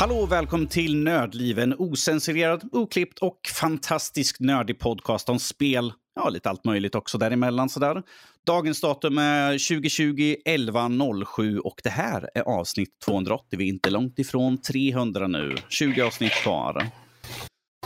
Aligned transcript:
Hallå 0.00 0.16
och 0.16 0.32
välkommen 0.32 0.66
till 0.66 0.96
Nördliv, 0.96 1.58
en 1.58 1.74
osensurerad, 1.78 2.68
oklippt 2.72 3.18
och 3.18 3.38
fantastisk 3.60 4.40
nördig 4.40 4.78
podcast 4.78 5.28
om 5.28 5.38
spel. 5.38 5.92
Ja, 6.14 6.28
lite 6.28 6.50
allt 6.50 6.64
möjligt 6.64 6.94
också 6.94 7.18
däremellan 7.18 7.68
sådär. 7.68 8.02
Dagens 8.46 8.80
datum 8.80 9.18
är 9.18 9.52
2020 9.68 10.36
11.07 10.44 11.58
och 11.58 11.80
det 11.84 11.90
här 11.90 12.30
är 12.34 12.42
avsnitt 12.42 13.00
280. 13.04 13.58
Vi 13.58 13.64
är 13.64 13.68
inte 13.68 13.90
långt 13.90 14.18
ifrån 14.18 14.58
300 14.58 15.26
nu. 15.26 15.56
20 15.68 16.02
avsnitt 16.02 16.32
kvar. 16.32 16.86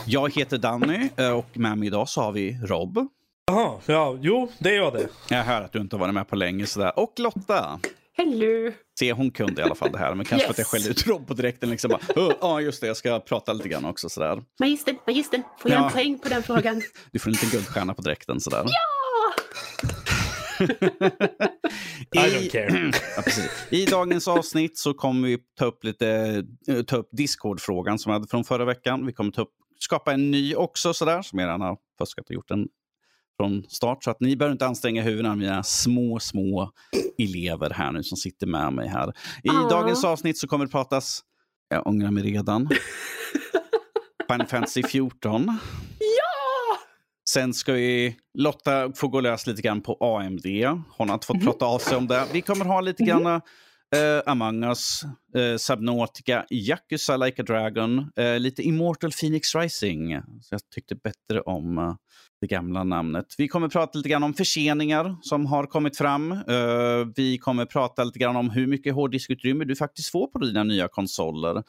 Jag 0.05 0.33
heter 0.33 0.57
Danny 0.57 1.09
eh, 1.17 1.31
och 1.31 1.57
med 1.57 1.77
mig 1.77 1.87
idag 1.87 2.09
så 2.09 2.21
har 2.21 2.31
vi 2.31 2.59
Rob. 2.63 3.07
Jaha, 3.47 3.79
ja, 3.85 4.17
jo, 4.21 4.51
det 4.59 4.69
är 4.69 4.75
jag 4.75 4.93
det. 4.93 5.07
Jag 5.29 5.43
hör 5.43 5.61
att 5.61 5.71
du 5.71 5.79
inte 5.79 5.95
har 5.95 5.99
varit 5.99 6.13
med 6.13 6.27
på 6.27 6.35
länge 6.35 6.65
sådär. 6.65 6.99
Och 6.99 7.13
Lotta. 7.17 7.79
Hello! 8.17 8.71
Se, 8.99 9.13
hon 9.13 9.31
kunde 9.31 9.61
i 9.61 9.65
alla 9.65 9.75
fall 9.75 9.91
det 9.91 9.97
här, 9.97 10.15
men 10.15 10.25
kanske 10.25 10.35
yes. 10.35 10.45
för 10.45 10.51
att 10.51 10.57
jag 10.57 10.67
skällde 10.67 10.89
ut 10.89 11.07
Rob 11.07 11.27
på 11.27 11.33
direkten. 11.33 11.69
Liksom 11.69 11.89
bara, 11.89 11.99
ja, 12.15 12.55
oh, 12.55 12.63
just 12.63 12.81
det, 12.81 12.87
jag 12.87 12.97
ska 12.97 13.19
prata 13.19 13.53
lite 13.53 13.69
grann 13.69 13.85
också 13.85 14.09
sådär. 14.09 14.43
Magistern, 14.59 14.97
magistern, 15.07 15.43
får 15.59 15.71
jag 15.71 15.81
ja. 15.81 15.85
en 15.85 15.91
poäng 15.91 16.19
på 16.19 16.29
den 16.29 16.43
frågan? 16.43 16.81
du 17.11 17.19
får 17.19 17.29
en 17.29 17.33
liten 17.33 17.49
guldstjärna 17.49 17.93
på 17.93 18.01
direkten 18.01 18.39
sådär. 18.39 18.65
Ja! 18.65 18.71
I, 22.15 22.17
I 22.17 22.29
don't 22.29 22.51
care. 22.51 22.91
ja, 23.17 23.23
I 23.69 23.85
dagens 23.85 24.27
avsnitt 24.27 24.77
så 24.77 24.93
kommer 24.93 25.27
vi 25.27 25.37
ta 25.59 25.65
upp 25.65 25.83
lite 25.83 26.43
eh, 26.67 26.81
ta 26.81 26.97
upp 26.97 27.09
Discord-frågan 27.11 27.99
som 27.99 28.09
vi 28.09 28.13
hade 28.13 28.27
från 28.27 28.43
förra 28.43 28.65
veckan. 28.65 29.05
Vi 29.05 29.13
kommer 29.13 29.31
ta 29.31 29.41
upp, 29.41 29.53
skapa 29.79 30.13
en 30.13 30.31
ny 30.31 30.55
också 30.55 30.93
sådär, 30.93 31.21
som 31.21 31.39
jag 31.39 31.47
redan 31.47 31.61
har 31.61 31.77
fuskat 31.99 32.25
och 32.25 32.35
gjort 32.35 32.51
en 32.51 32.67
från 33.37 33.63
start. 33.69 34.03
Så 34.03 34.11
att 34.11 34.19
ni 34.19 34.35
behöver 34.35 34.51
inte 34.51 34.65
anstränga 34.65 35.01
huvudena, 35.01 35.35
mina 35.35 35.63
små, 35.63 36.19
små 36.19 36.71
elever 37.17 37.69
här 37.69 37.91
nu 37.91 38.03
som 38.03 38.17
sitter 38.17 38.47
med 38.47 38.73
mig 38.73 38.87
här. 38.87 39.13
I 39.43 39.49
Aww. 39.49 39.69
dagens 39.69 40.05
avsnitt 40.05 40.37
så 40.37 40.47
kommer 40.47 40.65
det 40.65 40.71
pratas, 40.71 41.21
jag 41.69 41.87
ångrar 41.87 42.11
mig 42.11 42.23
redan, 42.23 42.69
Final 44.31 44.47
Fantasy 44.47 44.83
14. 44.83 45.59
Ja! 45.99 46.77
Sen 47.29 47.53
ska 47.53 47.73
vi, 47.73 48.15
Lotta 48.37 48.91
få 48.95 49.07
gå 49.07 49.19
lös 49.19 49.47
lite 49.47 49.61
grann 49.61 49.81
på 49.81 49.97
AMD. 49.99 50.45
Hon 50.97 51.09
har 51.09 51.13
inte 51.13 51.27
fått 51.27 51.43
prata 51.43 51.65
av 51.65 51.79
sig 51.79 51.97
om 51.97 52.07
det. 52.07 52.25
Vi 52.33 52.41
kommer 52.41 52.65
ha 52.65 52.81
lite 52.81 53.03
mm. 53.03 53.23
grann 53.23 53.41
Uh, 53.95 54.21
Among 54.25 54.63
Us, 54.63 55.03
uh, 55.35 55.57
Subnautica, 55.57 56.45
Yakuza 56.49 57.17
Like 57.25 57.41
a 57.41 57.43
Dragon, 57.43 58.11
uh, 58.19 58.39
lite 58.39 58.63
Immortal 58.63 59.11
Phoenix 59.11 59.55
Rising. 59.55 60.21
Så 60.41 60.53
jag 60.55 60.69
tyckte 60.69 60.95
bättre 60.95 61.41
om 61.41 61.77
uh, 61.77 61.95
det 62.41 62.47
gamla 62.47 62.83
namnet. 62.83 63.25
Vi 63.37 63.47
kommer 63.47 63.69
prata 63.69 63.97
lite 63.97 64.09
grann 64.09 64.23
om 64.23 64.33
förseningar 64.33 65.15
som 65.21 65.45
har 65.45 65.65
kommit 65.65 65.97
fram. 65.97 66.43
vi 67.15 67.37
kommer 67.37 67.65
prata 67.65 68.03
lite 68.03 68.19
grann 68.19 68.35
om 68.35 68.49
hur 68.49 68.67
mycket 68.67 68.93
hårddiskutrymme 68.93 69.65
du 69.65 69.75
faktiskt 69.75 70.11
får 70.11 70.27
på 70.27 70.39
dina 70.39 70.63
nya 70.63 70.87
konsoler. 70.87 71.63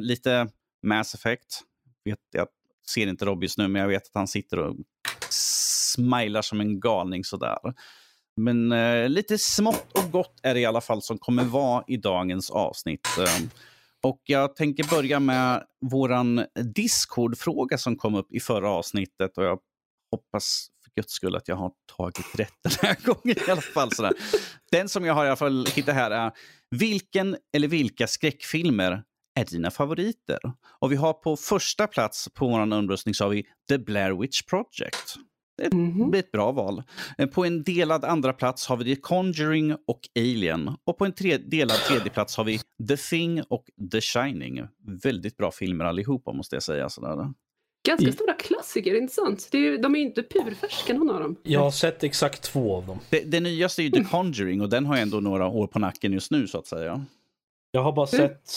lite 0.00 0.48
Mass 0.82 1.14
Effect. 1.14 1.60
Vet, 2.04 2.18
jag 2.32 2.46
ser 2.88 3.06
inte 3.06 3.24
Rob 3.24 3.42
just 3.42 3.58
nu, 3.58 3.68
men 3.68 3.82
jag 3.82 3.88
vet 3.88 4.06
att 4.06 4.14
han 4.14 4.28
sitter 4.28 4.58
och 4.58 4.76
smilar 5.30 6.42
som 6.42 6.60
en 6.60 6.80
galning 6.80 7.24
sådär. 7.24 7.58
Men 8.38 8.72
eh, 8.72 9.08
lite 9.08 9.38
smått 9.38 9.92
och 9.92 10.10
gott 10.10 10.40
är 10.42 10.54
det 10.54 10.60
i 10.60 10.66
alla 10.66 10.80
fall 10.80 11.02
som 11.02 11.18
kommer 11.18 11.44
vara 11.44 11.84
i 11.86 11.96
dagens 11.96 12.50
avsnitt. 12.50 13.08
Eh, 13.18 13.48
och 14.02 14.22
jag 14.24 14.56
tänker 14.56 14.90
börja 14.90 15.20
med 15.20 15.64
våran 15.90 16.44
Discord-fråga 16.74 17.78
som 17.78 17.96
kom 17.96 18.14
upp 18.14 18.32
i 18.32 18.40
förra 18.40 18.70
avsnittet. 18.70 19.38
Och 19.38 19.44
jag 19.44 19.58
hoppas 20.10 20.68
för 20.84 21.00
guds 21.00 21.12
skull 21.12 21.36
att 21.36 21.48
jag 21.48 21.56
har 21.56 21.72
tagit 21.96 22.38
rätt 22.38 22.54
den 22.62 22.72
här 22.82 22.96
gången 23.04 23.38
i 23.48 23.50
alla 23.50 23.60
fall. 23.60 23.92
Sådär. 23.92 24.12
Den 24.70 24.88
som 24.88 25.04
jag 25.04 25.14
har 25.14 25.24
i 25.24 25.28
alla 25.28 25.36
fall 25.36 25.66
hittat 25.66 25.94
här 25.94 26.10
är 26.10 26.32
vilken 26.70 27.36
eller 27.56 27.68
vilka 27.68 28.06
skräckfilmer 28.06 29.02
är 29.38 29.44
dina 29.44 29.70
favoriter? 29.70 30.38
Och 30.78 30.92
vi 30.92 30.96
har 30.96 31.12
på 31.12 31.36
första 31.36 31.86
plats 31.86 32.28
på 32.34 32.48
vår 32.48 32.60
omröstning 32.60 33.14
så 33.14 33.24
har 33.24 33.30
vi 33.30 33.46
The 33.68 33.78
Blair 33.78 34.20
Witch 34.20 34.42
Project. 34.42 35.16
Det 35.58 35.68
mm-hmm. 35.68 36.10
blir 36.10 36.20
ett 36.20 36.32
bra 36.32 36.52
val. 36.52 36.82
Eh, 37.18 37.26
på 37.26 37.44
en 37.44 37.62
delad 37.62 38.04
andra 38.04 38.32
plats 38.32 38.66
har 38.66 38.76
vi 38.76 38.94
The 38.94 39.00
Conjuring 39.00 39.76
och 39.86 40.00
Alien. 40.16 40.70
Och 40.84 40.98
på 40.98 41.04
en 41.04 41.12
tre- 41.12 41.36
delad 41.38 41.76
tredje 41.76 42.10
plats 42.10 42.36
har 42.36 42.44
vi 42.44 42.60
The 42.88 42.96
Thing 42.96 43.42
och 43.42 43.64
The 43.92 44.00
Shining. 44.00 44.62
Väldigt 45.02 45.36
bra 45.36 45.50
filmer 45.50 45.84
allihopa 45.84 46.32
måste 46.32 46.56
jag 46.56 46.62
säga. 46.62 46.88
Sådär. 46.88 47.32
Ganska 47.86 48.12
stora 48.12 48.32
klassiker, 48.32 48.94
inte 48.94 49.14
sant? 49.14 49.48
Det 49.50 49.58
är, 49.58 49.78
de 49.78 49.96
är 49.96 50.00
inte 50.00 50.22
purfärska 50.22 50.94
någon 50.94 51.10
av 51.10 51.20
dem. 51.20 51.36
Jag 51.42 51.60
har 51.60 51.70
sett 51.70 52.04
exakt 52.04 52.42
två 52.42 52.76
av 52.76 52.86
dem. 52.86 52.98
Det, 53.10 53.20
det 53.20 53.40
nyaste 53.40 53.82
är 53.82 53.84
ju 53.84 53.90
The 53.90 54.04
Conjuring 54.04 54.60
och 54.60 54.68
den 54.68 54.86
har 54.86 54.96
ändå 54.96 55.20
några 55.20 55.46
år 55.46 55.66
på 55.66 55.78
nacken 55.78 56.12
just 56.12 56.30
nu 56.30 56.46
så 56.46 56.58
att 56.58 56.66
säga. 56.66 57.04
Jag 57.70 57.82
har 57.82 57.92
bara 57.92 58.06
sett 58.06 58.50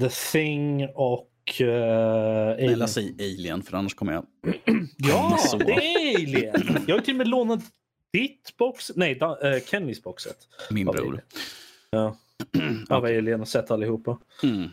The 0.00 0.08
Thing 0.32 0.88
och 0.94 1.30
Uh, 1.60 1.66
Alien. 1.66 2.70
Eller 2.70 2.86
säg 2.86 3.14
Alien, 3.18 3.62
för 3.62 3.76
annars 3.76 3.94
kommer 3.94 4.12
jag... 4.12 4.26
ja, 4.96 5.38
det 5.58 5.72
är 5.72 6.16
Alien! 6.16 6.84
Jag 6.86 6.96
har 6.96 7.00
till 7.00 7.14
och 7.14 7.18
med 7.18 7.28
lånat 7.28 7.60
ditt 8.12 8.56
box... 8.58 8.92
Nej, 8.96 9.20
uh, 9.22 9.64
Kennys 9.66 10.02
boxet. 10.02 10.36
Min 10.70 10.86
bror. 10.86 11.24
Ja. 11.90 12.16
Av 12.88 13.02
okay. 13.02 13.18
Alien 13.18 13.40
och 13.40 13.48
sett 13.48 13.70
allihopa. 13.70 14.18
Mm. 14.42 14.68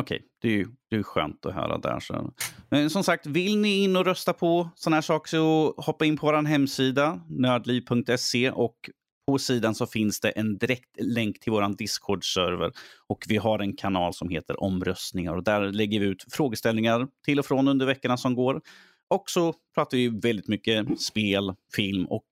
Okej, 0.00 0.16
okay. 0.16 0.28
det, 0.42 0.48
är 0.48 0.52
ju, 0.52 0.68
det 0.90 0.96
är 0.96 1.02
skönt 1.02 1.46
att 1.46 1.54
höra 1.54 1.78
där. 1.78 2.00
Så. 2.00 2.32
Men 2.68 2.90
som 2.90 3.04
sagt, 3.04 3.26
vill 3.26 3.58
ni 3.58 3.84
in 3.84 3.96
och 3.96 4.04
rösta 4.04 4.32
på 4.32 4.70
sådana 4.74 4.96
här 4.96 5.02
saker 5.02 5.28
så 5.28 5.74
hoppa 5.76 6.04
in 6.04 6.16
på 6.16 6.26
vår 6.26 6.42
hemsida 6.42 7.20
nördliv.se 7.28 8.50
och 8.50 8.90
på 9.28 9.38
sidan 9.38 9.74
så 9.74 9.86
finns 9.86 10.20
det 10.20 10.30
en 10.30 10.58
direkt 10.58 11.00
länk 11.00 11.40
till 11.40 11.52
vår 11.52 11.76
Discord-server 11.76 12.72
och 13.06 13.24
vi 13.28 13.36
har 13.36 13.58
en 13.58 13.76
kanal 13.76 14.14
som 14.14 14.28
heter 14.28 14.62
omröstningar 14.62 15.34
och 15.34 15.44
där 15.44 15.72
lägger 15.72 16.00
vi 16.00 16.06
ut 16.06 16.24
frågeställningar 16.30 17.08
till 17.24 17.38
och 17.38 17.46
från 17.46 17.68
under 17.68 17.86
veckorna 17.86 18.16
som 18.16 18.34
går. 18.34 18.60
Och 19.10 19.30
så 19.30 19.54
pratar 19.74 19.96
vi 19.96 20.08
väldigt 20.08 20.48
mycket 20.48 21.00
spel, 21.00 21.54
film 21.76 22.06
och 22.06 22.24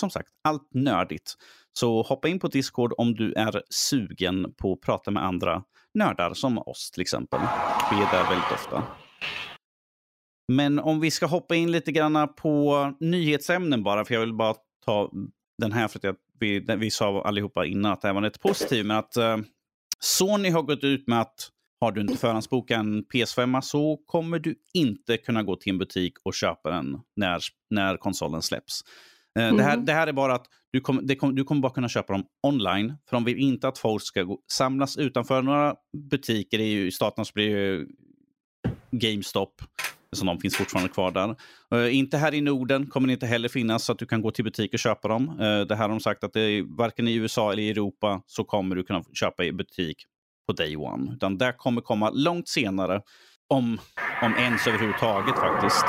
som 0.00 0.10
sagt 0.10 0.28
allt 0.44 0.68
nördigt. 0.74 1.34
Så 1.72 2.02
hoppa 2.02 2.28
in 2.28 2.38
på 2.38 2.48
Discord 2.48 2.92
om 2.98 3.14
du 3.14 3.32
är 3.32 3.62
sugen 3.70 4.54
på 4.56 4.72
att 4.72 4.80
prata 4.80 5.10
med 5.10 5.24
andra 5.24 5.62
nördar 5.94 6.34
som 6.34 6.58
oss 6.58 6.90
till 6.90 7.02
exempel. 7.02 7.40
Vi 7.90 7.96
är 7.96 8.12
där 8.12 8.28
väldigt 8.28 8.52
ofta. 8.52 8.84
Men 10.52 10.78
om 10.78 11.00
vi 11.00 11.10
ska 11.10 11.26
hoppa 11.26 11.54
in 11.54 11.72
lite 11.72 11.92
grann 11.92 12.34
på 12.34 12.92
nyhetsämnen 13.00 13.82
bara, 13.82 14.04
för 14.04 14.14
jag 14.14 14.20
vill 14.20 14.34
bara 14.34 14.54
ta 14.84 15.10
den 15.58 15.72
här 15.72 15.88
för 15.88 15.98
att 15.98 16.04
jag 16.04 16.16
vi, 16.42 16.60
vi 16.60 16.90
sa 16.90 17.22
allihopa 17.22 17.66
innan 17.66 17.92
att 17.92 18.00
det 18.00 18.08
här 18.08 18.14
var 18.14 18.22
ett 18.22 18.40
positivt, 18.40 18.86
men 18.86 18.96
att 18.96 19.16
uh, 19.16 19.36
Sony 20.00 20.50
har 20.50 20.62
gått 20.62 20.84
ut 20.84 21.08
med 21.08 21.20
att 21.20 21.48
har 21.80 21.92
du 21.92 22.00
inte 22.00 22.16
förhandsbokat 22.16 22.78
en 22.78 23.04
PS5 23.04 23.60
så 23.60 23.96
kommer 24.06 24.38
du 24.38 24.54
inte 24.74 25.16
kunna 25.16 25.42
gå 25.42 25.56
till 25.56 25.72
en 25.72 25.78
butik 25.78 26.12
och 26.24 26.34
köpa 26.34 26.70
den 26.70 27.00
när, 27.16 27.40
när 27.70 27.96
konsolen 27.96 28.42
släpps. 28.42 28.80
Mm. 29.38 29.56
det, 29.56 29.62
här, 29.62 29.76
det 29.76 29.92
här 29.92 30.06
är 30.06 30.12
bara 30.12 30.34
att 30.34 30.46
du, 30.72 30.80
kom, 30.80 31.08
kom, 31.08 31.34
du 31.34 31.44
kommer 31.44 31.60
bara 31.60 31.72
kunna 31.72 31.88
köpa 31.88 32.12
dem 32.12 32.24
online. 32.42 32.94
För 33.08 33.16
de 33.16 33.24
vill 33.24 33.38
inte 33.38 33.68
att 33.68 33.78
folk 33.78 34.02
ska 34.02 34.22
gå, 34.22 34.38
samlas 34.52 34.96
utanför 34.96 35.42
några 35.42 35.74
butiker. 36.10 36.60
I 36.60 36.90
staten 36.90 37.24
så 37.24 37.32
blir 37.34 37.56
det 37.56 37.86
GameStop 38.90 39.62
som 40.16 40.26
de 40.26 40.40
finns 40.40 40.56
fortfarande 40.56 40.92
kvar 40.92 41.10
där. 41.10 41.36
Uh, 41.74 41.96
inte 41.96 42.16
här 42.16 42.34
i 42.34 42.40
Norden 42.40 42.86
kommer 42.86 43.06
det 43.06 43.12
inte 43.12 43.26
heller 43.26 43.48
finnas 43.48 43.84
så 43.84 43.92
att 43.92 43.98
du 43.98 44.06
kan 44.06 44.22
gå 44.22 44.30
till 44.30 44.44
butik 44.44 44.72
och 44.72 44.78
köpa 44.78 45.08
dem. 45.08 45.28
Uh, 45.28 45.60
det 45.60 45.74
här 45.74 45.82
har 45.82 45.88
de 45.88 46.00
sagt 46.00 46.24
att 46.24 46.32
det 46.32 46.40
är, 46.40 46.76
varken 46.76 47.08
i 47.08 47.14
USA 47.14 47.52
eller 47.52 47.62
i 47.62 47.70
Europa 47.70 48.22
så 48.26 48.44
kommer 48.44 48.76
du 48.76 48.82
kunna 48.82 49.04
köpa 49.12 49.44
i 49.44 49.52
butik 49.52 50.06
på 50.46 50.52
day 50.52 50.76
one. 50.76 51.12
Utan 51.12 51.38
det 51.38 51.54
kommer 51.58 51.80
komma 51.80 52.10
långt 52.10 52.48
senare. 52.48 53.02
Om, 53.48 53.78
om 54.22 54.34
ens 54.34 54.66
överhuvudtaget 54.66 55.34
faktiskt. 55.34 55.84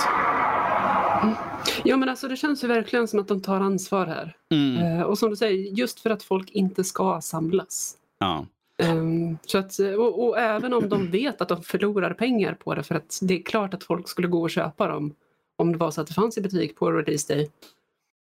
Mm. 1.23 1.35
Ja 1.83 1.97
men 1.97 2.09
alltså 2.09 2.27
det 2.27 2.35
känns 2.35 2.63
ju 2.63 2.67
verkligen 2.67 3.07
som 3.07 3.19
att 3.19 3.27
de 3.27 3.41
tar 3.41 3.61
ansvar 3.61 4.05
här. 4.05 4.35
Mm. 4.51 4.97
Uh, 4.97 5.01
och 5.01 5.17
som 5.17 5.29
du 5.29 5.35
säger, 5.35 5.71
just 5.71 5.99
för 5.99 6.09
att 6.09 6.23
folk 6.23 6.51
inte 6.51 6.83
ska 6.83 7.21
samlas. 7.21 7.95
Ja. 8.19 8.45
Um, 8.77 9.37
så 9.45 9.57
att, 9.57 9.79
och, 9.79 10.27
och, 10.27 10.39
även 10.39 10.73
om 10.73 10.89
de 10.89 11.11
vet 11.11 11.41
att 11.41 11.49
de 11.49 11.63
förlorar 11.63 12.13
pengar 12.13 12.53
på 12.53 12.75
det 12.75 12.83
för 12.83 12.95
att 12.95 13.19
det 13.21 13.33
är 13.39 13.43
klart 13.43 13.73
att 13.73 13.83
folk 13.83 14.09
skulle 14.09 14.27
gå 14.27 14.41
och 14.41 14.49
köpa 14.49 14.87
dem 14.87 15.15
om 15.55 15.71
det 15.71 15.77
var 15.77 15.91
så 15.91 16.01
att 16.01 16.07
det 16.07 16.13
fanns 16.13 16.37
i 16.37 16.41
butik 16.41 16.75
på 16.75 16.91
release 16.91 17.33
day. 17.33 17.49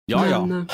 Ja, 0.05 0.21
Men, 0.21 0.51
ja. 0.51 0.59
Eh, 0.59 0.65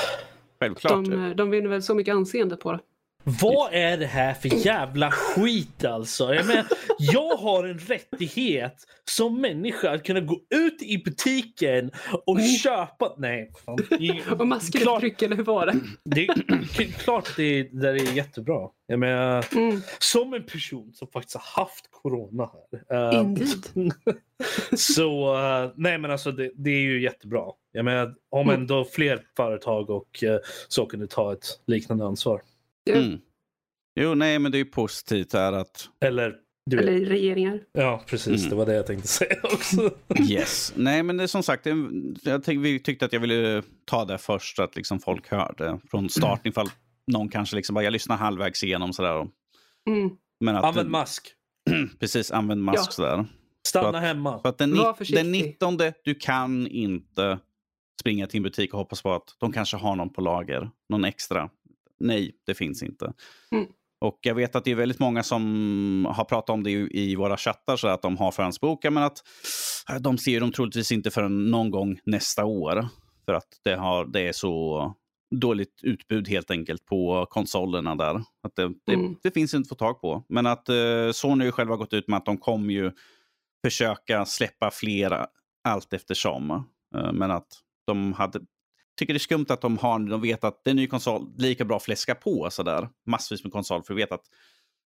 Självklart. 0.60 1.04
De, 1.04 1.34
de 1.36 1.50
vinner 1.50 1.68
väl 1.68 1.82
så 1.82 1.94
mycket 1.94 2.14
anseende 2.14 2.56
på 2.56 2.72
det. 2.72 2.80
Vad 3.28 3.72
är 3.72 3.96
det 3.96 4.06
här 4.06 4.34
för 4.34 4.48
jävla 4.48 5.10
skit 5.10 5.84
alltså? 5.84 6.34
Jag, 6.34 6.46
menar, 6.46 6.66
jag 6.98 7.36
har 7.36 7.64
en 7.64 7.78
rättighet 7.78 8.74
som 9.04 9.40
människa 9.40 9.90
att 9.90 10.04
kunna 10.04 10.20
gå 10.20 10.40
ut 10.54 10.82
i 10.82 10.98
butiken 10.98 11.90
och 12.26 12.38
mm. 12.38 12.48
köpa... 12.48 13.14
Nej. 13.16 13.50
Fan. 13.64 13.78
och 14.38 14.46
maskeruttryck 14.46 15.22
eller 15.22 15.36
hur 15.36 15.44
var 15.44 15.66
det? 15.66 15.80
Det 16.04 16.28
är 16.78 16.92
klart 16.92 17.36
det, 17.36 17.62
det 17.62 17.88
är 17.88 18.16
jättebra. 18.16 18.68
Jag 18.86 18.98
menar, 18.98 19.46
mm. 19.56 19.80
Som 19.98 20.34
en 20.34 20.44
person 20.44 20.92
som 20.94 21.08
faktiskt 21.08 21.36
har 21.36 21.62
haft 21.62 21.90
corona 21.90 22.50
här. 22.90 23.14
Uh, 23.14 23.20
Indeed. 23.20 23.92
så 24.78 25.36
uh, 25.36 25.72
nej 25.76 25.98
men 25.98 26.10
alltså 26.10 26.32
det, 26.32 26.50
det, 26.56 26.70
är 26.70 26.80
ju 26.80 27.02
jättebra. 27.02 27.44
Jag 27.72 27.84
menar 27.84 28.14
om 28.30 28.48
mm. 28.48 28.60
ändå 28.60 28.84
fler 28.84 29.22
företag 29.36 29.90
och 29.90 30.22
uh, 30.22 30.36
så 30.68 30.86
kunde 30.86 31.06
ta 31.06 31.32
ett 31.32 31.46
liknande 31.66 32.04
ansvar. 32.04 32.40
Mm. 32.96 33.18
Jo, 34.00 34.14
nej, 34.14 34.38
men 34.38 34.52
det 34.52 34.56
är 34.58 34.64
ju 34.64 34.64
positivt 34.70 35.32
här 35.32 35.52
att... 35.52 35.88
Eller 36.04 36.34
Du 36.70 36.76
vet. 36.76 36.86
Eller 36.86 37.00
regeringar. 37.06 37.60
Ja, 37.72 38.02
precis. 38.06 38.38
Mm. 38.40 38.50
Det 38.50 38.56
var 38.56 38.66
det 38.66 38.74
jag 38.74 38.86
tänkte 38.86 39.08
säga 39.18 39.36
också. 39.42 39.90
Yes. 40.30 40.72
Nej, 40.76 41.02
men 41.02 41.16
det 41.16 41.22
är 41.22 41.26
som 41.26 41.42
sagt, 41.42 41.66
jag 42.22 42.44
tyck, 42.44 42.58
vi 42.58 42.80
tyckte 42.80 43.04
att 43.04 43.12
jag 43.12 43.20
ville 43.20 43.62
ta 43.84 44.04
det 44.04 44.18
först 44.18 44.58
att 44.58 44.76
liksom 44.76 45.00
folk 45.00 45.28
hörde 45.30 45.78
från 45.90 46.08
start 46.08 46.46
ifall 46.46 46.68
någon 47.12 47.28
kanske 47.28 47.56
liksom 47.56 47.74
bara, 47.74 47.84
jag 47.84 47.92
lyssnar 47.92 48.16
halvvägs 48.16 48.62
igenom 48.64 48.92
sådär. 48.92 49.20
Mm. 49.88 50.10
Men 50.40 50.56
att, 50.56 50.64
Använd 50.64 50.90
mask. 50.90 51.28
precis, 52.00 52.30
använd 52.30 52.62
mask 52.62 52.78
Ja. 52.78 52.92
sådär. 52.92 53.26
Stanna 53.68 53.90
För 53.90 53.96
att- 53.98 54.02
hemma. 54.04 54.38
För 54.42 54.48
att 54.48 54.58
den, 54.58 54.76
Var 54.76 54.94
försiktig. 54.94 55.24
den 55.24 55.32
19, 55.32 55.78
du 56.04 56.14
kan 56.14 56.66
inte 56.66 57.38
springa 58.00 58.26
till 58.26 58.36
en 58.36 58.42
butik 58.42 58.72
och 58.72 58.78
hoppas 58.78 59.02
på 59.02 59.14
att 59.14 59.36
de 59.38 59.52
kanske 59.52 59.76
har 59.76 59.96
någon 59.96 60.12
på 60.12 60.20
lager, 60.20 60.70
någon 60.88 61.04
extra. 61.04 61.50
Nej, 62.00 62.32
det 62.46 62.54
finns 62.54 62.82
inte. 62.82 63.12
Mm. 63.52 63.66
Och 64.00 64.18
jag 64.22 64.34
vet 64.34 64.56
att 64.56 64.64
det 64.64 64.70
är 64.70 64.74
väldigt 64.74 64.98
många 64.98 65.22
som 65.22 66.06
har 66.10 66.24
pratat 66.24 66.50
om 66.50 66.62
det 66.62 66.70
i, 66.70 67.14
våra 67.16 67.36
chattar, 67.36 67.76
så 67.76 67.88
att 67.88 68.02
de 68.02 68.16
har 68.16 68.30
förhandsbokat, 68.32 68.92
men 68.92 69.02
att 69.02 69.18
de 70.00 70.18
ser 70.18 70.40
dem 70.40 70.52
troligtvis 70.52 70.92
inte 70.92 71.10
förrän 71.10 71.50
någon 71.50 71.70
gång 71.70 71.98
nästa 72.04 72.44
år. 72.44 72.86
För 73.24 73.32
att 73.34 73.48
det, 73.64 73.76
har, 73.76 74.04
det 74.06 74.20
är 74.28 74.32
så 74.32 74.94
dåligt 75.34 75.80
utbud 75.82 76.28
helt 76.28 76.50
enkelt 76.50 76.84
på 76.86 77.26
konsolerna 77.30 77.94
där. 77.94 78.14
Att 78.42 78.56
det, 78.56 78.92
Mm. 78.94 79.16
det 79.22 79.30
finns 79.30 79.54
inte 79.54 79.66
att 79.66 79.68
få 79.68 79.74
tag 79.74 80.00
på. 80.00 80.24
Men 80.28 80.46
att 80.46 80.68
eh, 80.68 81.10
Sony 81.12 81.44
har 81.44 81.52
själva 81.52 81.76
gått 81.76 81.92
ut 81.92 82.08
med 82.08 82.16
att 82.16 82.24
de 82.26 82.38
kommer 82.38 82.72
ju 82.72 82.92
försöka 83.64 84.24
släppa 84.24 84.70
flera 84.70 85.26
allt 85.64 85.92
eftersom. 85.92 86.50
Eh, 86.96 87.12
Men 87.12 87.30
att 87.30 87.46
de 87.86 88.12
hade 88.12 88.40
tycker 88.98 89.14
det 89.14 89.16
är 89.16 89.18
skumt 89.18 89.46
att 89.48 89.60
de 89.60 89.78
har, 89.78 89.98
de 89.98 90.20
vet 90.20 90.44
att 90.44 90.60
det 90.64 90.70
är 90.70 90.72
en 90.72 90.76
ny 90.76 90.86
konsol, 90.86 91.26
lika 91.38 91.64
bra 91.64 91.80
fläska 91.80 92.14
på 92.14 92.48
sådär. 92.50 92.88
Massvis 93.06 93.44
med 93.44 93.52
konsol, 93.52 93.82
för 93.82 93.94
vi 93.94 94.02
vet 94.02 94.12
att 94.12 94.24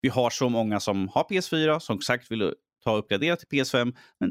vi 0.02 0.10
har 0.10 0.30
så 0.30 0.50
många 0.50 0.80
som 0.80 1.10
har 1.10 1.24
PS4, 1.24 1.80
som 1.80 2.02
sagt 2.02 2.32
vill 2.32 2.54
ta 2.84 2.92
och 2.92 3.00
uppgradera 3.00 3.36
till 3.36 3.48
PS5. 3.48 3.96
Men 4.20 4.30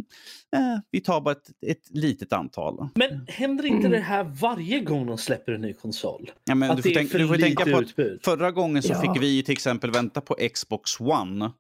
eh, 0.57 0.81
vi 0.91 1.01
tar 1.01 1.21
bara 1.21 1.33
ett, 1.33 1.51
ett 1.67 1.91
litet 1.91 2.33
antal. 2.33 2.89
Men 2.95 3.25
händer 3.29 3.65
inte 3.67 3.79
Mm. 3.87 3.91
det 3.91 3.99
här 3.99 4.25
varje 4.25 4.81
gång 4.81 5.07
de 5.07 5.19
släpper 5.19 5.53
en 5.53 5.61
ny 5.61 5.73
konsol? 5.73 6.31
Ja, 6.45 6.55
men 6.55 6.71
att 6.71 6.77
du 6.77 6.83
får, 6.83 6.89
det 6.91 6.95
är 6.95 6.99
tänka, 6.99 7.11
för 7.13 7.19
du 7.19 7.27
får 7.29 7.35
lite 7.37 7.47
tänka 7.47 7.65
på 7.65 7.77
att 7.77 7.83
utbud? 7.83 8.21
förra 8.25 8.51
gången 8.51 8.83
så 8.83 8.93
Ja. 8.93 9.01
fick 9.01 9.23
vi 9.23 9.43
till 9.43 9.53
exempel 9.53 9.91
vänta 9.91 10.21
på 10.21 10.37
Xbox 10.55 11.01
One 11.01 11.51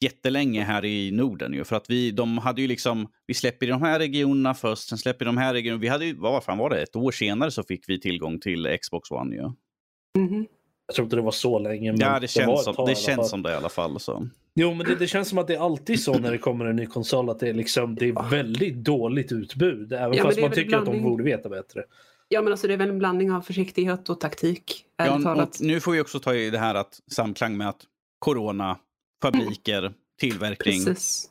jättelänge 0.00 0.62
här 0.62 0.84
i 0.84 1.10
Norden. 1.10 1.52
Ju, 1.52 1.64
för 1.64 1.76
att 1.76 1.90
vi, 1.90 2.10
de 2.10 2.38
hade 2.38 2.62
ju 2.62 2.68
liksom, 2.68 3.08
vi 3.26 3.34
släpper 3.34 3.66
i 3.66 3.68
de 3.68 3.82
här 3.82 3.98
regionerna 3.98 4.54
först, 4.54 4.88
sen 4.88 4.98
släpper 4.98 5.24
i 5.24 5.26
de 5.26 5.36
här 5.36 5.54
regionerna. 5.54 5.80
Vi 5.80 5.88
hade 5.88 6.04
ju, 6.04 6.14
vad 6.14 6.44
fan 6.44 6.58
var 6.58 6.70
det, 6.70 6.82
ett 6.82 6.96
år 6.96 7.12
senare 7.12 7.50
så 7.50 7.62
fick 7.62 7.88
vi 7.88 8.00
tillgång 8.00 8.40
till 8.40 8.78
Xbox 8.82 9.10
One. 9.10 9.34
Ju. 9.34 9.42
Mhm. 10.22 10.46
Jag 10.86 10.94
tror 10.96 11.06
inte 11.06 11.16
det 11.16 11.22
var 11.22 11.30
så 11.30 11.58
länge. 11.58 11.92
Men 11.92 12.00
Ja, 12.00 12.20
det 12.20 12.28
känns, 12.28 12.64
som, 12.64 12.74
tag 12.74 12.88
i 12.88 12.92
det, 12.92 12.98
känns 13.00 13.30
som 13.30 13.42
det 13.42 13.52
i 13.52 13.54
alla 13.54 13.68
fall. 13.68 14.00
Så. 14.00 14.28
Jo, 14.54 14.74
men 14.74 14.86
det, 14.86 14.94
det 14.94 15.06
känns 15.06 15.28
som 15.28 15.38
att 15.38 15.46
det 15.46 15.54
är 15.54 15.60
alltid 15.60 16.02
så 16.02 16.18
när 16.18 16.30
det 16.32 16.38
kommer 16.38 16.64
en 16.64 16.76
ny 16.76 16.86
konsol 16.86 17.30
att 17.30 17.40
det 17.40 17.48
är, 17.48 17.54
liksom, 17.54 17.94
det 17.94 18.08
är 18.08 18.30
väldigt 18.30 18.74
dåligt 18.74 19.32
utbud. 19.32 19.92
Även 19.92 20.10
men 20.10 20.18
fast 20.18 20.36
det 20.36 20.42
man 20.42 20.50
tycker 20.50 20.76
att 20.76 20.84
de 20.84 20.90
blandning. 20.90 21.10
borde 21.10 21.24
veta 21.24 21.48
bättre. 21.48 21.84
Ja, 22.28 22.42
men 22.42 22.52
alltså 22.52 22.66
det 22.66 22.72
är 22.72 22.78
väl 22.78 22.88
en 22.88 22.98
blandning 22.98 23.32
av 23.32 23.40
försiktighet 23.40 24.08
och 24.08 24.20
taktik. 24.20 24.84
Ja, 24.96 25.42
och 25.42 25.48
nu 25.60 25.80
får 25.80 25.92
vi 25.92 26.00
också 26.00 26.20
ta 26.20 26.34
i 26.34 26.50
det 26.50 26.58
här 26.58 26.74
att 26.74 27.00
samklang 27.12 27.56
med 27.56 27.68
att 27.68 27.80
corona, 28.18 28.78
fabriker, 29.22 29.94
tillverkning. 30.20 30.84
Precis. 30.84 31.30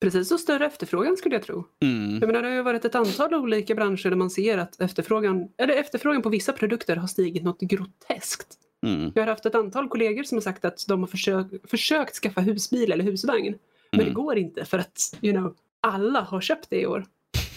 Precis, 0.00 0.32
och 0.32 0.40
större 0.40 0.66
efterfrågan 0.66 1.16
skulle 1.16 1.34
jag 1.34 1.42
tro. 1.42 1.64
Mm. 1.82 2.18
Jag 2.20 2.26
menar, 2.26 2.42
det 2.42 2.48
har 2.48 2.54
ju 2.56 2.62
varit 2.62 2.84
ett 2.84 2.94
antal 2.94 3.34
olika 3.34 3.74
branscher 3.74 4.08
där 4.10 4.16
man 4.16 4.30
ser 4.30 4.58
att 4.58 4.80
efterfrågan, 4.80 5.48
eller 5.58 5.74
efterfrågan 5.74 6.22
på 6.22 6.28
vissa 6.28 6.52
produkter 6.52 6.96
har 6.96 7.06
stigit 7.06 7.42
något 7.42 7.60
groteskt. 7.60 8.46
Mm. 8.86 9.12
Jag 9.14 9.22
har 9.22 9.26
haft 9.28 9.46
ett 9.46 9.54
antal 9.54 9.88
kollegor 9.88 10.22
som 10.22 10.36
har 10.36 10.42
sagt 10.42 10.64
att 10.64 10.84
de 10.88 11.00
har 11.00 11.06
försökt, 11.06 11.70
försökt 11.70 12.14
skaffa 12.14 12.40
husbil 12.40 12.92
eller 12.92 13.04
husvagn. 13.04 13.54
Men 13.90 14.00
Mm. 14.00 14.06
det 14.08 14.14
går 14.14 14.38
inte 14.38 14.64
för 14.64 14.78
att 14.78 15.18
you 15.22 15.32
know, 15.32 15.56
alla 15.80 16.20
har 16.20 16.40
köpt 16.40 16.70
det 16.70 16.80
i 16.80 16.86
år. 16.86 17.06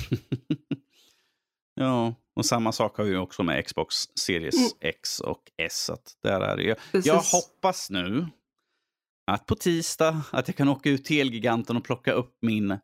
Ja, 1.80 2.16
och 2.36 2.46
samma 2.46 2.72
sak 2.72 2.98
har 2.98 3.04
vi 3.04 3.16
också 3.16 3.44
med 3.44 3.66
Xbox 3.66 3.96
Series 4.20 4.56
Mm. 4.56 4.70
X 4.80 5.20
och 5.20 5.52
S. 5.58 5.90
Att 5.90 6.18
där 6.24 6.42
är 6.42 6.58
det. 6.58 6.76
Precis. 6.92 7.06
Jag 7.08 7.22
hoppas 7.22 7.90
nu 7.90 8.26
att 9.32 9.46
på 9.46 9.56
tisdag 9.56 10.22
att 10.32 10.48
jag 10.48 10.56
kan 10.56 10.70
åka 10.70 10.90
ut 10.90 11.06
till 11.06 11.22
Elgiganten 11.22 11.78
och 11.78 11.84
plocka 11.84 12.12
upp 12.12 12.38
min 12.42 12.80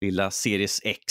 lilla 0.00 0.30
Series 0.30 0.80
X 0.84 1.04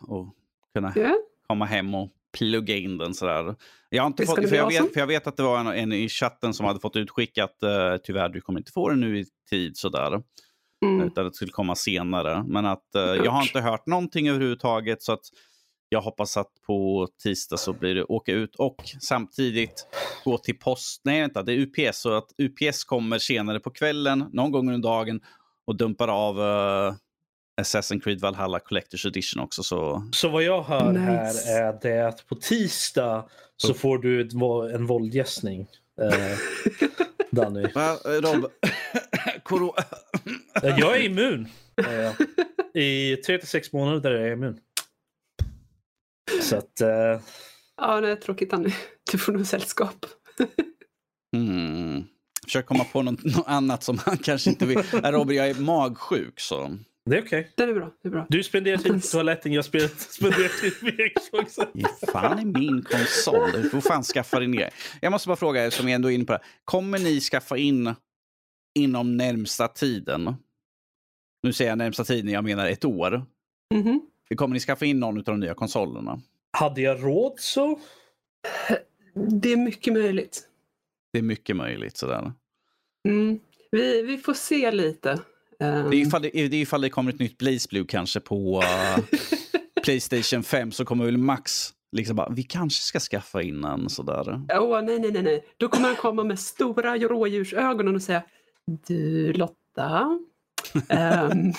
och 0.00 0.34
kunna 0.74 0.92
Ja, 0.96 1.14
komma 1.48 1.64
hem 1.64 1.94
och 1.94 2.10
plugga 2.38 2.76
in 2.76 2.98
den 2.98 3.14
sådär. 3.14 3.54
Jag 3.88 4.02
har 4.02 4.06
inte 4.06 4.26
fått, 4.26 4.48
för, 4.48 4.56
jag 4.56 4.68
vet, 4.68 4.92
för 4.92 5.00
jag 5.00 5.06
vet 5.06 5.26
att 5.26 5.36
det 5.36 5.42
var 5.42 5.58
en, 5.58 5.66
en 5.66 5.92
i 5.92 6.08
chatten 6.08 6.54
som 6.54 6.66
hade 6.66 6.80
fått 6.80 6.96
utskickat 6.96 7.58
uh, 7.64 7.96
tyvärr 8.04 8.28
du 8.28 8.40
kommer 8.40 8.60
inte 8.60 8.72
få 8.72 8.88
den 8.88 9.00
nu 9.00 9.18
i 9.18 9.24
tid 9.50 9.76
sådär. 9.76 10.22
mm. 10.84 11.06
Utan 11.06 11.24
det 11.24 11.34
skulle 11.34 11.52
komma 11.52 11.74
senare. 11.74 12.44
Men 12.48 12.66
att 12.66 12.94
eh, 12.94 13.02
jag 13.02 13.30
har 13.30 13.42
inte 13.42 13.60
hört 13.60 13.86
någonting 13.86 14.28
överhuvudtaget. 14.28 15.02
Så 15.02 15.12
att 15.12 15.24
jag 15.94 16.00
hoppas 16.00 16.36
att 16.36 16.50
på 16.66 17.08
tisdag 17.22 17.56
så 17.56 17.72
blir 17.72 17.94
det 17.94 18.04
åka 18.04 18.32
ut 18.32 18.54
och 18.56 18.76
samtidigt 19.00 19.86
gå 20.24 20.38
till 20.38 20.58
post. 20.58 21.00
Nej, 21.04 21.20
vänta, 21.20 21.42
det 21.42 21.52
är 21.52 21.56
UPS. 21.56 21.98
Så 21.98 22.12
att 22.16 22.26
UPS 22.38 22.84
kommer 22.84 23.18
senare 23.18 23.60
på 23.60 23.70
kvällen, 23.70 24.24
någon 24.32 24.52
gång 24.52 24.68
under 24.74 24.88
dagen 24.88 25.20
och 25.66 25.76
dumpar 25.76 26.08
av 26.08 26.38
uh, 26.40 26.94
Assassin's 27.60 28.00
Creed 28.00 28.20
Valhalla 28.20 28.58
Collector's 28.58 29.06
Edition 29.08 29.42
också. 29.42 29.62
Så 29.62 30.08
Så 30.12 30.28
vad 30.28 30.42
jag 30.42 30.62
hör 30.62 30.92
Nice. 30.92 31.02
här 31.48 31.62
är 31.62 31.78
det 31.82 32.08
att 32.08 32.26
på 32.26 32.34
tisdag 32.34 33.24
så 33.56 33.74
får 33.74 33.98
du 33.98 34.20
ett, 34.20 34.32
en 34.74 34.86
våldgästning. 34.86 35.66
Eh, 36.00 36.38
Danny. 37.30 37.66
Va, 37.74 37.96
Rob, 38.04 38.46
Eh, 40.62 40.78
Jag 40.78 40.96
är 40.96 41.02
immun. 41.02 41.48
Eh, 41.76 42.12
I 42.82 43.16
3-6 43.28 43.68
månader 43.72 44.10
är 44.10 44.20
jag 44.24 44.32
immun. 44.32 44.58
Så 46.42 46.56
att... 46.56 46.80
Eh, 46.80 47.20
Ja, 47.76 48.00
det 48.00 48.08
är 48.10 48.16
tråkigt 48.16 48.52
Annie. 48.52 48.74
Du 49.12 49.18
får 49.18 49.32
nog 49.32 49.46
sällskap. 49.46 50.06
mm. 51.36 52.04
Försök 52.44 52.66
komma 52.66 52.84
på 52.84 53.02
något, 53.02 53.24
något 53.24 53.44
annat 53.48 53.82
som 53.82 53.98
han 53.98 54.16
kanske 54.18 54.50
inte 54.50 54.66
vill. 54.66 54.78
Nej, 55.02 55.12
Robert, 55.12 55.36
jag 55.36 55.48
är 55.48 55.54
magsjuk 55.60 56.40
så. 56.40 56.78
det 57.10 57.16
är 57.18 57.22
okej. 57.22 57.52
Det 57.56 57.62
är 57.62 57.74
bra. 57.74 57.90
Det 58.02 58.08
är 58.08 58.10
bra. 58.10 58.26
Du 58.28 58.42
spenderar 58.42 58.76
tid 58.76 58.92
på 58.92 59.08
toaletten, 59.08 59.52
jag 59.52 59.64
spenderar 59.64 60.60
tid 60.60 60.72
med 60.82 61.14
Xboxen. 61.14 61.66
Ge 61.74 61.86
fan 62.12 62.38
i 62.38 62.44
min 62.44 62.82
konsol. 62.82 63.52
Du 63.52 63.70
får 63.70 63.80
fan 63.80 64.02
skaffa 64.02 64.40
din 64.40 64.54
egen. 64.54 64.70
Jag 65.00 65.10
måste 65.12 65.28
bara 65.28 65.36
fråga 65.36 65.66
er 65.66 65.70
som 65.70 65.88
är 65.88 65.94
ändå 65.94 66.10
inne 66.10 66.24
på 66.24 66.32
det. 66.32 66.38
här. 66.38 66.46
Kommer 66.64 66.98
ni 66.98 67.20
skaffa 67.20 67.56
in 67.56 67.94
inom 68.78 69.16
närmsta 69.16 69.68
tiden? 69.68 70.34
Nu 71.42 71.52
säger 71.52 71.70
jag 71.70 71.78
närmsta 71.78 72.04
tiden, 72.04 72.32
jag 72.32 72.44
menar 72.44 72.66
ett 72.68 72.84
år. 72.84 73.26
Mhm. 73.74 74.00
Kommer 74.36 74.54
ni 74.54 74.60
skaffa 74.60 74.84
in 74.84 75.00
någon 75.00 75.18
av 75.18 75.24
de 75.24 75.40
nya 75.40 75.54
konsolerna? 75.54 76.20
Hade 76.50 76.80
jag 76.80 77.04
råd 77.04 77.32
så? 77.36 77.78
Det 79.14 79.52
är 79.52 79.56
mycket 79.56 79.92
möjligt. 79.92 80.48
Det 81.12 81.18
är 81.18 81.22
mycket 81.22 81.56
möjligt. 81.56 81.96
Sådär. 81.96 82.32
Mm. 83.08 83.40
Vi, 83.70 84.02
vi 84.02 84.18
får 84.18 84.34
se 84.34 84.70
lite. 84.70 85.10
Um, 85.60 85.90
Det 85.90 85.96
är 85.96 86.00
ifall 86.06 86.22
det, 86.22 86.30
det 86.30 86.56
är 86.56 86.62
ifall 86.62 86.80
det 86.80 86.90
kommer 86.90 87.12
ett 87.12 87.18
nytt 87.18 87.38
Blaze 87.38 87.68
Blue 87.70 87.84
kanske 87.88 88.20
på 88.20 88.62
uh, 88.62 89.04
Playstation 89.84 90.42
5 90.42 90.72
så 90.72 90.84
kommer 90.84 91.04
väl 91.04 91.16
Max 91.16 91.74
liksom 91.92 92.16
bara, 92.16 92.28
vi 92.28 92.42
kanske 92.42 92.82
ska 92.82 93.00
skaffa 93.00 93.42
in 93.42 93.64
en 93.64 93.90
sådär. 93.90 94.40
Åh, 94.52 94.82
nej, 94.82 94.98
nej, 94.98 95.12
nej, 95.12 95.22
nej. 95.22 95.44
Då 95.56 95.68
kommer 95.68 95.86
han 95.86 95.96
komma 95.96 96.24
med 96.24 96.38
stora 96.38 96.98
rådjursögonen 96.98 97.94
och 97.94 98.02
säga 98.02 98.22
Du 98.86 99.32
Lotta. 99.32 100.18
Ehm, 100.88 101.52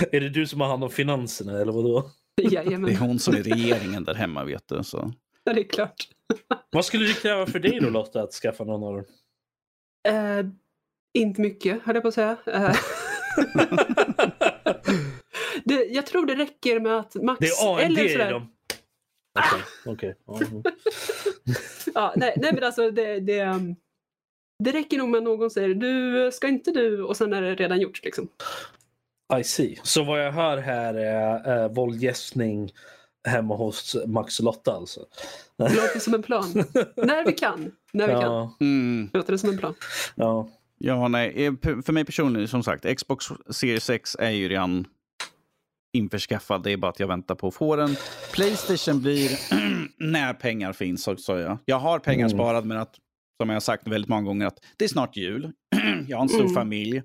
Är 0.12 0.20
det 0.20 0.28
du 0.28 0.46
som 0.46 0.60
har 0.60 0.68
hand 0.68 0.84
om 0.84 0.90
finanserna 0.90 1.60
eller 1.60 1.72
vadå? 1.72 2.10
Det 2.36 2.44
är 2.44 2.52
jajamän, 2.52 2.96
hon 2.96 3.18
som 3.18 3.34
är 3.34 3.42
regeringen 3.42 4.04
där 4.04 4.14
hemma 4.14 4.44
vet 4.44 4.68
du. 4.68 4.84
Så. 4.84 5.12
ja, 5.44 5.52
det 5.52 5.60
är 5.60 5.68
klart. 5.68 6.08
Vad 6.70 6.84
skulle 6.84 7.06
det 7.06 7.20
kräva 7.22 7.46
för 7.46 7.58
dig 7.58 7.80
då 7.80 7.90
Lotta 7.90 8.22
att 8.22 8.32
skaffa 8.32 8.64
någon 8.64 8.82
av 8.84 8.94
dem? 8.94 9.04
Eh, 10.08 10.46
inte 11.18 11.40
mycket, 11.40 11.82
höll 11.82 11.94
jag 11.94 12.02
på 12.02 12.08
att 12.08 12.14
säga. 12.14 12.36
Eh, 12.46 12.74
det, 15.64 15.84
jag 15.84 16.06
tror 16.06 16.26
det 16.26 16.34
räcker 16.34 16.80
med 16.80 16.98
att 16.98 17.14
Max... 17.14 17.38
Det 17.40 17.46
är 17.46 17.72
AMD 17.72 17.80
eller 17.84 18.04
i 18.04 18.08
sådär- 18.12 18.30
dem. 18.30 18.52
Okej, 19.38 19.62
okej. 19.84 20.14
Ja, 20.26 20.40
mm. 20.50 20.62
Ja, 21.94 22.12
nej, 22.16 22.34
nej, 22.36 22.52
men 22.54 22.64
alltså 22.64 22.90
det, 22.90 23.20
det, 23.20 23.44
um, 23.44 23.76
det 24.64 24.72
räcker 24.72 24.98
nog 24.98 25.08
med 25.08 25.18
att 25.18 25.24
någon 25.24 25.50
säger 25.50 25.74
du, 25.74 26.30
ska 26.32 26.48
inte 26.48 26.70
du? 26.70 27.02
Och 27.02 27.16
sen 27.16 27.32
är 27.32 27.42
det 27.42 27.54
redan 27.54 27.80
gjort 27.80 28.00
liksom. 28.04 28.28
I 29.40 29.44
see. 29.44 29.78
Så 29.82 30.04
vad 30.04 30.24
jag 30.26 30.32
hör 30.32 30.58
här 30.58 30.94
är 30.94 31.62
äh, 31.64 31.72
våldgästning 31.72 32.72
hemma 33.28 33.56
hos 33.56 33.96
Max 34.06 34.38
och 34.38 34.44
Lotta 34.44 34.72
alltså? 34.72 35.00
Det 35.56 35.64
låter 35.74 36.00
som 36.00 36.14
en 36.14 36.22
plan. 36.22 36.64
när 36.96 37.26
vi 37.26 37.32
kan. 37.32 37.72
När 37.92 38.06
vi 38.06 38.12
kan. 38.12 38.22
Ja, 38.22 38.56
Mm. 38.60 39.10
Låter 39.12 39.32
det 39.32 39.38
som 39.38 39.50
en 39.50 39.58
plan. 39.58 39.74
ja. 40.14 40.48
Ja, 40.78 41.08
nej. 41.08 41.46
eh, 41.46 41.52
För 41.82 41.92
mig 41.92 42.04
personligen, 42.04 42.48
som 42.48 42.62
sagt, 42.62 42.96
Xbox 42.96 43.26
Series 43.50 43.90
X 43.90 44.16
är 44.18 44.30
ju 44.30 44.48
redan 44.48 44.86
införskaffad. 45.92 46.62
Det 46.62 46.72
är 46.72 46.76
bara 46.76 46.88
att 46.90 47.00
jag 47.00 47.06
väntar 47.08 47.34
på 47.34 47.48
att 47.48 47.54
få 47.54 47.76
den. 47.76 47.96
Playstation 48.32 49.00
blir 49.02 49.30
när 50.12 50.34
pengar 50.34 50.72
finns, 50.72 51.02
så 51.02 51.16
sa 51.16 51.38
jag. 51.38 51.58
Jag 51.64 51.78
har 51.78 51.98
pengar 51.98 52.26
Mm. 52.26 52.38
sparade, 52.38 52.66
men 52.66 52.76
att, 52.78 52.94
som 53.40 53.48
jag 53.48 53.54
har 53.56 53.60
sagt 53.60 53.88
väldigt 53.88 54.08
många 54.08 54.22
gånger, 54.22 54.46
att 54.46 54.58
det 54.76 54.84
är 54.84 54.88
snart 54.88 55.16
jul. 55.16 55.52
Jag 56.08 56.16
har 56.16 56.22
en 56.22 56.28
stor 56.28 56.40
Mm. 56.40 56.54
familj. 56.54 57.02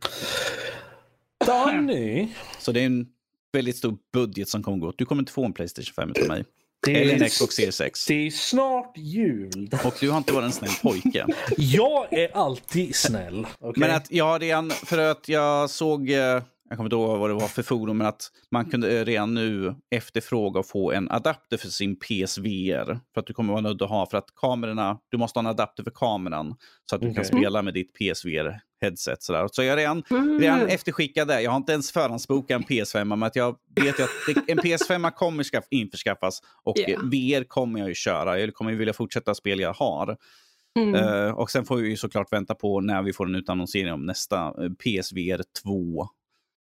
Danny, 1.45 2.27
Så 2.59 2.71
det 2.71 2.81
är 2.81 2.85
en 2.85 3.07
väldigt 3.53 3.77
stor 3.77 3.97
budget 4.13 4.49
som 4.49 4.63
kommer 4.63 4.77
gå. 4.77 4.93
Du 4.97 5.05
kommer 5.05 5.21
inte 5.21 5.31
få 5.31 5.45
en 5.45 5.53
Playstation 5.53 5.93
5 5.95 6.13
av 6.21 6.27
mig. 6.27 6.43
det 6.85 7.01
Eller 7.01 7.13
en 7.15 7.21
är, 7.23 7.27
Xbox 7.29 7.55
Series 7.55 7.81
X. 7.81 8.05
det 8.07 8.13
är 8.27 8.31
snart 8.31 8.97
jul. 8.97 9.69
Och 9.85 9.93
du 9.99 10.09
har 10.09 10.17
inte 10.17 10.33
varit 10.33 10.45
en 10.45 10.51
snäll 10.51 10.71
pojke. 10.81 11.25
Jag 11.57 12.13
är 12.13 12.37
alltid 12.37 12.95
snäll. 12.95 13.47
okej? 13.59 13.79
Men 13.81 13.91
att 13.95 14.11
jag 14.11 14.41
redan, 14.41 14.69
för 14.69 14.97
att 14.97 15.29
jag 15.29 15.69
såg, 15.69 16.09
eh, 16.09 16.41
jag 16.71 16.77
kommer 16.77 16.87
inte 16.87 16.95
ihåg 16.95 17.19
vad 17.19 17.29
det 17.29 17.33
var 17.33 17.47
för 17.47 17.63
forum, 17.63 17.97
men 17.97 18.07
att 18.07 18.31
man 18.51 18.65
kunde 18.65 18.99
eh, 18.99 19.05
redan 19.05 19.33
nu 19.33 19.75
efterfråga 19.89 20.59
och 20.59 20.67
få 20.67 20.91
en 20.91 21.11
adapter 21.11 21.57
för 21.57 21.67
sin 21.67 21.99
PSVR. 21.99 22.99
För 23.13 23.21
att 23.21 23.27
du 23.27 23.33
kommer 23.33 23.53
vara 23.53 23.61
nödd 23.61 23.81
att 23.81 23.89
ha, 23.89 24.05
för 24.05 24.17
att 24.17 24.35
kamerorna, 24.35 24.97
du 25.09 25.17
måste 25.17 25.39
ha 25.39 25.41
en 25.41 25.47
adapter 25.47 25.83
för 25.83 25.91
kameran. 25.91 26.55
Så 26.89 26.95
att 26.95 27.01
du 27.01 27.07
kan 27.13 27.25
Okej. 27.25 27.25
spela 27.39 27.61
med 27.61 27.73
ditt 27.73 27.93
PSVR-headset. 27.99 29.15
Sådär. 29.19 29.49
Så 29.51 29.63
jag 29.63 29.73
är 29.73 29.77
redan, 29.77 30.03
Mm. 30.11 30.39
redan 30.39 30.67
efterskickad 30.67 31.27
där. 31.27 31.39
Jag 31.39 31.51
har 31.51 31.57
inte 31.57 31.71
ens 31.71 31.91
förhandsbokat 31.91 32.61
en 32.61 32.63
PS5, 32.63 33.05
men 33.05 33.23
att 33.23 33.35
jag 33.35 33.55
vet 33.75 33.99
ju 33.99 34.03
att 34.03 34.09
det, 34.27 34.51
en 34.51 34.59
PS5 34.59 35.11
kommer 35.11 35.43
ska 35.43 35.61
införskaffas. 35.69 36.41
Och 36.63 36.79
eh, 36.79 36.99
VR 36.99 37.43
kommer 37.43 37.79
jag 37.79 37.89
ju 37.89 37.95
köra. 37.95 38.39
Jag 38.39 38.53
kommer 38.53 38.71
ju 38.71 38.77
vilja 38.77 38.93
fortsätta 38.93 39.35
spela 39.35 39.61
jag 39.61 39.73
har. 39.73 40.17
Mm. 40.79 40.95
Eh, 40.95 41.31
och 41.31 41.51
sen 41.51 41.65
får 41.65 41.77
vi 41.77 41.89
ju 41.89 41.97
såklart 41.97 42.33
vänta 42.33 42.55
på 42.55 42.81
när 42.81 43.01
vi 43.01 43.13
får 43.13 43.25
en 43.25 43.35
utannonsering 43.35 43.93
om 43.93 44.05
nästa 44.05 44.63
uh, 44.63 44.73
PSVR 44.73 45.43
2. 45.63 46.07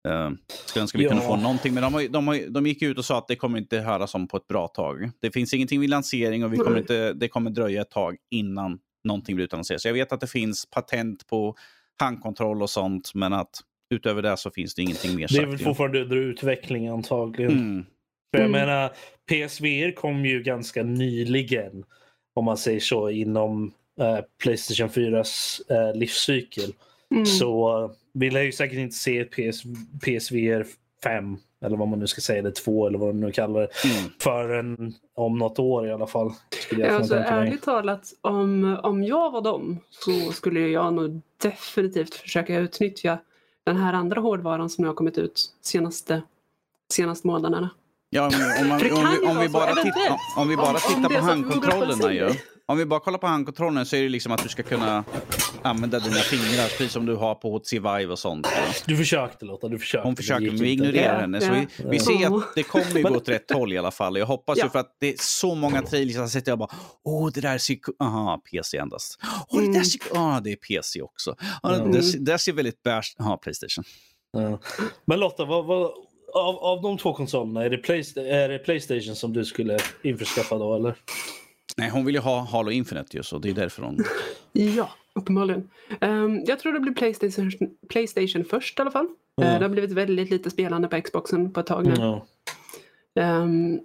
Uh, 0.06 0.30
skulle 0.66 0.82
önska 0.82 0.98
vi 0.98 1.04
Ja. 1.04 1.10
kunde 1.10 1.25
få 1.25 1.36
någonting, 1.36 1.75
men 1.75 1.82
de, 1.82 1.94
har, 1.94 2.08
de, 2.08 2.28
har, 2.28 2.50
de 2.50 2.66
gick 2.66 2.82
ut 2.82 2.98
och 2.98 3.04
sa 3.04 3.18
att 3.18 3.28
det 3.28 3.36
kommer 3.36 3.58
inte 3.58 3.78
höras 3.78 4.14
om 4.14 4.28
på 4.28 4.36
ett 4.36 4.46
bra 4.48 4.68
tag. 4.68 5.10
Det 5.20 5.30
finns 5.30 5.54
ingenting 5.54 5.80
vid 5.80 5.90
lansering 5.90 6.44
och 6.44 6.52
vi 6.52 6.56
kommer 6.56 6.78
inte, 6.78 7.12
det 7.12 7.28
kommer 7.28 7.50
dröja 7.50 7.80
ett 7.82 7.90
tag 7.90 8.16
innan 8.30 8.78
någonting 9.04 9.34
blir 9.36 9.44
utannonserat. 9.44 9.80
Så 9.80 9.88
jag 9.88 9.92
vet 9.94 10.12
att 10.12 10.20
det 10.20 10.26
finns 10.26 10.66
patent 10.70 11.26
på 11.26 11.54
handkontroll 12.00 12.62
och 12.62 12.70
sånt, 12.70 13.10
men 13.14 13.32
att 13.32 13.50
utöver 13.94 14.22
det 14.22 14.36
så 14.36 14.50
finns 14.50 14.75
det 14.75 14.82
ingenting 14.82 15.10
mer 15.16 15.28
det 15.28 15.34
är 15.34 15.40
sagt. 15.40 15.48
väl 15.48 15.58
fortfarande 15.58 16.02
under 16.02 16.16
utveckling 16.16 16.88
antagligen. 16.88 17.52
Mm. 17.52 17.84
För 18.34 18.42
jag 18.42 18.48
Mm. 18.50 18.60
menar, 18.66 18.90
PSVR 19.30 19.90
kom 19.94 20.26
ju 20.26 20.42
ganska 20.42 20.82
nyligen, 20.82 21.84
om 22.34 22.44
man 22.44 22.56
säger 22.56 22.80
så, 22.80 23.10
inom 23.10 23.72
eh, 24.00 24.18
Playstation 24.42 24.88
4s 24.88 25.60
eh, 25.70 25.96
livscykel. 25.98 26.72
Mm. 27.14 27.26
Så 27.26 27.90
vi 28.12 28.30
lär 28.30 28.42
ju 28.42 28.52
säkert 28.52 28.78
inte 28.78 28.96
se 28.96 29.25
PS, 29.25 29.62
PSVR 30.02 30.66
5, 31.02 31.36
eller 31.64 31.76
vad 31.76 31.88
man 31.88 31.98
nu 31.98 32.06
ska 32.06 32.20
säga, 32.20 32.38
eller 32.38 32.50
2 32.50 32.86
eller 32.86 32.98
vad 32.98 33.14
man 33.14 33.20
nu 33.20 33.32
kallar 33.32 33.60
det, 33.60 33.68
Mm. 33.84 34.10
förrän 34.18 34.94
om 35.14 35.38
något 35.38 35.58
år 35.58 35.88
i 35.88 35.92
alla 35.92 36.06
fall. 36.06 36.32
Jag 36.70 36.88
alltså, 36.88 37.14
ärligt 37.14 37.62
talat, 37.62 38.12
om, 38.20 38.78
om 38.82 39.04
jag 39.04 39.30
var 39.30 39.40
dem 39.40 39.78
så 39.90 40.32
skulle 40.32 40.60
jag 40.60 40.94
nog 40.94 41.20
definitivt 41.42 42.14
försöka 42.14 42.58
utnyttja 42.58 43.18
den 43.64 43.76
här 43.76 43.92
andra 43.92 44.20
hårdvaran 44.20 44.70
som 44.70 44.84
har 44.84 44.94
kommit 44.94 45.18
ut 45.18 45.44
senaste, 45.62 46.22
senaste 46.92 47.26
månaderna. 47.26 47.70
Ja, 48.10 48.26
om, 48.60 48.68
man, 48.68 48.80
om, 48.80 48.82
vi, 48.82 49.26
om, 49.26 49.38
vi 49.38 49.48
bara 49.48 49.75
tittar, 49.75 50.16
om 50.36 50.48
vi 50.48 50.56
bara 50.56 50.78
tittar 50.78 51.08
på 51.08 51.26
handkontrollerna 51.26 52.12
ju. 52.12 52.30
Om 52.66 52.78
vi 52.78 52.86
bara 52.86 53.00
kollar 53.00 53.18
på 53.18 53.26
handkontrollen 53.26 53.86
så 53.86 53.96
är 53.96 54.02
det 54.02 54.08
liksom 54.08 54.32
att 54.32 54.42
du 54.42 54.48
ska 54.48 54.62
kunna 54.62 55.04
använda 55.66 55.99
dina 55.99 56.14
fingrar 56.16 56.68
precis 56.68 56.92
som 56.92 57.06
du 57.06 57.14
har 57.14 57.35
på 57.35 57.50
HTC 57.58 57.78
Vive 57.78 58.06
och 58.06 58.18
sånt. 58.18 58.49
Du 58.87 58.96
försökte 58.96 59.44
Lotta, 59.44 59.68
du 59.68 59.78
försökte. 59.78 60.08
Hon 60.08 60.16
försöker, 60.16 60.46
men 60.46 60.56
vi 60.56 60.70
ignorerar 60.70 61.14
Ja, 61.14 61.20
henne. 61.20 61.40
Så 61.40 61.46
ja. 61.46 61.52
vi, 61.78 61.85
vi 61.90 61.99
ser 61.99 62.37
att 62.37 62.44
det 62.54 62.62
kommer 62.62 62.96
ju 62.96 63.02
gå 63.02 63.16
åt 63.16 63.28
rätt 63.28 63.50
håll 63.50 63.73
i 63.73 63.78
alla 63.78 63.90
fall. 63.90 64.16
Jag 64.18 64.26
hoppas 64.26 64.58
ju 64.58 64.62
Ja. 64.62 64.68
för 64.70 64.78
att 64.78 64.96
det 65.00 65.08
är 65.08 65.16
så 65.18 65.54
många 65.54 65.82
trailers 65.82 66.16
jag 66.16 66.30
sitter 66.30 66.52
och 66.52 66.58
bara 66.58 66.70
åh 67.04 67.30
det 67.35 67.40
där 67.40 67.58
ser 67.58 67.75
ku- 67.75 67.96
aha, 68.04 68.42
PC 68.50 68.78
endast. 68.78 69.18
Åh 69.49 69.61
det 69.61 69.66
där 69.66 69.73
Mm. 69.73 69.85
ser, 69.85 70.00
ah, 70.14 70.40
det 70.40 70.52
är 70.52 70.56
PC 70.56 71.02
också. 71.02 71.37
Ah, 71.62 71.75
Mm. 71.75 71.92
det, 71.92 72.25
där 72.25 72.37
ser 72.38 72.52
väldigt 72.52 72.82
bärs, 72.82 73.14
ja 73.18 73.37
Playstation. 73.42 73.85
Ja. 74.32 74.61
Men 75.04 75.20
Lotta, 75.20 75.44
vad, 75.44 75.64
vad, 75.66 75.82
av, 76.35 76.56
av 76.56 76.82
de 76.82 76.99
två 76.99 77.14
konsolerna, 77.14 77.64
är 77.64 77.70
det, 77.70 77.76
Playsta- 77.76 78.20
är 78.26 78.49
det 78.49 78.58
Playstation 78.58 79.16
som 79.16 79.32
du 79.32 79.44
skulle 79.44 79.78
införskaffa 80.04 80.58
då 80.58 80.75
eller? 80.76 80.94
Nej, 81.76 81.90
hon 81.90 82.04
vill 82.04 82.14
ju 82.14 82.20
ha 82.20 82.40
Halo 82.40 82.70
Infinite 82.70 83.16
ju 83.16 83.23
så 83.23 83.38
det 83.38 83.50
är 83.50 83.54
därför 83.54 83.82
hon... 83.82 84.04
Ja, 84.52 84.90
uppenbarligen. 85.16 85.70
Ehm, 86.00 86.44
jag 86.46 86.58
tror 86.58 86.73
det 86.73 86.80
blir 86.80 86.92
Playstation, 86.92 87.50
Playstation 87.88 88.44
först 88.44 88.78
i 88.78 88.82
alla 88.82 88.90
fall. 88.90 89.06
Eh, 89.40 89.58
det 89.58 89.64
har 89.64 89.68
blivit 89.68 89.92
väldigt 89.92 90.30
lite 90.30 90.50
spelande 90.50 90.88
på 90.88 91.00
Xboxen 91.00 91.52
på 91.52 91.61
ett 91.61 91.66
tag 91.66 91.87
nu. 91.87 91.94
Ja. 91.96 92.26
Ehm, 93.20 93.80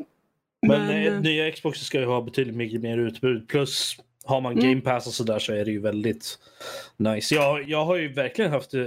Men, 0.68 0.86
men, 0.86 0.90
eh, 0.90 1.06
eh, 1.06 1.22
nya 1.22 1.52
Xbox 1.52 1.80
ska 1.80 2.00
ju 2.00 2.06
ha 2.06 2.22
betydligt 2.22 2.56
mycket 2.56 2.82
mer 2.82 2.98
utbud. 2.98 3.48
Plus 3.48 3.96
har 4.26 4.42
man 4.42 4.52
Mm. 4.54 4.66
Game 4.70 4.82
Pass 4.82 5.08
och 5.08 5.14
sådär 5.14 5.40
så 5.40 5.54
är 5.54 5.66
det 5.66 5.72
ju 5.72 5.80
väldigt 5.80 6.40
nice. 6.98 7.36
Jag, 7.36 7.70
jag 7.70 7.86
har 7.86 7.96
ju 7.96 8.14
verkligen 8.14 8.52
haft 8.52 8.74
eh, 8.74 8.82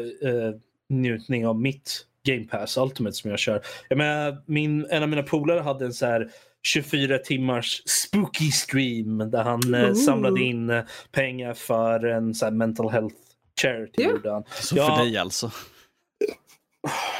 njutning 0.89 1.47
av 1.47 1.61
mitt 1.61 2.07
Game 2.27 2.45
Pass 2.45 2.77
Ultimate 2.77 3.17
som 3.17 3.31
jag 3.31 3.39
kör. 3.39 3.61
Jag 3.89 3.99
menar, 3.99 4.37
min, 4.47 4.87
en 4.91 5.03
av 5.03 5.09
mina 5.09 5.23
polare 5.23 5.61
hade 5.61 5.85
en 5.85 5.93
så 5.93 6.07
här 6.07 6.31
24 6.67 7.19
timmars 7.19 7.83
spooky 7.87 8.51
stream 8.51 9.19
där 9.31 9.43
han 9.43 9.75
eh, 9.75 9.95
samlade 9.95 10.41
in 10.43 10.71
eh, 10.71 10.85
pengar 11.13 11.55
för 11.55 12.05
en 12.07 12.35
så 12.35 12.45
här 12.45 12.53
mental 12.53 12.91
health 12.91 13.17
charity. 13.61 14.03
Ja. 14.03 14.11
gjorde 14.11 14.31
han. 14.33 14.45
Så 14.61 14.77
Ja. 14.77 14.97
för 14.97 15.05
dig 15.05 15.17
alltså. 15.17 15.51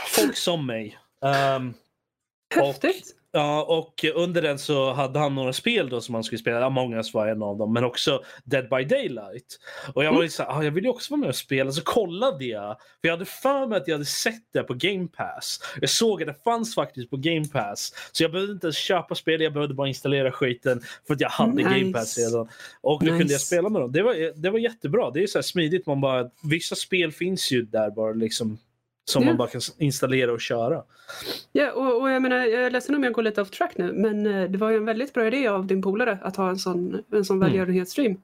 Folk 0.09 0.37
som 0.37 0.67
mig. 0.67 0.99
Um, 1.57 1.75
häftigt. 2.55 3.17
Ja, 3.37 3.63
och 3.63 4.05
under 4.15 4.43
den 4.43 4.59
så 4.59 4.93
hade 4.93 5.19
han 5.19 5.35
några 5.35 5.53
spel 5.53 5.89
då 5.89 6.01
som 6.01 6.15
han 6.15 6.25
skulle 6.25 6.39
spela. 6.39 6.65
Among 6.67 6.95
Us 6.95 7.15
var 7.15 7.27
en 7.27 7.43
av 7.43 7.57
dem, 7.59 7.73
men 7.73 7.85
också 7.85 8.23
Dead 8.45 8.69
by 8.69 8.85
Daylight. 8.85 9.59
Och 9.95 10.05
jag 10.05 10.11
var 10.11 10.17
Mm. 10.17 10.23
ju 10.25 10.31
så 10.31 10.43
här, 10.43 10.51
ah, 10.51 10.63
jag 10.63 10.71
vill 10.71 10.85
ju 10.85 10.91
också 10.91 11.11
vara 11.13 11.21
med 11.21 11.29
och 11.29 11.35
spela. 11.37 11.73
Så 11.73 11.83
kollade 11.83 12.45
jag, 12.45 12.77
för 13.01 13.09
jag 13.09 13.11
hade 13.13 13.25
för 13.25 13.67
mig 13.67 13.79
att 13.79 13.89
jag 13.89 13.95
hade 13.95 14.05
sett 14.05 14.43
det 14.53 14.63
på 14.63 14.75
Game 14.75 15.09
Pass. 15.09 15.61
Jag 15.81 15.91
såg 15.91 16.23
att 16.23 16.29
det 16.29 16.43
fanns 16.45 16.75
faktiskt 16.75 17.11
på 17.11 17.17
Game 17.17 17.45
Pass. 17.53 17.93
Så 18.13 18.23
jag 18.25 18.33
behövde 18.33 18.53
inte 18.53 18.67
ens 18.67 18.77
köpa 18.77 19.15
spel, 19.15 19.41
jag 19.41 19.53
behövde 19.53 19.75
bara 19.75 19.89
installera 19.89 20.33
skiten 20.33 20.83
för 21.07 21.15
att 21.15 21.21
jag 21.21 21.29
hade 21.29 21.53
Nice. 21.53 21.69
Game 21.81 21.93
Pass 21.93 22.19
redan. 22.19 22.49
Och 22.81 23.01
då 23.01 23.07
kunde 23.07 23.23
jag 23.23 23.29
Nice. 23.29 23.39
spela 23.39 23.69
med 23.69 23.81
dem. 23.83 23.93
Det 23.93 24.03
var, 24.03 24.41
det 24.43 24.51
var 24.51 24.59
jättebra. 24.59 25.11
Det 25.11 25.23
är 25.23 25.27
så 25.27 25.39
här 25.39 25.43
smidigt, 25.43 25.87
man 25.87 26.01
bara, 26.01 26.31
vissa 26.43 26.75
spel 26.77 27.13
finns 27.13 27.51
ju 27.53 27.63
där 27.63 27.91
bara 27.91 28.13
liksom 28.13 28.59
som 29.05 29.23
Ja. 29.23 29.29
man 29.29 29.37
bara 29.37 29.49
kan 29.49 29.61
installera 29.79 30.33
och 30.33 30.41
köra. 30.41 30.83
Ja, 31.53 31.73
och, 31.73 32.01
och 32.03 32.11
jag 32.11 32.23
menar, 32.23 32.37
jag 32.37 32.63
är 32.65 32.71
ledsen 32.71 32.95
om 32.95 33.05
jag 33.05 33.13
går 33.13 33.23
lite 33.23 33.43
off 33.43 33.51
track 33.51 33.73
nu, 33.77 33.93
men 33.93 34.27
eh, 34.27 34.51
det 34.51 34.59
var 34.59 34.71
ju 34.71 34.77
en 34.77 34.85
väldigt 34.85 35.15
bra 35.15 35.27
idé 35.27 35.47
av 35.49 35.67
din 35.67 35.83
polare 35.83 36.19
att 36.23 36.37
ha 36.37 36.49
en 36.49 36.57
sån, 36.59 37.03
en 37.13 37.25
sån 37.25 37.37
Mm. 37.37 37.49
välgörenhetsstream. 37.49 38.17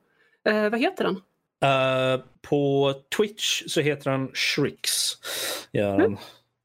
Eh, 0.48 0.68
vad 0.70 0.80
heter 0.80 1.04
den? 1.04 1.16
Eh, 1.64 2.20
på 2.42 2.94
Twitch 3.16 3.62
så 3.66 3.80
heter 3.80 4.10
han 4.10 4.30
Shrix. 4.34 4.90
Ja, 5.70 5.90
han. 6.00 6.16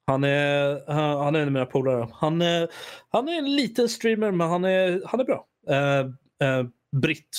Han, 0.07 0.23
är, 0.23 0.83
han, 0.91 1.17
han 1.23 1.35
är 1.35 1.39
en 1.39 1.47
av 1.47 1.51
mina 1.51 1.65
polare. 1.65 2.07
Han, 2.13 2.41
är- 2.41 2.67
han 3.09 3.27
är 3.29 3.37
en 3.37 3.55
liten 3.55 3.89
streamer 3.89 4.31
men 4.31 4.49
han 4.49 4.65
är, 4.65 5.01
han 5.05 5.19
är 5.19 5.23
bra. 5.23 5.45
Uh, 5.69 6.05
uh, 6.59 6.67
britt. 7.01 7.37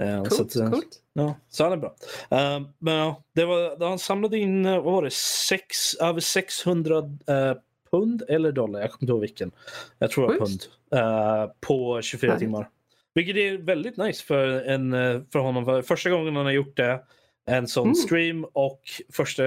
Eh, 0.00 0.24
så, 0.24 0.30
Coolt, 0.36 0.40
att, 0.40 0.56
eh, 0.56 0.70
coolt. 0.70 1.02
ja, 1.12 1.34
så 1.48 1.64
han 1.64 1.72
är 1.72 1.76
bra. 1.76 1.94
Eh, 2.30 2.60
men 2.78 2.94
ja, 2.94 3.22
det 3.34 3.44
var, 3.44 3.88
han 3.88 3.98
samlade 3.98 4.38
in 4.38 4.66
eh, 4.66 4.74
vad 4.82 4.92
var 4.92 5.02
det, 5.02 5.10
sex, 5.48 5.94
över 5.94 6.20
600 6.20 6.98
eh, 6.98 7.54
pund 7.90 8.22
eller 8.28 8.52
dollar. 8.52 8.80
Jag 8.80 8.90
kommer 8.92 9.02
inte 9.02 9.12
ihåg 9.12 9.20
vilken. 9.20 9.52
Jag 9.98 10.10
tror 10.10 10.32
det 10.32 10.38
var 10.38 10.46
pund. 10.46 10.62
Eh, 10.94 11.52
på 11.60 12.02
24 12.02 12.30
Härligt. 12.30 12.40
timmar. 12.40 12.68
Vilket 13.14 13.36
är 13.36 13.58
väldigt 13.58 13.96
nice 13.96 14.24
för, 14.24 14.48
en, 14.48 14.92
eh, 14.92 15.20
för 15.32 15.38
honom. 15.38 15.64
För 15.64 15.82
Första 15.82 16.10
gången 16.10 16.36
han 16.36 16.44
har 16.44 16.52
gjort 16.52 16.76
det. 16.76 17.00
En 17.46 17.68
sån 17.68 17.82
Mm. 17.84 17.94
stream 17.94 18.44
och 18.52 18.80
första 19.12 19.44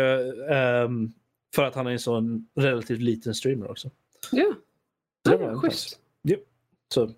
ehm, 0.56 1.14
för 1.56 1.64
att 1.64 1.76
han 1.76 1.88
är 1.88 1.92
en 1.92 2.00
sån 2.00 2.48
relativt 2.56 3.02
liten 3.02 3.36
streamer 3.36 3.72
också. 3.72 3.90
Ja, 4.32 4.54
Det 5.24 5.32
ja 5.32 5.38
var 5.38 5.50
en 5.50 5.60
schysst. 5.60 6.00
Så. 6.94 7.12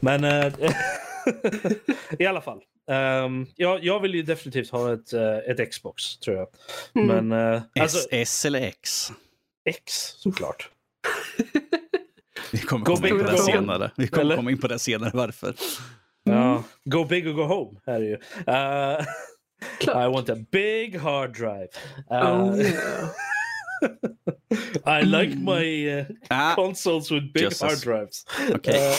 Men 0.00 0.24
eh, 0.24 0.52
i 2.18 2.26
alla 2.26 2.40
fall. 2.40 2.62
Um, 3.24 3.46
jag, 3.56 3.84
jag 3.84 4.00
vill 4.00 4.14
ju 4.14 4.22
definitivt 4.22 4.70
ha 4.70 4.92
ett, 4.92 5.12
eh, 5.12 5.36
ett 5.36 5.70
Xbox 5.72 6.18
tror 6.18 6.36
jag. 6.36 6.48
Mm. 7.04 7.26
Men 7.28 7.54
eh, 7.54 7.62
alltså 7.80 7.98
S, 7.98 8.06
S 8.10 8.44
eller 8.44 8.60
X? 8.60 9.12
X 9.64 9.82
såklart. 10.16 10.70
Vi 12.52 12.58
kommer 12.58 12.84
Go 12.86 12.94
komma 12.94 13.08
in 13.08 13.18
på 13.18 13.30
det 13.30 13.38
senare. 13.38 13.90
Vi 13.96 14.08
kommer 14.08 14.24
Eller? 14.24 14.36
komma 14.36 14.50
in 14.50 14.58
på 14.60 14.68
det 14.68 14.78
senare 14.78 15.10
varför. 15.14 15.54
Ja, 16.24 16.62
go 16.84 17.04
big 17.04 17.28
or 17.28 17.32
go 17.32 17.42
home. 17.42 17.80
Här 17.86 17.94
är 17.94 18.00
ju. 18.00 18.14
Eh, 18.46 19.06
Klart. 19.80 19.96
I 20.10 20.12
want 20.14 20.30
a 20.30 20.36
big 20.52 20.98
hard 20.98 21.32
drive. 21.36 21.68
Uh, 22.10 22.44
Oh, 22.44 22.60
yeah. 22.60 23.08
I 24.86 25.02
like 25.04 25.36
my 25.36 25.90
uh, 26.00 26.06
Ah, 26.30 26.54
consoles 26.54 27.10
with 27.10 27.32
big 27.32 27.42
Jesus. 27.42 27.62
hard 27.62 27.78
drives. 27.80 28.24
Okej. 28.54 28.94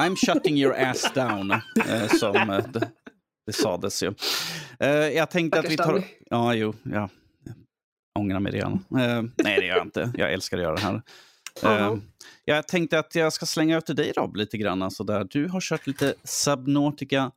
Uh, 0.00 0.04
I'm 0.04 0.16
shutting 0.16 0.56
your 0.56 0.74
ass 0.74 1.12
down, 1.14 1.50
eh, 1.50 2.08
som 2.08 2.36
eh, 2.36 2.66
det, 2.72 2.90
det 3.46 3.52
sades 3.52 4.02
ju. 4.02 4.14
Eh, 4.80 4.88
jag 4.90 5.30
tänkte 5.30 5.58
att 5.58 5.70
vi 5.70 5.76
tar... 5.76 6.02
Ja, 6.30 6.54
jo, 6.54 6.74
ja. 6.82 7.08
Jag 8.14 8.22
ångrar 8.22 8.40
mig 8.40 8.52
redan. 8.52 8.72
Eh, 8.72 9.22
nej, 9.44 9.60
det 9.60 9.66
gör 9.66 9.76
jag 9.76 9.86
inte. 9.86 10.12
Jag 10.16 10.32
älskar 10.32 10.56
att 10.56 10.62
göra 10.62 10.74
det 10.74 10.80
här. 10.82 10.94
Eh, 10.94 11.00
Jaha. 11.62 12.00
jag 12.44 12.68
tänkte 12.68 12.98
att 12.98 13.14
jag 13.14 13.32
ska 13.32 13.46
slänga 13.46 13.78
ut 13.78 13.86
till 13.86 13.96
dig 13.96 14.12
Rob 14.16 14.36
lite 14.36 14.58
grann. 14.58 14.82
Alltså 14.82 15.04
där. 15.04 15.26
Du 15.30 15.48
har 15.48 15.60
kört 15.60 15.86
lite 15.86 16.14
Subnautica 16.24 17.30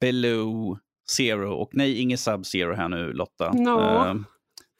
Below 0.00 0.78
Zero. 1.10 1.52
Och 1.52 1.70
nej, 1.72 2.00
inget 2.00 2.20
Sub-Zero 2.20 2.74
här 2.74 2.88
nu 2.88 3.12
Lotta. 3.12 3.52
Ja. 3.54 4.08
Eh, 4.08 4.14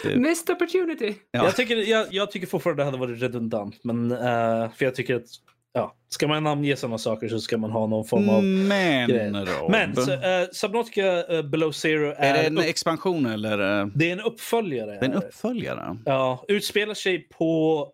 det- 0.03 0.17
Missed 0.17 0.51
opportunity. 0.57 1.15
Ja. 1.31 1.45
Jag, 1.45 1.57
tycker, 1.57 1.77
jag, 1.77 2.07
jag 2.11 2.31
tycker 2.31 2.47
fortfarande 2.47 2.81
det 2.83 2.85
hade 2.85 2.99
varit 2.99 3.23
redundant. 3.23 3.85
Men, 3.85 4.13
eh, 4.13 4.71
för 4.71 4.85
jag 4.85 4.95
tycker 4.95 5.15
att 5.15 5.27
ja, 5.73 5.95
ska 6.09 6.29
man 6.29 6.43
namnge 6.43 6.77
sådana 6.77 6.99
saker 6.99 7.29
så 7.29 7.41
ska 7.41 7.59
man 7.59 7.71
ha 7.71 7.87
någon 7.87 8.05
form 8.05 8.29
av 8.29 8.43
Men. 8.45 9.47
Rob. 9.47 9.71
Men 9.71 9.97
så, 9.97 10.13
eh, 10.13 10.49
Subnautica 10.53 11.27
eh, 11.37 11.43
Below 11.43 11.73
Zero 11.73 12.07
är, 12.07 12.15
är 12.17 12.33
det 12.33 12.47
en 12.47 12.59
upp, 12.59 12.65
expansion 12.65 13.27
eller? 13.27 13.81
eh, 13.81 13.87
det 13.95 14.09
är 14.09 14.13
en 14.13 14.21
uppföljare. 14.21 14.91
Det 14.91 15.07
är 15.07 15.11
en 15.11 15.15
uppföljare? 15.15 15.97
Ja, 16.05 16.45
utspelar 16.49 16.95
sig 16.95 17.29
på 17.29 17.89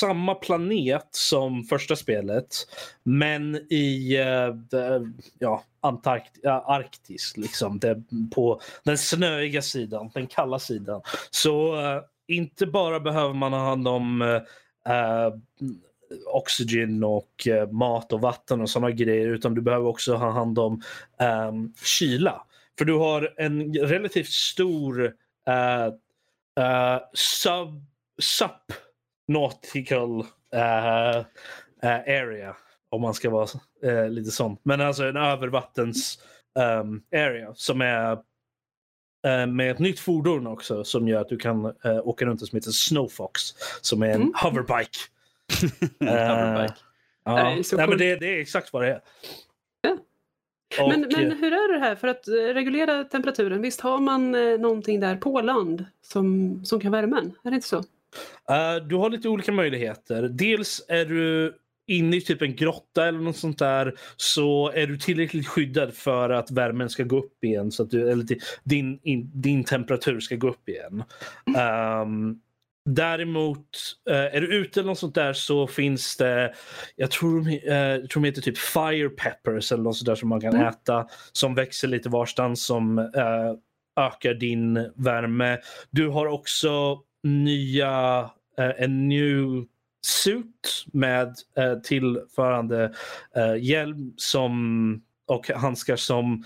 samma 0.00 0.34
planet 0.34 1.08
som 1.10 1.64
första 1.64 1.96
spelet. 1.96 2.46
Men 3.02 3.56
i 3.56 4.16
det- 4.70 5.12
ja, 5.38 5.64
Antarkt 5.82 6.38
ja, 6.42 6.64
Arktis, 6.68 7.36
liksom. 7.36 7.78
Det, 7.78 8.02
på 8.34 8.60
den 8.84 8.98
snöiga 8.98 9.62
sidan, 9.62 10.10
den 10.14 10.26
kalla 10.26 10.58
sidan. 10.58 11.02
Så 11.30 11.74
inte 12.28 12.66
bara 12.66 13.00
behöver 13.00 13.34
man 13.34 13.52
ha 13.52 13.60
hand 13.68 13.88
om 13.88 14.40
oxygen 16.26 17.04
och 17.04 17.48
eh, 17.48 17.70
mat 17.70 18.12
och 18.12 18.20
vatten 18.20 18.60
och 18.60 18.70
sådana 18.70 18.90
grejer 18.90 19.28
utan 19.28 19.54
du 19.54 19.60
behöver 19.60 19.86
också 19.86 20.14
ha 20.14 20.30
hand 20.30 20.58
om 20.58 20.82
ehm, 21.18 21.72
kyla. 21.84 22.42
För 22.78 22.84
du 22.84 22.92
har 22.94 23.34
en 23.36 23.74
relativt 23.74 24.28
stor 24.30 25.14
eh, 25.46 25.86
eh, 26.64 27.00
sub, 27.14 27.84
sup 28.18 28.72
nautical 29.28 30.20
eh, 30.54 31.16
eh, 31.82 32.00
area 32.22 32.56
om 32.90 33.02
man 33.02 33.14
ska 33.14 33.30
vara 33.30 33.46
lite 34.08 34.30
sån. 34.30 34.56
Men 34.62 34.80
alltså 34.80 35.04
en 35.04 35.16
övervattens 35.16 36.18
ehm, 36.58 37.02
area 37.14 37.52
som 37.54 37.80
är 37.80 38.18
med 39.46 39.70
ett 39.70 39.78
nytt 39.78 40.00
fordon 40.00 40.46
också 40.46 40.84
som 40.84 41.08
gör 41.08 41.20
att 41.20 41.28
du 41.28 41.36
kan 41.36 41.72
åka 41.84 42.24
runt 42.24 42.46
som 42.48 42.56
heter 42.56 42.70
Snowfox 42.70 43.42
som 43.80 44.02
är 44.02 44.06
en 44.08 44.14
Mm. 44.14 44.32
hoverbike. 44.42 44.98
Hoverbike. 46.00 46.74
Ja. 47.24 47.36
Det 47.36 47.76
Nej, 47.76 47.88
men 47.88 47.98
det, 47.98 48.16
det 48.16 48.36
är 48.36 48.40
exakt 48.40 48.72
vad 48.72 48.82
det 48.82 48.88
är. 48.88 49.00
Ja. 49.80 49.96
Och, 50.80 50.88
Men, 50.88 51.00
men 51.00 51.32
eh, 51.32 51.38
hur 51.38 51.52
är 51.52 51.72
det 51.72 51.78
här 51.78 51.94
för 51.96 52.08
att 52.08 52.28
eh, 52.28 52.32
reglera 52.32 53.04
temperaturen? 53.04 53.62
Visst 53.62 53.80
har 53.80 53.98
man 53.98 54.34
eh, 54.34 54.58
någonting 54.58 55.00
där 55.00 55.16
på 55.16 55.40
land 55.40 55.84
som, 56.02 56.60
som 56.64 56.80
kan 56.80 56.92
värma 56.92 57.18
en? 57.18 57.32
Är 57.44 57.50
det 57.50 57.54
inte 57.54 57.68
så? 57.68 57.76
eh, 58.50 58.76
du 58.88 58.96
har 58.96 59.10
lite 59.10 59.28
olika 59.28 59.52
möjligheter. 59.52 60.22
Dels 60.28 60.84
är 60.88 61.04
du 61.04 61.54
inne 61.86 62.16
i 62.16 62.20
typ 62.20 62.42
en 62.42 62.56
grotta 62.56 63.06
eller 63.06 63.18
något 63.18 63.36
sånt 63.36 63.58
där 63.58 63.94
så 64.16 64.70
är 64.74 64.86
du 64.86 64.98
tillräckligt 64.98 65.48
skyddad 65.48 65.94
för 65.94 66.30
att 66.30 66.50
värmen 66.50 66.90
ska 66.90 67.02
gå 67.02 67.18
upp 67.18 67.44
igen. 67.44 67.70
Så 67.70 67.82
att 67.82 67.90
du, 67.90 68.10
eller 68.10 68.24
di- 68.24 68.40
din, 68.64 69.00
in, 69.02 69.30
din 69.34 69.64
temperatur 69.64 70.20
ska 70.20 70.36
gå 70.36 70.48
upp 70.48 70.68
igen. 70.68 71.04
Ehm, 71.58 72.40
däremot, 72.84 73.68
eh, 74.10 74.16
är 74.16 74.40
du 74.40 74.56
ute 74.56 74.80
eller 74.80 74.88
något 74.88 74.98
sånt 74.98 75.14
där 75.14 75.32
så 75.32 75.66
finns 75.66 76.16
det, 76.16 76.54
jag 76.96 77.10
tror, 77.10 77.48
eh, 77.48 77.74
jag 77.74 78.10
tror 78.10 78.22
de 78.22 78.26
heter 78.28 78.42
typ 78.42 78.58
fire 78.58 79.08
peppers 79.08 79.72
eller 79.72 79.82
något 79.82 79.96
sånt 79.96 80.06
där 80.06 80.14
som 80.14 80.28
man 80.28 80.40
kan 80.40 80.54
Mm. 80.54 80.66
äta. 80.66 81.06
Som 81.32 81.54
växer 81.54 81.88
lite 81.88 82.08
varstans 82.08 82.64
som 82.64 82.98
eh, 82.98 83.54
ökar 84.04 84.34
din 84.34 84.90
värme. 84.96 85.58
Du 85.90 86.08
har 86.08 86.26
också 86.26 86.98
nya, 87.22 88.30
en 88.56 89.08
new 89.08 89.64
suit 90.06 90.84
med 90.92 91.34
tillförande 91.84 92.94
hjälm 93.60 94.14
som, 94.16 95.02
och 95.26 95.48
handskar 95.50 95.96
som, 95.96 96.44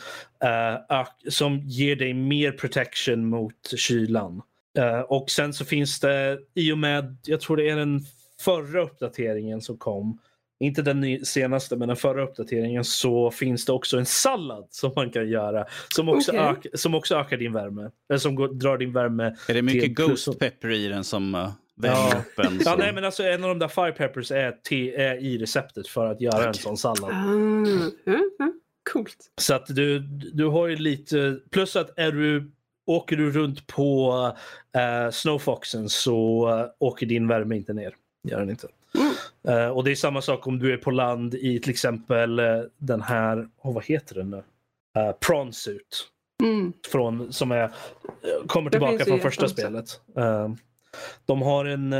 som 1.28 1.58
ger 1.58 1.96
dig 1.96 2.14
mer 2.14 2.52
protection 2.52 3.26
mot 3.26 3.72
kylan. 3.76 4.42
Eh, 4.78 5.00
och 5.00 5.30
sen 5.30 5.52
så 5.52 5.64
finns 5.64 6.00
det 6.00 6.38
i 6.54 6.72
och 6.72 6.78
med, 6.78 7.16
jag 7.26 7.40
tror 7.40 7.56
det 7.56 7.68
är 7.70 7.76
den 7.76 8.00
förra 8.40 8.82
uppdateringen 8.82 9.60
som 9.60 9.78
kom, 9.78 10.18
inte 10.60 10.82
den 10.82 11.24
senaste 11.24 11.76
men 11.76 11.88
den 11.88 11.96
förra 11.96 12.22
uppdateringen 12.24 12.84
så 12.84 13.30
finns 13.30 13.64
det 13.64 13.72
också 13.72 13.98
en 13.98 14.06
sallad 14.06 14.66
som 14.70 14.92
man 14.96 15.10
kan 15.10 15.28
göra 15.28 15.66
som 15.94 16.08
också, 16.08 16.30
Okej. 16.32 16.42
ök, 16.44 16.66
som 16.74 16.94
också 16.94 17.14
ökar 17.16 17.36
din 17.36 17.52
värme. 17.52 17.90
Eller 18.08 18.18
som 18.18 18.34
går, 18.34 18.48
drar 18.48 18.78
din 18.78 18.92
värme 18.92 19.36
Är 19.48 19.54
det 19.54 19.62
mycket 19.62 19.94
Ghost 19.94 20.38
Pepper 20.38 20.70
i 20.70 20.88
den 20.88 21.04
som 21.04 21.34
uh, 21.34 21.50
värmer 21.76 21.96
Ja. 22.12 22.18
upp 22.18 22.46
en? 22.46 22.56
Ja, 22.64 22.64
så- 22.72 22.76
nej, 22.76 22.92
men 22.92 23.04
alltså, 23.04 23.22
en 23.22 23.42
av 23.44 23.48
de 23.48 23.58
där 23.58 23.68
fire 23.68 23.92
peppers 23.92 24.30
är, 24.30 24.52
te, 24.52 24.94
är 24.94 25.14
i 25.14 25.38
receptet 25.38 25.88
för 25.88 26.06
att 26.06 26.20
göra 26.20 26.42
en 26.42 26.48
Okej. 26.50 26.62
sån 26.62 26.76
sallad. 26.76 27.10
Ja, 28.04 28.20
ja, 28.38 28.52
coolt. 28.92 29.16
Så 29.40 29.54
att 29.54 29.66
du, 29.66 29.98
du 30.32 30.44
har 30.46 30.68
ju 30.68 30.76
lite... 30.76 31.38
Plus 31.50 31.76
att 31.76 31.98
är 31.98 32.12
du, 32.12 32.50
åker 32.86 33.16
du 33.16 33.30
runt 33.30 33.66
på 33.66 34.12
eh, 34.76 35.10
Snowfoxen 35.10 35.88
så 35.88 36.48
eh, 36.48 36.66
åker 36.78 37.06
din 37.06 37.28
värme 37.28 37.56
inte 37.56 37.72
ner. 37.72 37.94
Gör 38.28 38.38
den 38.40 38.50
inte. 38.50 38.68
Eh, 39.48 39.68
och 39.68 39.84
det 39.84 39.90
är 39.90 39.94
samma 39.94 40.22
sak 40.22 40.46
om 40.46 40.58
du 40.58 40.72
är 40.72 40.76
på 40.76 40.90
land 40.90 41.34
i 41.34 41.60
till 41.60 41.70
exempel 41.70 42.40
den 42.78 43.02
här, 43.02 43.48
oh, 43.62 43.74
vad 43.74 43.84
heter 43.84 44.14
den 44.14 44.30
nu? 44.30 44.42
Uh, 44.98 45.12
Prawn 45.26 45.52
Suit. 45.52 46.08
Mm. 46.42 46.72
Från, 46.92 47.32
som 47.32 47.52
är, 47.52 47.70
kommer 48.46 48.70
tillbaka 48.70 49.04
från 49.04 49.20
första 49.20 49.46
ettan 49.46 49.56
spelet. 49.56 50.00
De 51.26 51.42
har 51.42 51.64
en... 51.64 51.94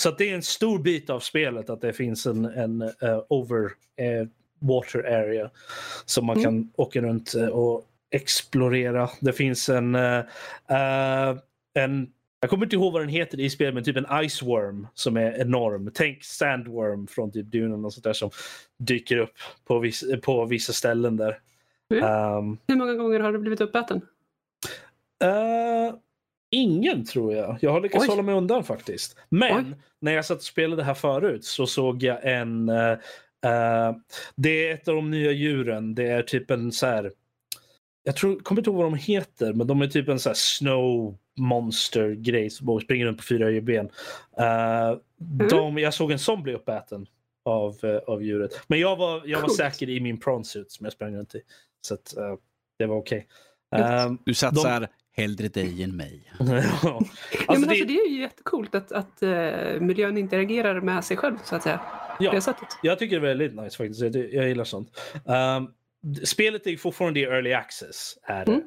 så 0.00 0.10
det 0.10 0.30
är 0.30 0.34
en 0.34 0.42
stor 0.42 0.78
bit 0.78 1.10
av 1.10 1.20
spelet 1.20 1.70
att 1.70 1.80
det 1.80 1.92
finns 1.92 2.26
en, 2.26 2.44
en 2.44 2.82
eh, 2.82 3.22
over 3.28 3.70
eh, 3.96 4.28
water 4.62 4.98
area 4.98 5.50
som 6.04 6.26
man 6.26 6.36
Mm. 6.36 6.44
kan 6.44 6.72
åka 6.76 7.00
runt 7.00 7.34
eh, 7.34 7.46
och 7.46 7.86
explorera. 8.12 9.10
Det 9.20 9.32
finns 9.32 9.68
en, 9.68 9.94
eh, 9.94 10.24
en 11.74 12.12
jag 12.40 12.50
kommer 12.50 12.66
inte 12.66 12.76
ihåg 12.76 12.92
vad 12.92 13.02
den 13.02 13.08
heter 13.08 13.40
i 13.40 13.50
spelet, 13.50 13.74
men 13.74 13.84
typ 13.84 13.96
en 13.96 14.28
ice 14.28 14.42
worm 14.42 14.86
som 14.94 15.16
är 15.16 15.40
enorm. 15.40 15.90
Tänk 15.94 16.24
sandworm 16.24 17.06
från 17.06 17.32
typ 17.32 17.46
Dune 17.46 17.86
och 17.86 17.92
sånt 17.92 18.04
där 18.04 18.12
som 18.12 18.30
dyker 18.78 19.16
upp 19.16 19.34
på, 19.64 19.78
viss, 19.78 20.04
på 20.22 20.44
vissa 20.44 20.72
ställen 20.72 21.16
där. 21.16 21.38
Um, 21.90 22.58
Hur 22.66 22.76
många 22.76 22.94
gånger 22.94 23.20
har 23.20 23.32
du 23.32 23.38
blivit 23.38 23.60
uppäten? 23.60 24.00
Eh, 25.24 25.94
ingen 26.50 27.04
tror 27.04 27.34
jag. 27.34 27.58
Jag 27.60 27.70
har 27.70 27.80
lyckats 27.80 28.04
Oj. 28.04 28.08
hålla 28.08 28.22
mig 28.22 28.34
undan 28.34 28.64
faktiskt. 28.64 29.16
Men 29.28 29.56
Oj. 29.56 29.76
när 30.00 30.12
jag 30.12 30.24
satt 30.24 30.38
och 30.38 30.44
spelade 30.44 30.84
här 30.84 30.94
förut 30.94 31.44
så 31.44 31.66
såg 31.66 32.02
jag 32.02 32.18
en... 32.22 32.68
eh, 32.68 32.96
det 34.36 34.68
är 34.68 34.74
ett 34.74 34.88
av 34.88 34.94
de 34.94 35.10
nya 35.10 35.30
djuren. 35.30 35.94
Det 35.94 36.06
är 36.06 36.22
typ 36.22 36.50
en 36.50 36.72
så 36.72 36.86
här... 36.86 37.12
Jag 38.04 38.16
tror, 38.16 38.40
kommer 38.40 38.60
inte 38.60 38.70
ihåg 38.70 38.76
vad 38.76 38.86
de 38.86 38.94
heter, 38.94 39.52
men 39.52 39.66
de 39.66 39.82
är 39.82 39.86
typ 39.86 40.08
en 40.08 40.18
så 40.18 40.28
här 40.28 40.34
snow 40.34 41.18
monster 41.38 42.10
grej 42.10 42.50
som 42.50 42.80
springer 42.80 43.06
runt 43.06 43.18
på 43.18 43.24
fyra 43.24 43.60
ben. 43.60 43.86
Uh, 44.40 44.98
de, 45.48 45.78
jag 45.78 45.94
såg 45.94 46.10
en 46.12 46.18
sån 46.18 46.42
bli 46.42 46.54
uppäten 46.54 47.06
av, 47.44 47.78
eh, 47.84 47.96
av 47.96 48.22
djuret. 48.22 48.60
Men 48.66 48.80
jag 48.80 48.96
var, 48.96 49.22
jag 49.26 49.40
var 49.40 49.48
säker 49.48 49.88
i 49.88 50.00
min 50.00 50.20
prawn 50.20 50.44
suit 50.44 50.70
som 50.72 50.84
jag 50.84 50.92
sprang 50.92 51.16
runt 51.16 51.34
i. 51.34 51.40
Så 51.80 51.94
att, 51.94 52.16
eh, 52.16 52.34
det 52.78 52.86
var 52.86 52.96
okej. 52.96 53.26
Gött. 53.76 54.06
Ehm, 54.06 54.18
Du 54.24 54.34
satsar 54.34 54.88
hellre 55.16 55.48
dig 55.48 55.82
än 55.82 55.96
mig. 55.96 56.32
ja. 56.38 56.46
ja, 56.82 56.96
Alltså, 56.96 57.06
men 57.48 57.62
det, 57.62 57.68
alltså, 57.68 57.84
det 57.86 57.98
är 57.98 58.08
ju 58.10 58.20
jättecoolt 58.20 58.74
att, 58.74 58.92
att 58.92 59.22
eh, 59.22 59.80
miljön 59.80 60.18
interagerar 60.18 60.80
med 60.80 61.04
sig 61.04 61.16
själv 61.16 61.36
så 61.44 61.56
att 61.56 61.62
säga. 61.62 61.80
Ja, 62.20 62.32
jag 62.82 62.98
tycker 62.98 63.20
det 63.20 63.26
är 63.30 63.34
väldigt 63.36 63.54
nice 63.54 63.76
faktiskt. 63.76 64.00
Jag, 64.00 64.16
jag 64.16 64.48
gillar 64.48 64.64
sånt. 64.64 64.96
D- 65.12 65.72
spelet 66.24 66.66
är 66.66 66.76
fortfarande 66.76 67.20
i 67.20 67.24
early 67.24 67.52
access. 67.52 68.18
Är 68.22 68.44
det. 68.44 68.52
Mm. 68.52 68.64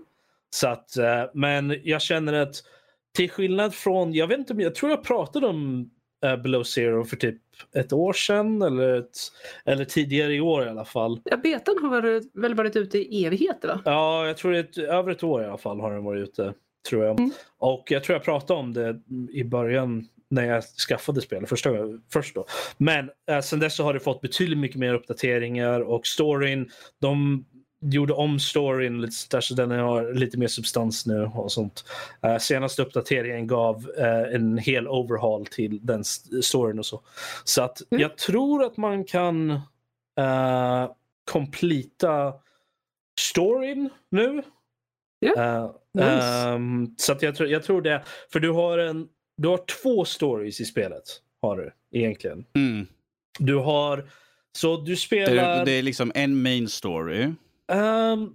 Så 0.50 0.68
att, 0.68 0.98
eh, 0.98 1.24
men 1.34 1.82
jag 1.84 2.02
känner 2.02 2.34
att 2.34 2.56
till 3.16 3.32
skillnad 3.32 3.74
från, 3.74 4.14
jag 4.14 4.28
vet 4.28 4.40
inte 4.40 4.54
jag 4.54 4.76
tror 4.76 4.92
jag 4.92 5.04
pratade 5.04 5.48
om 5.48 5.90
eh, 6.26 6.38
Below 6.38 6.64
Zero 6.64 7.04
för 7.04 7.16
typ 7.16 7.42
ett 7.76 7.94
år 7.94 8.14
sedan 8.14 8.62
eller, 8.62 9.00
ett, 9.00 9.18
eller 9.66 9.86
tidigare 9.86 10.34
i 10.34 10.42
år 10.42 10.66
i 10.66 10.70
alla 10.70 10.86
fall. 10.86 11.20
Ja, 11.24 11.38
betan 11.38 11.76
har 11.82 11.90
varit, 11.90 12.32
väl 12.34 12.56
varit 12.56 12.76
ute 12.76 12.98
i 12.98 13.26
evigheter 13.26 13.68
va? 13.68 13.82
Ja, 13.86 14.28
jag 14.28 14.38
tror 14.38 14.52
det 14.52 14.60
ett, 14.60 14.78
över 14.78 15.12
ett 15.12 15.24
år 15.24 15.42
i 15.44 15.46
alla 15.46 15.58
fall 15.58 15.80
har 15.80 15.94
den 15.94 16.04
varit 16.04 16.30
ute. 16.30 16.54
Tror 16.90 17.06
jag. 17.06 17.20
Mm. 17.20 17.32
Och 17.58 17.84
jag 17.92 18.04
tror 18.04 18.16
jag 18.16 18.24
pratade 18.24 18.60
om 18.60 18.74
det 18.74 19.02
i 19.32 19.44
början 19.44 20.08
när 20.30 20.46
jag 20.46 20.64
skaffade 20.64 21.22
spelet 21.22 21.50
första, 21.50 21.70
först 22.14 22.36
då. 22.36 22.46
Men 22.78 23.10
eh, 23.30 23.42
sen 23.42 23.60
dess 23.60 23.76
så 23.76 23.84
har 23.84 23.94
det 23.94 24.00
fått 24.00 24.22
betydligt 24.22 24.58
mycket 24.60 24.78
mer 24.80 24.94
uppdateringar 24.94 25.80
och 25.82 26.08
storyn. 26.08 26.70
De 27.02 27.46
gjorde 27.82 28.14
om 28.14 28.40
storyn 28.40 29.02
lite 29.02 29.14
där, 29.32 29.42
så 29.42 29.54
den 29.56 29.72
har 29.72 30.14
lite 30.14 30.38
mer 30.38 30.48
substans 30.48 31.06
nu 31.06 31.24
och 31.36 31.52
sånt. 31.52 31.86
Eh, 32.24 32.38
senaste 32.38 32.82
uppdateringen 32.82 33.48
gav 33.48 33.90
eh, 33.98 34.36
en 34.36 34.58
hel 34.58 34.88
overhaul 34.88 35.46
till 35.46 35.80
den 35.86 36.04
storyn 36.44 36.80
och 36.80 36.86
så. 36.86 37.02
Så 37.44 37.62
att 37.62 37.82
Mm. 37.92 38.02
jag 38.02 38.18
tror 38.18 38.64
att 38.64 38.78
man 38.78 39.04
kan 39.04 39.52
uh, 40.20 40.92
completa 41.32 42.34
storyn 43.20 43.90
nu. 44.12 44.44
Ja, 45.20 45.34
Eh, 45.38 45.72
nice. 45.94 46.26
ehm, 46.50 46.96
så 46.98 47.12
att 47.12 47.22
jag, 47.22 47.36
tror, 47.36 47.50
jag 47.50 47.64
tror 47.64 47.82
det. 47.82 48.04
För 48.32 48.40
du 48.40 48.52
har, 48.52 48.78
en, 48.78 49.08
du 49.38 49.48
har 49.48 49.58
två 49.82 50.06
stories 50.06 50.62
i 50.62 50.66
spelet. 50.66 51.04
Har 51.42 51.58
du 51.58 51.72
egentligen. 52.00 52.46
Mm. 52.56 52.88
Du 53.40 53.56
har... 53.56 54.10
Så 54.58 54.78
du 54.78 54.92
Det, 54.92 54.98
spelar... 54.98 55.66
det 55.66 55.72
är 55.72 55.82
liksom 55.84 56.12
en 56.16 56.42
main 56.42 56.70
story. 56.70 57.32
ehm, 57.72 58.30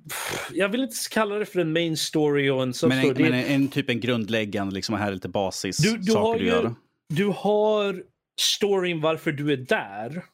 jag 0.52 0.68
vill 0.68 0.82
inte 0.82 0.94
kalla 1.10 1.34
det 1.34 1.46
för 1.46 1.60
en 1.60 1.72
main 1.72 1.96
story 1.96 2.48
och 2.50 2.54
en 2.54 2.58
Men, 2.58 2.68
en, 2.68 2.74
substory. 2.74 3.22
men 3.22 3.32
en, 3.32 3.44
en 3.44 3.68
typ 3.68 3.90
en 3.90 4.00
grundläggande, 4.00 4.74
liksom 4.74 4.94
här 4.94 5.08
är 5.08 5.12
lite 5.14 5.28
basis 5.28 5.76
Du- 5.78 5.96
du 5.98 6.12
saker 6.12 6.20
har 6.20 6.38
du 6.38 6.46
gör. 6.46 6.74
du 7.08 7.26
har 7.26 8.04
storyn 8.40 9.00
varför 9.00 9.32
du 9.32 9.52
är 9.52 9.56
där. 9.56 10.24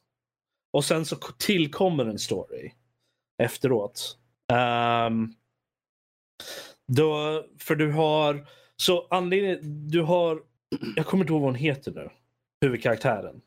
Och 0.73 0.85
sen 0.85 1.05
så 1.05 1.17
tillkommer 1.39 2.05
en 2.07 2.19
story 2.19 2.73
efteråt. 3.43 4.19
Ehm, 4.53 5.33
då, 6.93 7.45
för 7.59 7.75
du 7.77 7.93
har... 7.93 8.47
Så 8.77 9.07
anledningen... 9.11 9.89
Du 9.91 10.01
har... 10.03 10.41
Jag 10.97 11.07
kommer 11.07 11.25
inte 11.25 11.33
ihåg 11.33 11.43
vad 11.43 11.49
hon 11.51 11.55
heter 11.61 11.93
nu. 11.93 12.09
Huvudkaraktären. 12.61 13.41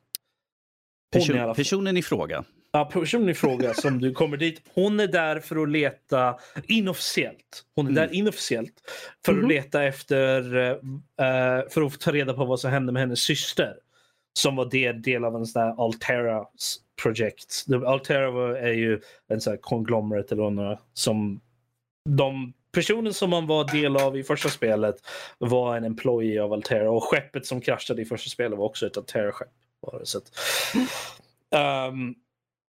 Person, 1.13 1.51
i 1.51 1.53
personen 1.55 1.97
i 1.97 2.01
fråga. 2.01 2.43
Ja, 2.71 2.85
personen 2.85 3.29
i 3.29 3.33
fråga 3.33 3.73
som 3.73 3.99
du 3.99 4.13
kommer 4.13 4.37
dit. 4.37 4.61
Hon 4.73 4.99
är 4.99 5.07
där 5.07 5.39
för 5.39 5.63
att 5.63 5.69
leta 5.69 6.39
inofficiellt. 6.67 7.65
Hon 7.75 7.85
är 7.85 7.91
Mm. 7.91 8.07
där 8.07 8.13
inofficiellt 8.15 8.73
för 9.25 9.33
Mhm. 9.33 9.43
att 9.43 9.49
leta 9.49 9.83
efter 9.83 10.55
eh, 10.71 11.69
för 11.69 11.85
att 11.85 11.99
ta 11.99 12.11
reda 12.11 12.33
på 12.33 12.45
vad 12.45 12.59
som 12.59 12.71
hände 12.71 12.91
med 12.91 13.01
hennes 13.01 13.19
syster. 13.19 13.75
Som 14.33 14.55
var 14.55 14.65
del, 14.69 15.01
del 15.01 15.25
av 15.25 15.35
en 15.35 15.45
sån 15.45 15.61
där 15.61 15.83
Altera 15.83 16.45
projekt. 17.03 17.65
Altera 17.85 18.59
är 18.59 18.73
ju 18.73 19.01
en 19.27 19.41
sån 19.41 19.51
här 19.51 19.57
conglomerate 19.57 20.35
eller 20.35 20.71
är, 20.71 20.79
som 20.93 21.41
de 22.09 22.53
personen 22.71 23.13
som 23.13 23.29
man 23.29 23.47
var 23.47 23.71
del 23.71 23.97
av 23.97 24.17
i 24.17 24.23
första 24.23 24.49
spelet 24.49 24.95
var 25.37 25.77
en 25.77 25.83
employee 25.83 26.43
av 26.43 26.53
Altera 26.53 26.91
och 26.91 27.03
skeppet 27.03 27.45
som 27.45 27.61
kraschade 27.61 28.01
i 28.01 28.05
första 28.05 28.29
spelet 28.29 28.59
var 28.59 28.65
också 28.65 28.87
ett 28.87 28.97
Altera-skepp. 28.97 29.49
Um, 31.51 32.15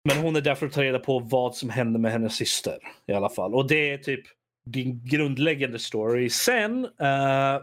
men 0.04 0.18
hon 0.22 0.36
är 0.36 0.40
där 0.40 0.54
för 0.54 0.66
att 0.66 0.72
ta 0.72 0.82
reda 0.82 0.98
på 0.98 1.18
vad 1.18 1.54
som 1.54 1.70
hände 1.70 1.98
med 1.98 2.12
hennes 2.12 2.36
syster 2.36 2.78
i 3.06 3.12
alla 3.12 3.28
fall. 3.28 3.54
Och 3.54 3.68
det 3.68 3.90
är 3.90 3.98
typ 3.98 4.24
din 4.66 5.04
grundläggande 5.04 5.78
story. 5.78 6.30
Sen, 6.30 6.84
uh, 6.84 7.62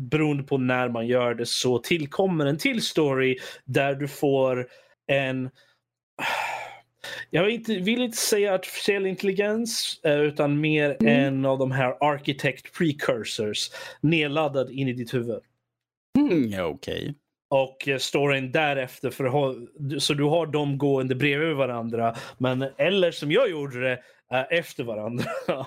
beroende 0.00 0.42
på 0.42 0.58
när 0.58 0.88
man 0.88 1.06
gör 1.06 1.34
det, 1.34 1.46
så 1.46 1.78
tillkommer 1.78 2.46
en 2.46 2.58
till 2.58 2.82
story 2.82 3.38
där 3.64 3.94
du 3.94 4.08
får 4.08 4.66
en 5.06 5.50
jag 7.30 7.44
vill 7.44 7.54
inte, 7.54 7.74
vill 7.74 8.02
inte 8.02 8.16
säga 8.16 8.54
artificiell 8.54 9.06
intelligens 9.06 10.00
eh, 10.04 10.20
utan 10.20 10.60
mer 10.60 10.96
Mm. 11.00 11.24
en 11.24 11.44
av 11.44 11.58
de 11.58 11.70
här 11.70 11.96
architect 12.00 12.72
precursors 12.78 13.70
nedladdad 14.00 14.70
in 14.70 14.88
i 14.88 14.92
ditt 14.92 15.14
huvud. 15.14 15.40
Mm, 16.18 16.64
Okej. 16.64 17.14
Och 17.50 17.88
eh, 17.88 17.98
storyn 17.98 18.52
därefter, 18.52 19.10
för 19.10 19.98
så 19.98 20.14
du 20.14 20.24
har 20.24 20.46
dem 20.46 20.78
gående 20.78 21.14
bredvid 21.14 21.56
varandra. 21.56 22.16
Men, 22.38 22.62
eller 22.78 23.10
som 23.10 23.32
jag 23.32 23.50
gjorde 23.50 23.80
det, 23.80 23.92
eh, 24.32 24.58
efter 24.58 24.84
varandra. 24.84 25.24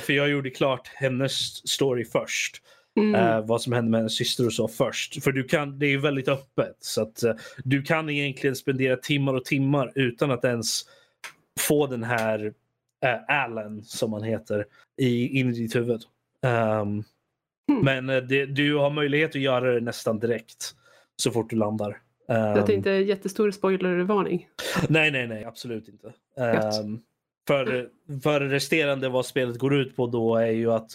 För 0.00 0.12
jag 0.12 0.28
gjorde 0.28 0.50
klart 0.50 0.88
hennes 0.94 1.68
story 1.68 2.04
först. 2.04 2.62
Mm. 2.98 3.14
Eh, 3.14 3.46
vad 3.46 3.62
som 3.62 3.72
hände 3.72 3.90
med 3.90 4.00
hennes 4.00 4.16
syster 4.16 4.46
och 4.46 4.52
så 4.52 4.68
först. 4.68 5.22
För 5.24 5.32
du 5.32 5.44
kan, 5.44 5.78
det 5.78 5.86
är 5.86 5.90
ju 5.90 6.00
väldigt 6.00 6.28
öppet. 6.28 6.76
Så 6.80 7.02
att 7.02 7.22
eh, 7.22 7.34
du 7.64 7.82
kan 7.82 8.10
egentligen 8.10 8.56
spendera 8.56 8.96
timmar 8.96 9.34
och 9.34 9.44
timmar 9.44 9.92
utan 9.94 10.30
att 10.30 10.44
ens 10.44 10.82
få 11.60 11.86
den 11.86 12.02
här 12.02 12.44
uh, 12.46 13.34
Allen, 13.44 13.82
som 13.84 14.12
han 14.12 14.22
heter, 14.22 14.66
i, 14.96 15.40
in 15.40 15.48
i 15.48 15.52
ditt 15.52 15.76
huvud. 15.76 16.02
Ehm, 16.46 17.04
Mm. 17.68 17.84
Men 17.84 18.16
eh, 18.16 18.22
det, 18.22 18.46
du 18.46 18.76
har 18.76 18.90
möjlighet 18.90 19.30
att 19.30 19.40
göra 19.40 19.74
det 19.74 19.80
nästan 19.80 20.18
direkt 20.18 20.74
så 21.16 21.30
fort 21.30 21.50
du 21.50 21.56
landar. 21.56 22.00
Jag 22.26 22.58
Ehm, 22.58 22.66
tänkte 22.66 22.90
jättestor 22.90 23.50
spoilervarning. 23.50 24.48
Nej, 24.88 25.10
nej, 25.10 25.26
nej, 25.26 25.44
absolut 25.44 25.88
inte. 25.88 26.12
Ehm, 26.36 27.00
för, 27.48 27.88
för 28.22 28.40
resterande 28.40 29.08
vad 29.08 29.26
spelet 29.26 29.58
går 29.58 29.74
ut 29.74 29.96
på 29.96 30.06
då 30.06 30.36
är 30.36 30.50
ju 30.50 30.72
att 30.72 30.90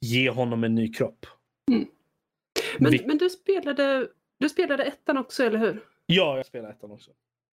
ge 0.00 0.30
honom 0.30 0.64
en 0.64 0.74
ny 0.74 0.92
kropp. 0.92 1.26
Men, 2.78 2.92
Vi- 2.92 3.04
men 3.06 3.18
du, 3.18 3.30
spelade, 3.30 4.08
du 4.38 4.48
spelade 4.48 4.84
ettan 4.84 5.18
också, 5.18 5.44
eller 5.44 5.58
hur? 5.58 5.84
Ja, 6.06 6.36
jag 6.36 6.46
spelar 6.46 6.70
ettan 6.70 6.90
också. 6.90 7.10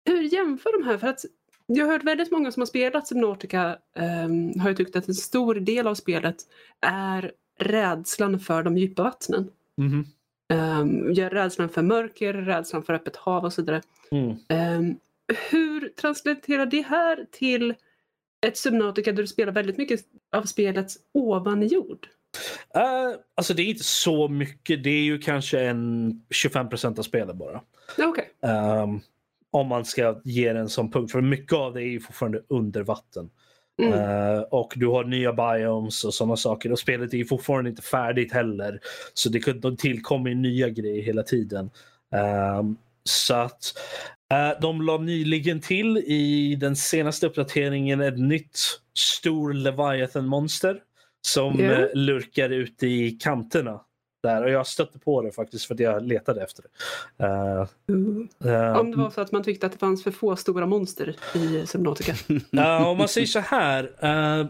Hur 0.04 0.22
jämför 0.22 0.80
de 0.80 0.86
här? 0.86 0.98
För 0.98 1.06
att 1.06 1.24
jag 1.66 1.84
har 1.86 1.92
hört 1.92 2.04
väldigt 2.04 2.30
många 2.30 2.52
som 2.52 2.60
har 2.60 2.66
spelat 2.66 3.06
Subnautica 3.08 3.78
um, 4.24 4.60
har 4.60 4.68
ju 4.68 4.74
tyckt 4.74 4.96
att 4.96 5.08
en 5.08 5.14
stor 5.14 5.54
del 5.54 5.86
av 5.86 5.94
spelet 5.94 6.36
är 6.80 7.32
rädslan 7.58 8.40
för 8.40 8.62
de 8.62 8.78
djupa 8.78 9.02
vattnen. 9.02 9.50
Mhm. 9.76 10.06
Um, 10.52 11.14
rädslan 11.14 11.68
för 11.68 11.82
mörker, 11.82 12.34
rädslan 12.34 12.82
för 12.82 12.92
öppet 12.94 13.16
hav 13.16 13.44
och 13.44 13.52
så 13.52 13.62
vidare. 13.62 13.82
Mm. 14.10 14.36
Ehm, 14.48 14.96
hur 15.50 15.88
translaterar 15.88 16.66
det 16.66 16.82
här 16.82 17.26
till 17.30 17.74
ett 18.46 18.56
Subnautica 18.56 19.12
där 19.12 19.22
du 19.22 19.26
spelar 19.26 19.52
väldigt 19.52 19.76
mycket 19.78 20.00
av 20.32 20.42
spelet 20.42 20.90
ovan 21.14 21.66
jord? 21.66 22.08
Eh, 22.74 23.18
alltså 23.34 23.54
det 23.54 23.62
är 23.62 23.66
inte 23.66 23.84
så 23.84 24.28
mycket. 24.28 24.84
Det 24.84 24.90
är 24.90 25.02
ju 25.02 25.18
kanske 25.18 25.60
en 25.60 26.12
25 26.30 26.68
procent 26.68 26.98
av 26.98 27.02
spelet 27.02 27.36
bara. 27.36 27.60
Ja, 27.96 28.06
Okej. 28.06 28.30
Ehm, 28.42 29.00
om 29.50 29.66
man 29.66 29.84
ska 29.84 30.20
ge 30.24 30.52
det 30.52 30.60
en 30.60 30.68
sån 30.68 30.90
punkt. 30.90 31.12
För 31.12 31.20
mycket 31.20 31.52
av 31.52 31.74
det 31.74 31.82
är 31.82 31.88
ju 31.88 32.00
fortfarande 32.00 32.42
under 32.48 32.82
vatten. 32.82 33.30
Mm. 33.82 33.92
Eh, 33.92 34.40
och 34.40 34.72
du 34.76 34.86
har 34.86 35.04
nya 35.04 35.32
biomes 35.32 36.04
och 36.04 36.14
sådana 36.14 36.36
saker. 36.36 36.72
Och 36.72 36.78
spelet 36.78 37.12
är 37.12 37.18
ju 37.18 37.24
fortfarande 37.24 37.70
inte 37.70 37.82
färdigt 37.82 38.32
heller. 38.32 38.80
Så 39.14 39.28
det 39.28 39.62
de 39.62 39.76
tillkommer 39.76 40.34
nya 40.34 40.68
grejer 40.68 41.02
hela 41.02 41.22
tiden. 41.22 41.70
Ehm, 42.14 42.76
så 43.04 43.34
att 43.34 43.78
eh, 44.32 44.60
de 44.60 44.82
la 44.82 44.98
nyligen 44.98 45.60
till 45.60 45.96
i 45.96 46.56
den 46.60 46.76
senaste 46.76 47.26
uppdateringen 47.26 48.00
ett 48.00 48.18
nytt 48.18 48.58
stor 48.94 49.52
Leviathan-monster. 49.52 50.80
Som 51.26 51.60
eh, 51.60 51.86
lurkar 51.94 52.50
ute 52.50 52.86
i 52.86 53.10
kanterna. 53.10 53.80
Där. 54.22 54.42
Och 54.44 54.50
jag 54.50 54.66
stötte 54.66 54.98
på 54.98 55.22
det 55.22 55.32
faktiskt 55.32 55.64
för 55.64 55.74
att 55.74 55.80
jag 55.80 56.02
letade 56.06 56.42
efter 56.42 56.62
det. 56.62 57.24
Eh, 57.24 57.60
eh, 58.52 58.76
Om 58.78 58.90
det 58.90 58.96
var 58.96 59.10
så 59.10 59.20
att 59.20 59.32
man 59.32 59.42
tyckte 59.42 59.66
att 59.66 59.72
det 59.72 59.78
fanns 59.78 60.04
för 60.04 60.10
få 60.10 60.36
stora 60.36 60.66
monster 60.66 61.16
i 61.34 61.66
Subnautica. 61.66 62.14
Ja, 62.50 62.86
om 62.86 62.98
man 62.98 63.08
säger 63.08 63.26
så 63.26 63.38
här. 63.38 63.92
eh, 64.00 64.46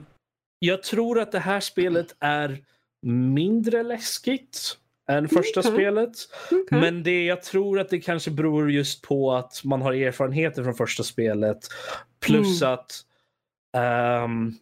jag 0.59 0.83
tror 0.83 1.21
att 1.21 1.33
det 1.33 1.39
här 1.39 1.61
spelet 1.61 2.17
är 2.21 2.59
mindre 3.07 3.83
läskigt 3.83 4.79
än 5.11 5.29
första 5.29 5.61
Okej. 5.61 5.73
spelet. 5.73 6.11
Okej. 6.47 6.81
Men 6.81 7.03
det, 7.03 7.25
jag 7.25 7.43
tror 7.43 7.81
att 7.81 7.89
det 7.89 8.01
kanske 8.01 8.31
beror 8.31 8.71
just 8.71 9.03
på 9.03 9.33
att 9.33 9.61
man 9.65 9.83
har 9.83 9.93
erfarenheter 9.93 10.65
från 10.65 10.75
första 10.75 11.03
spelet. 11.03 11.59
Plus 12.21 12.63
att 12.63 12.93
ehm, 13.77 14.55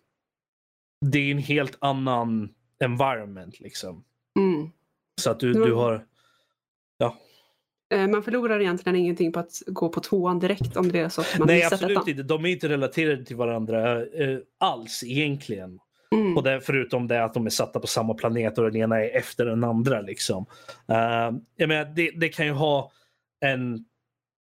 det 1.01 1.19
är 1.19 1.31
en 1.31 1.39
helt 1.39 1.77
annan 1.79 2.49
environment. 2.85 3.61
Liksom. 3.61 4.05
Mm. 4.39 4.71
Så 5.21 5.31
att 5.31 5.41
du, 5.41 5.53
du 5.53 5.73
har... 5.73 6.07
Eh, 7.95 8.07
Man 8.07 8.23
förlorar 8.23 8.61
egentligen 8.61 8.97
ingenting 8.97 9.33
på 9.33 9.41
att 9.41 9.63
gå 9.67 9.89
på 9.89 10.01
tvåan 10.01 10.39
direkt 10.39 10.77
om 10.77 10.93
det 10.93 11.01
är 11.01 11.09
så 11.09 11.21
att 11.21 11.39
man 11.39 11.49
Nej, 11.49 11.65
absolut 11.65 11.99
ettan. 11.99 12.09
inte. 12.09 12.23
De 12.23 12.45
är 12.45 12.49
inte 12.49 12.69
relaterade 12.69 13.25
till 13.25 13.37
varandra 13.37 14.03
eh, 14.03 14.39
alls 14.59 15.05
egentligen. 15.05 15.79
Mm. 16.13 16.37
Och 16.37 16.43
det, 16.43 16.61
förutom 16.61 17.09
det 17.09 17.25
att 17.25 17.35
de 17.35 17.47
är 17.47 17.51
satta 17.51 17.81
på 17.81 17.87
samma 17.87 18.15
planet 18.15 18.59
och 18.59 18.65
den 18.65 18.77
ena 18.77 19.05
är 19.05 19.17
efter 19.17 19.47
den 19.47 19.65
andra. 19.65 20.01
Liksom. 20.01 20.47
Uh, 20.91 21.39
jag 21.57 21.69
menar, 21.69 21.85
det, 21.85 22.11
det 22.11 22.29
kan 22.29 22.47
ju 22.47 22.53
ha 22.53 22.93
en... 23.41 23.85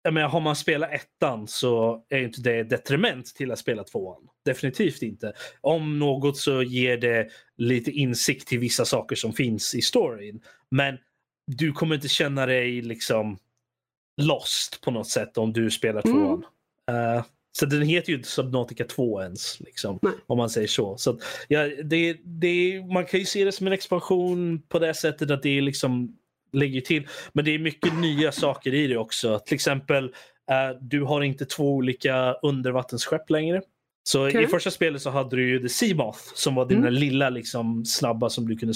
Jag 0.03 0.13
menar, 0.13 0.29
har 0.29 0.39
man 0.39 0.55
spelat 0.55 0.91
ettan 0.91 1.47
så 1.47 2.03
är 2.09 2.17
inte 2.19 2.41
det 2.41 2.63
detriment 2.63 3.35
till 3.35 3.51
att 3.51 3.59
spela 3.59 3.83
tvåan. 3.83 4.27
Definitivt 4.45 5.01
inte. 5.01 5.33
Om 5.61 5.99
något 5.99 6.37
så 6.37 6.63
ger 6.63 6.97
det 6.97 7.27
lite 7.57 7.91
insikt 7.91 8.47
till 8.47 8.59
vissa 8.59 8.85
saker 8.85 9.15
som 9.15 9.33
finns 9.33 9.75
i 9.75 9.81
storyn. 9.81 10.41
Men 10.71 10.97
du 11.47 11.71
kommer 11.71 11.95
inte 11.95 12.07
känna 12.07 12.45
dig 12.45 12.81
liksom 12.81 13.37
lost 14.21 14.81
på 14.81 14.91
något 14.91 15.07
sätt 15.09 15.37
om 15.37 15.53
du 15.53 15.71
spelar 15.71 16.07
Mm. 16.07 16.17
tvåan. 16.17 16.43
Eh, 16.89 17.23
så 17.51 17.65
den 17.65 17.81
heter 17.81 18.09
ju 18.09 18.15
inte 18.17 18.29
Subnautica 18.29 18.83
2 18.85 19.21
ens. 19.21 19.59
Liksom, 19.59 19.99
om 20.27 20.37
man 20.37 20.49
säger 20.49 20.67
så. 20.67 20.97
så 20.97 21.09
att, 21.09 21.17
ja, 21.47 21.67
det, 21.83 22.17
det, 22.23 22.83
man 22.93 23.05
kan 23.05 23.19
ju 23.19 23.25
se 23.25 23.45
det 23.45 23.51
som 23.51 23.67
en 23.67 23.73
expansion 23.73 24.61
på 24.61 24.79
det 24.79 24.93
sättet 24.93 25.31
att 25.31 25.43
det 25.43 25.57
är 25.57 25.61
liksom 25.61 26.17
lägger 26.53 26.81
till. 26.81 27.07
Men 27.33 27.45
det 27.45 27.51
är 27.55 27.59
mycket 27.59 27.93
nya 27.99 28.31
saker 28.31 28.73
i 28.73 28.87
det 28.87 28.97
också. 28.97 29.39
Till 29.39 29.55
exempel, 29.55 30.05
eh, 30.51 30.77
du 30.81 31.03
har 31.03 31.21
inte 31.21 31.45
två 31.45 31.75
olika 31.75 32.33
undervattensskepp 32.33 33.29
längre. 33.29 33.61
Så 34.03 34.27
Okej. 34.27 34.43
i 34.43 34.47
första 34.47 34.71
spelet 34.71 35.01
så 35.01 35.09
hade 35.09 35.35
du 35.35 35.49
ju 35.49 35.59
The 35.59 35.69
Seamoth 35.69 36.19
som 36.35 36.55
var 36.55 36.65
den 36.65 36.77
Mm. 36.77 36.93
lilla 36.93 37.29
liksom, 37.29 37.85
snabba 37.85 38.29
som 38.29 38.47
du 38.47 38.55
kunde 38.55 38.73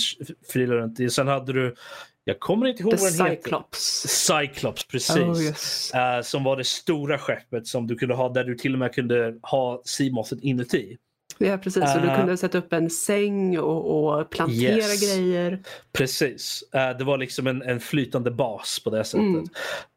frila 0.51 0.75
runt 0.75 0.99
i. 0.99 1.09
Sen 1.09 1.27
hade 1.27 1.53
du, 1.53 1.75
jag 2.23 2.39
kommer 2.39 2.67
inte 2.67 2.83
ihåg 2.83 2.91
The 2.97 3.03
vad 3.03 3.17
den 3.17 3.25
heter. 3.27 3.35
Cyclops. 3.43 4.05
Cyclops, 4.07 4.87
precis. 4.87 5.17
Oh, 5.17 5.41
yes. 5.43 5.91
Eh, 5.93 6.21
som 6.21 6.43
var 6.43 6.57
det 6.57 6.63
stora 6.63 7.17
skeppet 7.19 7.67
som 7.67 7.87
du 7.87 7.95
kunde 7.95 8.15
ha 8.15 8.29
där 8.29 8.43
du 8.43 8.55
till 8.55 8.73
och 8.73 8.79
med 8.79 8.93
kunde 8.93 9.39
ha 9.41 9.81
Seamothen 9.85 10.39
inuti. 10.41 10.97
Ja, 11.37 11.57
precis. 11.57 11.91
Så 11.93 11.99
du 11.99 12.07
Eh. 12.09 12.17
kunde 12.19 12.37
sätta 12.37 12.57
upp 12.57 12.73
en 12.73 12.89
säng 12.89 13.59
och, 13.59 14.07
och 14.19 14.29
plantera 14.29 14.75
Yes. 14.77 15.01
grejer. 15.15 15.63
Precis. 15.93 16.63
Eh, 16.73 16.97
det 16.97 17.03
var 17.03 17.17
liksom 17.17 17.47
en, 17.47 17.61
en 17.61 17.79
flytande 17.79 18.31
bas 18.31 18.81
på 18.83 18.89
det 18.89 19.03
sättet. 19.03 19.19
Mm. 19.25 19.45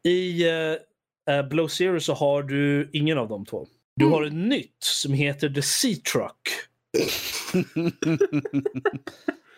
I 0.03 0.45
uh, 0.49 1.47
Blow 1.49 1.67
Zero 1.67 1.99
så 1.99 2.13
har 2.13 2.43
du 2.43 2.89
ingen 2.93 3.17
av 3.17 3.27
de 3.29 3.45
två. 3.45 3.67
Du 3.95 4.05
Mm. 4.05 4.13
har 4.13 4.23
ett 4.25 4.33
nytt 4.33 4.77
som 4.83 5.13
heter 5.13 5.49
The 5.49 5.61
Sea 5.61 5.95
Truck. 6.13 6.41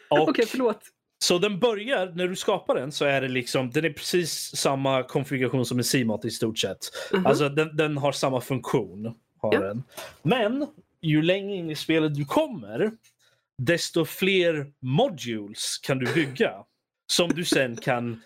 Okej, 0.10 0.46
förlåt. 0.48 0.80
Så 1.24 1.38
den 1.38 1.60
börjar, 1.60 2.12
när 2.16 2.28
du 2.28 2.36
skapar 2.36 2.76
den 2.76 2.92
så 2.92 3.06
är 3.06 3.22
det 3.22 3.28
liksom, 3.28 3.72
den 3.72 3.86
är 3.86 3.90
precis 3.94 4.56
samma 4.56 5.04
konfiguration 5.04 5.66
som 5.66 5.78
en 5.78 5.84
CMOT 5.84 6.26
i 6.26 6.30
stort 6.32 6.58
sett. 6.60 6.78
Mhm. 7.14 7.26
Alltså 7.26 7.50
den, 7.50 7.76
den 7.78 7.98
har 7.98 8.12
samma 8.12 8.42
funktion. 8.42 9.06
Har 9.42 9.54
Ja. 9.54 9.60
den. 9.62 9.84
Men 10.22 10.68
ju 11.02 11.22
längre 11.22 11.56
in 11.56 11.70
i 11.70 11.76
spelet 11.76 12.16
du 12.16 12.26
kommer, 12.26 12.92
desto 13.58 14.06
fler 14.06 14.74
modules 14.80 15.78
kan 15.78 16.00
du 16.00 16.14
bygga. 16.14 16.66
Som 17.12 17.30
du 17.30 17.46
sen 17.46 17.76
kan 17.76 18.22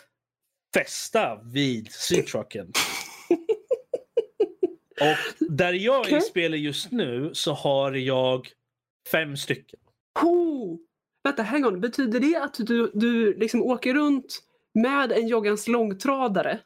fästa 0.73 1.39
vid 1.43 1.91
C-trucken. 1.91 2.71
Och 5.01 5.47
där 5.49 5.73
jag 5.73 6.11
är 6.11 6.17
i 6.17 6.21
spelet 6.21 6.59
just 6.59 6.91
nu 6.91 7.29
så 7.33 7.53
har 7.53 7.91
jag 7.91 8.49
fem 9.11 9.37
stycken. 9.37 9.79
Oh. 10.23 10.77
Vänta, 11.23 11.43
hang 11.43 11.65
on. 11.65 11.81
Betyder 11.81 12.19
det 12.19 12.35
att 12.35 12.53
du, 12.59 12.91
du 12.93 13.33
liksom 13.33 13.61
åker 13.61 13.93
runt 13.93 14.43
med 14.73 15.11
en 15.11 15.27
joggans 15.27 15.67
långtradare? 15.67 16.59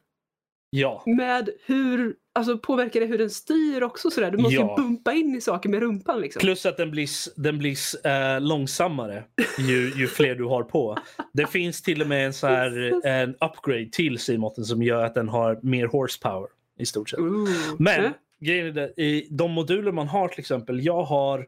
Ja. 0.69 1.03
Med 1.05 1.49
hur, 1.65 2.15
alltså 2.37 2.57
påverkar 2.57 2.99
det 2.99 3.05
hur 3.05 3.17
den 3.17 3.29
styr 3.29 3.83
också 3.83 4.09
sådär? 4.11 4.31
Du 4.31 4.37
måste 4.37 4.55
Ja. 4.55 4.75
ju 4.77 4.83
bumpa 4.83 5.13
in 5.13 5.35
i 5.35 5.41
saker 5.41 5.69
med 5.69 5.79
rumpan 5.79 6.21
liksom. 6.21 6.39
Plus 6.39 6.65
att 6.65 6.77
den 6.77 6.91
blir, 6.91 7.09
den 7.41 7.57
blir 7.57 7.77
eh, 8.07 8.41
långsammare 8.41 9.23
ju, 9.59 9.93
ju 9.95 10.07
fler 10.07 10.35
du 10.35 10.43
har 10.43 10.63
på. 10.63 10.97
Det 11.33 11.47
finns 11.47 11.81
till 11.81 12.01
och 12.01 12.07
med 12.07 12.25
en, 12.25 12.33
så 12.33 12.47
här, 12.47 12.93
en 13.07 13.35
upgrade 13.41 13.89
till 13.91 14.19
C-motten 14.19 14.65
som 14.65 14.83
gör 14.83 15.05
att 15.05 15.13
den 15.15 15.29
har 15.29 15.59
mer 15.63 15.85
horsepower 15.87 16.47
i 16.79 16.85
stort 16.85 17.09
sett. 17.09 17.19
Ooh. 17.19 17.49
Men 17.79 18.05
Eh? 18.05 18.11
grejen 18.41 18.67
är 18.67 18.71
det, 18.71 19.01
i 19.03 19.27
de 19.31 19.51
moduler 19.51 19.91
man 19.91 20.07
har 20.07 20.27
till 20.27 20.39
exempel. 20.39 20.85
Jag 20.85 21.03
har 21.03 21.39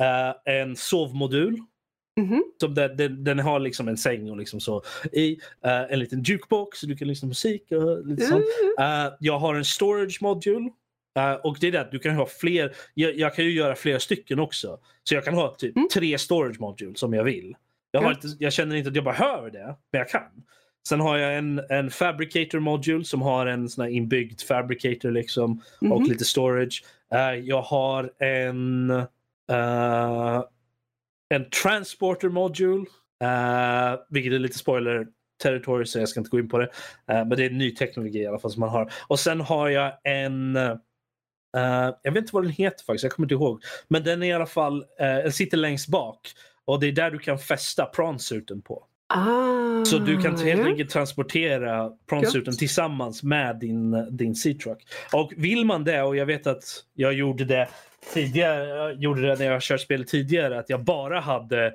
eh, 0.00 0.54
en 0.60 0.76
sovmodul. 0.76 1.58
Mhm. 2.20 2.44
Som 2.60 2.74
den, 2.74 2.96
den, 2.96 3.24
den 3.24 3.38
har 3.38 3.58
liksom 3.60 3.88
en 3.88 3.96
säng 3.96 4.30
och 4.30 4.36
liksom 4.36 4.60
så 4.60 4.82
i. 5.12 5.38
eh, 5.64 5.92
en 5.92 5.98
liten 5.98 6.22
jukebox 6.22 6.78
så 6.78 6.86
du 6.86 6.96
kan 6.96 7.08
lyssna 7.08 7.26
på 7.26 7.28
musik 7.28 7.72
och 7.72 8.06
lite 8.06 8.22
sånt. 8.22 8.44
Mm. 8.78 9.06
Eh, 9.06 9.12
jag 9.20 9.38
har 9.38 9.54
en 9.54 9.64
storage 9.64 10.18
module. 10.22 10.70
Eh, 11.18 11.32
och 11.32 11.56
det 11.60 11.66
är 11.66 11.72
det, 11.72 11.88
du 11.92 11.98
kan 11.98 12.14
ha 12.14 12.26
fler. 12.26 12.72
Jag, 12.94 13.18
jag 13.18 13.34
kan 13.34 13.44
ju 13.44 13.50
göra 13.50 13.74
flera 13.74 14.00
stycken 14.00 14.38
också. 14.38 14.78
Så 15.04 15.14
jag 15.14 15.24
kan 15.24 15.34
ha 15.34 15.54
typ 15.54 15.76
Mm. 15.76 15.88
tre 15.94 16.18
storage 16.18 16.60
modules 16.60 17.02
om 17.02 17.14
jag 17.14 17.24
vill. 17.24 17.56
Jag, 17.90 18.02
har 18.02 18.10
inte, 18.10 18.26
jag 18.38 18.52
känner 18.52 18.76
inte 18.76 18.88
att 18.90 18.96
jag 18.96 19.04
behöver 19.04 19.50
det, 19.50 19.76
men 19.92 19.98
jag 19.98 20.08
kan. 20.08 20.22
Sen 20.88 21.00
har 21.00 21.16
jag 21.18 21.36
en, 21.38 21.60
en 21.70 21.90
fabricator 21.90 22.60
module 22.60 23.04
som 23.04 23.22
har 23.22 23.46
en 23.46 23.68
sån 23.68 23.84
här 23.84 23.90
inbyggd 23.90 24.40
fabricator 24.40 25.10
liksom 25.10 25.62
och 25.80 26.00
Mhm. 26.00 26.04
lite 26.10 26.24
storage. 26.24 26.84
Jag 27.42 27.62
har 27.62 28.12
en 28.22 28.90
eh, 29.50 30.42
en 31.28 31.50
transporter 31.50 32.28
module, 32.28 32.84
uh, 33.24 34.00
vilket 34.10 34.32
är 34.32 34.38
lite 34.38 34.58
spoiler 34.58 35.06
territory 35.42 35.86
så 35.86 35.98
jag 35.98 36.08
ska 36.08 36.20
inte 36.20 36.30
gå 36.30 36.38
in 36.38 36.48
på 36.48 36.58
det. 36.58 36.70
Eh, 37.08 37.24
men 37.26 37.30
det 37.30 37.44
är 37.44 37.50
ny 37.50 37.70
teknologi 37.70 38.18
i 38.18 38.26
alla 38.26 38.38
fall 38.38 38.50
som 38.50 38.60
man 38.60 38.68
har. 38.68 38.92
Och 39.06 39.20
sen 39.20 39.40
har 39.40 39.68
jag 39.68 39.92
en 40.04 40.56
eh, 40.56 40.76
jag 42.02 42.12
vet 42.12 42.16
inte 42.16 42.34
vad 42.34 42.44
den 42.44 42.52
heter 42.52 42.84
faktiskt, 42.84 43.02
jag 43.02 43.12
kommer 43.12 43.24
inte 43.24 43.34
ihåg. 43.34 43.62
Men 43.88 44.04
den 44.04 44.22
är 44.22 44.26
i 44.26 44.32
alla 44.32 44.46
fall, 44.46 44.80
uh, 44.80 44.86
den 44.98 45.32
sitter 45.32 45.56
längst 45.56 45.88
bak. 45.88 46.18
Och 46.64 46.80
det 46.80 46.86
är 46.86 46.92
där 46.92 47.10
du 47.10 47.18
kan 47.18 47.38
fästa 47.38 47.86
pronsuiten 47.86 48.62
på. 48.62 48.84
Ah, 49.06 49.84
Så 49.84 49.98
du 49.98 50.22
kan 50.22 50.38
helt 50.38 50.66
enkelt 50.66 50.90
transportera 50.90 51.90
pronsuiten 52.08 52.52
Gött. 52.52 52.58
tillsammans 52.58 53.22
med 53.22 53.58
din, 53.58 54.16
din 54.16 54.34
C-truck. 54.34 54.86
Och 55.12 55.32
vill 55.36 55.64
man 55.64 55.84
det, 55.84 56.02
och 56.02 56.16
jag 56.16 56.26
vet 56.26 56.46
att 56.46 56.64
jag 56.94 57.14
gjorde 57.14 57.44
det 57.44 57.68
tidigare, 58.12 58.68
jag 58.68 59.02
gjorde 59.02 59.22
det 59.22 59.36
när 59.38 59.46
jag 59.46 59.62
kört 59.62 59.80
spelet 59.80 60.08
tidigare, 60.08 60.58
att 60.58 60.70
jag 60.70 60.84
bara 60.84 61.20
hade 61.20 61.66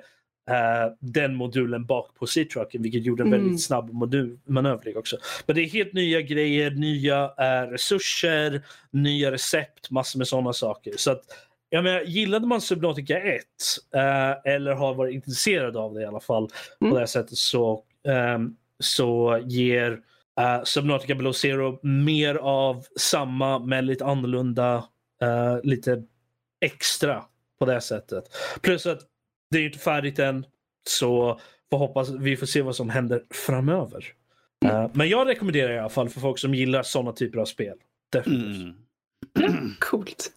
eh, 0.50 0.92
den 1.00 1.34
modulen 1.34 1.86
bak 1.86 2.14
på 2.14 2.26
C-trucken, 2.26 2.82
vilket 2.82 3.02
gjorde 3.04 3.22
en 3.22 3.26
Mm. 3.26 3.40
väldigt 3.40 3.62
snabb 3.64 3.90
modul, 3.92 4.38
manövring 4.44 4.96
också. 4.96 5.16
Men 5.46 5.56
det 5.56 5.62
är 5.62 5.68
helt 5.68 5.92
nya 5.92 6.20
grejer, 6.20 6.70
nya 6.70 7.24
eh, 7.38 7.70
resurser, 7.70 8.62
nya 8.90 9.32
recept, 9.32 9.90
massor 9.90 10.18
med 10.18 10.28
sådana 10.28 10.52
saker. 10.52 10.92
Så 10.96 11.10
att, 11.10 11.22
jag 11.68 11.84
menar, 11.84 12.00
gillade 12.00 12.46
man 12.46 12.60
Subnautica 12.60 13.18
1 13.20 13.42
eh, 13.94 14.52
eller 14.54 14.72
har 14.72 14.94
varit 14.94 15.14
intresserad 15.14 15.76
av 15.76 15.94
det 15.94 16.02
i 16.02 16.04
alla 16.04 16.20
fall 16.20 16.48
Mm. 16.80 16.90
på 16.90 16.96
det 16.96 17.00
här 17.00 17.06
sättet 17.06 17.38
så, 17.38 17.82
ehm, 18.08 18.56
så 18.78 19.40
ger 19.44 19.90
uh, 20.40 20.64
Subnautica 20.64 21.14
Below 21.14 21.32
Zero 21.32 21.78
mer 21.82 22.34
av 22.34 22.84
samma 22.98 23.58
men 23.58 23.86
lite 23.86 24.04
annorlunda, 24.04 24.84
eh, 25.22 25.56
lite 25.62 26.02
extra 26.60 27.24
på 27.58 27.66
det 27.66 27.80
sättet. 27.80 28.24
Plus 28.60 28.86
att 28.86 29.00
det 29.50 29.58
är 29.58 29.60
ju 29.60 29.66
inte 29.66 29.78
färdigt 29.78 30.18
än 30.18 30.46
så 30.88 31.40
får 31.70 31.78
hoppas, 31.78 32.10
vi 32.10 32.36
får 32.36 32.46
se 32.46 32.62
vad 32.62 32.76
som 32.76 32.90
händer 32.90 33.22
framöver. 33.30 34.04
Eh, 34.64 34.90
men 34.92 35.08
jag 35.08 35.28
rekommenderar 35.28 35.72
i 35.72 35.78
alla 35.78 35.88
fall 35.88 36.08
för 36.08 36.20
folk 36.20 36.38
som 36.38 36.54
gillar 36.54 36.82
sådana 36.82 37.12
typer 37.12 37.38
av 37.38 37.44
spel. 37.44 37.76
Definitivt. 38.12 38.76
Mm. 39.38 39.74
Coolt. 39.78 40.32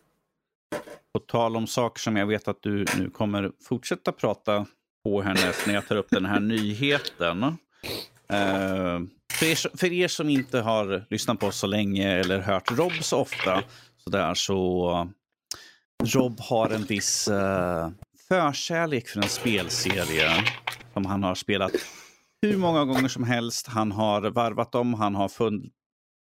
På 1.14 1.20
tal 1.20 1.56
om 1.56 1.68
saker 1.68 2.00
som 2.00 2.16
jag 2.16 2.28
vet 2.28 2.48
att 2.48 2.62
du 2.62 2.86
nu 2.98 3.10
kommer 3.10 3.52
fortsätta 3.64 4.12
prata 4.12 4.66
på 5.04 5.22
härnäst 5.22 5.68
när 5.68 5.74
jag 5.74 5.88
tar 5.88 5.96
upp 5.96 6.10
den 6.10 6.26
här 6.26 6.40
nyheten. 6.40 7.44
Eh, 7.44 9.00
för, 9.34 9.46
er, 9.46 9.78
för 9.78 9.94
er 9.94 10.08
som 10.08 10.30
inte 10.30 10.60
har 10.60 11.06
lyssnat 11.10 11.40
på 11.40 11.48
oss 11.48 11.58
så 11.58 11.68
länge 11.68 12.20
eller 12.20 12.40
hört 12.40 12.72
Rob 12.72 12.94
så 13.02 13.18
ofta 13.18 13.64
så, 13.98 14.10
där, 14.10 14.34
så 14.34 15.08
Rob 16.06 16.40
har 16.40 16.70
en 16.70 16.84
viss 16.84 17.28
uh, 17.28 17.90
förkärlek 18.28 19.08
för 19.08 19.22
en 19.22 19.30
spelserie 19.30 20.30
som 20.94 21.06
han 21.06 21.24
har 21.24 21.36
spelat 21.36 21.72
hur 22.42 22.58
många 22.58 22.86
gånger 22.86 23.08
som 23.08 23.24
helst. 23.24 23.68
Han 23.68 23.92
har 23.92 24.22
varvat 24.22 24.72
dem. 24.72 24.94
han 24.94 25.16
har 25.16 25.30
funnit 25.30 25.74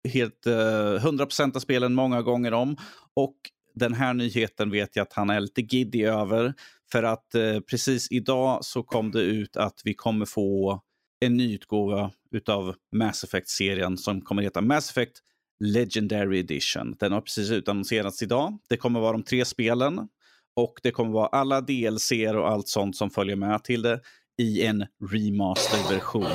helt 0.09 0.47
eh, 0.47 0.53
uh, 0.53 1.05
100% 1.05 1.57
av 1.57 1.61
spelen 1.61 1.95
många 1.95 2.23
gånger 2.23 2.55
om. 2.55 2.77
Och 3.15 3.37
den 3.75 3.95
här 3.95 4.15
nyheten 4.15 4.71
vet 4.71 4.97
jag 4.97 5.03
att 5.03 5.13
han 5.13 5.31
är 5.31 5.41
lite 5.41 5.61
giddy 5.63 6.05
över. 6.05 6.55
För 6.93 7.03
att 7.03 7.35
uh, 7.37 7.61
precis 7.61 8.11
idag 8.11 8.65
så 8.65 8.83
kom 8.83 9.11
det 9.11 9.23
ut 9.23 9.57
att 9.57 9.81
vi 9.85 9.95
kommer 9.95 10.27
få 10.27 10.81
en 11.21 11.37
ny 11.37 11.55
utgåva 11.55 12.11
utav 12.31 12.75
Mass 12.93 13.25
Effect-serien 13.25 13.99
som 13.99 14.21
kommer 14.21 14.43
heta 14.43 14.61
Mass 14.61 14.91
Effect 14.91 15.23
Legendary 15.61 16.39
Edition. 16.39 16.97
Den 17.01 17.13
har 17.13 17.21
precis 17.21 17.51
utannonserats 17.51 18.23
idag. 18.23 18.59
Det 18.69 18.77
kommer 18.77 19.01
vara 19.01 19.13
de 19.13 19.23
tre 19.23 19.45
spelen 19.45 20.09
och 20.57 20.75
det 20.83 20.91
kommer 20.91 21.11
vara 21.11 21.27
alla 21.27 21.61
DLC 21.61 22.13
och 22.35 22.49
allt 22.49 22.69
sånt 22.69 22.97
som 22.97 23.11
följer 23.11 23.37
med 23.37 23.65
till 23.65 23.83
det 23.83 24.01
i 24.39 24.67
en 24.67 24.87
remasterversion 25.13 26.27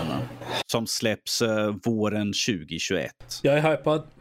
som 0.65 0.87
släpps 0.87 1.41
eh, 1.41 1.75
våren 1.83 2.33
2021. 2.47 3.11
Jag 3.41 3.57
är 3.57 3.71
hypad. 3.71 4.07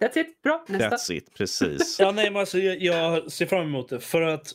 That's 0.00 0.18
it. 0.18 0.42
Bra. 0.42 0.64
Nästa. 0.68 0.88
That's 0.88 1.12
it, 1.12 1.34
precis. 1.34 1.96
Ja, 2.00 2.12
nej, 2.12 2.30
men 2.30 2.40
alltså, 2.40 2.58
jag, 2.58 2.82
jag 2.82 3.32
ser 3.32 3.46
fram 3.46 3.62
emot 3.62 3.88
det 3.88 4.00
för 4.00 4.22
att 4.22 4.52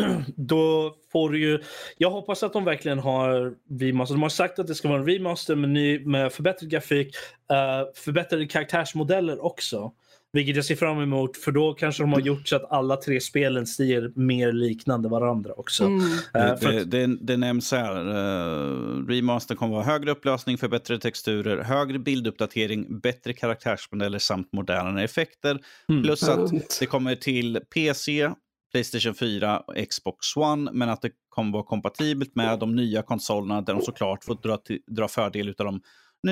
då 0.36 0.94
får 1.12 1.30
du 1.30 1.40
ju... 1.40 1.62
Jag 1.98 2.10
hoppas 2.10 2.42
att 2.42 2.52
de 2.52 2.64
verkligen 2.64 2.98
har 2.98 3.54
remaster. 3.80 4.14
De 4.14 4.22
har 4.22 4.28
sagt 4.28 4.58
att 4.58 4.66
det 4.66 4.74
ska 4.74 4.88
vara 4.88 4.98
en 4.98 5.06
remaster 5.06 5.54
med, 5.54 5.70
ny, 5.70 6.06
med 6.06 6.32
förbättrad 6.32 6.70
grafik, 6.70 7.16
uh, 7.52 7.92
förbättrade 7.94 8.46
karaktärsmodeller 8.46 9.44
också. 9.44 9.92
Vilket 10.32 10.56
jag 10.56 10.64
ser 10.64 10.76
fram 10.76 11.00
emot 11.00 11.36
för 11.36 11.52
då 11.52 11.74
kanske 11.74 12.02
de 12.02 12.12
har 12.12 12.20
gjort 12.20 12.48
så 12.48 12.56
att 12.56 12.72
alla 12.72 12.96
tre 12.96 13.20
spelen 13.20 13.66
ser 13.66 14.12
mer 14.14 14.52
liknande 14.52 15.08
varandra 15.08 15.52
också. 15.52 15.84
Mm. 15.84 16.02
Eh, 16.34 16.56
för 16.56 16.72
det, 16.72 16.80
att, 16.80 16.90
det, 16.90 17.06
det 17.06 17.36
nämns 17.36 17.72
här. 17.72 18.08
Uh, 18.08 19.06
remaster 19.06 19.54
kommer 19.54 19.74
vara 19.74 19.84
högre 19.84 20.10
upplösning, 20.10 20.58
förbättrade 20.58 21.00
texturer, 21.00 21.62
högre 21.62 21.98
bilduppdatering, 21.98 23.00
bättre 23.00 23.32
karaktärsmodeller 23.32 24.18
samt 24.18 24.52
modernare 24.52 25.04
effekter. 25.04 25.58
Mm. 25.88 26.02
Plus 26.02 26.28
att 26.28 26.50
det 26.80 26.86
kommer 26.86 27.14
till 27.14 27.60
PC, 27.74 28.30
Playstation 28.76 29.14
4 29.14 29.58
och 29.58 29.74
Xbox 29.88 30.36
One. 30.36 30.70
Men 30.72 30.88
att 30.88 31.02
det 31.02 31.10
kommer 31.28 31.52
vara 31.52 31.62
kompatibelt 31.62 32.34
med 32.34 32.58
de 32.58 32.76
nya 32.76 33.02
konsolerna 33.02 33.60
där 33.60 33.74
de 33.74 33.82
såklart 33.82 34.24
får 34.24 34.34
dra, 34.34 34.56
till, 34.56 34.78
dra 34.86 35.08
fördel 35.08 35.54
av 35.58 35.66
de 35.66 35.80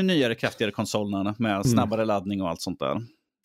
nyare, 0.02 0.34
kraftigare 0.34 0.72
konsolerna 0.72 1.34
med 1.38 1.66
snabbare 1.66 2.04
laddning 2.04 2.42
och 2.42 2.48
allt 2.48 2.60
sånt 2.60 2.78
där. 2.78 3.02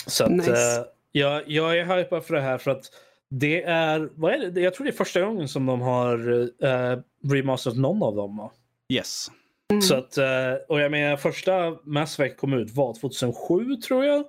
så 0.08 0.24
att, 0.24 0.32
Nice. 0.32 0.52
eh, 0.52 0.86
jag, 1.12 1.44
jag 1.48 1.78
är 1.78 1.98
hypad 1.98 2.26
för 2.26 2.34
det 2.36 2.42
här 2.42 2.58
för 2.58 2.72
att 2.72 2.86
det 3.30 3.64
är, 3.64 4.10
vad 4.16 4.34
är 4.34 4.52
det? 4.52 4.62
Jag 4.62 4.74
tror 4.74 4.86
det 4.86 4.92
är 4.92 4.98
första 4.98 5.22
gången 5.22 5.48
som 5.48 5.66
de 5.66 5.82
har 5.82 6.30
uh, 6.30 7.00
remasterat 7.32 7.78
någon 7.78 8.04
av 8.04 8.16
dem. 8.16 8.38
va? 8.38 8.52
Yes. 8.94 9.28
Mm. 9.72 9.82
Så 9.82 9.96
att, 9.96 10.18
eh, 10.18 10.54
och 10.68 10.80
jag 10.80 10.92
menar 10.92 11.18
första 11.18 11.78
Mass 11.84 12.20
Effect 12.20 12.40
kom 12.40 12.54
ut 12.54 12.76
var 12.76 12.94
2007 12.94 13.76
tror 13.76 14.06
jag. 14.06 14.26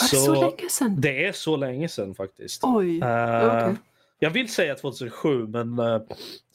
Var 0.00 0.08
det 0.10 0.24
så 0.24 0.40
länge 0.40 0.70
sedan? 0.70 1.00
Det 1.00 1.26
är 1.26 1.32
så 1.32 1.56
länge 1.56 1.88
sedan 1.88 2.14
faktiskt. 2.14 2.60
Oj. 2.64 3.00
Eh, 3.00 3.46
okej. 3.46 3.76
Jag 4.18 4.30
vill 4.30 4.48
säga 4.48 4.74
2007 4.74 5.46
men 5.46 5.78
eh, 5.78 6.00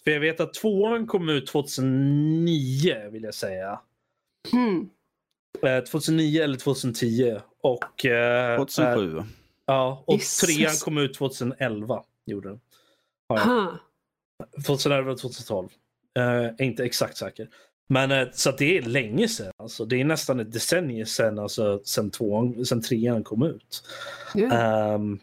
för 0.04 0.12
jag 0.12 0.20
vet 0.20 0.40
att 0.40 0.54
tvåan 0.54 1.08
kom 1.08 1.30
ut 1.30 1.48
2009 1.48 3.10
vill 3.12 3.24
jag 3.24 3.34
säga. 3.34 3.80
Mm. 4.54 4.90
Eh, 5.62 5.84
2009 5.84 6.44
eller 6.44 6.58
2010. 6.58 7.40
Och, 7.62 8.06
eh, 8.06 8.52
eh, 8.52 8.58
2007. 8.58 9.24
Ja, 9.66 10.04
och 10.08 10.14
Jesus. 10.14 10.38
trean 10.38 10.76
kom 10.84 10.98
ut 10.98 11.14
2011. 11.14 12.04
Gjorde 12.26 12.50
den. 12.50 12.60
Ha. 13.30 13.78
2011 14.66 15.16
2012. 15.16 15.70
Uh, 16.20 16.24
är 16.24 16.62
inte 16.62 16.84
exakt 16.84 17.18
säker. 17.18 17.50
Men 17.92 18.12
eh, 18.12 18.28
så 18.34 18.50
att 18.50 18.58
det 18.58 18.78
är 18.78 18.82
länge 18.82 19.28
sedan. 19.28 19.52
Alltså. 19.58 19.86
Det 19.86 20.02
är 20.02 20.06
nästan 20.06 20.40
ett 20.40 20.52
decennium 20.54 21.06
sedan, 21.06 21.40
alltså, 21.40 21.82
sedan, 21.84 22.12
tvåan, 22.12 22.66
sedan 22.66 22.82
trean 22.82 23.24
kom 23.24 23.44
ut. 23.44 23.84
Ja. 24.36 24.52
Ehm, 24.52 25.20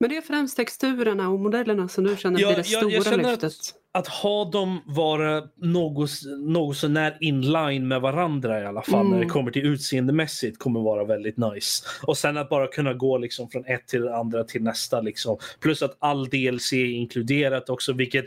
Men 0.00 0.10
det 0.10 0.16
är 0.16 0.20
främst 0.22 0.56
texturerna 0.56 1.28
och 1.28 1.38
modellerna 1.40 1.88
som 1.88 2.04
du 2.04 2.16
känner 2.16 2.40
Ja, 2.40 2.48
blir 2.48 2.56
det 2.62 2.68
jag- 2.70 2.80
stora 2.80 2.92
jag 2.92 3.04
känner 3.04 3.32
att- 3.32 3.42
lyftet. 3.42 3.74
att 3.92 4.08
ha 4.08 4.44
dem 4.50 4.80
vara 4.86 5.42
något, 5.56 6.10
något 6.38 6.76
sånär 6.76 7.16
inline 7.20 7.88
med 7.88 8.00
varandra 8.00 8.60
i 8.62 8.66
alla 8.66 8.82
fall 8.82 9.00
Mm. 9.06 9.12
när 9.12 9.20
det 9.24 9.30
kommer 9.30 9.50
till 9.50 9.66
utseendemässigt 9.66 10.58
kommer 10.58 10.80
vara 10.80 11.04
väldigt 11.04 11.36
nice. 11.36 11.84
Och 12.02 12.16
sen 12.18 12.36
att 12.36 12.48
bara 12.48 12.66
kunna 12.66 12.94
gå 12.94 13.18
liksom 13.18 13.48
från 13.50 13.64
ett 13.64 13.86
till 13.88 14.00
det 14.02 14.16
andra 14.16 14.44
till 14.44 14.62
nästa. 14.62 15.00
Liksom. 15.00 15.38
Plus 15.60 15.82
att 15.82 15.96
all 15.98 16.28
DLC 16.28 16.72
är 16.72 16.86
inkluderat 16.86 17.70
också 17.70 17.92
vilket 17.92 18.24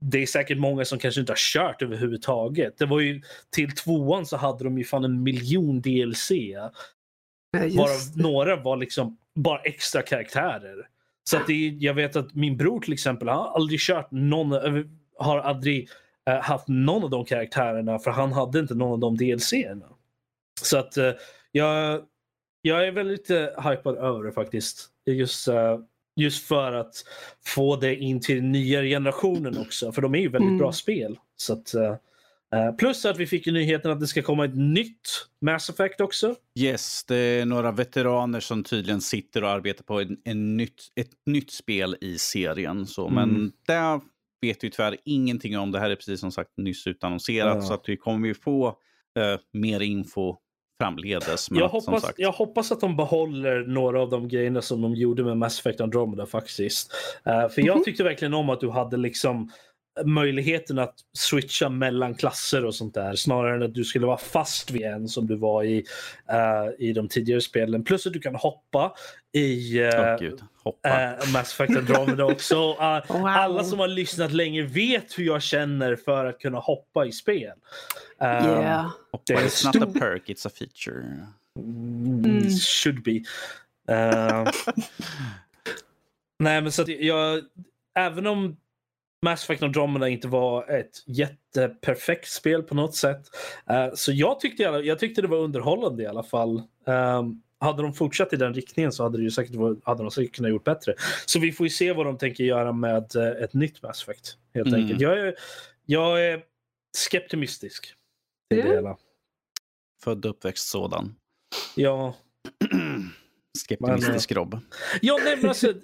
det 0.00 0.22
är 0.22 0.26
säkert 0.26 0.58
många 0.58 0.84
som 0.84 0.98
kanske 0.98 1.20
inte 1.20 1.32
har 1.32 1.38
kört 1.38 1.82
överhuvudtaget. 1.82 2.78
Det 2.78 2.86
var 2.86 3.00
ju 3.00 3.22
till 3.50 3.70
tvåan 3.70 4.26
så 4.26 4.36
hade 4.36 4.64
de 4.64 4.78
ju 4.78 4.84
fan 4.84 5.04
en 5.04 5.22
miljon 5.22 5.80
DLC. 5.80 6.28
Det. 7.52 7.76
några 8.16 8.56
var 8.56 8.76
liksom 8.76 9.18
bara 9.34 9.60
extra 9.60 10.02
karaktärer. 10.02 10.88
Så 11.24 11.36
att 11.36 11.46
det 11.46 11.68
jag 11.68 11.94
vet 11.94 12.16
att 12.16 12.34
min 12.34 12.56
bror 12.56 12.80
till 12.80 12.92
exempel 12.92 13.28
har 13.28 13.54
aldrig 13.54 13.80
kört 13.80 14.10
någon, 14.10 14.52
har 15.18 15.38
aldrig 15.38 15.88
eh, 16.30 16.40
haft 16.40 16.68
någon 16.68 17.04
av 17.04 17.10
de 17.10 17.24
karaktärerna 17.24 17.98
för 17.98 18.10
han 18.10 18.32
hade 18.32 18.58
inte 18.58 18.74
någon 18.74 18.92
av 18.92 18.98
de 18.98 19.16
DLC-erna. 19.16 19.88
Så 20.62 20.78
att 20.78 20.96
eh, 20.96 21.12
jag, 21.52 22.02
jag 22.62 22.86
är 22.86 22.92
väldigt 22.92 23.30
uh, 23.30 23.70
hypad 23.70 23.96
över 23.96 24.24
det 24.24 24.32
faktiskt. 24.32 24.88
Just, 25.06 25.48
just 26.18 26.44
för 26.46 26.72
att 26.72 26.94
få 27.46 27.76
det 27.76 27.96
in 27.96 28.20
till 28.20 28.36
den 28.36 28.52
nya 28.52 28.82
generationen 28.82 29.58
också. 29.58 29.92
För 29.92 30.02
de 30.02 30.14
är 30.14 30.18
ju 30.18 30.28
väldigt 30.28 30.48
Mm. 30.48 30.58
bra 30.58 30.72
spel. 30.72 31.18
Så 31.36 31.52
att, 31.52 31.74
eh, 31.74 31.96
plus 32.78 33.04
att 33.04 33.18
vi 33.18 33.26
fick 33.26 33.46
ju 33.46 33.52
nyheten 33.52 33.90
att 33.90 34.00
det 34.00 34.06
ska 34.06 34.22
komma 34.22 34.44
ett 34.44 34.56
nytt 34.56 35.26
Mass 35.40 35.70
Effect 35.70 36.00
också. 36.00 36.34
Yes, 36.58 37.04
det 37.04 37.16
är 37.16 37.44
några 37.46 37.72
veteraner 37.72 38.40
som 38.40 38.64
tydligen 38.64 39.00
sitter 39.00 39.44
och 39.44 39.50
arbetar 39.50 39.84
på 39.84 40.00
en, 40.00 40.16
en 40.24 40.56
nytt, 40.56 40.82
ett 41.00 41.10
nytt 41.26 41.50
spel 41.50 41.96
i 42.00 42.18
serien. 42.18 42.86
Så, 42.86 43.08
Men 43.08 43.30
Mm. 43.30 43.52
där 43.66 44.00
vet 44.40 44.64
vi 44.64 44.70
tyvärr 44.70 44.96
ingenting 45.04 45.58
om. 45.58 45.72
Det 45.72 45.78
här 45.80 45.90
är 45.90 45.96
precis 45.96 46.20
som 46.20 46.32
sagt 46.32 46.50
nyss 46.56 46.86
utannonserat. 46.86 47.54
Ja. 47.56 47.62
Så 47.62 47.74
att 47.74 47.84
vi 47.88 47.96
kommer 47.96 48.28
ju 48.28 48.34
få 48.34 48.66
eh, 49.18 49.40
mer 49.52 49.80
info 49.80 50.36
framledes. 50.78 51.50
Men 51.50 51.60
Jag 51.60 51.68
hoppas, 51.68 52.02
sagt, 52.02 52.18
jag 52.18 52.32
hoppas 52.32 52.72
att 52.72 52.80
de 52.80 52.96
behåller 52.96 53.60
några 53.66 54.02
av 54.02 54.10
de 54.10 54.28
grejerna 54.28 54.62
som 54.62 54.82
de 54.82 54.94
gjorde 54.94 55.24
med 55.24 55.36
Mass 55.36 55.60
Effect 55.60 55.80
Andromeda 55.80 56.26
faktiskt. 56.26 56.92
Eh, 57.24 57.48
för 57.48 57.62
jag 57.66 57.76
Mhm. 57.76 57.84
tyckte 57.84 58.04
verkligen 58.04 58.34
om 58.34 58.50
att 58.50 58.60
du 58.60 58.70
hade 58.70 58.96
liksom 58.96 59.50
möjligheten 60.04 60.78
att 60.78 60.94
switcha 61.12 61.68
mellan 61.68 62.14
klasser 62.14 62.64
och 62.64 62.74
sånt 62.74 62.94
där 62.94 63.14
snarare 63.14 63.56
än 63.56 63.62
att 63.62 63.74
du 63.74 63.84
skulle 63.84 64.06
vara 64.06 64.18
fast 64.18 64.70
vid 64.70 64.82
en 64.82 65.08
som 65.08 65.26
du 65.26 65.36
var 65.36 65.64
i, 65.64 65.84
eh, 66.30 66.86
i 66.88 66.92
de 66.92 67.08
tidigare 67.08 67.40
spelen. 67.40 67.84
Plus 67.84 68.06
att 68.06 68.12
du 68.12 68.20
kan 68.20 68.34
hoppa 68.34 68.92
i 69.32 69.78
eh, 69.78 69.90
Åh, 69.98 70.16
gud, 70.20 70.40
hoppa. 70.64 70.88
eh, 70.88 71.32
Mass 71.32 71.52
Effect 71.60 71.76
Andromeda 71.78 72.24
också. 72.24 72.54
Eh, 72.80 73.18
Wow. 73.18 73.26
Alla 73.26 73.64
som 73.64 73.78
har 73.78 73.88
lyssnat 73.88 74.32
länge 74.32 74.62
vet 74.62 75.18
hur 75.18 75.24
jag 75.24 75.42
känner 75.42 75.96
för 75.96 76.24
att 76.24 76.38
kunna 76.38 76.58
hoppa 76.58 77.06
i 77.06 77.12
spel. 77.12 77.52
Yeah. 78.22 78.90
hoppa. 79.12 79.24
det 79.26 79.32
är 79.34 79.38
It's 79.46 79.66
not 79.66 79.88
a 79.96 79.98
perk, 80.00 80.22
it's 80.28 80.46
a 80.46 80.50
feature. 80.58 81.04
Mm. 81.58 82.50
Should 82.50 83.02
be. 83.02 83.20
Nej, 86.38 86.62
men 86.62 86.72
så 86.72 86.82
att 86.82 86.88
jag... 86.88 87.40
Även 87.98 88.26
om 88.26 88.56
Mass 89.22 89.44
Effect 89.44 89.62
Andromeda 89.62 90.08
inte 90.08 90.28
var 90.28 90.70
ett 90.70 91.02
jätteperfekt 91.06 92.28
spel 92.28 92.62
på 92.62 92.74
något 92.74 92.94
sätt. 92.94 93.22
eh, 93.70 93.94
så 93.94 94.12
jag 94.12 94.40
tyckte, 94.40 94.62
jag 94.62 94.98
tyckte 94.98 95.22
det 95.22 95.28
var 95.28 95.38
underhållande 95.38 96.02
i 96.02 96.06
alla 96.06 96.22
fall. 96.22 96.62
Um, 96.86 97.42
hade 97.60 97.82
de 97.82 97.94
fortsatt 97.94 98.32
i 98.32 98.36
den 98.36 98.54
riktningen 98.54 98.92
så 98.92 99.02
hade, 99.02 99.18
det 99.18 99.22
ju 99.24 99.30
säkert, 99.30 99.54
hade 99.84 100.02
de 100.02 100.10
säkert 100.10 100.34
kunnat 100.36 100.50
gjort 100.50 100.64
bättre. 100.64 100.94
Så 101.26 101.38
vi 101.38 101.52
får 101.52 101.66
ju 101.66 101.70
se 101.70 101.92
vad 101.92 102.06
de 102.06 102.18
tänker 102.18 102.44
göra 102.44 102.72
med 102.72 103.16
eh, 103.16 103.26
ett 103.44 103.54
nytt 103.54 103.82
Mass 103.82 104.02
Effect. 104.02 104.36
Helt 104.54 104.68
Mm. 104.68 104.80
enkelt. 104.80 105.00
Jag 105.00 105.18
är, 105.18 105.34
jag 105.86 106.26
är 106.26 106.42
skeptimistisk. 106.96 107.94
Till 108.50 108.58
det 108.64 108.68
hela. 108.68 108.96
Född 110.04 110.24
och 110.24 110.30
uppväxt 110.30 110.68
sådan. 110.68 111.14
Ja, 111.76 112.14
Skeptimistisk 113.58 114.32
Rob. 114.32 114.58
Ja, 115.02 115.18
nej, 115.24 115.36
men 115.36 115.48
alltså, 115.48 115.74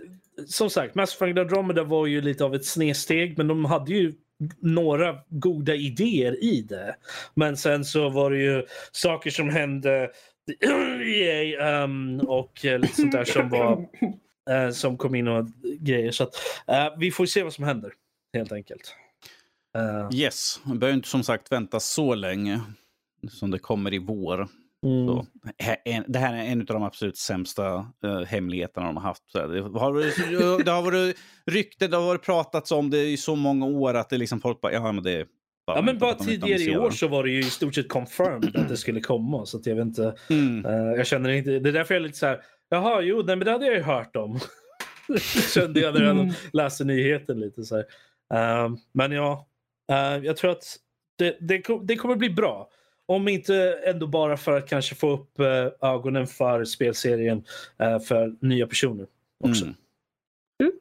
som 0.46 0.70
sagt, 0.70 0.94
Mass 0.94 1.14
Effect 1.14 1.38
Andromeda 1.38 1.84
var 1.84 2.06
ju 2.06 2.20
lite 2.20 2.44
av 2.44 2.54
ett 2.54 2.64
snedsteg, 2.64 3.38
men 3.38 3.48
de 3.48 3.64
hade 3.64 3.92
ju 3.92 4.12
några 4.60 5.18
goda 5.28 5.74
idéer 5.74 6.44
i 6.44 6.62
det. 6.62 6.96
Men 7.34 7.56
sen 7.56 7.84
så 7.84 8.08
var 8.08 8.30
det 8.30 8.38
ju 8.38 8.66
saker 8.92 9.30
som 9.30 9.48
hände 9.48 10.10
EA, 11.00 11.84
um, 11.84 12.20
och 12.20 12.64
eh, 12.64 12.78
lite 12.78 12.94
sånt 12.94 13.12
där 13.12 13.24
som 13.24 13.48
var 13.48 13.88
uh, 14.50 14.70
som 14.72 14.96
kom 14.96 15.14
in 15.14 15.28
och 15.28 15.46
grejer. 15.80 16.10
Så 16.10 16.24
att, 16.24 16.34
uh, 16.70 16.98
vi 16.98 17.10
får 17.10 17.26
se 17.26 17.42
vad 17.42 17.52
som 17.52 17.64
händer, 17.64 17.92
helt 18.34 18.52
enkelt. 18.52 18.94
Uh. 19.78 20.18
Yes, 20.18 20.60
man 20.64 20.78
behöver 20.78 20.96
inte 20.96 21.08
som 21.08 21.24
sagt 21.24 21.52
vänta 21.52 21.80
så 21.80 22.14
länge. 22.14 22.60
Som 23.28 23.50
det 23.50 23.58
kommer 23.58 23.94
i 23.94 23.98
vår 23.98 24.48
mm. 24.84 25.06
Så, 25.06 25.26
här- 25.58 25.76
en- 25.84 26.04
det 26.08 26.18
här 26.18 26.34
är 26.34 26.38
en 26.52 26.60
av 26.60 26.66
de 26.66 26.82
absolut 26.82 27.16
sämsta 27.16 27.74
uh, 28.04 28.22
hemligheterna 28.26 28.86
de 28.86 28.96
har 28.96 29.02
haft. 29.02 29.32
Det 29.32 29.40
har, 29.40 30.64
det 30.64 30.70
har 30.70 30.82
varit 30.82 31.16
rykten, 31.46 31.90
det 31.90 31.96
har 31.96 32.04
varit 32.06 32.22
pratats 32.22 32.72
om 32.72 32.90
det 32.90 33.04
i 33.04 33.16
så 33.16 33.36
många 33.36 33.66
år 33.66 33.94
att 33.94 34.10
det 34.10 34.18
liksom 34.18 34.40
folk 34.40 34.60
bara, 34.60 34.72
ja 34.72 34.92
men 34.92 35.04
det 35.04 35.12
är 35.12 35.26
Ja, 35.66 35.82
men 35.82 35.98
bara 35.98 36.14
tidigare 36.14 36.62
i 36.62 36.76
år 36.76 36.90
så 36.90 37.08
var 37.08 37.24
det 37.24 37.30
ju 37.30 37.38
i 37.38 37.42
stort 37.42 37.74
sett 37.74 37.88
confirmed 37.88 38.56
att 38.56 38.68
det 38.68 38.76
skulle 38.76 39.00
komma. 39.00 39.46
Så 39.46 39.56
att 39.56 39.66
jag 39.66 39.76
vet 39.76 39.84
inte. 39.84 40.14
Mm. 40.30 40.66
Eh, 40.66 40.72
jag 40.96 41.06
känner 41.06 41.30
inte, 41.30 41.50
det 41.58 41.68
är 41.68 41.72
därför 41.72 41.94
jag 41.94 42.00
är 42.02 42.06
lite 42.06 42.18
så 42.18 42.26
här, 42.26 42.40
jaha, 42.68 43.00
jo, 43.00 43.22
nej, 43.26 43.36
men 43.36 43.44
det 43.44 43.50
hade 43.52 43.66
jag 43.66 43.74
ju 43.74 43.82
hört 43.82 44.16
om. 44.16 44.40
Kände 45.54 45.80
jag 45.80 45.94
när 45.94 46.00
jag 46.02 46.10
Mm. 46.18 46.34
läste 46.52 46.84
nyheten 46.84 47.40
lite 47.40 47.62
så 47.64 47.76
här. 47.76 47.84
Eh, 48.64 48.70
men 48.92 49.12
ja, 49.12 49.46
eh, 49.92 50.24
jag 50.24 50.36
tror 50.36 50.50
att 50.50 50.64
det, 51.18 51.36
det, 51.40 51.62
det 51.82 51.96
kommer 51.96 52.16
bli 52.16 52.30
bra. 52.30 52.68
Om 53.06 53.28
inte 53.28 53.78
ändå 53.86 54.06
bara 54.06 54.36
för 54.36 54.52
att 54.52 54.68
kanske 54.68 54.94
få 54.94 55.10
upp 55.10 55.38
eh, 55.40 55.88
ögonen 55.90 56.26
för 56.26 56.64
spelserien 56.64 57.44
eh, 57.78 57.98
för 57.98 58.36
nya 58.40 58.66
personer 58.66 59.06
också. 59.44 59.64
Mm. 59.64 59.76
Mm. 60.62 60.72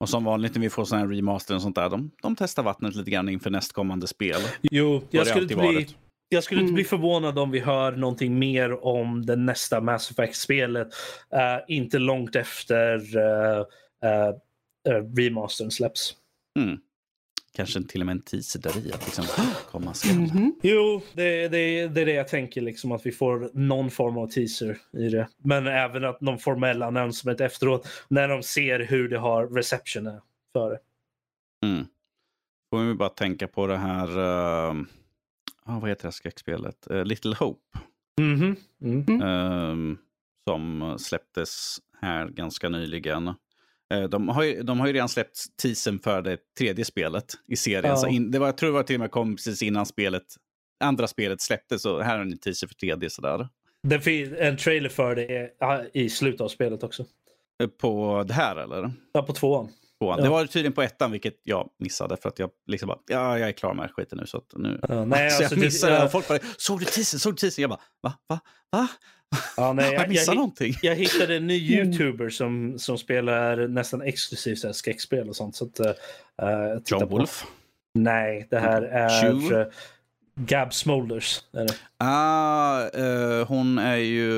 Och 0.00 0.08
som 0.08 0.24
vanligt 0.24 0.54
när 0.54 0.60
vi 0.62 0.70
får 0.70 0.84
sådana 0.84 1.06
här 1.06 1.14
remaster 1.14 1.54
och 1.54 1.62
sånt 1.62 1.76
där, 1.76 1.90
de, 1.90 2.10
de 2.22 2.36
testar 2.36 2.62
vattnet 2.62 2.94
lite 2.94 3.10
grann 3.10 3.28
inför 3.28 3.50
nästkommande 3.50 4.06
spel. 4.06 4.40
Jo, 4.62 5.02
jag 5.10 5.26
skulle, 5.26 5.42
inte 5.42 5.56
bli, 5.56 5.86
jag 6.28 6.44
skulle 6.44 6.60
inte 6.60 6.68
Mm. 6.70 6.74
bli 6.74 6.84
förvånad 6.84 7.38
om 7.38 7.50
vi 7.50 7.60
hör 7.60 7.92
någonting 7.92 8.38
mer 8.38 8.84
om 8.84 9.26
det 9.26 9.36
nästa 9.36 9.80
Mass 9.80 10.10
Effect-spelet. 10.10 10.88
eh, 11.30 11.58
inte 11.68 11.98
långt 11.98 12.36
efter 12.36 13.16
uh, 13.16 13.64
remastern 15.16 15.70
släpps. 15.70 16.14
Mm. 16.58 16.78
Kanske 17.56 17.82
till 17.82 18.00
och 18.00 18.06
med 18.06 18.12
en 18.12 18.22
teaser 18.22 18.60
där 18.60 18.86
i 18.86 18.92
att 18.92 19.04
liksom 19.06 19.24
komma 19.70 19.94
skall. 19.94 20.16
Mhm. 20.16 20.54
Jo, 20.62 21.02
det, 21.12 21.48
det, 21.48 21.88
det 21.88 22.00
är 22.00 22.06
det 22.06 22.12
jag 22.12 22.28
tänker. 22.28 22.60
Liksom, 22.60 22.92
att 22.92 23.06
vi 23.06 23.12
får 23.12 23.50
någon 23.52 23.90
form 23.90 24.18
av 24.18 24.26
teaser 24.26 24.78
i 24.92 25.08
det. 25.08 25.28
Men 25.38 25.66
även 25.66 26.04
att 26.04 26.20
någon 26.20 26.38
formell 26.38 26.82
announcement 26.82 27.40
efteråt 27.40 27.88
när 28.08 28.28
de 28.28 28.42
ser 28.42 28.80
hur 28.80 29.08
det 29.08 29.18
har 29.18 29.46
reception 29.46 30.06
är 30.06 30.20
för 30.52 30.70
det. 30.70 30.78
Mm. 31.66 31.86
Får 32.70 32.78
vi 32.78 32.94
bara 32.94 33.08
tänka 33.08 33.48
på 33.48 33.66
det 33.66 33.76
här, 33.76 34.08
uh, 34.08 34.84
vad 35.64 35.88
heter 35.88 36.02
det 36.02 36.06
här 36.06 36.10
skräckspelet? 36.10 36.86
Uh, 36.90 37.04
Little 37.04 37.34
Hope. 37.34 37.78
Mhm. 38.20 38.56
Mm. 38.82 39.22
ehm, 39.22 39.98
som 40.48 40.96
släpptes 40.98 41.78
här 42.00 42.28
ganska 42.28 42.68
nyligen. 42.68 43.34
Eh, 43.94 44.02
De 44.02 44.28
har, 44.28 44.42
ju, 44.42 44.62
de 44.62 44.80
har 44.80 44.86
ju 44.86 44.92
redan 44.92 45.08
släppt 45.08 45.38
teasern 45.62 45.98
för 45.98 46.22
det 46.22 46.38
tredje 46.58 46.84
spelet 46.84 47.24
i 47.48 47.56
serien. 47.56 47.84
Ja. 47.84 47.96
Så 47.96 48.06
in, 48.08 48.30
det 48.30 48.38
var, 48.38 48.46
jag 48.46 48.56
tror 48.56 48.68
det 48.68 48.74
var 48.74 48.82
till 48.82 48.96
och 48.96 49.00
med 49.00 49.10
kom 49.10 49.36
precis 49.36 49.62
innan 49.62 49.86
spelet, 49.86 50.22
andra 50.84 51.06
spelet 51.08 51.40
släpptes. 51.40 51.82
Så 51.82 52.00
här 52.00 52.18
har 52.18 52.24
ni 52.24 52.36
teaser 52.38 52.66
för 52.66 52.74
tredje 52.74 53.10
sådär. 53.10 53.48
Det 53.82 54.00
finns 54.00 54.32
en 54.38 54.56
trailer 54.56 54.88
för 54.88 55.16
det 55.16 55.50
ja, 55.60 55.82
i 55.94 56.10
slutet 56.10 56.40
av 56.40 56.48
spelet 56.48 56.82
också. 56.82 57.04
Eh, 57.62 57.68
På 57.68 58.24
det 58.28 58.34
här 58.34 58.56
eller? 58.56 58.92
Ja, 59.12 59.22
på 59.22 59.32
tvåan. 59.32 59.68
Tvåan. 60.00 60.18
Ja. 60.18 60.24
Det 60.24 60.30
var 60.30 60.46
tydligen 60.46 60.72
på 60.72 60.82
ettan, 60.82 61.12
vilket 61.12 61.40
jag 61.42 61.70
missade 61.78 62.16
för 62.16 62.28
att 62.28 62.38
jag 62.38 62.50
liksom 62.66 62.86
bara, 62.86 62.98
ja, 63.06 63.38
jag 63.38 63.48
är 63.48 63.52
klar 63.52 63.74
med 63.74 63.82
den 63.82 63.88
här 63.88 63.94
skiten 63.94 64.18
nu. 64.18 64.26
Så 64.26 64.36
att 64.38 64.52
nu... 64.56 64.80
Ja, 64.88 65.04
nej, 65.04 65.30
så 65.30 65.36
alltså, 65.36 65.42
jag 65.42 65.50
det- 65.50 65.56
missade 65.66 65.92
ja. 65.94 66.02
det. 66.04 66.08
Folk 66.10 66.28
bara, 66.28 66.38
såg 66.56 66.78
du 66.78 66.84
teasern? 66.84 67.20
Såg 67.20 67.32
du 67.32 67.36
teasern? 67.36 67.62
Jag 67.62 67.70
bara, 67.70 67.80
va? 68.02 68.12
Va? 68.28 68.40
Va? 68.72 68.88
Ja, 69.56 69.72
nej, 69.72 69.84
jag 69.92 70.02
jag, 70.02 70.08
missat 70.08 70.26
jag, 70.26 70.34
någonting? 70.36 70.74
jag 70.82 70.94
hittade 70.94 71.36
en 71.36 71.46
ny 71.46 71.74
Mm. 71.74 71.88
youtuber 71.92 72.28
som, 72.30 72.78
som 72.78 72.98
spelar 72.98 73.68
nästan 73.68 74.02
exklusivt 74.02 74.58
så 74.58 74.66
här 74.68 74.72
skräckspel 74.72 75.28
och 75.28 75.36
sånt. 75.36 75.56
Så 75.56 75.64
att, 75.64 75.80
uh, 75.80 75.86
John 76.86 77.00
på- 77.00 77.06
Wolf? 77.06 77.44
Nej, 77.94 78.46
det 78.50 78.58
här 78.58 78.82
är... 78.82 79.60
Eh, 79.60 79.66
Gab 80.40 80.74
Smolders. 80.74 81.40
Är. 81.52 81.66
Ah, 81.98 82.82
eh, 82.88 83.46
hon 83.46 83.78
är 83.78 83.96
ju, 83.96 84.30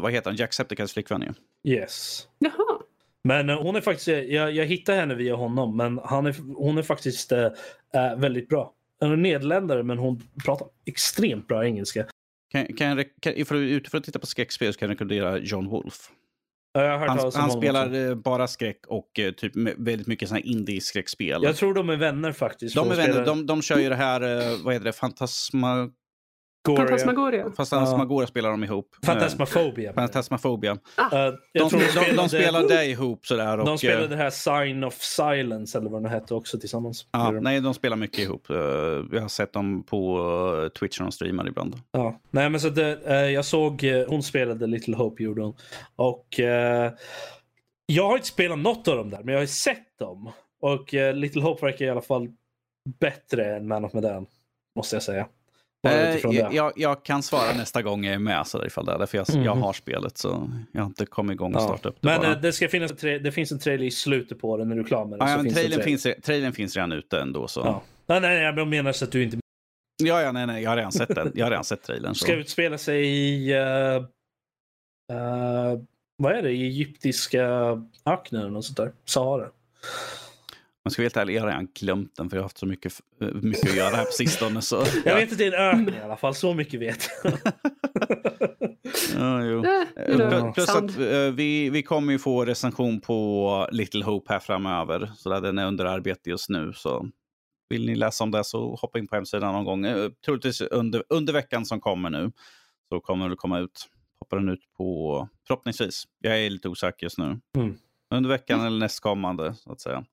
vad 0.00 0.12
heter 0.12 0.30
han, 0.30 0.36
Jacksepticeys 0.36 0.92
flickvän 0.92 1.22
ju. 1.22 1.72
Yes. 1.72 2.26
Jaha. 2.38 2.80
Men 3.24 3.50
eh, 3.50 3.62
hon 3.62 3.76
är 3.76 3.80
faktiskt, 3.80 4.08
jag, 4.08 4.52
jag 4.52 4.66
hittade 4.66 4.98
henne 4.98 5.14
via 5.14 5.34
honom, 5.34 5.76
men 5.76 6.00
han 6.04 6.26
är, 6.26 6.34
hon 6.56 6.78
är 6.78 6.82
faktiskt 6.82 7.32
eh, 7.32 7.44
eh, 7.94 8.16
väldigt 8.16 8.48
bra. 8.48 8.72
Hon 9.00 9.12
är 9.12 9.16
nederländare, 9.16 9.82
men 9.82 9.98
hon 9.98 10.22
pratar 10.44 10.68
extremt 10.86 11.48
bra 11.48 11.64
engelska. 11.64 12.06
Kan, 12.54 12.66
kan 12.66 12.86
jag, 12.86 13.06
kan, 13.20 13.32
ifall 13.36 13.58
du 13.58 13.64
är 13.70 13.76
ute 13.76 13.90
för 13.90 13.98
att 13.98 14.04
titta 14.04 14.18
på 14.18 14.26
skräckspel 14.26 14.72
så 14.72 14.78
kan 14.78 14.88
jag 14.88 14.94
rekommendera 14.94 15.38
John 15.38 15.68
Wolf. 15.68 16.10
Han, 16.74 17.32
han 17.34 17.50
spelar 17.50 17.86
också. 17.86 17.96
eh, 17.96 18.14
bara 18.14 18.46
skräck 18.46 18.86
och 18.86 19.18
eh, 19.18 19.32
typ 19.32 19.52
väldigt 19.56 20.06
mycket 20.06 20.28
såna 20.28 20.40
indie-skräckspel. 20.40 21.42
Jag 21.42 21.56
tror 21.56 21.74
de 21.74 21.90
är 21.90 21.96
vänner 21.96 22.32
faktiskt. 22.32 22.74
De 22.74 22.90
är 22.90 22.96
vänner, 22.96 23.24
de, 23.24 23.46
de 23.46 23.62
kör 23.62 23.78
ju 23.78 23.88
det 23.88 23.94
här, 23.94 24.20
eh, 24.20 24.58
vad 24.64 24.74
heter 24.74 24.84
det, 24.84 24.92
Fantasma... 24.92 25.90
Goria. 26.64 26.86
Fantasmagoria. 26.88 27.44
Fantasmagoria 27.56 28.26
spelar 28.26 28.50
de 28.50 28.64
ihop. 28.64 28.88
Eh, 29.02 29.06
Fantasmaphobia. 29.06 29.92
Fantasmaphobia. 29.92 30.70
Eh, 30.70 31.08
De, 31.10 31.36
de, 31.52 31.68
de, 31.70 31.78
de 31.78 31.88
spelar 31.90 32.28
spelade, 32.28 32.68
det 32.68 32.86
ihop 32.86 33.26
sådär. 33.26 33.58
Och, 33.58 33.66
de 33.66 33.78
spelade 33.78 34.04
eh, 34.04 34.10
det 34.10 34.16
här 34.16 34.30
Sign 34.30 34.84
of 34.84 34.94
Silence 35.02 35.78
eller 35.78 35.90
vad 35.90 36.02
det 36.02 36.08
hette 36.08 36.34
också 36.34 36.58
tillsammans. 36.58 37.06
ja, 37.10 37.30
de. 37.32 37.40
nej, 37.40 37.60
de 37.60 37.74
spelar 37.74 37.96
mycket 37.96 38.18
ihop. 38.18 38.46
Jag 39.12 39.20
har 39.20 39.28
sett 39.28 39.52
dem 39.52 39.82
på 39.82 40.70
Twitch 40.78 41.00
när 41.00 41.06
de 41.06 41.12
streamar 41.12 41.48
ibland. 41.48 41.76
Ja. 41.92 42.20
Nej, 42.30 42.50
men 42.50 42.60
så 42.60 42.68
det, 42.68 43.30
jag 43.30 43.44
såg, 43.44 43.84
hon 44.08 44.22
spelade 44.22 44.66
Little 44.66 44.96
Hope 44.96 45.22
gjorde 45.22 45.42
hon. 45.42 45.54
Och 45.96 46.26
jag 47.86 48.04
har 48.08 48.16
inte 48.16 48.28
spelat 48.28 48.58
något 48.58 48.88
av 48.88 48.96
dem 48.96 49.10
där, 49.10 49.18
men 49.18 49.28
jag 49.28 49.36
har 49.36 49.40
ju 49.42 49.46
sett 49.46 49.98
dem. 49.98 50.30
Och 50.60 50.92
Little 51.14 51.42
Hope 51.42 51.66
verkar 51.66 51.84
i 51.84 51.90
alla 51.90 52.00
fall 52.02 52.28
bättre 53.00 53.56
än 53.56 53.68
Man 53.68 53.84
of 53.84 53.92
Medan. 53.92 54.26
Måste 54.76 54.96
jag 54.96 55.02
säga. 55.02 55.26
Eh, 55.84 56.54
jag, 56.54 56.72
jag 56.76 57.02
kan 57.04 57.22
svara 57.22 57.52
nästa 57.56 57.82
gång 57.82 58.04
jag 58.04 58.14
är 58.14 58.18
med, 58.18 58.46
så 58.46 58.58
där, 58.58 58.66
ifall 58.66 58.86
det 58.86 58.92
är 58.92 58.98
det, 58.98 59.06
för 59.06 59.18
jag, 59.18 59.26
jag 59.28 59.56
Mhm. 59.56 59.62
har 59.62 59.72
spelet 59.72 60.18
så 60.18 60.50
jag 60.72 60.80
har 60.80 60.86
inte 60.86 61.06
kommit 61.06 61.34
igång 61.34 61.54
och 61.54 61.60
Ja. 61.60 61.64
startat 61.64 61.86
upp 61.86 61.96
det 62.00 62.08
Men 62.08 62.20
bara. 62.20 62.32
eh, 62.32 62.40
det, 62.40 62.52
ska 62.52 62.68
finnas, 62.68 62.92
det 63.00 63.32
finns 63.34 63.52
en 63.52 63.58
trailer 63.58 63.84
i 63.84 63.90
slutet 63.90 64.40
på 64.40 64.56
den 64.56 64.68
när 64.68 64.74
du 64.76 64.82
är 64.82 64.86
klar 64.86 65.04
med 65.04 65.18
den. 65.18 65.28
ja, 65.28 65.34
men 65.36 65.44
finns 65.44 65.54
det 65.54 65.60
en 65.60 65.64
trailern, 65.70 65.82
trailer. 65.84 65.98
finns, 66.14 66.24
trailern 66.24 66.52
finns 66.52 66.76
redan 66.76 66.92
ute 66.92 67.20
ändå. 67.20 67.48
Så. 67.48 67.60
Ja. 67.60 67.82
Nej, 68.06 68.20
nej, 68.20 68.42
jag 68.42 68.68
menar 68.68 68.92
så 68.92 69.04
att 69.04 69.12
du 69.12 69.22
inte 69.22 69.36
Ja, 70.02 70.22
ja, 70.22 70.32
nej, 70.32 70.46
nej, 70.46 70.62
jag 70.62 70.70
har 70.70 70.76
redan 70.76 70.92
sett 70.92 71.14
den. 71.14 71.32
Jag 71.34 71.44
har 71.46 71.50
redan 71.50 71.64
sett 71.64 71.82
trailern. 71.82 72.14
Så. 72.14 72.24
ska 72.24 72.34
utspela 72.34 72.78
sig 72.78 73.06
i... 73.06 73.52
eh, 73.52 73.94
eh, 75.16 75.78
vad 76.16 76.32
är 76.32 76.42
det? 76.42 76.50
I 76.52 76.62
egyptiska 76.66 77.44
öknen 78.06 78.40
eller 78.40 78.50
något 78.50 78.64
sånt 78.64 78.76
där. 78.76 78.92
Sahara. 79.04 79.48
Men 80.84 80.90
ska 80.90 81.02
vi 81.02 81.04
helt 81.04 81.16
ärlig, 81.16 81.34
jag 81.34 81.40
har 81.42 81.48
redan 81.48 81.68
glömt 81.74 82.16
den 82.16 82.30
för 82.30 82.36
jag 82.36 82.42
har 82.42 82.44
haft 82.44 82.58
så 82.58 82.66
mycket, 82.66 82.92
eh, 83.20 83.28
mycket 83.28 83.70
att 83.70 83.76
göra 83.76 83.96
här 83.96 84.04
på 84.04 84.12
sistone. 84.12 84.62
Så, 84.62 84.76
Jag 84.76 84.86
ja. 85.04 85.14
vet 85.14 85.32
att 85.32 85.38
det 85.38 85.46
är 85.46 85.52
en 85.52 85.80
öken 85.80 85.94
i 85.94 86.00
alla 86.04 86.16
fall, 86.16 86.34
så 86.34 86.54
mycket 86.54 86.80
vet 86.80 87.08
jag. 87.24 87.32
Ja, 89.18 89.42
jo. 89.44 89.64
Eh, 89.64 89.80
Eh, 89.96 90.52
Plus 90.52 90.66
sound. 90.66 90.90
att 90.90 90.98
eh, 90.98 91.30
vi, 91.34 91.70
vi 91.70 91.82
kommer 91.82 92.12
ju 92.12 92.18
få 92.18 92.44
recension 92.44 93.00
på 93.00 93.68
Little 93.72 94.04
Hope 94.04 94.32
här 94.32 94.40
framöver. 94.40 95.10
Så 95.16 95.28
där 95.30 95.40
den 95.40 95.58
är 95.58 95.66
under 95.66 95.84
arbete 95.84 96.30
just 96.30 96.48
nu. 96.48 96.72
Så 96.74 97.08
vill 97.68 97.86
ni 97.86 97.94
läsa 97.94 98.24
om 98.24 98.30
det 98.30 98.44
så 98.44 98.74
hoppa 98.74 98.98
in 98.98 99.06
på 99.08 99.14
hemsidan 99.16 99.52
någon 99.54 99.64
gång. 99.64 99.84
Eh, 99.86 100.10
Troligtvis 100.24 100.60
under, 100.60 101.04
under 101.08 101.32
veckan 101.32 101.66
som 101.66 101.80
kommer 101.80 102.10
nu. 102.10 102.32
Så 102.88 103.00
kommer 103.00 103.28
det 103.28 103.36
komma 103.36 103.58
ut. 103.58 103.88
Hoppar 104.20 104.36
den 104.36 104.48
ut 104.48 104.60
på, 104.76 105.28
förhoppningsvis. 105.46 106.04
Jag 106.18 106.40
är 106.40 106.50
lite 106.50 106.68
osäker 106.68 107.06
just 107.06 107.18
nu. 107.18 107.40
Mm. 107.56 107.76
Under 108.10 108.30
veckan 108.30 108.60
eller 108.60 108.78
nästkommande 108.78 109.54
så 109.54 109.72
att 109.72 109.80
säga. 109.80 110.04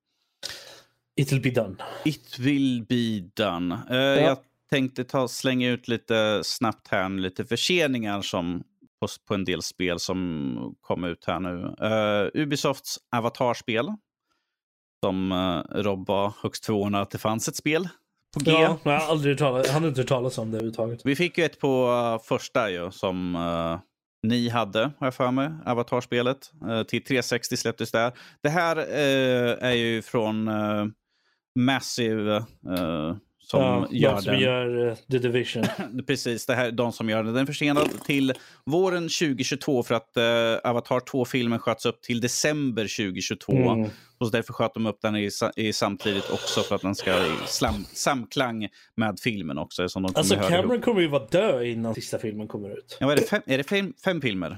It 1.16 1.32
will 1.32 1.41
be 1.41 1.49
done. 1.49 1.76
It 2.05 2.39
will 2.39 2.86
be 2.89 3.20
done. 3.43 3.78
Eh, 3.89 4.24
Jag 4.24 4.38
tänkte 4.70 5.03
ta, 5.03 5.28
slänga 5.28 5.70
ut 5.70 5.88
lite 5.88 6.41
snabbt 6.43 6.88
här, 6.88 7.09
nu, 7.09 7.22
lite 7.22 7.45
förseningar 7.45 8.22
som, 8.22 8.64
på, 8.99 9.07
på 9.28 9.34
en 9.34 9.45
del 9.45 9.62
spel 9.62 9.99
som 9.99 10.76
kom 10.82 11.03
ut 11.03 11.26
här 11.28 11.39
nu. 11.39 11.76
Eh, 11.82 12.41
Ubisofts 12.41 12.97
Avatar-spel. 13.16 13.88
Som 15.03 15.32
uh, 15.32 15.64
Rob 15.84 16.07
var 16.07 16.34
högst 16.43 16.66
förvånad 16.66 17.01
att 17.01 17.12
det 17.12 17.18
fanns 17.18 17.47
ett 17.47 17.55
spel 17.55 17.89
på 18.34 18.39
G. 18.39 18.51
Ja, 18.51 18.80
jag 18.84 18.91
har 18.91 18.97
aldrig 19.12 19.38
talat, 19.38 19.68
hade 19.68 19.88
inte 19.88 20.01
hört 20.01 20.07
talas 20.07 20.38
om 20.38 20.51
det 20.51 20.57
överhuvudtaget. 20.57 21.01
Vi 21.05 21.16
fick 21.16 21.38
ju 21.38 21.43
ett 21.43 21.59
på 21.59 21.88
eh, 22.20 22.28
första 22.28 22.70
ju, 22.72 22.91
som 22.91 23.36
eh, 23.36 23.80
ni 24.28 24.49
hade, 24.49 24.80
har 24.80 25.07
jag 25.07 25.14
för 25.14 25.32
mig. 25.32 25.51
Avatar-spelet. 25.66 26.51
Till 26.88 27.03
360 27.03 27.57
släpptes 27.57 27.91
det. 27.91 28.12
Det 28.41 28.49
här 28.49 28.76
är 28.76 29.72
ju 29.74 30.01
från 30.01 30.49
Massive 31.56 32.36
eh, 32.78 33.16
som 33.52 33.62
ja, 33.62 33.88
gör 33.91 34.16
de 34.16 34.22
som 34.22 34.34
den. 34.34 34.41
gör 34.41 34.88
eh, 34.88 34.95
The 35.12 35.18
Division. 35.18 35.64
Precis, 36.08 36.45
det 36.45 36.56
här 36.56 36.66
är 36.66 36.72
de 36.72 36.91
som 36.91 37.10
gör 37.10 37.24
den. 37.24 37.34
Den 37.34 37.47
försenad 37.47 38.04
till 38.06 38.34
våren 38.66 39.04
2022 39.04 39.84
för 39.84 39.95
att 39.95 40.18
eh, 40.18 40.24
Avatar 40.70 40.99
2-filmen 40.99 41.60
sköts 41.60 41.86
upp 41.86 42.02
till 42.02 42.22
december 42.22 42.84
2022. 42.84 43.54
Mm. 43.54 43.89
Och 44.18 44.28
så 44.28 44.32
därför 44.32 44.54
sköt 44.54 44.74
de 44.74 44.86
upp 44.86 45.02
den 45.02 45.16
i, 45.16 45.30
i 45.56 45.74
samtidigt 45.74 46.30
också 46.30 46.62
för 46.62 46.76
att 46.76 46.82
den 46.82 46.95
ska 46.95 47.12
i 47.12 47.32
slam, 47.45 47.86
samklang 47.93 48.68
med 48.95 49.20
filmen 49.20 49.58
också. 49.58 49.89
Som 49.89 50.04
de 50.04 50.12
Alltså 50.16 50.36
höra 50.36 50.45
ihop. 50.45 50.62
Cameron 50.62 50.82
kommer 50.82 51.02
ju 51.02 51.08
vara 51.08 51.26
död 51.26 51.66
innan 51.66 51.95
sista 51.95 52.20
filmen 52.20 52.47
kommer 52.47 52.70
ut. 52.70 52.97
Ja, 52.99 53.12
är 53.12 53.16
det, 53.16 53.22
fem, 53.22 53.41
är 53.45 53.58
det 53.58 53.64
fem, 53.64 53.93
fem 54.04 54.22
filmer? 54.22 54.58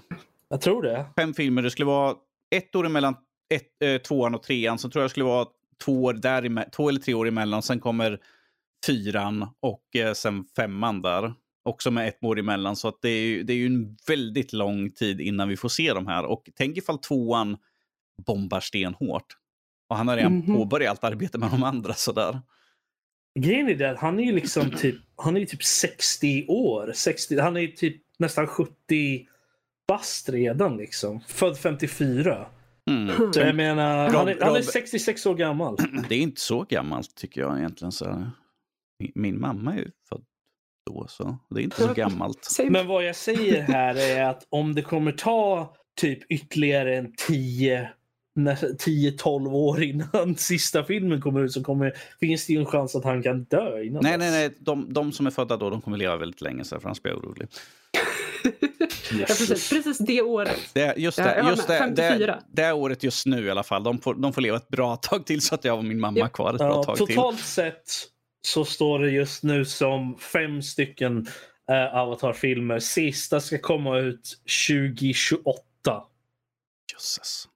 Jag 0.49 0.61
tror 0.61 0.81
det. 0.81 1.05
Fem 1.15 1.33
filmer. 1.33 1.61
Det 1.61 1.71
skulle 1.71 1.85
vara 1.85 2.15
ett 2.55 2.75
år 2.75 2.85
emellan 2.85 3.15
ett, 3.49 3.81
eh, 3.83 3.97
tvåan 3.97 4.35
och 4.35 4.43
trean. 4.43 4.77
Så 4.77 4.89
tror 4.89 5.01
jag 5.01 5.05
det 5.05 5.11
skulle 5.11 5.25
vara 5.25 5.47
två, 5.77 6.03
år 6.03 6.13
där 6.13 6.69
två 6.71 6.89
eller 6.89 6.99
tre 6.99 7.13
år 7.13 7.27
emellan. 7.27 7.61
Sen 7.61 7.79
kommer 7.79 8.19
fyran 8.85 9.47
och 9.59 9.95
eh, 9.95 10.13
sen 10.13 10.45
femman 10.55 11.01
där. 11.01 11.33
Också 11.65 11.91
med 11.91 12.07
ett 12.07 12.23
år 12.23 12.39
emellan. 12.39 12.75
Så 12.75 12.87
att 12.87 13.01
det, 13.01 13.09
är 13.09 13.25
ju, 13.25 13.43
det 13.43 13.53
är 13.53 13.57
ju 13.57 13.65
en 13.65 13.97
väldigt 14.07 14.53
lång 14.53 14.91
tid 14.91 15.21
innan 15.21 15.49
vi 15.49 15.57
får 15.57 15.69
se 15.69 15.93
de 15.93 16.07
här. 16.07 16.25
Och 16.25 16.49
tänk 16.55 16.77
ifall 16.77 16.97
tvåan 16.97 17.57
bombar 18.27 18.59
stenhårt. 18.59 19.25
Och 19.89 19.97
han 19.97 20.07
har 20.07 20.17
redan 20.17 20.33
Mhm. 20.37 20.55
påbörjat 20.55 20.89
allt 20.91 21.13
arbete 21.13 21.37
med 21.37 21.51
de 21.51 21.63
andra 21.63 21.93
sådär. 21.93 22.41
Grejen 23.39 23.69
är 23.69 23.83
att 23.85 23.97
han 23.99 24.19
är 24.19 24.23
ju 24.23 24.31
liksom 24.31 24.71
typ, 24.71 24.95
han 25.15 25.37
är 25.37 25.45
typ 25.45 25.63
60 25.63 26.45
år. 26.47 26.91
60, 26.95 27.39
han 27.39 27.57
är 27.57 27.67
typ 27.67 28.01
nästan 28.19 28.47
70 28.47 29.27
bast 29.87 30.29
redan 30.29 30.77
liksom. 30.77 31.21
Född 31.27 31.57
54. 31.57 32.45
Mm. 32.91 33.33
Så 33.33 33.39
jag 33.39 33.55
menar, 33.55 34.09
han 34.09 34.27
är, 34.27 34.37
han 34.41 34.55
är 34.55 34.59
Rob- 34.59 34.63
66 34.63 35.25
år 35.25 35.35
gammal. 35.35 35.77
Det 36.09 36.15
är 36.15 36.19
inte 36.19 36.41
så 36.41 36.63
gammalt 36.63 37.15
tycker 37.15 37.41
jag 37.41 37.57
egentligen. 37.57 37.91
Så. 37.91 38.31
Min, 38.99 39.11
min 39.15 39.39
mamma 39.41 39.73
är 39.73 39.77
ju 39.77 39.91
född 40.09 40.23
då, 40.91 41.05
så 41.09 41.37
det 41.49 41.61
är 41.61 41.63
inte 41.63 41.81
så 41.81 41.93
gammalt. 41.93 42.57
Men 42.69 42.87
vad 42.87 43.05
jag 43.05 43.15
säger 43.15 43.61
här 43.61 43.95
är 43.95 44.23
att 44.23 44.47
om 44.49 44.75
det 44.75 44.81
kommer 44.81 45.11
ta 45.11 45.73
typ 46.01 46.31
ytterligare 46.31 46.97
en 46.97 47.13
10 47.27 47.89
10-12 48.39 49.51
år 49.53 49.83
innan 49.83 50.35
sista 50.37 50.83
filmen 50.83 51.21
kommer 51.21 51.43
ut 51.43 51.51
så 51.51 51.63
kommer, 51.63 51.93
finns 52.19 52.47
det 52.47 52.53
ju 52.53 52.59
en 52.59 52.65
chans 52.65 52.95
att 52.95 53.03
han 53.03 53.23
kan 53.23 53.43
dö 53.43 53.83
innan 53.83 54.03
Nej, 54.03 54.11
dess. 54.11 54.19
nej, 54.19 54.31
nej. 54.31 54.57
De, 54.59 54.93
de 54.93 55.11
som 55.11 55.27
är 55.27 55.31
födda 55.31 55.57
då, 55.57 55.69
de 55.69 55.81
kommer 55.81 55.97
leva 55.97 56.17
väldigt 56.17 56.41
länge, 56.41 56.63
så 56.63 56.79
för 56.79 56.87
annars 56.87 57.01
blir 57.01 57.13
jag 57.13 57.23
orolig. 57.23 57.47
Ja, 59.19 59.25
precis, 59.25 59.69
precis 59.69 59.97
det 59.97 60.21
året. 60.21 60.59
Det, 60.73 60.93
just 60.97 61.17
Ja, 61.17 61.23
det, 61.25 61.35
jag 61.35 61.43
var 61.43 61.51
just 61.51 61.67
med. 61.67 61.75
det, 61.77 61.79
54. 61.79 62.25
det, 62.25 62.43
det 62.51 62.61
är 62.61 62.73
året 62.73 63.03
just 63.03 63.25
nu 63.25 63.45
i 63.45 63.49
alla 63.51 63.63
fall. 63.63 63.83
De 63.83 63.99
får, 64.01 64.13
de 64.15 64.33
får 64.33 64.41
leva 64.41 64.57
ett 64.57 64.67
bra 64.67 64.95
tag 64.95 65.25
till 65.25 65.41
så 65.41 65.55
att 65.55 65.63
jag 65.65 65.77
och 65.77 65.85
min 65.85 65.99
mamma 65.99 66.19
Ja. 66.19 66.27
kvar 66.27 66.53
ett 66.53 66.57
bra 66.59 66.67
Ja, 66.67 66.83
tag 66.83 66.97
till. 66.97 67.07
totalt 67.15 67.39
sett 67.39 67.91
så 68.47 68.65
står 68.65 68.99
det 68.99 69.11
just 69.11 69.43
nu 69.43 69.65
som 69.65 70.17
fem 70.17 70.61
stycken 70.61 71.17
uh, 71.71 71.95
Avatar-filmer. 71.97 72.79
Sista 72.79 73.39
ska 73.39 73.57
komma 73.57 73.97
ut 73.97 74.37
2028. 74.69 76.03
Jösses. 76.93 77.47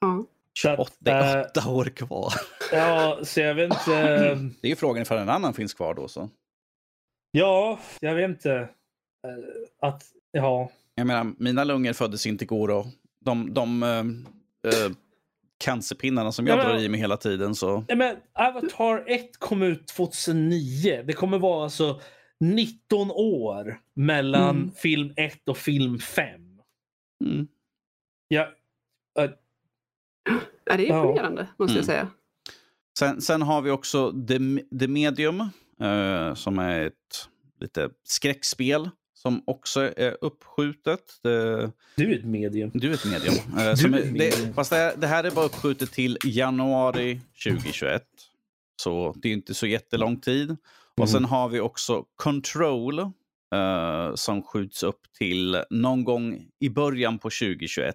Ja. 0.00 0.24
Så 0.58 0.68
att, 0.68 0.78
Åt, 0.78 0.92
det 0.98 1.10
är 1.10 1.36
eh, 1.38 1.42
åtta 1.46 1.70
år 1.70 1.84
kvar. 1.84 2.32
ja, 2.72 3.18
så 3.22 3.40
jag 3.40 3.54
vet 3.54 3.72
inte. 3.72 3.94
eh, 3.98 4.36
Det 4.60 4.66
är 4.66 4.70
ju 4.70 4.76
frågan 4.76 5.02
ifall 5.02 5.18
en 5.18 5.28
annan 5.28 5.54
finns 5.54 5.74
kvar 5.74 5.94
då. 5.94 6.08
Så. 6.08 6.30
ja, 7.30 7.78
jag 8.00 8.14
vet 8.14 8.28
inte. 8.30 8.52
eh, 8.52 9.88
att, 9.88 10.02
ja. 10.32 10.70
Jag 10.94 11.06
menar, 11.06 11.32
mina 11.38 11.64
lungor 11.64 11.92
föddes 11.92 12.26
inte 12.26 12.44
igår 12.44 12.70
och 12.70 12.86
de, 13.20 13.54
de 13.54 13.82
eh, 13.82 13.98
eh, 14.72 14.90
cancerpinnarna 15.58 16.32
som 16.32 16.46
jag 16.46 16.58
Ja, 16.58 16.62
men- 16.62 16.72
drar 16.72 16.78
i 16.82 16.88
mig 16.88 17.00
hela 17.00 17.16
tiden 17.16 17.54
så... 17.54 17.84
Nej, 17.88 17.96
men 17.96 18.16
Avatar 18.32 19.04
1 19.10 19.38
kom 19.38 19.62
ut 19.62 19.86
2009. 19.88 21.02
Det 21.06 21.12
kommer 21.12 21.38
vara 21.38 21.64
alltså 21.64 22.00
19 22.40 23.10
år 23.10 23.78
mellan 23.94 24.56
Mm. 24.56 24.70
film 24.72 25.12
1 25.16 25.48
och 25.48 25.56
film 25.56 25.98
5. 25.98 26.40
Mm. 27.24 27.48
Ja, 28.28 28.48
Ja, 30.64 30.76
det 30.76 30.86
är 30.86 30.88
Ja. 30.88 31.00
imponerande, 31.02 31.46
måste 31.58 31.72
Mm. 31.72 31.76
jag 31.76 31.84
säga. 31.84 32.08
Sen, 32.98 33.20
sen 33.20 33.42
har 33.42 33.62
vi 33.62 33.70
också 33.70 34.12
The, 34.28 34.38
The 34.78 34.88
Medium, 34.88 35.40
eh, 35.80 36.34
som 36.34 36.58
är 36.58 36.80
ett 36.86 37.28
lite 37.60 37.90
skräckspel 38.04 38.90
som 39.22 39.42
också 39.46 39.92
är 39.96 40.16
uppskjutet. 40.20 41.00
Det, 41.22 41.70
du 41.96 42.12
är 42.12 42.18
ett 42.18 42.24
medium. 42.24 42.70
du 42.74 42.90
är 42.90 42.94
ett 42.94 43.04
medium. 43.04 43.34
Eh, 43.58 43.64
är 43.64 43.94
är, 43.94 44.12
det, 44.12 44.54
fast 44.54 44.70
det, 44.70 44.94
det 44.96 45.06
här 45.06 45.24
är 45.24 45.30
bara 45.30 45.44
uppskjutet 45.44 45.92
till 45.92 46.18
januari 46.24 47.20
2021. 47.44 48.02
Så 48.82 49.14
det 49.16 49.28
är 49.28 49.32
inte 49.32 49.54
så 49.54 49.66
jättelång 49.66 50.20
tid. 50.20 50.56
Och 50.96 51.08
sen 51.08 51.24
har 51.24 51.48
vi 51.48 51.60
också 51.60 52.04
Control 52.16 52.98
eh, 52.98 54.14
som 54.14 54.42
skjuts 54.42 54.82
upp 54.82 55.00
till 55.18 55.62
någon 55.70 56.04
gång 56.04 56.46
i 56.60 56.68
början 56.68 57.18
på 57.18 57.30
2021. 57.30 57.94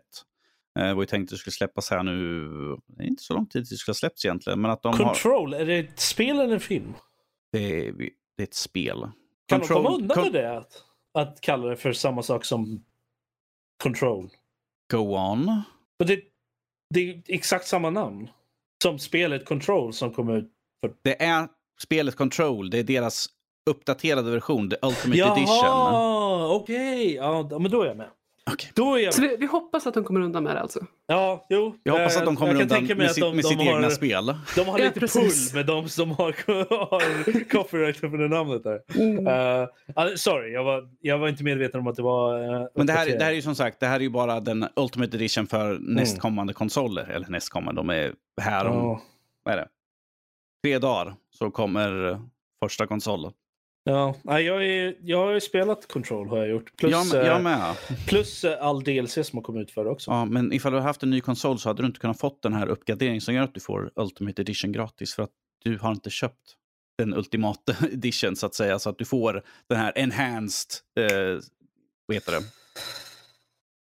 Eh, 0.80 0.86
det 0.86 0.94
var 0.94 1.02
ju 1.02 1.08
tänkt 1.08 1.28
att 1.28 1.30
det 1.30 1.38
skulle 1.38 1.54
släppas 1.54 1.90
här 1.90 2.04
nu. 2.04 2.48
Det 2.88 3.04
är 3.04 3.08
inte 3.08 3.24
så 3.24 3.34
lång 3.34 3.46
tid 3.46 3.62
det 3.70 3.76
skulle 3.78 3.94
ha 3.94 3.96
släppts 3.96 4.26
egentligen. 4.26 4.62
Men 4.62 4.72
att 4.72 4.82
de 4.84 4.94
har, 4.94 5.06
Control, 5.06 5.54
är 5.54 5.66
det 5.66 5.78
ett 5.78 6.00
spel 6.00 6.40
eller 6.40 6.54
en 6.54 6.60
film? 6.60 6.94
det, 7.52 7.88
är, 7.88 7.94
det 8.38 8.44
är 8.44 8.44
ett 8.44 8.54
spel. 8.54 9.08
Kan 9.48 9.60
de 9.60 9.68
komma 9.68 9.90
Control- 9.90 10.02
undan 10.02 10.24
med 10.24 10.34
det? 10.34 10.64
Att, 11.16 11.42
kalla 11.42 11.68
det 11.68 11.76
för 11.76 11.94
samma 11.94 12.24
sak 12.24 12.46
som 12.46 12.84
Control? 13.84 14.30
Go 14.92 15.18
on. 15.18 15.46
Men 16.00 16.08
det, 16.08 16.20
det 16.94 17.10
är 17.10 17.22
exakt 17.28 17.68
samma 17.68 17.90
namn 17.90 18.30
som 18.84 19.00
spelet 19.00 19.46
Control 19.46 19.94
som 19.94 20.14
kom 20.14 20.30
ut. 20.30 20.52
Det 21.02 21.24
är 21.24 21.48
spelet 21.82 22.16
Control. 22.16 22.70
Det 22.70 22.80
är 22.80 22.84
deras 22.84 23.28
uppdaterade 23.70 24.32
version, 24.32 24.70
The 24.70 24.76
Ultimate 24.82 25.20
Edition. 25.20 25.48
Jaha, 25.48 26.56
okej. 26.56 27.14
Ja, 27.14 27.60
men 27.60 27.72
då 27.72 27.82
är 27.82 27.88
jag 27.88 27.98
med. 27.98 28.10
Okej. 28.52 28.72
Då 28.76 28.96
är 28.96 29.00
jag 29.00 29.14
Så 29.14 29.22
med. 29.22 29.30
vi, 29.30 29.36
vi 29.38 29.46
hoppas 29.46 29.88
att 29.88 29.94
de 29.94 30.04
kommer 30.04 30.22
undan 30.22 30.44
med 30.44 30.56
det 30.56 30.60
alltså. 30.62 30.80
Ja, 31.08 31.46
jo. 31.50 31.76
Jag 31.84 31.94
hoppas 31.94 32.16
Eh, 32.16 32.20
att 32.20 32.26
de 32.26 32.36
kommer 32.36 32.54
jag 32.54 32.70
kan 32.70 32.78
undan 32.82 32.98
med, 32.98 33.06
att 33.08 33.14
sitt, 33.14 33.24
de, 33.24 33.36
med 33.36 33.44
de 33.44 33.48
sitt 33.50 33.58
har, 33.58 33.76
egna 33.76 33.90
spel. 33.90 34.26
De 34.56 34.62
har 34.68 34.80
Ja, 34.80 34.86
lite 34.86 35.00
precis. 35.00 35.52
pull 35.52 35.58
med 35.60 35.66
de 35.66 35.90
som 35.90 36.12
har, 36.12 36.32
har 36.90 37.50
copyright 37.50 38.02
på 38.02 38.08
det 38.08 38.28
namnet 38.28 38.64
där. 38.64 38.82
Mm. 38.96 39.28
Uh, 39.28 40.16
sorry, 40.16 40.52
jag 40.54 40.64
var, 40.64 40.90
jag 41.00 41.18
var 41.18 41.28
inte 41.28 41.44
medveten 41.44 41.80
om 41.80 41.88
att 41.88 41.96
det 41.96 42.02
var... 42.02 42.62
eh, 42.62 42.68
Men 42.76 42.88
det 42.88 42.94
här, 42.94 43.06
det 43.06 43.24
här 43.24 43.32
är 43.32 43.36
ju 43.36 43.42
som 43.42 43.56
sagt 43.56 43.80
det 43.80 43.88
här 43.88 43.96
är 43.96 44.00
ju 44.04 44.10
bara 44.10 44.40
den 44.40 44.68
Ultimate 44.76 45.18
Edition 45.18 45.48
för 45.48 45.70
Mm. 45.72 45.82
nästkommande 45.84 46.54
konsoler. 46.54 47.04
Eller 47.10 47.28
nästkommande, 47.30 47.80
de 47.82 47.90
är 47.90 48.14
här 48.42 48.66
om 48.68 48.78
Ja. 48.78 49.02
vad 49.44 49.54
är 49.54 49.58
det? 49.58 49.68
tre 50.64 50.80
dagar 50.80 51.16
så 51.30 51.52
kommer 51.52 52.10
eh, 52.12 52.20
första 52.64 52.88
konsolen. 52.88 53.32
Ja, 53.88 54.16
jag, 54.24 54.66
är, 54.66 54.96
jag 55.02 55.26
har 55.26 55.34
ju 55.34 55.42
spelat 55.42 55.88
Control 55.88 56.30
har 56.30 56.38
jag 56.38 56.48
gjort. 56.48 56.78
Plus, 56.78 56.92
Jag, 56.92 57.26
jag 57.26 57.36
eh, 57.36 57.42
med. 57.42 57.76
plus 58.08 58.44
eh, 58.44 58.66
all 58.66 58.84
DLC 58.84 59.14
som 59.14 59.38
har 59.38 59.42
kommit 59.42 59.62
ut 59.62 59.72
för 59.72 59.86
också. 59.88 60.12
Ja, 60.12 60.26
men 60.26 60.54
ifall 60.54 60.72
du 60.72 60.78
hade 60.78 60.88
haft 60.88 61.04
en 61.04 61.10
ny 61.10 61.22
konsol 61.22 61.60
så 61.60 61.70
hade 61.70 61.82
du 61.82 61.86
inte 61.86 62.00
kunnat 62.00 62.20
fått 62.20 62.42
den 62.42 62.54
här 62.54 62.68
uppgraderingen 62.68 63.22
som 63.22 63.34
gör 63.34 63.44
att 63.44 63.54
du 63.54 63.60
får 63.60 63.92
Ultimate 63.96 64.42
Edition 64.42 64.72
gratis. 64.72 65.14
För 65.14 65.24
att 65.24 65.32
du 65.64 65.78
har 65.78 65.92
inte 65.92 66.10
köpt 66.10 66.56
den 66.98 67.14
ultimata 67.14 67.76
edition 67.92 68.36
så 68.36 68.46
att 68.46 68.56
säga. 68.56 68.80
Så 68.80 68.90
att 68.90 68.98
du 68.98 69.06
får 69.06 69.44
den 69.70 69.78
här 69.78 69.98
enhanced, 69.98 70.70
eh, 71.00 71.40
vad 72.06 72.16
heter 72.16 72.32
det? 72.32 72.42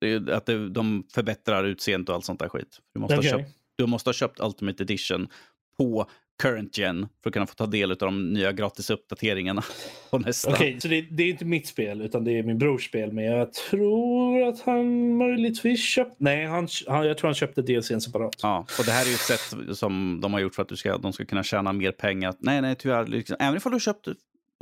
det 0.00 0.34
att 0.34 0.46
det, 0.46 0.68
de 0.68 1.04
förbättrar 1.14 1.64
utseendet 1.64 2.08
och 2.08 2.14
allt 2.14 2.24
sånt 2.24 2.40
där 2.40 2.48
skit. 2.48 2.78
Du 2.94 3.00
måste, 3.00 3.18
Okej. 3.18 3.30
ha 3.30 3.38
köpt, 3.38 3.50
du 3.78 3.86
måste 3.86 4.08
ha 4.08 4.14
köpt 4.14 4.40
Ultimate 4.40 4.82
Edition 4.82 5.28
på 5.78 6.06
current 6.42 6.78
gen 6.78 7.08
för 7.22 7.30
att 7.30 7.34
kunna 7.34 7.46
få 7.46 7.54
ta 7.54 7.66
del 7.66 7.90
av 7.90 7.96
de 7.96 8.32
nya 8.32 8.52
gratis 8.52 8.90
uppdateringarna 8.90 9.62
på 10.10 10.18
nästa. 10.18 10.50
Okej, 10.50 10.80
så 10.80 10.88
det, 10.88 11.00
det 11.00 11.22
är 11.22 11.28
inte 11.28 11.44
mitt 11.44 11.66
spel 11.66 12.00
utan 12.00 12.24
det 12.24 12.38
är 12.38 12.42
min 12.42 12.58
brors 12.58 12.88
spel. 12.88 13.12
Men 13.12 13.24
jag 13.24 13.52
tror 13.52 14.42
att 14.48 14.60
han 14.60 15.16
möjligtvis 15.16 15.84
köpte... 15.84 16.16
Nej, 16.18 16.46
han, 16.46 16.68
han, 16.86 17.06
jag 17.06 17.18
tror 17.18 17.28
han 17.28 17.34
köpte 17.34 17.62
DLCn 17.62 18.00
separat. 18.00 18.36
Ja, 18.42 18.66
och 18.78 18.84
det 18.84 18.90
här 18.90 19.04
är 19.04 19.08
ju 19.08 19.14
ett 19.14 19.20
sätt 19.20 19.76
som 19.78 20.20
de 20.22 20.32
har 20.32 20.40
gjort 20.40 20.54
för 20.54 20.62
att 20.62 20.68
du 20.68 20.76
ska, 20.76 20.98
de 20.98 21.12
ska 21.12 21.24
kunna 21.24 21.42
tjäna 21.42 21.72
mer 21.72 21.92
pengar. 21.92 22.34
Nej, 22.38 22.62
nej, 22.62 22.74
tyvärr. 22.78 23.06
Liksom, 23.06 23.36
även 23.40 23.56
ifall 23.56 23.72
du 23.72 23.80
köpt 23.80 24.08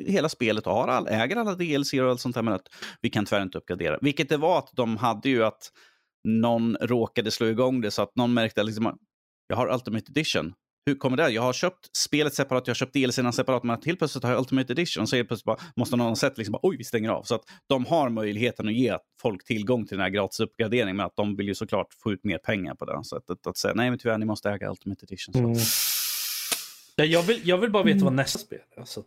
hela 0.06 0.28
spelet 0.28 0.66
och 0.66 0.72
har 0.72 0.88
all, 0.88 1.08
äger 1.08 1.36
alla 1.36 1.54
DLC 1.54 1.92
och 1.92 2.10
allt 2.10 2.20
sånt 2.20 2.34
där, 2.34 2.42
men 2.42 2.54
att 2.54 2.68
vi 3.00 3.10
kan 3.10 3.24
tyvärr 3.24 3.42
inte 3.42 3.58
uppgradera. 3.58 3.98
Vilket 4.00 4.28
det 4.28 4.36
var 4.36 4.58
att 4.58 4.70
de 4.72 4.96
hade 4.96 5.28
ju 5.28 5.44
att 5.44 5.72
någon 6.24 6.76
råkade 6.80 7.30
slå 7.30 7.46
igång 7.46 7.80
det 7.80 7.90
så 7.90 8.02
att 8.02 8.16
någon 8.16 8.34
märkte 8.34 8.62
liksom 8.62 8.98
jag 9.48 9.56
har 9.56 9.74
Ultimate 9.74 10.10
Edition. 10.10 10.54
Hur 10.86 10.94
kommer 10.94 11.16
det? 11.16 11.30
Jag 11.30 11.42
har 11.42 11.52
köpt 11.52 11.96
spelet 11.96 12.34
separat, 12.34 12.66
jag 12.66 12.70
har 12.70 12.76
köpt 12.76 12.92
DLCn 12.92 13.32
separat, 13.32 13.62
men 13.64 13.74
att 13.76 13.84
helt 13.84 13.98
plötsligt 13.98 14.24
har 14.24 14.30
jag 14.30 14.38
Ultimate 14.38 14.72
Edition. 14.72 15.06
Så 15.06 15.16
helt 15.16 15.28
plötsligt 15.28 15.44
bara, 15.44 15.58
måste 15.76 15.96
någon 15.96 16.08
ha 16.08 16.16
sett 16.16 16.38
liksom 16.38 16.52
bara, 16.52 16.60
oj, 16.62 16.76
vi 16.76 16.84
stänger 16.84 17.10
av. 17.10 17.22
Så 17.22 17.34
att 17.34 17.42
de 17.66 17.86
har 17.86 18.08
möjligheten 18.08 18.68
att 18.68 18.74
ge 18.74 18.98
folk 19.22 19.44
tillgång 19.44 19.86
till 19.86 19.96
den 19.96 20.02
här 20.02 20.10
gratis 20.10 20.40
uppgraderingen, 20.40 20.96
men 20.96 21.06
att 21.06 21.16
de 21.16 21.36
vill 21.36 21.48
ju 21.48 21.54
såklart 21.54 21.94
få 22.02 22.12
ut 22.12 22.24
mer 22.24 22.38
pengar 22.38 22.74
på 22.74 22.84
det. 22.84 22.96
Att, 22.96 23.46
att 23.46 23.56
säga, 23.56 23.74
nej 23.74 23.90
men 23.90 23.98
tyvärr, 23.98 24.18
ni 24.18 24.26
måste 24.26 24.50
äga 24.50 24.70
Ultimate 24.70 25.04
Edition. 25.04 25.32
Så. 25.32 25.38
Mm. 25.38 25.56
Ja, 26.96 27.04
jag, 27.04 27.22
vill, 27.22 27.48
jag 27.48 27.58
vill 27.58 27.70
bara 27.70 27.82
veta 27.82 28.04
vad 28.04 28.12
nästa 28.12 28.38
spel 28.38 28.60
är. 28.76 28.84
Så 28.84 29.00
att, 29.00 29.06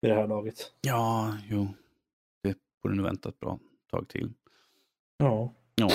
vid 0.00 0.10
det 0.10 0.14
här 0.14 0.26
laget. 0.26 0.72
Ja, 0.80 1.36
jo. 1.48 1.68
Det 2.42 2.56
borde 2.82 2.94
nog 2.94 3.06
vänta 3.06 3.28
ett 3.28 3.40
bra 3.40 3.58
tag 3.90 4.08
till. 4.08 4.32
Ja. 5.18 5.54
Ja. 5.74 5.90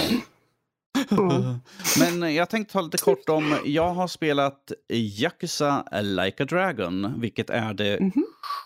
Men 1.99 2.35
jag 2.35 2.49
tänkte 2.49 2.73
ta 2.73 2.81
lite 2.81 2.97
kort 2.97 3.29
om, 3.29 3.57
jag 3.65 3.89
har 3.93 4.07
spelat 4.07 4.71
Yakuza 4.93 5.83
Like 6.01 6.43
a 6.43 6.45
Dragon, 6.45 7.21
vilket 7.21 7.49
är 7.49 7.73
det 7.73 7.99
Mhm. 7.99 8.25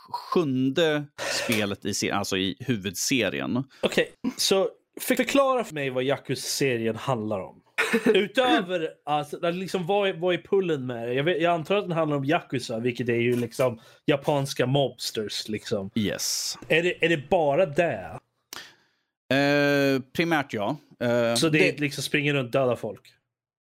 sjunde 0.09 1.05
spelet 1.45 1.85
i, 1.85 1.93
serien, 1.93 2.17
alltså 2.17 2.37
i 2.37 2.55
huvudserien. 2.59 3.63
Okej, 3.81 4.11
så 4.37 4.69
för- 5.01 5.15
förklara 5.15 5.63
för 5.63 5.73
mig 5.73 5.89
vad 5.89 6.03
Yakuza-serien 6.03 6.95
handlar 6.95 7.39
om. 7.39 7.59
Utöver, 8.05 8.89
alltså, 9.05 9.51
liksom, 9.51 9.85
vad, 9.85 10.09
är, 10.09 10.13
vad 10.13 10.33
är 10.33 10.37
pullen 10.37 10.85
med 10.85 11.07
det? 11.07 11.13
Jag, 11.13 11.23
vet, 11.23 11.41
jag 11.41 11.53
antar 11.53 11.75
att 11.75 11.83
den 11.87 11.97
handlar 11.97 12.17
om 12.17 12.25
Yakuza, 12.25 12.79
vilket 12.79 13.09
är 13.09 13.13
ju 13.15 13.35
liksom 13.35 13.79
japanska 14.05 14.65
mobsters. 14.65 15.47
Liksom. 15.49 15.89
Yes. 15.95 16.57
Är, 16.67 16.83
det, 16.83 17.05
är 17.05 17.09
det 17.09 17.29
bara 17.29 17.65
det? 17.65 18.19
Eh, 19.35 20.01
primärt 20.13 20.53
ja. 20.53 20.77
Eh, 21.03 21.35
Så 21.35 21.49
det, 21.49 21.59
det- 21.59 21.79
liksom 21.79 22.03
springer 22.03 22.33
runt 22.33 22.51
döda 22.51 22.75
folk? 22.75 23.01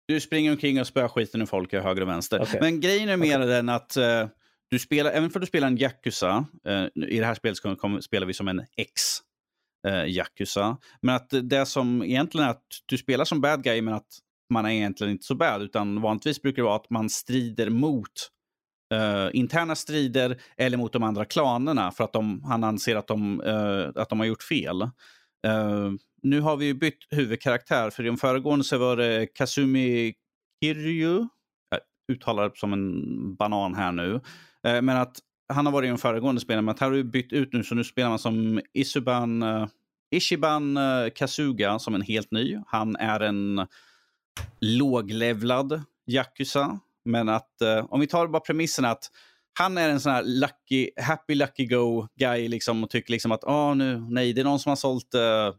Du 0.07 0.19
springer 0.19 0.51
omkring 0.51 0.79
och 0.81 0.87
spöar 0.87 1.07
skiten 1.07 1.41
ur 1.41 1.45
folk 1.45 1.73
i 1.73 1.77
höger 1.77 2.01
och 2.01 2.07
vänster. 2.07 2.41
Okej. 2.41 2.57
Men 2.61 2.79
grejen 2.79 3.09
är 3.09 3.17
mer 3.17 3.39
den 3.39 3.69
att 3.69 3.97
eh, 3.97 4.27
du 4.69 4.79
spelar, 4.79 5.11
även 5.11 5.29
för 5.29 5.39
att 5.39 5.41
du 5.41 5.47
spelar 5.47 5.67
en 5.67 5.77
Yakuza, 5.77 6.45
eh, 6.67 6.85
i 7.07 7.19
det 7.19 7.25
här 7.25 7.33
spelet 7.35 7.59
kommer- 7.79 8.01
spelar 8.01 8.27
vi 8.27 8.33
som 8.33 8.47
en 8.47 8.59
ex 8.77 9.01
eh, 9.87 10.05
Yakuza. 10.05 10.77
Men 11.01 11.15
att 11.15 11.29
det 11.43 11.65
som 11.65 12.03
egentligen 12.03 12.47
är 12.47 12.51
att 12.51 12.63
du 12.85 12.97
spelar 12.97 13.25
som 13.25 13.41
bad 13.41 13.63
guy 13.63 13.81
men 13.81 13.93
att 13.93 14.07
man 14.53 14.65
är 14.65 14.69
egentligen 14.69 15.11
inte 15.13 15.25
så 15.25 15.35
bad. 15.35 15.61
Utan 15.61 16.01
vanligtvis 16.01 16.41
brukar 16.41 16.61
det 16.61 16.65
vara 16.65 16.75
att 16.75 16.89
man 16.89 17.09
strider 17.09 17.69
mot 17.69 18.29
eh, 18.93 19.29
interna 19.33 19.75
strider 19.75 20.41
eller 20.57 20.77
mot 20.77 20.93
de 20.93 21.03
andra 21.03 21.25
klanerna 21.25 21.91
för 21.91 22.03
att 22.03 22.13
de, 22.13 22.43
han 22.43 22.63
anser 22.63 22.95
att 22.95 23.07
de, 23.07 23.41
eh, 23.41 24.01
att 24.01 24.09
de 24.09 24.19
har 24.19 24.25
gjort 24.25 24.43
fel. 24.43 24.81
Eh, 25.47 25.91
nu 26.23 26.41
har 26.41 26.57
vi 26.57 26.65
ju 26.65 26.73
bytt 26.73 27.07
huvudkaraktär. 27.09 27.89
För 27.89 28.03
i 28.03 28.07
de 28.07 28.17
föregående 28.17 28.65
så 28.65 28.77
var 28.77 28.97
det 28.97 29.27
Kazumi 29.27 30.13
Kiryu. 30.63 31.27
Jag 31.69 31.79
uttalar 32.15 32.49
det 32.49 32.57
som 32.57 32.73
en 32.73 33.35
banan 33.35 33.75
här 33.75 33.91
nu. 33.91 34.21
Eh, 34.67 34.81
men 34.81 34.89
att 34.89 35.19
han 35.53 35.65
har 35.65 35.73
varit 35.73 35.87
i 35.87 35.89
de 35.89 35.97
föregående 35.97 36.41
spelen, 36.41 36.65
men 36.65 36.73
att 36.75 36.79
här 36.79 36.87
har 36.87 36.95
vi 36.95 37.03
bytt 37.03 37.33
ut 37.33 37.53
nu. 37.53 37.63
Så 37.63 37.75
nu 37.75 37.83
spelar 37.83 38.09
man 38.09 38.19
som 38.19 38.61
Isuban, 38.73 39.43
eh, 39.43 39.67
Ishiban 40.11 40.77
eh, 40.77 41.77
som 41.77 41.95
en 41.95 42.01
helt 42.01 42.31
ny. 42.31 42.59
Han 42.67 42.95
är 42.95 43.19
en 43.19 43.67
låglevlad 44.59 45.83
Yakuza. 46.07 46.79
Men 47.05 47.29
att 47.29 47.61
eh, 47.61 47.85
om 47.89 47.99
vi 47.99 48.07
tar 48.07 48.27
bara 48.27 48.39
premissen 48.39 48.85
att 48.85 49.09
han 49.59 49.77
är 49.77 49.89
en 49.89 49.99
sån 49.99 50.11
här 50.11 50.23
lucky, 50.23 50.89
happy 51.01 51.35
lucky 51.35 51.65
go 51.65 52.07
guy 52.19 52.47
liksom 52.47 52.83
och 52.83 52.89
tycker 52.89 53.11
liksom 53.11 53.31
att 53.31 53.43
ah, 53.43 53.73
nu, 53.73 54.05
nej, 54.09 54.33
det 54.33 54.41
är 54.41 54.45
någon 54.45 54.59
som 54.59 54.69
har 54.69 54.75
sålt 54.75 55.15
uh, 55.15 55.55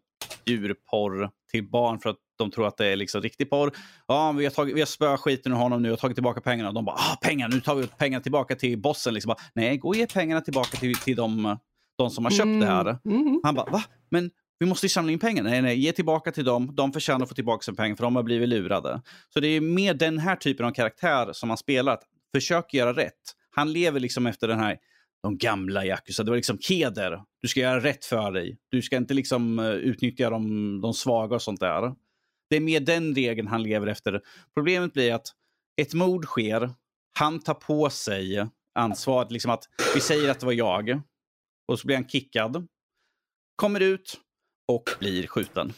djurporr 0.47 1.31
till 1.51 1.71
barn 1.71 1.99
för 1.99 2.11
att 2.11 2.17
de 2.39 2.51
tror 2.51 2.67
att 2.67 2.77
det 2.77 2.87
är 2.87 2.97
liksom 2.97 3.23
riktig 3.23 3.51
porr. 3.51 3.73
Ja, 4.07 4.33
vi 4.33 4.45
har, 4.45 4.51
tagit, 4.51 4.77
vi 4.77 4.81
har 4.81 4.87
spöat 4.87 5.21
skiten 5.21 5.53
ur 5.53 5.57
honom 5.57 5.83
nu 5.83 5.93
och 5.93 5.99
tagit 5.99 6.17
tillbaka 6.17 6.41
pengarna. 6.41 6.69
Och 6.69 6.75
de 6.75 6.85
bara, 6.85 6.97
ah, 6.97 7.17
pengar, 7.23 7.49
nu 7.49 7.61
tar 7.61 7.75
vi 7.75 7.87
pengarna 7.87 8.23
tillbaka 8.23 8.55
till 8.57 8.79
bossen. 8.79 9.15
Liksom 9.15 9.29
bara, 9.29 9.39
nej, 9.55 9.79
gå 9.79 9.89
och 9.89 9.97
ge 9.97 10.07
pengarna 10.07 10.41
tillbaka 10.41 10.77
till, 10.77 10.95
till 10.95 11.17
de, 11.17 11.59
de 11.99 12.11
som 12.11 12.25
har 12.25 12.33
köpt 12.33 12.61
det 12.61 12.67
här. 12.67 12.99
Mm. 13.05 13.41
Han 13.43 13.55
bara, 13.55 13.71
va? 13.71 13.83
Men 14.11 14.31
vi 14.59 14.67
måste 14.67 14.87
ju 14.87 14.91
samla 14.91 15.13
in 15.13 15.19
pengar. 15.19 15.43
Nej, 15.43 15.63
nej, 15.63 15.79
ge 15.79 15.93
tillbaka 15.93 16.33
till 16.33 16.45
dem. 16.45 16.75
De 16.75 16.93
förtjänar 16.93 17.23
att 17.23 17.29
få 17.29 17.35
tillbaka 17.35 17.63
sina 17.63 17.75
pengar 17.75 17.97
för 17.97 18.05
de 18.05 18.17
har 18.17 18.23
blivit 18.23 18.49
lurade. 18.49 19.03
Så 19.29 19.41
det 19.41 19.49
är 19.49 19.61
mer 19.61 19.95
den 19.95 20.19
här 20.19 20.37
typen 20.37 20.67
av 20.67 20.71
karaktär 20.71 21.33
som 21.33 21.51
han 21.51 21.57
spelar. 21.57 21.93
Att 21.93 22.03
försök 22.35 22.75
göra 22.75 22.93
rätt. 22.93 23.35
Han 23.51 23.73
lever 23.73 24.01
liksom 24.01 24.27
efter 24.27 24.49
den 24.49 24.59
här, 24.59 24.77
de 25.25 25.39
gamla 25.39 25.85
Yakuza. 25.85 26.23
Det 26.23 26.31
var 26.31 26.37
liksom 26.37 26.59
heder. 26.69 27.23
Du 27.43 27.49
ska 27.49 27.61
göra 27.61 27.81
rätt 27.81 28.05
för 28.05 28.33
dig. 28.33 28.59
Du 28.69 28.83
ska 28.83 28.97
inte 28.97 29.15
liksom 29.15 29.59
eh, 29.59 29.71
utnyttja 29.71 30.31
de, 30.31 30.81
de 30.81 30.95
svaga 30.95 31.35
och 31.35 31.43
sånt 31.43 31.61
där. 31.61 31.95
Det 32.51 32.57
är 32.57 32.61
mer 32.61 32.81
den 32.81 33.15
regeln 33.15 33.49
han 33.49 33.63
lever 33.63 33.87
efter. 33.87 34.21
Problemet 34.55 34.93
blir 34.93 35.15
att 35.15 35.27
ett 35.77 35.95
mord 35.95 36.25
sker. 36.25 36.71
Han 37.19 37.41
tar 37.41 37.55
på 37.55 37.91
sig 37.91 38.47
ansvaret. 38.75 39.31
Liksom 39.31 39.51
att 39.51 39.65
vi 39.95 40.01
säger 40.01 40.31
att 40.31 40.41
det 40.41 40.47
var 40.47 40.53
jag. 40.53 41.01
Och 41.69 41.79
så 41.79 41.87
blir 41.87 41.97
han 41.97 42.09
kickad. 42.09 42.67
Kommer 43.57 43.81
ut 43.81 44.21
och 44.73 44.91
blir 44.99 45.27
skjuten. 45.27 45.73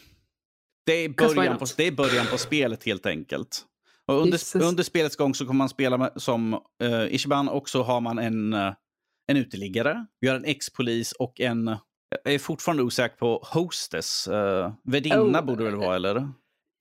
Det 0.87 0.93
är 0.93 1.09
början, 1.09 1.59
på, 1.59 1.67
det 1.77 1.87
är 1.87 1.93
början 1.93 2.27
på 2.31 2.39
spelet 2.39 2.85
helt 2.85 3.07
enkelt. 3.07 3.65
Och 4.07 4.23
under, 4.23 4.63
under 4.63 4.83
spelets 4.83 5.17
gång 5.17 5.35
så 5.35 5.47
kommer 5.47 5.59
man 5.59 5.69
spela 5.69 5.99
med, 5.99 6.13
som 6.17 6.55
uh, 6.83 7.15
Ishiban 7.15 7.49
och 7.49 7.69
så 7.69 7.83
har 7.83 8.01
man 8.01 8.19
en, 8.19 8.53
eh, 8.53 8.73
en 9.27 9.37
uteliggare. 9.37 10.07
Vi 10.21 10.29
har 10.29 10.37
en 10.37 10.45
ex-polis 10.45 11.13
och 11.13 11.41
en, 11.41 11.77
jag 12.25 12.35
är 12.35 12.39
fortfarande 12.39 12.83
osäker 12.83 13.17
på 13.17 13.43
hostess. 13.53 14.29
Uh, 14.29 14.73
värdinna 14.85 15.41
Oh. 15.41 15.45
borde 15.45 15.65
det 15.65 15.71
väl 15.71 15.79
vara 15.79 15.97
eller? 15.97 16.29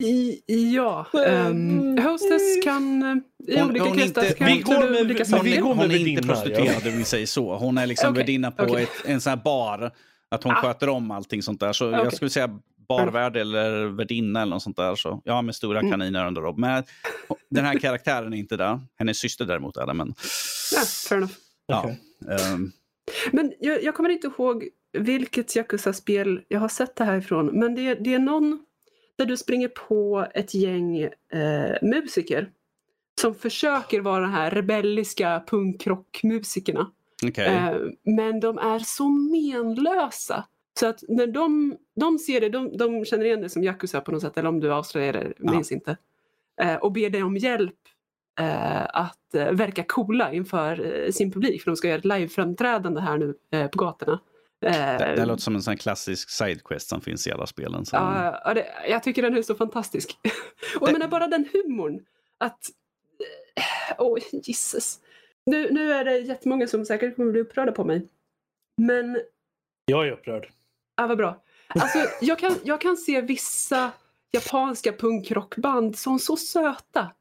I, 0.04 0.42
ja, 0.76 1.06
Mm. 1.14 1.80
um, 1.98 1.98
hostess 2.06 2.64
kan 2.64 3.04
eh, 3.04 3.16
i 3.56 3.60
Hon- 3.60 3.70
olika 3.70 3.86
hon 3.86 3.98
kretsar 3.98 4.24
inte- 4.24 4.34
kan 4.38 4.48
vi 4.48 4.60
går 4.62 4.90
med- 4.92 5.02
olika 5.02 5.18
men 5.20 5.26
saker. 5.26 5.44
vi 5.44 5.58
går 5.58 5.68
Hon 5.76 5.88
med 5.88 5.92
är 5.96 6.08
inte 6.08 6.28
prostituerad 6.28 6.88
om 6.88 6.98
vi 6.98 7.04
säger 7.04 7.26
så. 7.26 7.56
Hon 7.58 7.78
är 7.78 7.88
liksom 7.88 8.10
Okej, 8.10 8.24
värdinna 8.24 8.52
på 8.52 8.64
okej. 8.64 8.84
ett, 8.84 8.90
en 9.06 9.22
sån 9.22 9.30
här 9.30 9.38
bar. 9.44 9.92
Att 10.32 10.44
hon 10.44 10.52
Ah. 10.54 10.56
sköter 10.56 10.90
om 10.90 11.12
allting 11.12 11.44
sånt 11.44 11.60
där. 11.60 11.74
Så 11.74 11.86
jag 11.86 12.00
Okej. 12.00 12.16
skulle 12.16 12.30
säga 12.30 12.60
barvärd 12.90 13.38
eller 13.38 13.86
värdinna 13.86 14.42
eller 14.42 14.50
något 14.50 14.64
sånt 14.64 14.78
där. 14.78 14.96
Så, 14.96 15.22
ja, 15.26 15.42
med 15.42 15.56
stora 15.56 15.80
Mm. 15.80 15.92
kaniner 15.92 16.28
under 16.28 16.42
dem. 16.42 16.56
Men 16.62 16.84
den 17.50 17.66
här 17.66 17.80
karaktären 17.80 18.34
är 18.34 18.38
inte 18.38 18.58
där. 18.58 18.80
Hennes 19.00 19.18
syster 19.18 19.46
däremot 19.46 19.78
är 19.78 19.86
det. 19.86 19.94
Men, 19.94 20.14
Ja, 20.76 20.82
fair 21.10 21.18
enough. 21.18 21.34
Ja, 21.66 21.96
ehm, 22.30 22.72
Men 23.32 23.54
jag, 23.60 23.84
jag 23.84 23.96
kommer 23.96 24.10
inte 24.10 24.28
ihåg 24.28 24.70
vilket 24.98 25.56
Yakuza-spel 25.56 26.42
jag 26.48 26.60
har 26.60 26.68
sett 26.68 26.96
det 26.96 27.04
här 27.04 27.18
ifrån. 27.18 27.60
Men 27.60 27.76
det, 27.76 27.94
det 27.96 28.14
är 28.14 28.20
någon 28.20 28.66
där 29.18 29.26
du 29.26 29.38
springer 29.38 29.68
på 29.68 30.28
ett 30.34 30.54
gäng 30.54 30.98
eh, 31.02 31.76
musiker 31.82 32.52
som 33.22 33.36
försöker 33.36 34.02
vara 34.02 34.22
de 34.22 34.32
här 34.32 34.52
rebelliska 34.52 35.44
punkrockmusikerna. 35.48 36.92
okej. 37.28 37.46
Eh, 37.46 37.76
men 38.04 38.40
de 38.40 38.58
är 38.58 38.80
så 38.80 39.10
menlösa. 39.10 40.46
Så 40.80 40.88
att 40.88 41.04
när 41.08 41.28
de, 41.28 41.78
de 41.96 42.20
ser 42.20 42.42
det, 42.42 42.50
de, 42.50 42.78
de 42.78 43.06
känner 43.06 43.26
igen 43.26 43.42
det 43.42 43.50
som 43.50 43.64
Yakuza 43.64 44.02
på 44.02 44.12
något 44.12 44.22
sätt, 44.22 44.38
eller 44.38 44.50
om 44.50 44.60
du 44.60 44.74
avslöjar 44.74 45.14
det, 45.14 45.34
Ja. 45.40 45.52
minns 45.52 45.72
inte. 45.72 45.98
Eh, 46.62 46.76
och 46.76 46.92
ber 46.92 47.10
dig 47.10 47.24
om 47.24 47.38
hjälp 47.38 47.76
att 48.44 49.36
eh, 49.36 49.52
verka 49.52 49.84
coola 49.84 50.34
inför 50.34 51.06
eh, 51.06 51.12
sin 51.12 51.32
publik, 51.32 51.64
för 51.64 51.72
de 51.72 51.78
ska 51.78 51.88
göra 51.88 51.98
ett 51.98 52.06
liveframträdande 52.06 53.02
här 53.02 53.18
nu 53.18 53.36
eh, 53.52 53.68
på 53.68 53.78
gatorna. 53.78 54.20
Eh, 54.66 54.72
det, 54.72 55.14
det 55.16 55.26
låter 55.26 55.42
som 55.42 55.56
en 55.56 55.62
sån 55.62 55.78
klassisk 55.78 56.30
sidequest 56.30 56.90
som 56.90 57.02
finns 57.02 57.28
i 57.28 57.32
alla 57.32 57.48
spelen. 57.48 57.86
Så. 57.86 57.96
Ja, 57.96 58.42
ja, 58.46 58.54
det, 58.54 58.66
jag 58.90 59.04
tycker 59.04 59.22
den 59.22 59.38
är 59.38 59.42
så 59.42 59.56
fantastisk. 59.56 60.18
och 60.80 60.88
jag 60.88 60.94
menar 60.94 61.08
bara 61.08 61.28
den 61.28 61.48
humorn. 61.54 62.00
Att... 62.38 62.60
Åh, 63.98 64.14
oh, 64.14 64.20
Jesus. 64.32 65.00
Nu, 65.46 65.72
nu 65.72 65.94
är 65.94 66.06
det 66.06 66.18
jättemånga 66.18 66.68
som 66.68 66.86
säkert 66.86 67.16
kommer 67.16 67.32
bli 67.32 67.42
upprörda 67.42 67.72
på 67.72 67.84
mig. 67.84 68.08
Men, 68.78 69.22
Jag 69.86 70.08
är 70.08 70.12
upprörd. 70.12 70.50
ja 70.96 71.08
vad 71.08 71.18
bra. 71.18 71.44
Alltså, 71.68 72.00
jag, 72.22 72.40
kan, 72.40 72.56
jag 72.64 72.82
kan 72.82 72.98
se 72.98 73.22
vissa 73.22 73.92
japanska 74.32 74.94
punkrockband 74.94 75.98
som 75.98 76.20
så 76.20 76.38
söta. 76.38 77.12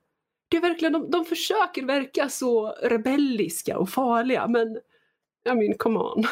Det 0.55 0.59
är 0.59 0.62
verkligen, 0.62 0.92
de, 0.92 1.11
de 1.11 1.24
försöker 1.24 1.86
verka 1.86 2.28
så 2.28 2.68
rebelliska 2.82 3.78
och 3.78 3.90
farliga, 3.90 4.48
men 4.48 4.76
I 5.48 5.55
mean, 5.55 5.74
come 5.78 5.98
on. 5.98 6.24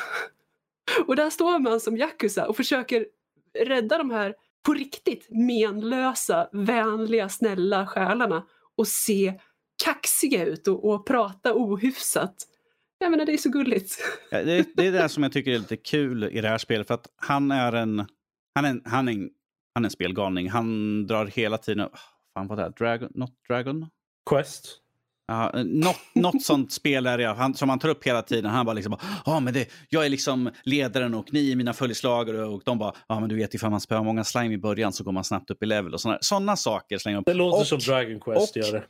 Och 1.07 1.17
där 1.17 1.31
står 1.31 1.59
man 1.59 1.81
som 1.81 1.97
Yakuza 1.97 2.49
och 2.49 2.57
försöker 2.57 3.07
rädda 3.59 3.99
de 3.99 4.11
här 4.11 4.35
på 4.67 4.75
riktigt 4.75 5.27
menlösa, 5.31 6.49
vänliga, 6.53 7.29
snälla 7.29 7.87
själarna 7.87 8.47
och 8.77 8.89
se 8.89 9.41
kaxiga 9.85 10.45
ut 10.45 10.69
och, 10.69 10.85
och 10.85 11.07
prata 11.07 11.55
ohyfsat. 11.55 12.35
Jag 12.99 13.11
menar, 13.11 13.27
det 13.27 13.33
är 13.33 13.37
så 13.37 13.51
gulligt. 13.51 13.99
Ja, 14.31 14.43
det, 14.43 14.69
det 14.75 14.87
är 14.87 14.93
det 14.93 15.09
som 15.09 15.23
jag 15.23 15.33
tycker 15.33 15.51
är 15.51 15.59
lite 15.59 15.77
kul 15.77 16.25
i 16.25 16.41
det 16.41 16.49
här 16.49 16.59
spelet. 16.59 16.87
För 16.87 16.95
att 16.95 17.07
han 17.17 17.51
är 17.51 17.73
en, 17.73 18.07
han 18.55 18.65
är 18.65 18.71
en, 18.71 18.83
han 18.85 19.09
är 19.09 19.13
en, 19.13 19.31
han 19.75 19.85
är 19.85 19.87
en 19.87 19.91
spelgalning. 19.91 20.51
Han 20.51 21.07
drar 21.07 21.27
hela 21.27 21.59
tiden... 21.59 21.89
Fan 22.35 22.47
vad 22.47 22.59
det 22.59 22.65
är? 22.65 22.71
Dragon? 22.71 23.11
Not 23.15 23.31
Dragon? 23.49 23.87
Quest. 24.31 24.79
Ja, 25.27 25.53
något, 25.65 25.97
något 26.15 26.43
sånt 26.43 26.73
spel 26.73 27.07
är 27.07 27.19
det 27.19 27.27
han, 27.27 27.55
som 27.55 27.69
han 27.69 27.79
tar 27.79 27.89
upp 27.89 28.05
hela 28.07 28.23
tiden. 28.23 28.51
Han 28.51 28.67
bara 28.67 28.73
liksom, 28.73 28.97
ja 29.27 29.41
men 29.41 29.55
det, 29.55 29.69
jag 29.89 30.05
är 30.07 30.09
liksom 30.09 30.51
ledaren 30.65 31.15
och 31.15 31.33
ni 31.33 31.53
är 31.53 31.57
mina 31.57 31.73
följeslagare. 31.73 32.45
Och 32.45 32.63
de 32.65 32.79
bara, 32.79 32.93
ja 33.09 33.21
men 33.21 33.29
du 33.29 33.37
vet 33.37 33.55
ifall 33.55 33.71
man 33.71 33.81
spöar 33.81 34.03
många 34.05 34.25
slime 34.25 34.55
i 34.55 34.59
början 34.59 34.93
så 34.93 35.05
går 35.05 35.13
man 35.13 35.25
snabbt 35.25 35.51
upp 35.51 35.63
i 35.63 35.67
level. 35.67 35.95
och 35.95 36.01
såna 36.21 36.57
saker 36.57 36.99
slänger 36.99 37.17
de 37.17 37.23
Det 37.27 37.35
låter 37.35 37.61
Och- 37.61 37.67
som 37.67 37.79
Dragon 37.79 38.21
Quest 38.21 38.57
och- 38.57 38.63
gör 38.63 38.73
det. 38.73 38.83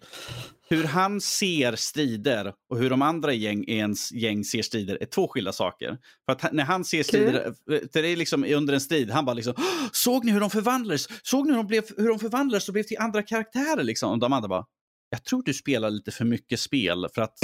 Hur 0.69 0.85
han 0.85 1.21
ser 1.21 1.77
strider 1.77 2.53
och 2.71 2.79
hur 2.79 2.91
de 2.91 3.03
andra 3.03 3.33
gäng, 3.33 3.65
ens 3.69 4.13
gäng 4.13 4.45
ser 4.45 4.63
strider 4.63 4.99
är 5.01 5.07
två 5.07 5.29
skilda 5.29 5.53
saker. 5.53 5.99
För 6.27 6.33
att 6.33 6.53
när 6.53 6.65
han 6.65 6.85
ser 6.85 7.03
strider, 7.03 7.55
för 7.93 8.03
det 8.03 8.09
är 8.09 8.17
liksom 8.17 8.45
under 8.45 8.75
en 8.75 8.81
strid, 8.81 9.11
han 9.11 9.25
bara 9.25 9.35
liksom, 9.35 9.55
"Åh, 9.57 9.65
såg 9.93 10.25
ni 10.25 10.33
hur 10.33 10.41
de 10.41 10.51
förvandlades? 10.51 11.09
Såg 11.23 11.47
ni 11.47 11.51
hur 11.53 11.57
de, 11.59 11.67
blev, 11.67 11.85
hur 11.97 12.09
de 12.09 12.19
förvandlades 12.19 12.69
och 12.69 12.73
blev 12.73 12.83
till 12.83 12.97
andra 13.01 13.23
karaktärer? 13.23 13.83
Liksom? 13.83 14.11
Och 14.13 14.19
de 14.19 14.33
andra 14.33 14.49
bara, 14.49 14.65
jag 15.13 15.25
tror 15.25 15.43
du 15.43 15.55
spelar 15.55 15.91
lite 15.91 16.11
för 16.11 16.25
mycket 16.25 16.61
spel 16.61 17.07
för 17.15 17.23
att 17.23 17.39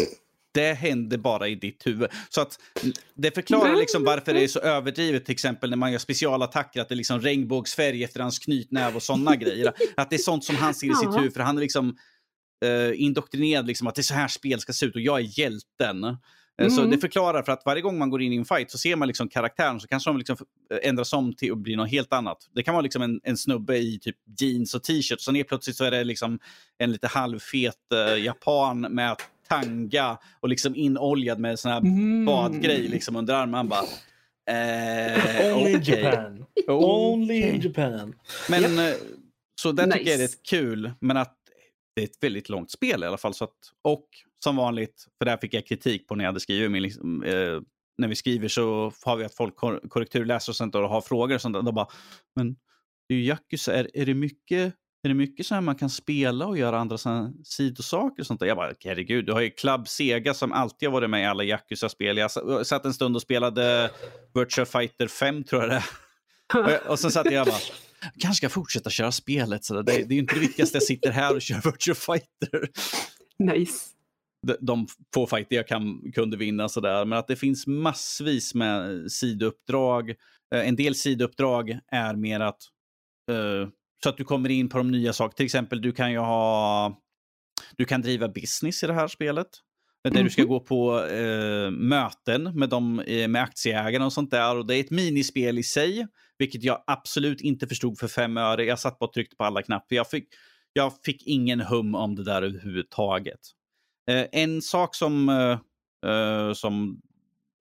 det 0.55 0.73
händer 0.73 1.19
bara 1.19 1.49
i 1.49 1.55
ditt 1.55 1.87
huvud. 1.87 2.11
Så 2.29 2.41
att 2.41 2.59
det 3.15 3.35
förklarar 3.35 3.77
liksom 3.77 4.05
varför 4.05 4.35
det 4.35 4.45
är 4.45 4.49
så 4.49 4.61
överdrivet 4.61 5.25
till 5.25 5.33
exempel 5.33 5.71
när 5.71 5.77
man 5.77 5.93
gör 5.93 5.99
specialattacker 5.99 6.81
att 6.81 6.89
det 6.89 6.95
är 6.95 6.97
liksom 6.97 7.21
regnbågsfärg 7.21 8.05
efter 8.05 8.21
hans 8.21 8.39
knytnäv 8.39 8.97
och 8.97 9.03
sådana 9.03 9.37
grejer. 9.43 9.73
Att 9.97 10.11
det 10.11 10.17
är 10.17 10.19
sånt 10.19 10.45
som 10.45 10.57
han 10.57 10.75
ser 10.75 10.91
i 10.91 10.95
sitt 10.95 11.17
huvud 11.17 11.33
för 11.33 11.41
han 11.41 11.57
är 11.57 11.61
liksom 11.61 11.97
uh, 12.65 13.03
indoktrinerad 13.03 13.67
liksom 13.67 13.87
att 13.87 13.95
det 13.95 14.01
är 14.01 14.03
så 14.03 14.15
här 14.15 14.29
spel 14.29 14.61
ska 14.61 14.73
se 14.73 14.87
ut 14.87 14.95
och 14.95 15.01
jag 15.01 15.21
är 15.21 15.39
hjälten. 15.39 16.17
Eh, 16.63 16.69
Så 16.69 16.81
Mm. 16.81 16.91
det 16.91 16.99
förklarar 16.99 17.43
för 17.43 17.53
att 17.53 17.63
varje 17.65 17.83
gång 17.83 17.99
man 17.99 18.11
går 18.11 18.23
in 18.23 18.33
i 18.33 18.37
en 18.37 18.45
fight 18.45 18.71
så 18.71 18.79
ser 18.79 18.97
man 18.97 19.09
liksom 19.09 19.29
karaktären 19.29 19.81
så 19.81 19.89
kanske 19.89 20.11
de 20.11 20.19
liksom 20.19 20.37
eh, 20.73 20.89
ändras 20.89 21.13
om 21.13 21.35
till 21.35 21.53
att 21.53 21.59
bli 21.59 21.77
något 21.77 21.91
helt 21.91 22.13
annat. 22.13 22.39
Det 22.55 22.63
kan 22.63 22.75
vara 22.75 22.83
liksom 22.83 23.03
en, 23.03 23.21
en 23.23 23.37
snubbe 23.37 23.77
i 23.79 23.99
typ 24.03 24.17
jeans 24.41 24.75
och 24.75 24.83
t-shirt. 24.83 25.21
Så 25.21 25.33
helt 25.33 25.49
plötsligt 25.49 25.77
så 25.77 25.85
är 25.85 25.91
det 25.91 26.05
liksom 26.05 26.39
en 26.79 26.93
lite 26.93 27.07
halvfet 27.07 27.75
eh, 27.95 28.25
japan 28.25 28.81
med 28.81 29.17
tanga 29.49 30.19
och 30.41 30.49
liksom 30.49 30.77
inoljad 30.77 31.39
med 31.39 31.59
sån 31.59 31.71
här 31.73 31.79
Mm. 31.81 32.25
badgrej 32.25 32.89
liksom 32.89 33.17
under 33.17 33.35
armen. 33.35 33.51
Man 33.51 33.69
bara... 33.69 33.85
Eh, 34.51 35.57
Only 35.57 35.73
in. 35.73 35.83
Japan. 35.83 36.45
Only 36.69 37.35
in 37.43 37.61
Japan. 37.61 38.15
Men 38.51 38.79
eh, 38.79 38.95
så 39.61 39.73
där 39.73 39.85
tycker 39.85 39.99
jag 39.99 40.07
det 40.07 40.13
är 40.13 40.19
Nice. 40.19 40.25
rätt 40.37 40.43
kul. 40.43 40.93
Men 41.01 41.17
att 41.17 41.38
det 41.99 42.03
är 42.03 42.07
ett 42.07 42.23
väldigt 42.23 42.49
långt 42.49 42.71
spel 42.71 43.03
i 43.03 43.07
alla 43.07 43.19
fall. 43.19 43.35
Så 43.35 43.45
att, 43.45 43.57
och 43.85 44.05
som 44.45 44.57
vanligt, 44.57 45.07
för 45.19 45.25
där 45.25 45.37
fick 45.37 45.55
jag 45.55 45.67
kritik 45.67 46.09
på 46.09 46.15
när 46.15 46.25
jag 46.25 46.29
hade 46.29 46.41
skrivit 46.41 46.71
min, 46.71 46.83
liksom, 46.83 47.23
eh, 47.23 47.61
när 47.99 48.09
vi 48.09 48.17
skriver 48.17 48.49
så 48.49 48.93
har 49.05 49.17
vi 49.17 49.25
att 49.25 49.35
folk 49.35 49.57
kor 49.57 49.81
korrekturläser 49.89 50.53
och 50.53 50.57
sånt 50.57 50.75
och 50.75 50.89
har 50.89 51.01
frågor 51.01 51.35
och 51.35 51.41
sånt 51.41 51.55
där. 51.55 51.63
De 51.63 51.75
bara, 51.75 51.89
men 52.37 52.57
det 53.09 53.15
är 53.15 53.19
ju 53.19 53.25
Yakuza, 53.25 53.75
är, 53.75 53.91
är 53.95 54.07
det 54.07 54.15
mycket 54.15 54.75
är 55.03 55.09
det 55.09 55.15
mycket 55.15 55.47
så 55.47 55.55
här 55.55 55.61
man 55.61 55.75
kan 55.77 55.91
spela 55.91 56.47
och 56.47 56.59
göra 56.59 56.79
andra 56.79 56.99
såna 56.99 57.33
sidosaker 57.45 58.23
och 58.23 58.27
sånt 58.27 58.41
där? 58.41 58.47
Jag 58.47 58.57
bara, 58.57 58.73
herregud, 58.85 59.27
du 59.27 59.33
har 59.33 59.41
ju 59.41 59.51
Club 59.51 59.89
Sega 59.89 60.35
som 60.35 60.53
alltid 60.53 60.89
har 60.89 60.93
varit 60.93 61.11
med 61.11 61.23
i 61.23 61.27
alla 61.27 61.45
Yakuza-spel. 61.45 62.17
Jag 62.17 62.31
sa- 62.31 62.43
jag 62.47 62.67
satt 62.67 62.85
en 62.85 62.95
stund 62.95 63.17
och 63.17 63.23
spelade 63.23 63.91
Virtua 64.35 64.65
Fighter 64.67 65.07
5 65.07 65.45
tror 65.45 65.63
jag 65.63 65.71
det. 65.71 65.85
Och 66.65 66.71
jag- 66.71 66.87
Och 66.91 66.99
så 66.99 67.11
satt 67.11 67.31
jag 67.33 67.47
bara, 67.47 67.57
kanske 68.19 68.35
ska 68.35 68.49
fortsätta 68.49 68.91
köra 68.91 69.13
spelet. 69.13 69.65
Så 69.65 69.83
det, 69.83 70.05
det 70.05 70.15
är 70.15 70.19
inte 70.19 70.35
det 70.35 70.41
viktigaste 70.41 70.77
jag 70.77 70.83
sitter 70.83 71.11
här 71.11 71.35
och 71.35 71.43
kör 71.43 71.61
Virtua 71.65 71.95
Fighter. 71.95 72.69
Nice. 73.39 73.89
De, 74.47 74.57
de 74.61 74.87
få 75.15 75.27
fighter 75.27 75.57
jag 75.57 75.69
kan, 75.69 76.13
kunde 76.15 76.37
vinna 76.37 76.69
sådär. 76.69 77.05
Men 77.05 77.19
att 77.19 77.27
det 77.27 77.37
finns 77.37 77.67
massvis 77.67 78.55
med 78.55 79.13
sidouppdrag. 79.13 80.11
Eh, 80.55 80.69
En 80.69 80.77
del 80.77 80.95
sidouppdrag 80.95 81.79
är 81.93 82.15
mer 82.15 82.41
att 82.41 82.63
eh, 83.31 83.69
så 84.03 84.09
att 84.09 84.17
du 84.17 84.25
kommer 84.25 84.49
in 84.49 84.69
på 84.69 84.79
de 84.79 84.91
nya 84.91 85.13
sakerna. 85.13 85.37
Till 85.37 85.47
exempel, 85.47 85.83
du 85.83 85.93
kan 85.93 86.13
ju 86.13 86.19
ha 86.19 86.99
du 87.77 87.85
kan 87.85 88.03
driva 88.03 88.29
business 88.29 88.83
i 88.83 88.87
det 88.87 88.93
här 88.93 89.09
spelet. 89.09 89.49
Där 90.05 90.23
du 90.23 90.31
ska 90.31 90.43
Mhm. 90.43 90.49
gå 90.49 90.61
på 90.61 91.05
eh, 91.05 91.71
möten 91.71 92.43
med, 92.59 92.69
dem, 92.69 93.01
eh, 93.01 93.29
med 93.29 93.43
aktieägarna 93.43 94.07
och 94.07 94.13
sånt 94.13 94.31
där. 94.31 94.57
Och 94.57 94.67
det 94.67 94.77
är 94.77 94.81
ett 94.81 94.91
minispel 94.91 95.59
i 95.59 95.63
sig, 95.63 96.07
vilket 96.39 96.63
jag 96.63 96.85
absolut 96.87 97.41
inte 97.41 97.67
förstod 97.67 97.99
för 97.99 98.09
fem 98.09 98.37
öre. 98.37 98.65
Jag 98.65 98.79
satt 98.79 98.99
bara 98.99 99.07
och 99.07 99.13
tryckte 99.13 99.37
på 99.37 99.45
alla 99.45 99.63
knappar. 99.63 99.97
Jag 99.97 100.11
fick, 100.11 100.29
jag 100.73 100.93
fick 101.05 101.27
ingen 101.27 101.61
hum 101.61 101.95
om 101.95 102.15
det 102.15 102.25
där 102.25 102.43
överhuvudtaget. 102.43 103.41
Eh, 104.11 104.27
en 104.33 104.63
sak 104.63 104.95
som, 104.95 105.29
eh, 105.29 105.59
eh, 106.13 106.53
som 106.53 107.01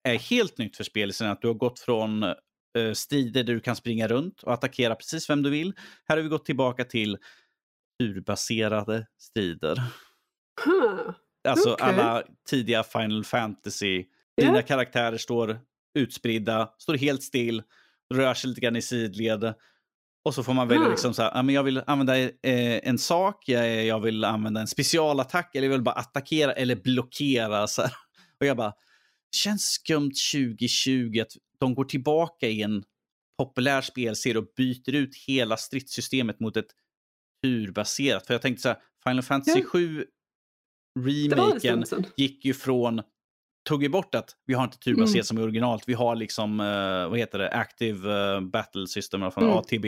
är 0.09 0.19
helt 0.19 0.59
nytt 0.59 0.77
för 0.77 0.85
spelet 0.85 1.21
är 1.21 1.29
att 1.29 1.43
du 1.43 1.49
har 1.49 1.55
gått 1.55 1.79
från 1.81 2.23
eh, 2.23 2.93
strider 2.95 3.45
där 3.45 3.55
du 3.55 3.61
kan 3.61 3.77
springa 3.77 4.09
runt 4.09 4.43
och 4.43 4.53
attackera 4.53 4.95
precis 4.95 5.31
vem 5.31 5.43
du 5.43 5.51
vill. 5.51 5.73
Här 6.09 6.17
har 6.17 6.23
vi 6.23 6.29
gått 6.29 6.45
tillbaka 6.45 6.85
till 6.85 7.19
turbaserade 8.01 9.07
strider. 9.19 9.83
Huh. 10.65 11.13
Alltså 11.49 11.73
Okej. 11.73 11.87
alla 11.87 12.23
tidiga 12.49 12.83
Final 12.83 13.25
Fantasy. 13.25 14.05
Dina 14.37 14.63
karaktärer 14.63 15.19
står 15.19 15.61
utspridda, 15.99 16.71
står 16.79 16.95
helt 16.95 17.23
still, 17.23 17.63
rör 18.15 18.35
sig 18.35 18.49
lite 18.49 18.61
grann 18.61 18.77
i 18.77 18.83
sidled. 18.83 19.55
Och 20.25 20.35
så 20.35 20.43
får 20.43 20.55
man 20.55 20.69
välja 20.69 20.87
Ah. 20.87 20.91
liksom 20.91 21.15
så 21.15 21.23
här, 21.23 21.51
jag 21.51 21.63
vill 21.63 21.83
använda 21.87 22.19
eh, 22.19 22.31
en 22.89 22.99
sak, 22.99 23.49
jag, 23.49 24.01
vill 24.01 24.25
använda 24.25 24.61
en 24.61 24.67
specialattack 24.67 25.55
eller 25.55 25.67
jag 25.67 25.73
vill 25.73 25.83
bara 25.83 25.95
attackera 25.95 26.53
eller 26.53 26.77
blockera. 26.77 27.67
Så 27.69 27.83
här. 27.83 27.93
Och 28.41 28.47
jag 28.47 28.57
bara, 28.57 28.73
känns 29.37 29.63
skumt 29.63 30.13
2020 30.33 31.21
att 31.21 31.33
de 31.61 31.75
går 31.75 31.85
tillbaka 31.85 32.49
i 32.49 32.63
en 32.63 32.85
populär 33.39 33.81
spelserie 33.81 34.39
och 34.39 34.53
byter 34.57 34.95
ut 34.95 35.17
hela 35.27 35.57
stridssystemet 35.57 36.41
mot 36.41 36.57
ett 36.57 36.71
turbaserat. 37.43 38.27
För 38.27 38.35
jag 38.35 38.43
tänkte 38.43 38.63
så 38.63 38.69
här, 38.69 38.79
Final 39.05 39.23
Fantasy 39.23 39.59
Ja. 39.61 39.65
7 39.67 39.89
Det 39.89 39.97
var 39.97 40.03
en 40.03 40.07
remaken 40.99 41.85
gick 42.17 42.45
ju 42.45 42.55
från 42.55 43.03
tog 43.69 43.83
ju 43.83 43.89
bort 43.89 44.15
att 44.15 44.37
vi 44.47 44.55
har 44.55 44.65
inte 44.65 44.79
turbaserat 44.79 45.15
Mm. 45.15 45.25
som 45.25 45.39
i 45.39 45.43
originalet. 45.43 45.83
Vi 45.87 45.95
har 45.95 46.17
liksom, 46.17 46.61
eh, 46.61 47.09
vad 47.11 47.19
heter 47.19 47.39
det, 47.39 47.51
Active 47.51 48.13
eh, 48.35 48.41
Battle 48.41 48.87
System, 48.87 49.31
från 49.31 49.45
Mm. 49.45 49.57
ATB. 49.57 49.85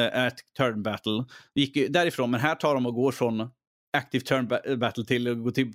Uh, 0.00 0.28
turn 0.56 0.82
Battle. 0.82 1.24
Gick 1.54 1.76
ju 1.76 1.88
därifrån, 1.88 2.30
men 2.30 2.40
här 2.40 2.54
tar 2.54 2.74
de 2.74 2.86
och 2.86 2.94
går 2.94 3.12
från 3.12 3.48
Active 3.96 4.24
Turn 4.24 4.48
ba- 4.48 4.76
Battle 4.76 5.04
till 5.04 5.28
att 5.32 5.42
gå 5.44 5.50
till 5.50 5.72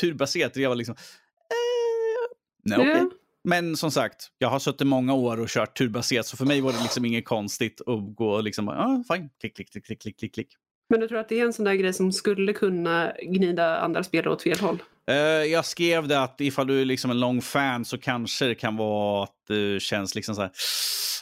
turbaserat. 0.00 0.56
Jag 0.56 0.68
var 0.68 0.76
liksom, 0.76 0.94
eh, 0.94 2.36
nej, 2.64 2.78
okej. 2.78 2.90
Ja. 3.02 3.10
Men 3.44 3.76
som 3.76 3.90
sagt, 3.90 4.30
jag 4.38 4.48
har 4.48 4.58
suttit 4.58 4.86
många 4.86 5.14
år 5.14 5.40
och 5.40 5.48
kört 5.48 5.78
turbaserat, 5.78 6.26
så 6.26 6.36
för 6.36 6.44
mig 6.44 6.60
var 6.60 6.72
det 6.72 6.82
liksom 6.82 7.04
inget 7.04 7.24
konstigt 7.24 7.80
att 7.80 8.14
gå 8.16 8.30
och 8.30 8.42
liksom, 8.42 8.68
ah, 8.68 9.04
fine, 9.14 9.30
klick, 9.40 9.56
klick, 9.56 9.72
klick, 9.72 10.00
klick, 10.02 10.18
klick, 10.18 10.34
klick. 10.34 10.48
Men 10.90 11.00
du 11.00 11.08
tror 11.08 11.18
att 11.18 11.28
det 11.28 11.40
är 11.40 11.44
en 11.44 11.52
sån 11.52 11.64
där 11.64 11.74
grej 11.74 11.92
som 11.92 12.12
skulle 12.12 12.52
kunna 12.52 13.12
gnida 13.22 13.78
andra 13.78 14.02
spelare 14.02 14.32
åt 14.32 14.42
fel 14.42 14.58
håll? 14.60 14.82
Eh, 15.10 15.16
jag 15.44 15.64
skrev 15.64 16.08
det 16.08 16.22
att 16.22 16.40
ifall 16.40 16.66
du 16.66 16.80
är 16.80 16.84
liksom 16.84 17.10
en 17.10 17.20
lång 17.20 17.42
fan 17.42 17.84
så 17.84 17.98
kanske 17.98 18.46
det 18.46 18.54
kan 18.54 18.76
vara 18.76 19.24
att 19.24 19.34
det 19.48 19.82
känns 19.82 20.14
liksom 20.14 20.34
så 20.34 20.40
här. 20.40 20.50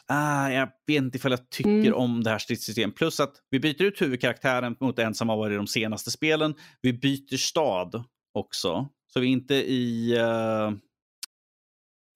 Ah, 0.08 0.48
jag 0.50 0.68
vet 0.86 0.96
inte 1.02 1.16
ifall 1.18 1.30
jag 1.30 1.50
tycker 1.50 1.70
Mm. 1.70 1.94
om 1.94 2.22
det 2.24 2.30
här 2.30 2.38
stridssystemet. 2.38 2.96
Plus 2.96 3.20
att 3.20 3.32
vi 3.50 3.60
byter 3.60 3.82
ut 3.82 4.02
huvudkaraktären 4.02 4.76
mot 4.80 4.98
en 4.98 5.14
som 5.14 5.28
har 5.28 5.36
varit 5.36 5.52
i 5.54 5.56
de 5.56 5.66
senaste 5.66 6.10
spelen. 6.10 6.54
Vi 6.82 6.92
byter 6.92 7.36
stad 7.36 8.04
också. 8.34 8.88
Så 9.12 9.20
vi 9.20 9.26
är 9.26 9.30
inte 9.32 9.54
i... 9.54 10.16
eh, 10.18 10.70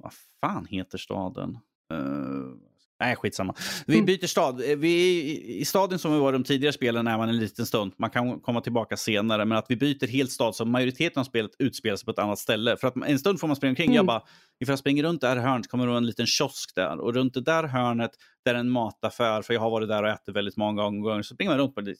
vad 0.02 0.12
fan 0.40 0.66
heter 0.70 0.98
staden? 0.98 1.58
Uh, 1.92 2.54
nej, 3.00 3.16
skitsamma. 3.16 3.54
Vi 3.86 3.94
Mm. 3.94 4.06
byter 4.06 4.26
stad. 4.26 4.60
Eh, 4.70 4.76
Vi 4.76 5.22
i- 5.60 5.64
staden 5.64 5.98
som 5.98 6.12
vi 6.12 6.18
var 6.18 6.28
i 6.28 6.32
de 6.32 6.44
tidigare 6.44 6.72
spelen 6.72 7.06
är 7.06 7.18
man 7.18 7.28
en 7.28 7.38
liten 7.38 7.66
stund. 7.66 7.92
Man 7.98 8.10
kan 8.10 8.40
komma 8.40 8.60
tillbaka 8.60 8.96
senare. 8.96 9.44
Men 9.44 9.58
att 9.58 9.66
vi 9.68 9.76
byter 9.76 10.06
helt 10.06 10.30
stad 10.32 10.54
så 10.56 10.64
majoriteten 10.64 11.20
av 11.20 11.24
spelet 11.24 11.50
utspelar 11.58 11.96
sig 11.96 12.04
på 12.04 12.10
ett 12.10 12.18
annat 12.18 12.38
ställe. 12.38 12.76
För 12.76 12.88
att 12.88 12.96
en 12.96 13.18
stund 13.18 13.40
får 13.40 13.46
man 13.46 13.56
springa 13.56 13.70
omkring. 13.70 13.90
Jag 13.90 13.94
Mm. 14.02 14.06
bara, 14.06 14.22
ifall 14.60 14.72
jag 14.72 14.78
springer 14.78 15.02
runt 15.02 15.20
det 15.20 15.28
här 15.28 15.36
hörnet 15.36 15.68
kommer 15.68 15.84
det 15.84 15.88
vara 15.88 15.98
en 15.98 16.06
liten 16.06 16.26
kiosk 16.26 16.74
där. 16.74 17.00
Och 17.00 17.14
runt 17.14 17.34
det 17.34 17.40
där 17.40 17.64
hörnet 17.64 18.10
där 18.44 18.54
är 18.54 18.58
en 18.58 18.70
mataffär. 18.70 19.42
För 19.42 19.54
jag 19.54 19.60
har 19.60 19.70
varit 19.70 19.88
där 19.88 20.02
och 20.02 20.08
ätit 20.08 20.36
väldigt 20.36 20.56
många 20.56 20.82
gånger. 20.82 21.22
Så 21.22 21.34
springer 21.34 21.50
man 21.52 21.58
runt 21.58 21.74
på 21.74 21.80
det. 21.80 21.94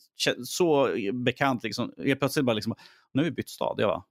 Så 0.44 0.88
bekant 1.12 1.62
liksom. 1.62 1.92
Helt 2.04 2.18
plötsligt 2.20 2.44
bara 2.44 2.54
liksom, 2.54 2.74
nu 3.14 3.20
har 3.22 3.24
vi 3.24 3.30
bytt 3.30 3.48
stad. 3.50 3.74
Jag 3.78 3.88
bara, 3.88 4.02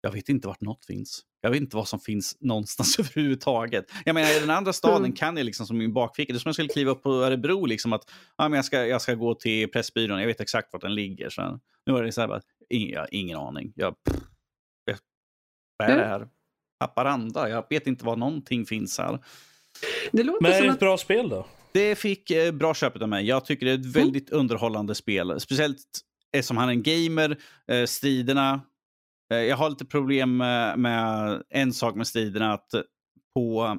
jag 0.00 0.12
vet 0.12 0.28
inte 0.28 0.48
vart 0.48 0.60
något 0.60 0.84
finns. 0.86 1.22
Jag 1.44 1.50
vet 1.50 1.60
inte 1.60 1.76
vad 1.76 1.88
som 1.88 2.00
finns 2.00 2.36
någonstans 2.40 2.98
överhuvudtaget. 2.98 3.84
Jag 4.04 4.14
menar, 4.14 4.36
i 4.36 4.40
den 4.40 4.50
andra 4.50 4.72
staden 4.72 4.96
Mm. 5.04 5.12
kan 5.12 5.36
jag 5.36 5.44
liksom 5.46 5.66
som 5.66 5.78
min 5.78 5.92
bakficka. 5.92 6.32
Det 6.32 6.36
är 6.36 6.40
som 6.40 6.48
jag 6.48 6.54
skulle 6.54 6.68
kliva 6.68 6.90
upp 6.90 7.02
på 7.02 7.10
Örebro, 7.12 7.66
liksom 7.66 7.92
att 7.92 8.10
ja, 8.36 8.48
men 8.48 8.56
jag, 8.56 8.64
ska, 8.64 8.86
jag 8.86 9.02
ska 9.02 9.14
gå 9.14 9.34
till 9.34 9.70
Pressbyrån. 9.70 10.20
Jag 10.20 10.26
vet 10.26 10.40
exakt 10.40 10.72
vart 10.72 10.82
den 10.82 10.94
ligger. 10.94 11.30
Så 11.30 11.60
nu 11.86 11.92
var 11.92 12.02
det 12.02 12.12
så 12.12 12.20
här, 12.20 12.28
bara, 12.28 12.40
ing, 12.70 12.90
jag 12.90 13.00
har 13.00 13.08
ingen 13.14 13.38
aning. 13.38 13.72
Jag, 13.76 13.94
jag, 14.84 14.98
vad 15.76 15.88
är 15.90 15.96
det 15.96 16.06
här? 16.06 16.28
Haparanda? 16.80 17.48
Jag 17.48 17.64
vet 17.70 17.86
inte 17.86 18.04
var 18.04 18.16
någonting 18.16 18.66
finns 18.66 18.98
här. 18.98 19.18
Det 20.12 20.22
låter 20.22 20.42
Men 20.42 20.52
är 20.52 20.56
som 20.56 20.66
det 20.66 20.70
att... 20.70 20.76
ett 20.76 20.80
bra 20.80 20.98
spel 20.98 21.28
då? 21.28 21.46
Det 21.72 21.96
fick 21.96 22.30
eh, 22.30 22.52
bra 22.52 22.74
köpet 22.74 23.02
av 23.02 23.08
mig. 23.08 23.26
Jag 23.26 23.44
tycker 23.44 23.66
det 23.66 23.72
är 23.72 23.78
ett 23.78 23.86
väldigt 23.96 24.30
underhållande 24.30 24.94
spel. 24.94 25.40
Speciellt 25.40 26.00
eftersom 26.32 26.56
han 26.56 26.68
är 26.68 26.72
en 26.72 26.82
gamer. 26.82 27.36
Eh, 27.68 27.84
striderna. 27.86 28.60
Eh, 29.34 29.42
jag 29.42 29.56
har 29.56 29.70
lite 29.70 29.84
problem 29.84 30.36
med, 30.36 30.78
med 30.78 31.42
en 31.50 31.72
sak 31.72 31.94
med 31.94 32.06
striderna. 32.06 32.52
Att 32.52 32.70
på, 33.34 33.78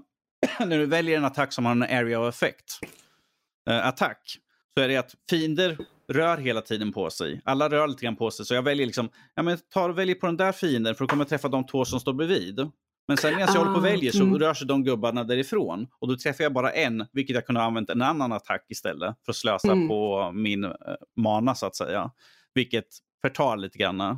när 0.60 0.78
du 0.78 0.86
väljer 0.86 1.18
en 1.18 1.26
attack 1.26 1.54
som 1.54 1.66
har 1.66 1.72
en 1.72 1.84
area 1.84 2.20
of 2.20 2.36
effect. 2.36 2.80
Eh, 3.70 3.88
attack. 3.88 4.38
Så 4.78 4.84
är 4.84 4.88
det 4.88 4.98
att 4.98 5.16
fiender 5.30 5.78
rör 6.08 6.38
hela 6.38 6.62
tiden 6.62 6.94
på 6.94 7.10
sig. 7.10 7.42
Alla 7.46 7.70
rör 7.70 7.88
lite 7.88 8.04
grann 8.06 8.16
på 8.16 8.32
sig. 8.32 8.46
Så 8.46 8.54
jag 8.54 8.64
väljer 8.64 8.86
liksom, 8.86 9.10
ja 9.36 9.44
men 9.44 9.58
tar 9.74 9.90
och 9.90 9.98
väljer 9.98 10.16
på 10.16 10.26
den 10.26 10.38
där 10.38 10.52
fienden 10.52 10.96
för 10.96 11.04
då 11.04 11.08
kommer 11.08 11.24
jag 11.24 11.30
träffa 11.30 11.48
de 11.48 11.66
två 11.66 11.86
som 11.86 12.00
står 12.00 12.14
bredvid. 12.14 12.72
Men 13.08 13.18
sen 13.18 13.36
medan 13.36 13.54
jag 13.54 13.60
håller 13.60 13.72
på 13.72 13.78
och 13.78 13.86
Ah, 13.86 13.90
väljer 13.90 14.12
så 14.12 14.24
mm. 14.24 14.40
rör 14.40 14.54
sig 14.54 14.68
de 14.68 14.84
gubbarna 14.84 15.24
därifrån. 15.24 15.88
Och 16.00 16.08
då 16.08 16.18
träffar 16.18 16.44
jag 16.44 16.54
bara 16.54 16.72
en, 16.72 17.06
vilket 17.12 17.34
jag 17.34 17.46
kunde 17.46 17.62
ha 17.62 17.68
använt 17.68 17.90
en 17.90 18.02
annan 18.02 18.32
attack 18.32 18.66
istället. 18.70 19.16
För 19.26 19.32
att 19.32 19.36
slösa 19.36 19.72
Mm. 19.72 19.88
på 19.88 20.32
min 20.34 20.64
eh, 20.64 20.72
mana 21.16 21.56
så 21.56 21.66
att 21.66 21.76
säga. 21.76 22.12
Vilket 22.54 22.88
förtar 23.22 23.58
lite 23.58 23.78
grann. 23.78 24.18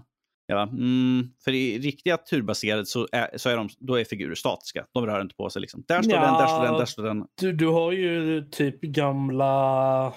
Ja, 0.50 0.64
mm, 0.64 1.30
för 1.43 1.52
i 1.52 1.80
riktiga 1.80 2.18
turbaserade 2.18 2.86
så 2.86 3.08
är, 3.12 3.38
så 3.38 3.50
är 3.50 3.58
de, 3.58 3.70
då 3.80 3.95
är 4.00 4.04
figurer 4.04 4.36
statiska. 4.36 4.86
De 4.93 5.06
rör 5.06 5.22
inte 5.22 5.36
på 5.36 5.50
sig. 5.50 5.62
Liksom. 5.62 5.84
Där 5.88 6.02
står 6.02 6.14
Ja. 6.16 6.22
den, 6.22 6.34
där 6.34 6.48
står 6.48 6.64
den, 6.64 6.74
där 6.74 6.86
står 6.86 7.04
den. 7.04 7.26
Du, 7.41 7.54
du 7.54 7.68
har 7.68 7.91
ju 7.91 8.41
typ 8.52 8.82
gamla... 8.82 10.14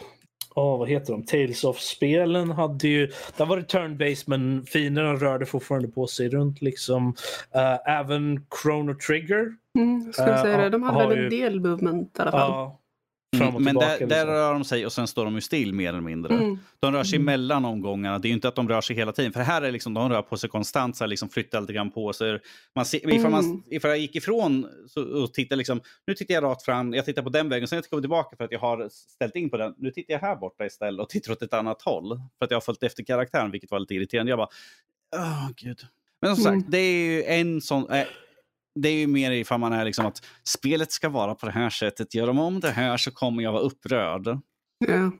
Åh, 0.55 0.78
vad 0.78 0.89
heter 0.89 1.12
de? 1.12 1.24
Tales 1.24 1.64
of-spelen 1.64 2.51
hade 2.51 2.89
ju... 2.89 3.11
Där 3.37 3.47
var 3.47 3.57
det 3.57 3.62
turn-based 3.72 4.24
men 4.26 4.66
fienderna 4.66 5.14
rörde 5.14 5.47
fortfarande 5.47 5.89
på 5.89 6.07
sig 6.07 6.28
runt 6.28 6.62
liksom. 6.62 7.14
Eh, 7.55 7.93
även 7.99 8.47
Chrono 8.62 8.95
Trigger. 9.07 9.47
Mm, 9.78 10.12
skulle 10.12 10.35
Eh, 10.35 10.43
säga 10.43 10.57
det. 10.57 10.70
De 10.70 10.83
hade 10.83 10.99
har 11.03 11.09
väl 11.09 11.18
ju- 11.18 11.24
en 11.24 11.31
del 11.31 11.61
movement 11.61 12.18
i 12.18 12.22
alla 12.22 12.31
fall. 12.31 12.51
Ja. 12.51 12.80
Fram 13.39 13.49
och 13.55 13.61
Mm, 13.61 13.64
men 13.64 13.72
tillbaka. 13.74 13.99
där, 13.99 14.07
där 14.07 14.16
liksom. 14.16 14.35
rör 14.35 14.53
de 14.53 14.64
sig 14.64 14.87
och 14.87 14.93
sen 14.93 15.07
står 15.07 15.24
de 15.24 15.35
ju 15.35 15.41
still 15.41 15.72
mer 15.72 15.89
eller 15.89 16.01
mindre. 16.01 16.35
Mm. 16.35 16.59
De 16.81 16.93
rör 16.93 17.05
sig 17.05 17.16
Mm. 17.16 17.24
mellan 17.26 17.64
omgångarna. 17.64 18.18
Det 18.18 18.26
är 18.26 18.31
ju 18.31 18.35
inte 18.35 18.49
att 18.49 18.55
de 18.55 18.68
rör 18.68 18.81
sig 18.81 18.97
hela 18.97 19.12
tiden. 19.12 19.33
För 19.33 19.41
här 19.41 19.62
är 19.62 19.72
liksom, 19.72 19.95
de 19.95 20.09
rör 20.09 20.22
på 20.22 20.37
sig 20.37 20.51
konstant, 20.51 20.97
så 20.97 21.05
här, 21.05 21.09
liksom 21.09 21.28
flyttar 21.28 21.61
lite 21.61 21.72
grann 21.72 21.91
på 21.91 22.12
sig. 22.12 22.41
Man 22.74 22.85
ser, 22.85 23.14
ifall, 23.14 23.31
man, 23.31 23.45
Mm. 23.45 23.62
ifall 23.70 23.91
jag 23.91 23.99
gick 23.99 24.16
ifrån 24.16 24.66
så, 24.89 25.03
och 25.22 25.35
tittade 25.35 25.57
liksom, 25.57 25.81
nu 26.07 26.14
tittar 26.14 26.35
jag 26.35 26.45
rakt 26.45 26.62
fram, 26.64 26.95
jag 26.95 27.05
tittar 27.05 27.22
på 27.22 27.31
den 27.31 27.49
vägen, 27.49 27.68
sen 27.68 27.76
jag 27.76 27.91
kommer 27.91 28.01
tillbaka 28.03 28.37
för 28.37 28.45
att 28.45 28.53
jag 28.53 28.61
har 28.61 28.89
ställt 28.93 29.37
in 29.37 29.51
på 29.51 29.57
den. 29.57 29.74
Nu 29.78 29.91
tittar 29.91 30.12
jag 30.14 30.20
här 30.20 30.37
borta 30.37 30.66
istället 30.66 31.01
och 31.01 31.09
tittar 31.09 31.33
åt 31.33 31.43
ett 31.43 31.55
annat 31.55 31.83
håll. 31.83 32.20
För 32.39 32.45
att 32.45 32.51
jag 32.51 32.57
har 32.57 32.61
följt 32.61 32.83
efter 32.83 33.03
karaktären, 33.05 33.51
vilket 33.51 33.70
var 33.70 33.78
lite 33.81 33.95
irriterande. 33.95 34.31
Jag 34.31 34.39
bara, 34.39 34.49
åh 35.16 35.49
gud. 35.57 35.81
Men 36.22 36.35
som 36.35 36.45
sagt, 36.45 36.55
Mm. 36.55 36.64
det 36.70 36.78
är 36.78 37.05
ju 37.07 37.22
en 37.24 37.61
sån... 37.61 37.91
Eh, 37.91 38.07
det 38.83 38.89
är 38.89 38.97
ju 38.97 39.07
mer 39.07 39.31
ifall 39.31 39.61
man 39.61 39.72
är 39.72 39.85
liksom 39.85 40.07
att 40.07 40.22
spelet 40.45 40.93
ska 40.93 41.09
vara 41.09 41.35
på 41.35 41.47
det 41.47 41.53
här 41.53 41.70
sättet. 41.70 42.14
Gör 42.14 42.26
de 42.26 42.39
om 42.39 42.61
det 42.61 42.70
här 42.70 42.97
så 42.97 43.11
kommer 43.11 43.43
jag 43.43 43.53
vara 43.53 43.62
upprörd. 43.62 44.39
Ja. 44.78 45.12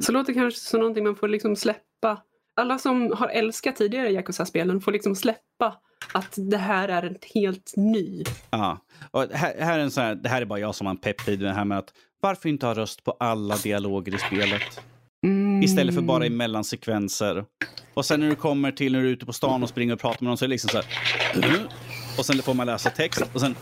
Så 0.00 0.12
låter 0.12 0.32
det 0.32 0.38
kanske 0.40 0.60
som 0.60 0.80
någonting 0.80 1.04
man 1.04 1.16
får 1.16 1.28
liksom 1.28 1.56
släppa. 1.56 2.22
Alla 2.56 2.78
som 2.78 3.12
har 3.16 3.28
älskat 3.28 3.76
tidigare 3.76 4.12
Yakuza-spelen 4.12 4.80
får 4.80 4.92
liksom 4.92 5.16
släppa 5.16 5.76
att 6.12 6.34
det 6.36 6.56
här 6.56 6.88
är 6.88 7.02
en 7.02 7.16
helt 7.34 7.72
ny. 7.76 8.24
Ja. 8.50 8.78
Och 9.10 9.22
här, 9.32 9.54
här 9.60 9.78
är 9.78 9.82
en 9.82 9.90
sån 9.90 10.04
här, 10.04 10.14
det 10.14 10.28
här 10.28 10.42
är 10.42 10.46
bara 10.46 10.58
jag 10.58 10.74
som 10.74 10.86
har 10.86 10.94
en 10.94 11.00
peptid 11.00 11.40
med 11.40 11.50
det 11.50 11.54
här 11.54 11.64
med 11.64 11.78
att 11.78 11.92
varför 12.20 12.48
inte 12.48 12.66
ha 12.66 12.74
röst 12.74 13.04
på 13.04 13.10
alla 13.10 13.56
dialoger 13.56 14.14
i 14.14 14.18
spelet? 14.18 14.80
Mm. 15.24 15.62
Istället 15.62 15.94
för 15.94 16.02
bara 16.02 16.26
i 16.26 16.30
mellansekvenser. 16.30 17.44
Och 17.94 18.04
sen 18.04 18.20
när 18.20 18.28
du 18.28 18.36
kommer 18.36 18.72
till 18.72 18.92
när 18.92 19.00
du 19.00 19.06
är 19.06 19.12
ute 19.12 19.26
på 19.26 19.32
stan 19.32 19.62
och 19.62 19.68
springer 19.68 19.94
och 19.94 20.00
pratar 20.00 20.22
med 20.22 20.28
någon 20.28 20.36
så 20.36 20.44
är 20.44 20.48
det 20.48 20.52
liksom 20.54 20.70
så 20.70 20.76
här. 20.76 20.86
Och 22.18 22.26
sen 22.26 22.42
får 22.42 22.54
man 22.54 22.66
läsa 22.66 22.90
text 22.90 23.22
och 23.34 23.40
sen. 23.40 23.54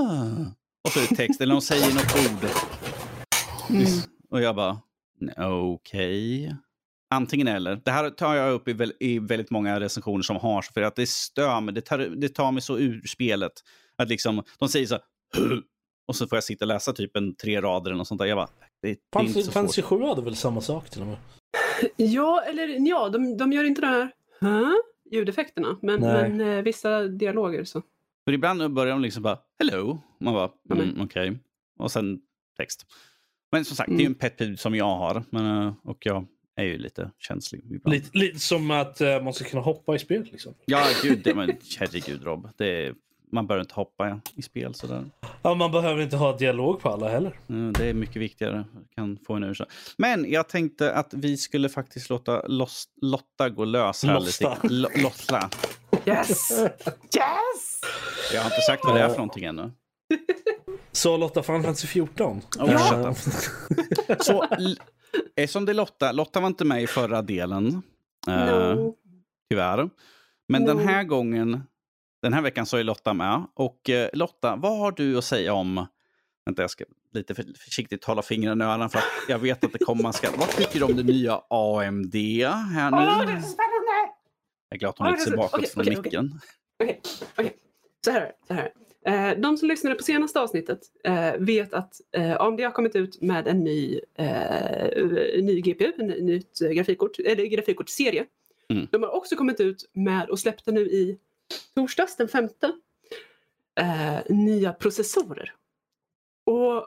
"Ah." 0.00 0.44
Och 0.84 0.90
så 0.92 1.00
är 1.00 1.06
det 1.08 1.16
text 1.16 1.40
eller 1.40 1.54
de 1.54 1.60
säger 1.60 1.94
något 1.94 2.42
ord. 2.42 2.50
Mm. 3.70 3.86
Och 4.30 4.40
jag 4.42 4.56
bara, 4.56 4.78
"Nej, 5.20 5.34
okej. 5.46 6.56
Antingen 7.14 7.48
eller. 7.48 7.80
Det 7.84 7.90
här 7.90 8.10
tar 8.10 8.34
jag 8.34 8.52
upp 8.52 8.68
i, 8.68 8.72
väl, 8.72 8.92
i 9.00 9.18
väldigt 9.18 9.50
många 9.50 9.80
recensioner 9.80 10.22
som 10.22 10.36
har 10.36 10.62
för 10.62 10.82
att 10.82 10.96
det 10.96 11.08
stör 11.08 11.60
mig. 11.60 11.74
Det 11.74 11.80
tar, 11.80 11.98
det 11.98 12.28
tar 12.28 12.52
mig 12.52 12.62
så 12.62 12.78
ur 12.78 13.02
spelet. 13.06 13.52
Att 13.98 14.08
liksom, 14.08 14.42
de 14.58 14.68
säger 14.68 14.86
så 14.86 14.94
här, 14.94 15.02
och 16.08 16.16
så 16.16 16.26
får 16.26 16.36
jag 16.36 16.44
sitta 16.44 16.64
och 16.64 16.68
läsa 16.68 16.92
typ 16.92 17.16
en 17.16 17.34
tre 17.36 17.60
rader 17.60 17.90
eller 17.90 17.98
något 17.98 18.08
sånt 18.08 18.18
där. 18.18 18.26
Jag 18.26 18.36
bara, 18.38 18.48
det, 18.82 18.88
det 19.12 19.18
är 19.18 19.22
inte 19.22 19.42
så 19.42 19.50
Fantasy 19.52 19.82
svårt. 19.82 20.00
7 20.00 20.06
hade 20.06 20.22
väl 20.22 20.36
samma 20.36 20.60
sak 20.60 20.90
till 20.90 21.00
och 21.00 21.06
med? 21.06 21.16
Ja, 21.96 22.42
eller 22.42 22.88
ja, 22.88 23.08
de, 23.08 23.36
de 23.36 23.52
gör 23.52 23.64
inte 23.64 23.80
de 23.80 23.86
här 23.86 24.10
huh? 24.40 24.72
Ljudeffekterna. 25.10 25.76
Men, 25.82 26.00
men 26.00 26.40
eh, 26.40 26.62
vissa 26.62 27.02
dialoger 27.08 27.64
så. 27.64 27.82
För 28.24 28.32
ibland 28.32 28.74
börjar 28.74 28.92
de 28.92 29.02
liksom 29.02 29.22
bara, 29.22 29.38
hello. 29.58 29.98
Man 30.20 30.34
bara, 30.34 30.50
mm, 30.70 30.88
Mm. 30.90 31.00
okej. 31.00 31.38
Och 31.78 31.90
sen 31.92 32.20
text. 32.56 32.86
Men 33.52 33.64
som 33.64 33.76
sagt, 33.76 33.88
det 33.90 33.96
är 33.96 34.00
ju 34.00 34.06
en 34.06 34.14
pet 34.14 34.36
peeve 34.36 34.56
som 34.56 34.74
jag 34.74 34.96
har. 34.96 35.24
Men, 35.30 35.46
eh, 35.66 35.74
och 35.82 36.06
jag 36.06 36.26
är 36.56 36.64
ju 36.64 36.78
lite 36.78 37.10
känslig 37.18 37.64
ibland. 37.64 37.94
Lite, 37.94 38.18
lite 38.18 38.38
som 38.38 38.70
att 38.70 39.00
eh, 39.00 39.22
man 39.22 39.32
ska 39.32 39.44
kunna 39.44 39.62
hoppa 39.62 39.94
i 39.94 39.98
spel. 39.98 40.28
Liksom. 40.32 40.54
Ja, 40.64 40.86
gud, 41.02 41.20
det, 41.24 41.34
men, 41.34 41.50
herregud 41.78 42.24
Rob. 42.24 42.48
Det 42.56 42.66
är, 42.86 42.94
man 43.32 43.46
bör 43.46 43.60
inte 43.60 43.74
hoppa 43.74 44.20
i 44.34 44.42
spel 44.42 44.74
sådär. 44.74 45.04
Ja, 45.42 45.54
man 45.54 45.70
behöver 45.72 46.02
inte 46.02 46.16
ha 46.16 46.36
dialog 46.36 46.80
på 46.80 46.88
alla 46.88 47.08
heller. 47.08 47.38
Mm, 47.48 47.72
Det 47.72 47.86
är 47.88 47.94
mycket 47.94 48.16
viktigare. 48.16 48.64
Kan 48.94 49.18
få 49.26 49.34
en 49.34 49.44
ursäkt. 49.44 49.72
Men 49.98 50.30
jag 50.32 50.48
tänkte 50.48 50.92
att 50.94 51.14
vi 51.14 51.36
skulle 51.36 51.68
faktiskt 51.68 52.10
låta 52.10 52.42
Los- 52.46 52.88
Lotta 53.00 53.48
gå 53.48 53.64
lös 53.64 54.04
här 54.04 54.14
Losta. 54.14 54.54
lite. 54.62 54.74
Lo- 54.74 54.88
Lotta. 55.02 55.50
Yes! 56.06 56.50
yes! 56.52 57.80
Jag 58.32 58.40
har 58.40 58.46
inte 58.50 58.60
sagt 58.66 58.84
vad 58.84 58.94
det 58.94 59.00
är 59.02 59.08
för 59.08 59.16
någonting 59.16 59.44
ännu. 59.44 59.72
Så 60.92 61.16
Lotta, 61.16 61.42
Final 61.42 61.62
Fantasy 61.62 61.86
14. 61.86 62.40
Oh, 62.58 62.70
Eh, 62.72 63.12
Så, 64.20 64.46
eftersom 65.36 65.64
det 65.64 65.72
är 65.72 65.74
Lotta. 65.74 66.12
Lotta 66.12 66.40
var 66.40 66.46
inte 66.46 66.64
med 66.64 66.82
i 66.82 66.86
förra 66.86 67.22
delen. 67.22 67.82
eh, 68.28 68.34
No. 68.46 68.94
Tyvärr. 69.50 69.90
Men 70.48 70.62
No. 70.62 70.66
den 70.66 70.78
här 70.88 71.04
gången, 71.04 71.62
den 72.24 72.32
här 72.32 72.42
veckan 72.42 72.66
så 72.66 72.76
är 72.76 72.84
Lotta 72.84 73.14
med. 73.14 73.46
Och 73.54 73.90
eh, 73.90 74.08
Lotta, 74.12 74.56
vad 74.56 74.78
har 74.78 74.92
du 74.92 75.18
att 75.18 75.24
säga 75.24 75.54
om... 75.54 75.86
Vänta, 76.46 76.62
jag 76.62 76.70
ska 76.70 76.84
lite 77.12 77.34
för, 77.34 77.44
försiktigt 77.58 78.04
hålla 78.04 78.22
fingrarna 78.22 78.64
i 78.64 78.68
öronen 78.68 78.90
för 78.90 78.98
att 78.98 79.04
jag 79.28 79.38
vet 79.38 79.64
att 79.64 79.72
det 79.72 79.78
kommer. 79.78 80.12
Ska, 80.12 80.30
vad 80.38 80.48
tycker 80.48 80.78
du 80.78 80.84
om 80.84 80.96
det 80.96 81.02
nya 81.02 81.40
AMD 81.50 82.14
här 82.14 82.90
nu? 82.90 82.96
Åh, 82.96 83.26
det 83.26 83.32
är 83.32 83.40
så 83.40 83.48
spännande! 83.48 84.12
Jag 84.68 84.76
är 84.76 84.78
glad 84.78 84.90
att 84.90 84.98
hon 84.98 85.08
inte 85.08 85.20
ser 85.20 85.36
bakåt 85.36 85.54
okej, 85.54 85.68
från 85.68 85.82
okej. 85.82 85.96
micken. 86.02 86.40
Okej, 86.82 87.00
okej. 87.36 87.56
Så 88.04 88.10
här, 88.10 88.32
så 88.48 88.54
här. 88.54 88.72
Eh, 89.06 89.40
de 89.40 89.56
som 89.56 89.68
lyssnade 89.68 89.96
på 89.96 90.02
senaste 90.02 90.40
avsnittet 90.40 90.80
eh, 91.04 91.32
vet 91.38 91.74
att 91.74 92.00
eh, 92.16 92.40
AMD 92.40 92.60
har 92.60 92.70
kommit 92.70 92.96
ut 92.96 93.20
med 93.22 93.48
en 93.48 93.64
ny, 93.64 94.00
eh, 94.18 95.42
ny 95.42 95.60
GPU, 95.60 95.92
en 95.98 96.06
ny- 96.06 96.22
nytt 96.22 96.58
grafikkort, 96.58 97.18
eller 97.18 97.44
grafikkortsserie. 97.44 98.24
Mm. 98.68 98.86
De 98.90 99.02
har 99.02 99.10
också 99.10 99.36
kommit 99.36 99.60
ut 99.60 99.90
med 99.92 100.30
och 100.30 100.38
släppte 100.38 100.72
nu 100.72 100.80
i 100.80 101.18
torsdags 101.74 102.16
den 102.16 102.28
femte 102.28 102.72
eh, 103.80 104.18
nya 104.28 104.72
processorer. 104.72 105.52
Och 106.46 106.86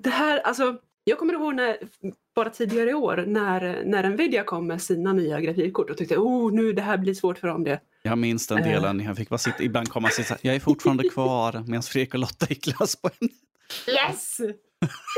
det 0.00 0.10
här, 0.10 0.38
alltså 0.38 0.76
jag 1.04 1.18
kommer 1.18 1.34
ihåg 1.34 1.54
när, 1.54 1.78
bara 2.34 2.50
tidigare 2.50 2.90
i 2.90 2.94
år 2.94 3.24
när, 3.26 3.84
när 3.84 4.10
Nvidia 4.10 4.44
kom 4.44 4.66
med 4.66 4.82
sina 4.82 5.12
nya 5.12 5.40
grafikkort 5.40 5.90
och 5.90 5.96
tyckte 5.96 6.16
oh 6.16 6.52
nu 6.52 6.72
det 6.72 6.82
här 6.82 6.98
blir 6.98 7.14
svårt 7.14 7.38
för 7.38 7.48
AMD. 7.48 7.68
Jag 8.02 8.18
minns 8.18 8.46
den 8.46 8.58
Eh. 8.58 8.64
delen. 8.64 9.00
Jag 9.00 9.16
fick 9.16 9.28
bara 9.28 9.38
sitta, 9.38 9.62
ibland 9.62 9.88
komma 9.88 10.08
och 10.18 10.24
här, 10.24 10.38
jag 10.42 10.54
är 10.54 10.60
fortfarande 10.60 11.08
kvar 11.08 11.64
medan 11.66 11.82
Fredrik 11.82 12.14
och 12.14 12.20
Lotta 12.20 12.46
gick 12.48 12.66
lös 12.80 12.96
på 12.96 13.10
en. 13.20 13.28
Yes! 13.94 14.38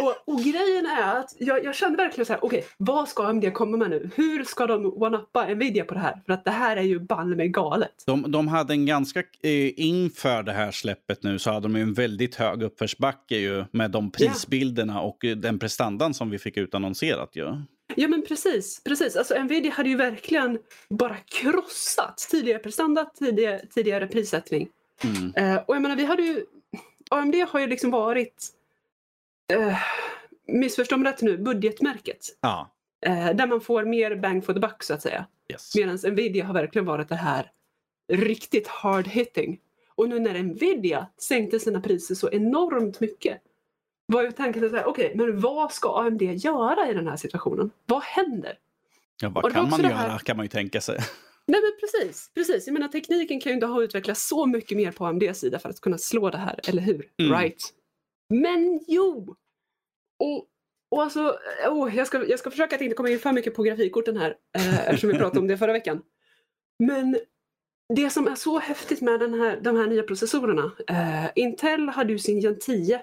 Och, 0.02 0.34
och 0.34 0.40
grejen 0.40 0.86
är 0.86 1.16
att 1.16 1.34
jag, 1.38 1.64
jag 1.64 1.74
kände 1.74 1.96
verkligen 1.96 2.26
så 2.26 2.32
här, 2.32 2.44
okej, 2.44 2.64
vad 2.76 3.08
ska 3.08 3.26
AMD 3.26 3.52
komma 3.54 3.76
med 3.76 3.90
nu? 3.90 4.10
Hur 4.14 4.44
ska 4.44 4.66
de 4.66 4.86
one-uppa 4.86 5.54
Nvidia 5.54 5.84
på 5.84 5.94
det 5.94 6.00
här? 6.00 6.22
För 6.26 6.32
att 6.32 6.44
det 6.44 6.50
här 6.50 6.76
är 6.76 6.82
ju 6.82 7.00
banne 7.00 7.36
mig 7.36 7.48
galet. 7.48 8.02
De, 8.06 8.30
de 8.30 8.48
hade 8.48 8.74
en 8.74 8.86
ganska, 8.86 9.20
eh, 9.20 9.80
inför 9.80 10.42
det 10.42 10.52
här 10.52 10.70
släppet 10.70 11.22
nu 11.22 11.38
så 11.38 11.50
hade 11.50 11.68
de 11.68 11.76
ju 11.76 11.82
en 11.82 11.94
väldigt 11.94 12.34
hög 12.34 12.62
uppförsbacke 12.62 13.36
ju 13.36 13.64
med 13.70 13.90
de 13.90 14.10
prisbilderna 14.10 15.00
och 15.00 15.24
eh, 15.24 15.36
den 15.36 15.58
prestandan 15.58 16.14
som 16.14 16.30
vi 16.30 16.38
fick 16.38 16.56
utannonserat 16.56 17.36
ju. 17.36 17.54
Ja 17.94 18.08
men 18.08 18.22
precis, 18.22 18.82
precis. 18.84 19.16
Alltså 19.16 19.42
Nvidia 19.42 19.72
hade 19.72 19.88
ju 19.88 19.96
verkligen 19.96 20.58
bara 20.90 21.16
krossat 21.16 22.18
tidigare 22.30 22.58
prestanda, 22.58 23.04
tidigare, 23.18 23.60
tidigare 23.74 24.06
prissättning. 24.06 24.68
Mm. 25.04 25.34
Eh, 25.34 25.62
och 25.66 25.74
jag 25.74 25.82
menar 25.82 25.96
vi 25.96 26.04
hade 26.04 26.22
ju, 26.22 26.44
AMD 27.10 27.34
har 27.48 27.60
ju 27.60 27.66
liksom 27.66 27.90
varit, 27.90 28.48
eh, 29.52 29.78
missförstå 30.46 30.96
mig 30.96 31.12
rätt 31.12 31.22
nu, 31.22 31.38
budgetmärket. 31.38 32.26
Ja, 32.40 32.74
Eh, 33.06 33.30
där 33.34 33.46
man 33.46 33.60
får 33.60 33.84
mer 33.84 34.16
bang 34.16 34.44
for 34.44 34.52
the 34.54 34.60
buck 34.60 34.82
så 34.82 34.94
att 34.94 35.02
säga. 35.02 35.26
yes. 35.52 35.74
Medan 35.76 35.98
Nvidia 36.12 36.44
har 36.44 36.54
verkligen 36.54 36.86
varit 36.86 37.08
det 37.08 37.14
här 37.16 37.50
riktigt 38.12 38.68
hard 38.68 39.06
hitting. 39.08 39.60
Och 39.94 40.08
nu 40.08 40.18
när 40.18 40.42
Nvidia 40.42 41.06
sänkte 41.20 41.60
sina 41.60 41.80
priser 41.80 42.14
så 42.14 42.30
enormt 42.30 43.00
mycket 43.00 43.38
var 44.06 44.22
ju 44.22 44.32
tanken 44.32 44.64
att 44.64 44.70
säga, 44.70 44.86
okej, 44.86 45.12
men 45.14 45.40
vad 45.40 45.72
ska 45.72 45.98
AMD 46.06 46.22
göra 46.22 46.90
i 46.90 46.94
den 46.94 47.08
här 47.08 47.16
situationen? 47.16 47.70
Vad 47.86 48.02
händer? 48.02 48.58
Ja, 49.20 49.28
vad 49.28 49.52
kan 49.52 49.70
man 49.70 49.80
göra 49.82 49.92
här- 49.94 50.18
kan 50.18 50.36
man 50.36 50.44
ju 50.44 50.50
tänka 50.50 50.80
sig. 50.80 50.98
Nej 51.46 51.60
men 51.60 51.72
precis, 51.80 52.30
precis. 52.34 52.66
Jag 52.66 52.72
menar 52.74 52.88
tekniken 52.88 53.40
kan 53.40 53.50
ju 53.50 53.54
inte 53.54 53.66
ha 53.66 53.82
utvecklats 53.82 54.28
så 54.28 54.46
mycket 54.46 54.76
mer 54.76 54.92
på 54.92 55.06
AMDs 55.06 55.38
sida 55.40 55.58
för 55.58 55.68
att 55.68 55.80
kunna 55.80 55.98
slå 55.98 56.30
det 56.30 56.38
här, 56.38 56.60
eller 56.68 56.82
hur? 56.82 57.08
Mm. 57.18 57.38
Right? 57.40 57.62
Men 58.28 58.80
jo! 58.86 59.36
Och, 60.18 60.46
och 60.88 61.02
alltså, 61.02 61.38
oh, 61.68 61.96
jag, 61.96 62.06
ska, 62.06 62.26
jag 62.26 62.38
ska 62.38 62.50
försöka 62.50 62.76
att 62.76 62.82
inte 62.82 62.96
komma 62.96 63.10
in 63.10 63.18
för 63.18 63.32
mycket 63.32 63.54
på 63.54 63.62
grafikkorten 63.62 64.16
här 64.16 64.36
eh, 64.58 64.88
eftersom 64.88 65.10
vi 65.10 65.18
pratade 65.18 65.40
om 65.40 65.46
det 65.46 65.58
förra 65.58 65.72
veckan. 65.72 66.02
Men 66.78 67.18
det 67.94 68.10
som 68.10 68.26
är 68.26 68.34
så 68.34 68.58
häftigt 68.58 69.00
med 69.00 69.20
den 69.20 69.34
här, 69.34 69.60
de 69.60 69.76
här 69.76 69.86
nya 69.86 70.02
processorerna. 70.02 70.72
Eh, 70.88 71.26
Intel 71.34 71.88
hade 71.88 72.12
ju 72.12 72.18
sin 72.18 72.40
Gen 72.40 72.58
10 72.58 73.02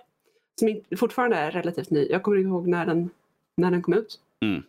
som 0.59 0.81
fortfarande 0.97 1.37
är 1.37 1.51
relativt 1.51 1.89
ny. 1.89 2.07
Jag 2.09 2.23
kommer 2.23 2.37
inte 2.37 2.47
ihåg 2.47 2.67
när 2.67 2.85
den, 2.85 3.09
när 3.57 3.71
den 3.71 3.81
kom 3.81 3.93
ut. 3.93 4.19
Mm. 4.45 4.63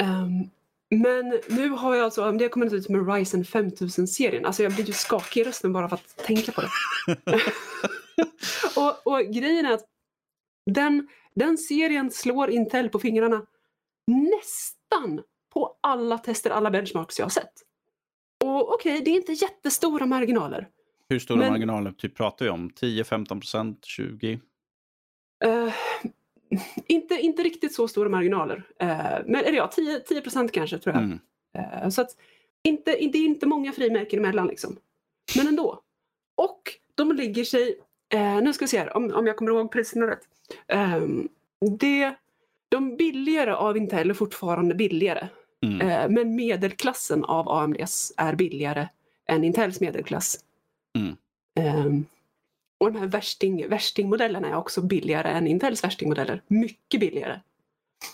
Ehm, 0.00 0.50
men 0.92 1.40
nu 1.48 1.68
har 1.68 1.94
jag 1.94 2.04
alltså 2.04 2.22
AMD 2.22 2.50
kommit 2.50 2.72
ut 2.72 2.88
med 2.88 3.14
Ryzen 3.14 3.44
5000-serien. 3.44 4.44
Alltså 4.44 4.62
jag 4.62 4.74
blir 4.74 4.84
ju 4.84 4.92
skakig 4.92 5.40
i 5.40 5.44
rösten 5.44 5.72
bara 5.72 5.88
för 5.88 5.96
att 5.96 6.16
tänka 6.16 6.52
på 6.52 6.60
det. 6.60 6.68
och, 8.76 9.06
och 9.06 9.20
grejen 9.20 9.66
är 9.66 9.72
att 9.72 9.84
den, 10.70 11.08
den 11.34 11.58
serien 11.58 12.10
slår 12.10 12.50
Intel 12.50 12.88
på 12.88 12.98
fingrarna 12.98 13.46
nästan 14.06 15.22
på 15.52 15.76
alla 15.80 16.18
tester, 16.18 16.50
alla 16.50 16.70
benchmarks 16.70 17.18
jag 17.18 17.24
har 17.24 17.30
sett. 17.30 17.52
Och 18.44 18.74
okej, 18.74 19.00
det 19.04 19.10
är 19.10 19.16
inte 19.16 19.32
jättestora 19.32 20.06
marginaler. 20.06 20.68
Hur 21.08 21.18
stora 21.18 21.38
Men- 21.38 21.52
marginaler 21.52 21.92
typ 21.92 22.16
pratar 22.16 22.44
vi 22.44 22.50
om? 22.50 22.70
10-15 22.70 23.26
procent? 23.26 23.84
20? 23.84 24.40
Eh, 25.44 25.72
inte, 26.86 27.14
inte 27.14 27.42
riktigt 27.42 27.74
så 27.74 27.88
stora 27.88 28.08
marginaler. 28.08 28.62
Eh, 28.78 28.88
men 29.26 29.44
eller 29.44 29.52
ja, 29.52 29.66
10, 29.66 30.00
10 30.00 30.20
procent 30.20 30.52
kanske 30.52 30.78
tror 30.78 30.94
jag. 30.94 31.04
Mm. 31.04 31.18
Eh, 31.58 31.88
så 31.88 32.02
att 32.02 32.16
inte, 32.64 32.90
det 32.90 33.18
är 33.18 33.24
inte 33.24 33.46
många 33.46 33.72
frimärken 33.72 34.18
emellan 34.18 34.46
liksom. 34.46 34.76
Men 35.36 35.48
ändå. 35.48 35.80
Och 36.36 36.60
de 36.94 37.12
ligger 37.12 37.44
sig, 37.44 37.78
eh, 38.14 38.40
nu 38.42 38.52
ska 38.52 38.64
vi 38.64 38.68
se 38.68 38.78
här 38.78 38.96
om, 38.96 39.14
om 39.14 39.26
jag 39.26 39.36
kommer 39.36 39.50
ihåg 39.50 39.72
priserna 39.72 40.06
rätt. 40.06 40.28
Ehm, 40.68 41.28
det, 41.78 42.14
de 42.68 42.96
billigare 42.96 43.52
av 43.52 43.76
Intel 43.76 44.10
är 44.10 44.14
fortfarande 44.14 44.74
billigare. 44.74 45.28
Mm. 45.66 46.14
Men 46.14 46.34
medelklassen 46.34 47.24
av 47.24 47.48
AMDs 47.48 48.12
är 48.16 48.34
billigare 48.34 48.88
än 49.28 49.44
Intels 49.44 49.80
medelklass. 49.80 50.38
Mm. 50.98 51.16
Och 52.82 52.92
de 52.92 52.98
här 52.98 53.06
värsting, 53.06 53.68
värstingmodellerna 53.68 54.48
är 54.48 54.56
också 54.56 54.82
billigare 54.82 55.28
än 55.28 55.46
Intels 55.46 55.84
värstingmodeller. 55.84 56.42
Mycket 56.48 57.00
billigare. 57.00 57.40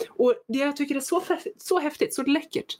Och 0.09 0.35
det 0.49 0.59
jag 0.59 0.77
tycker 0.77 0.95
är 0.95 1.01
så, 1.01 1.23
så 1.59 1.79
häftigt, 1.79 2.15
så 2.15 2.23
läckert. 2.23 2.79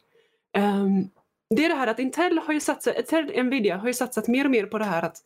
ehm, 0.53 1.09
det 1.55 1.65
är 1.65 1.69
det 1.69 1.75
här 1.75 1.87
att 1.87 1.99
Intel 1.99 2.39
har 2.39 2.55
ju 2.55 2.61
satsat, 2.61 2.97
Intel, 2.97 3.45
Nvidia 3.45 3.77
har 3.77 3.87
ju 3.87 3.95
satsat 3.95 4.29
mer 4.29 4.45
och 4.45 4.51
mer 4.51 4.67
på 4.67 4.79
det 4.79 4.85
här 4.85 5.03
att 5.03 5.17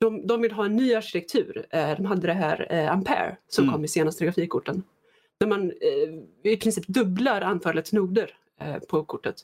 de, 0.00 0.26
de 0.26 0.40
vill 0.42 0.52
ha 0.52 0.64
en 0.64 0.76
ny 0.76 0.94
arkitektur. 0.94 1.66
Eh, 1.70 1.96
de 1.96 2.04
hade 2.06 2.26
det 2.26 2.32
här 2.32 2.66
eh, 2.72 2.92
Ampere 2.92 3.36
som 3.48 3.64
Mm. 3.64 3.74
kom 3.74 3.84
i 3.84 3.88
senaste 3.88 4.24
grafikkorten. 4.24 4.82
Där 5.40 5.46
man 5.46 5.70
eh, 5.70 6.52
i 6.52 6.56
princip 6.56 6.86
dubblar 6.86 7.40
antalet 7.40 7.92
noder 7.92 8.36
eh, 8.60 8.78
på 8.78 9.04
kortet. 9.04 9.36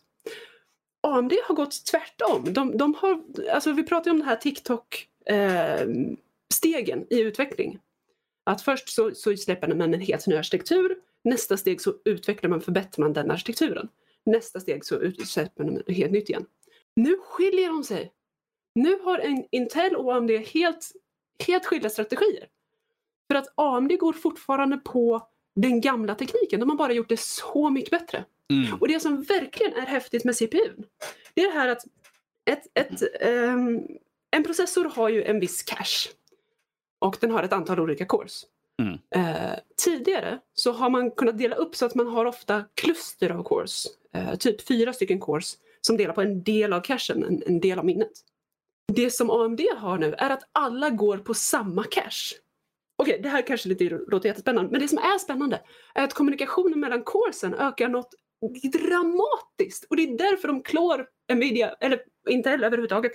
AMD 1.00 1.32
har 1.48 1.54
gått 1.54 1.84
tvärtom. 1.84 2.52
De, 2.52 2.76
de 2.78 2.94
har, 2.94 3.22
alltså 3.52 3.72
vi 3.72 3.82
pratar 3.82 4.10
ju 4.10 4.12
om 4.12 4.18
det 4.18 4.24
här 4.26 4.36
TikTok-stegen 6.50 7.06
i 7.10 7.20
utveckling. 7.20 7.78
Att 8.44 8.62
först 8.62 8.88
så, 8.88 9.14
så 9.14 9.36
släpper 9.36 9.68
man 9.68 9.94
en 9.94 10.00
helt 10.00 10.26
ny 10.26 10.36
arkitektur. 10.36 10.96
Nästa 11.24 11.56
steg 11.56 11.80
så 11.80 11.94
utvecklar 12.04 12.50
man 12.50 12.60
förbättrar 12.60 13.04
man 13.04 13.12
den 13.12 13.30
arkitekturen. 13.30 13.88
Nästa 14.26 14.60
steg 14.60 14.84
så 14.84 15.12
släpper 15.24 15.64
man 15.64 15.74
något 15.74 15.90
helt 15.90 16.12
nytt 16.12 16.28
igen. 16.28 16.46
Nu 16.96 17.16
skiljer 17.18 17.68
de 17.68 17.84
sig. 17.84 18.12
Nu 18.74 18.98
har 18.98 19.18
en 19.18 19.44
Intel 19.50 19.96
och 19.96 20.14
AMD 20.14 20.30
helt, 20.30 20.92
helt 21.46 21.66
skilda 21.66 21.90
strategier. 21.90 22.48
För 23.30 23.34
att 23.34 23.52
AMD 23.54 23.98
går 23.98 24.12
fortfarande 24.12 24.76
på 24.76 25.28
den 25.56 25.80
gamla 25.80 26.14
tekniken. 26.14 26.60
De 26.60 26.70
har 26.70 26.76
bara 26.76 26.92
gjort 26.92 27.08
det 27.08 27.20
så 27.20 27.70
mycket 27.70 27.90
bättre. 27.90 28.24
Mm. 28.50 28.78
Och 28.80 28.88
det 28.88 29.00
som 29.00 29.22
verkligen 29.22 29.74
är 29.74 29.86
häftigt 29.86 30.24
med 30.24 30.36
CPUn, 30.36 30.84
det 31.34 31.42
är 31.42 31.46
det 31.46 31.58
här 31.58 31.68
att 31.68 31.84
ett, 32.44 32.66
ett, 32.74 33.02
ehm, 33.20 33.80
en 34.30 34.44
processor 34.44 34.84
har 34.84 35.08
ju 35.08 35.24
en 35.24 35.40
viss 35.40 35.62
cache. 35.62 36.10
Och 37.00 37.16
den 37.20 37.30
har 37.30 37.42
ett 37.42 37.52
antal 37.52 37.80
olika 37.80 38.06
cores. 38.06 38.44
Mm. 38.82 38.98
Eh, 39.14 39.58
tidigare 39.84 40.38
så 40.54 40.72
har 40.72 40.90
man 40.90 41.10
kunnat 41.10 41.38
dela 41.38 41.56
upp 41.56 41.76
så 41.76 41.86
att 41.86 41.94
man 41.94 42.06
har 42.06 42.24
ofta 42.24 42.64
kluster 42.74 43.30
av 43.30 43.42
cores. 43.42 43.86
Eh, 44.14 44.34
typ 44.34 44.68
fyra 44.68 44.92
stycken 44.92 45.20
cores 45.20 45.56
som 45.80 45.96
delar 45.96 46.14
på 46.14 46.22
en 46.22 46.42
del 46.42 46.72
av 46.72 46.80
cachen, 46.80 47.24
en, 47.24 47.42
en 47.46 47.60
del 47.60 47.78
av 47.78 47.84
minnet. 47.84 48.12
Det 48.92 49.10
som 49.10 49.30
AMD 49.30 49.60
har 49.76 49.98
nu 49.98 50.14
är 50.18 50.30
att 50.30 50.42
alla 50.52 50.90
går 50.90 51.18
på 51.18 51.34
samma 51.34 51.84
cache. 51.84 52.36
Okej, 52.98 53.20
det 53.22 53.28
här 53.28 53.46
kanske 53.46 53.68
lite 53.68 54.00
låter 54.08 54.28
jättespännande, 54.28 54.70
men 54.70 54.80
det 54.80 54.88
som 54.88 54.98
är 54.98 55.18
spännande 55.18 55.60
är 55.94 56.04
att 56.04 56.14
kommunikationen 56.14 56.80
mellan 56.80 57.02
coresen 57.02 57.54
ökar 57.54 57.88
något 57.88 58.14
dramatiskt. 58.72 59.84
Och 59.90 59.96
det 59.96 60.02
är 60.02 60.18
därför 60.18 60.48
de 60.48 60.62
klår 60.62 61.06
Nvidia, 61.32 61.74
eller 61.80 62.02
Intel 62.28 62.64
överhuvudtaget, 62.64 63.12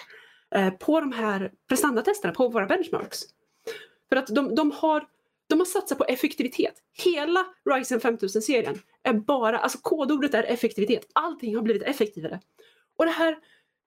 eh, 0.56 0.70
på 0.70 1.00
de 1.00 1.12
här 1.12 1.52
prestandatesterna, 1.70 2.34
på 2.34 2.50
våra 2.50 2.66
benchmarks. 2.66 3.24
För 4.10 4.16
att 4.16 4.28
de, 4.28 4.56
de, 4.56 4.72
har, 4.72 5.08
de 5.47 5.60
har 5.60 5.66
satsat 5.66 5.97
på 5.97 6.03
effektivitet. 6.03 6.74
Hela 6.93 7.45
Ryzen 7.70 7.99
5000-serien 7.99 8.80
är 9.03 9.14
bara, 9.14 9.60
alltså 9.60 9.78
kodordet 9.82 10.34
är 10.34 10.43
effektivitet. 10.43 11.08
Allting 11.14 11.56
har 11.56 11.62
blivit 11.62 11.84
effektivare. 11.84 12.39
Och 12.97 13.06
det 13.06 13.12
här, 13.12 13.38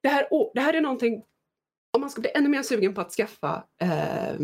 det 0.02 0.08
här, 0.08 0.28
oh, 0.30 0.50
det 0.54 0.60
här 0.60 0.74
är 0.74 0.80
någonting, 0.80 1.22
om 1.90 2.00
man 2.00 2.10
ska 2.10 2.20
bli 2.20 2.30
ännu 2.34 2.48
mer 2.48 2.62
sugen 2.62 2.94
på 2.94 3.00
att 3.00 3.12
skaffa 3.12 3.64
eh, 3.80 4.40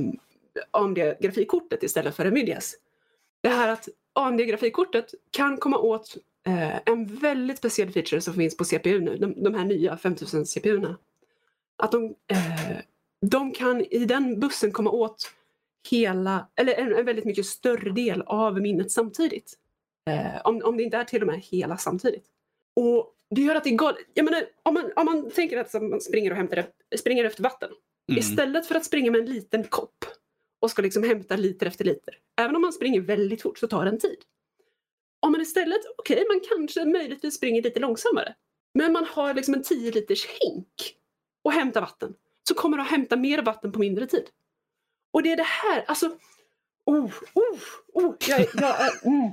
AMD-grafikkortet 0.70 1.82
istället 1.82 2.16
för 2.16 2.30
Nvidias. 2.30 2.74
Det 3.42 3.48
här 3.48 3.68
att 3.68 3.88
AMD-grafikkortet 4.12 5.14
kan 5.30 5.56
komma 5.56 5.78
åt 5.78 6.16
eh, 6.46 6.76
en 6.86 7.06
väldigt 7.06 7.58
speciell 7.58 7.90
feature 7.90 8.20
som 8.20 8.34
finns 8.34 8.56
på 8.56 8.64
CPU 8.64 9.00
nu, 9.00 9.16
de, 9.16 9.44
de 9.44 9.54
här 9.54 9.64
nya 9.64 9.96
5000 9.96 10.46
CPU-erna. 10.46 10.98
Att 11.76 11.92
de, 11.92 12.04
eh, 12.04 12.76
de 13.20 13.52
kan 13.52 13.80
i 13.80 14.04
den 14.04 14.40
bussen 14.40 14.72
komma 14.72 14.90
åt 14.90 15.30
hela, 15.90 16.48
eller 16.56 16.74
en, 16.74 16.92
en 16.92 17.04
väldigt 17.04 17.24
mycket 17.24 17.46
större 17.46 17.90
del 17.90 18.22
av 18.22 18.60
minnet 18.60 18.90
samtidigt. 18.90 19.54
Eh, 20.10 20.40
om, 20.44 20.62
om 20.64 20.76
det 20.76 20.82
inte 20.82 20.96
är 20.96 21.04
till 21.04 21.22
och 21.22 21.26
med 21.26 21.40
hela 21.40 21.76
samtidigt. 21.76 22.26
Och 22.76 23.14
det 23.30 23.40
gör 23.40 23.54
att 23.54 23.64
det 23.64 23.70
är 23.70 23.76
galet. 23.76 24.06
Jag 24.14 24.24
menar, 24.24 24.44
om 24.62 24.74
man, 24.74 24.92
om 24.96 25.06
man 25.06 25.30
tänker 25.30 25.58
att 25.58 25.82
man 25.82 26.00
springer 26.00 26.30
och 26.30 26.36
hämtar, 26.36 26.66
springer 26.96 27.24
efter 27.24 27.42
vatten 27.42 27.70
Mm. 28.08 28.18
Istället 28.18 28.66
för 28.66 28.74
att 28.74 28.84
springa 28.84 29.10
med 29.10 29.20
en 29.20 29.26
liten 29.26 29.64
kopp 29.64 30.04
och 30.60 30.70
ska 30.70 30.82
liksom 30.82 31.02
hämta 31.02 31.36
liter 31.36 31.66
efter 31.66 31.84
liter. 31.84 32.18
Även 32.36 32.56
om 32.56 32.62
man 32.62 32.72
springer 32.72 33.00
väldigt 33.00 33.42
fort 33.42 33.58
så 33.58 33.66
tar 33.66 33.84
det 33.84 33.90
en 33.90 33.98
tid. 33.98 34.16
Om 35.20 35.32
man 35.32 35.40
istället, 35.40 35.80
okej 35.98 36.24
man 36.28 36.40
kanske 36.48 36.84
möjligtvis 36.84 37.36
springer 37.36 37.62
lite 37.62 37.80
långsammare. 37.80 38.34
Men 38.74 38.92
man 38.92 39.04
har 39.04 39.34
liksom 39.34 39.54
en 39.54 39.62
10 39.62 39.90
liters 39.90 40.26
hink 40.26 40.96
och 41.42 41.52
hämtar 41.52 41.80
vatten. 41.80 42.14
Så 42.48 42.54
kommer 42.54 42.76
du 42.76 42.82
att 42.82 42.90
hämta 42.90 43.16
mer 43.16 43.42
vatten 43.42 43.72
på 43.72 43.78
mindre 43.78 44.06
tid. 44.06 44.24
Och 45.14 45.22
det 45.22 45.32
är 45.32 45.36
det 45.36 45.42
här, 45.42 45.84
alltså... 45.86 46.06
Oh, 46.86 47.10
oh, 47.34 47.58
oh, 47.92 48.14
jag, 48.28 48.40
jag, 48.40 49.06
mm. 49.06 49.30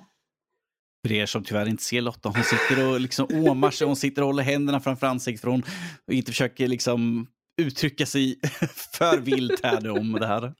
För 1.07 1.13
er 1.13 1.25
som 1.25 1.43
tyvärr 1.43 1.69
inte 1.69 1.83
ser 1.83 2.01
Lotta, 2.01 2.29
hon 2.29 2.43
sitter 2.43 2.87
och 2.87 2.99
liksom 2.99 3.27
åmar 3.31 3.71
sig. 3.71 3.87
Hon 3.87 3.95
sitter 3.95 4.21
och 4.21 4.25
håller 4.25 4.43
händerna 4.43 4.79
framför 4.79 5.07
ansiktet 5.07 5.41
för 5.41 5.47
hon 5.47 5.63
inte 6.11 6.31
försöker 6.31 6.67
liksom 6.67 7.27
uttrycka 7.61 8.05
sig 8.05 8.39
för 8.97 9.17
vilt 9.17 9.63
här 9.63 9.89
om 9.89 10.11
det 10.11 10.27
här. 10.27 10.53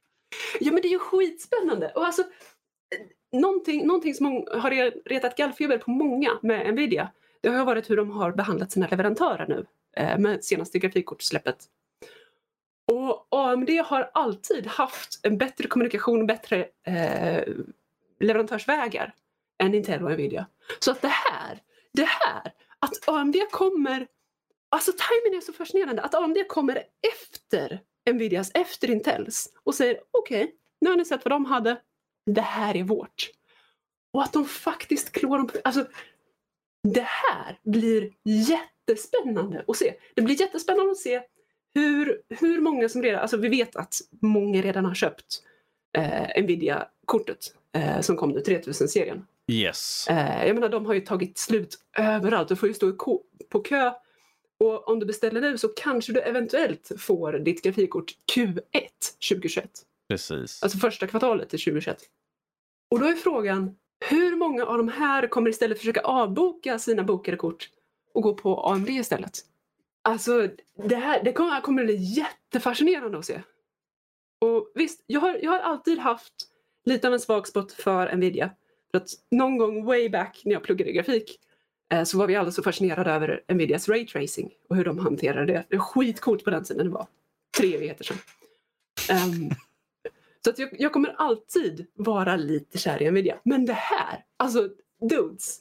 Ja 0.60 0.72
men 0.72 0.82
det 0.82 0.88
är 0.88 0.92
ju 0.92 1.00
skitspännande. 1.00 1.92
Och 1.96 2.06
alltså, 2.06 2.24
någonting, 3.32 3.88
någonting 3.88 4.14
som 4.14 4.26
har 4.52 4.72
re- 4.72 5.02
retat 5.06 5.38
gallfeber 5.38 5.78
på 5.78 5.92
många 5.92 6.40
med 6.42 6.74
Nvidia, 6.74 7.12
det 7.42 7.50
har 7.50 7.58
ju 7.58 7.66
varit 7.66 7.90
hur 7.90 7.98
de 7.98 8.12
har 8.12 8.32
behandlat 8.32 8.72
sina 8.72 8.88
leverantörer 8.88 9.48
nu 9.48 9.66
eh, 9.98 10.18
med 10.18 10.44
senaste 10.44 10.80
grafikkortssläppet. 10.80 11.68
Och 12.92 13.28
AMD 13.30 13.70
har 13.70 14.12
alltid 14.14 14.68
haft 14.68 15.20
en 15.24 15.38
bättre 15.38 15.68
kommunikation 15.68 16.22
och 16.22 16.28
bättre 16.28 16.68
eh, 16.88 17.44
leverantörsvägar 18.20 19.14
än 19.64 19.76
Intel 19.76 20.04
och 20.04 20.12
Nvidia. 20.12 20.46
Så 20.80 20.92
att 20.92 21.02
det 21.02 21.08
här, 21.08 21.62
det 21.94 22.06
här, 22.06 22.54
att 22.80 23.10
AMD 23.10 23.36
kommer, 23.52 24.08
alltså 24.70 24.92
timingen 24.92 25.38
är 25.38 25.46
så 25.46 25.54
fascinerande, 25.54 26.02
att 26.02 26.16
AMD 26.16 26.38
kommer 26.48 26.84
efter 27.14 27.82
Nvidias, 28.12 28.52
efter 28.54 28.90
Intels 28.90 29.50
och 29.64 29.76
säger 29.76 30.00
okej, 30.12 30.56
nu 30.82 30.90
har 30.90 30.98
ni 30.98 31.06
sett 31.06 31.26
vad 31.26 31.32
de 31.32 31.46
hade, 31.46 31.82
det 32.26 32.42
här 32.42 32.78
är 32.78 32.84
vårt. 32.84 33.30
Och 34.14 34.24
att 34.24 34.34
de 34.34 34.46
faktiskt 34.46 35.12
klår 35.12 35.38
dem, 35.38 35.50
alltså 35.64 35.86
det 36.84 37.08
här 37.08 37.60
blir 37.64 38.12
jättespännande 38.24 39.66
att 39.68 39.78
se. 39.78 39.94
Det 40.16 40.22
blir 40.22 40.42
jättespännande 40.42 40.92
att 40.92 40.98
se 40.98 41.22
hur, 41.74 42.22
hur 42.30 42.62
många 42.62 42.90
som 42.90 43.02
redan, 43.02 43.22
alltså 43.22 43.38
vi 43.38 43.50
vet 43.50 43.76
att 43.76 43.96
många 44.22 44.62
redan 44.62 44.86
har 44.86 44.94
köpt 44.94 45.44
eh, 45.98 46.44
Nvidia-kortet 46.44 47.54
eh, 47.76 48.02
som 48.02 48.18
kom 48.18 48.30
nu, 48.30 48.40
3000-serien. 48.40 49.26
Yes. 49.52 50.08
Eh, 50.10 50.48
jag 50.48 50.56
menar 50.56 50.70
de 50.70 50.86
har 50.86 50.94
ju 50.94 51.02
tagit 51.02 51.38
slut 51.38 51.78
överallt, 51.98 52.50
du 52.50 52.56
får 52.56 52.70
ju 52.70 52.74
stå 52.74 52.92
på 53.50 53.60
kö 53.60 53.92
och 54.60 54.90
om 54.90 55.00
du 55.00 55.06
beställer 55.06 55.42
nu 55.42 55.58
så 55.58 55.68
kanske 55.68 56.14
du 56.14 56.20
eventuellt 56.20 56.92
får 56.98 57.34
ditt 57.34 57.64
grafikkort 57.64 58.12
Q1 58.36 58.62
2021. 59.30 59.70
Precis. 60.10 60.64
Alltså 60.64 60.78
första 60.78 61.08
kvartalet 61.08 61.50
till 61.50 61.60
2021. 61.60 61.98
Och 62.92 63.00
då 63.00 63.06
är 63.06 63.14
frågan, 63.14 63.76
hur 64.10 64.36
många 64.36 64.66
av 64.66 64.78
de 64.78 64.88
här 64.88 65.28
kommer 65.28 65.50
istället 65.50 65.78
försöka 65.78 66.02
avboka 66.02 66.80
sina 66.80 67.04
bokade 67.04 67.38
kort 67.38 67.70
och 68.14 68.24
gå 68.24 68.34
på 68.34 68.64
AMD 68.64 68.90
istället? 68.90 69.40
Alltså, 70.02 70.50
det 70.88 70.96
här 70.96 71.24
det 71.24 71.34
kommer, 71.34 71.62
kommer 71.62 71.86
bli 71.86 71.96
jättefascinerande 71.96 73.18
att 73.18 73.26
se. 73.26 73.42
Och 74.40 74.72
visst, 74.76 75.04
jag 75.08 75.20
har, 75.22 75.40
jag 75.44 75.52
har 75.52 75.60
alltid 75.60 76.00
haft 76.00 76.34
lite 76.86 77.08
av 77.08 77.14
en 77.14 77.20
svag 77.20 77.48
spot 77.48 77.72
för 77.72 78.16
Nvidia. 78.16 78.52
För 78.92 78.98
att 78.98 79.10
någon 79.32 79.58
gång 79.58 79.86
way 79.86 80.10
back 80.10 80.42
när 80.46 80.54
jag 80.54 80.64
pluggade 80.64 80.92
grafik 80.92 81.40
eh, 81.94 82.04
så 82.04 82.18
var 82.18 82.28
vi 82.28 82.36
alla 82.36 82.52
så 82.52 82.64
fascinerade 82.64 83.12
över 83.12 83.44
Nvidias 83.48 83.90
raytracing 83.90 84.52
och 84.70 84.76
hur 84.76 84.86
de 84.86 85.00
hanterade 85.00 85.46
det. 85.54 85.66
Det 85.70 85.78
var 85.78 85.84
skitcoolt 85.84 86.44
på 86.44 86.50
den 86.50 86.64
tiden, 86.64 86.86
det 86.86 86.92
var 86.92 87.08
tre 87.58 87.76
evigheter 87.76 88.04
sedan. 88.04 88.18
Um, 89.12 89.50
så 90.44 90.50
att 90.50 90.60
jag, 90.60 90.70
jag 90.82 90.94
kommer 90.94 91.16
alltid 91.18 91.86
vara 91.94 92.36
lite 92.36 92.78
kär 92.78 93.02
i 93.02 93.12
Nvidia. 93.12 93.40
Men 93.44 93.66
det 93.66 93.74
här, 93.74 94.26
alltså 94.38 94.70
dudes. 95.10 95.60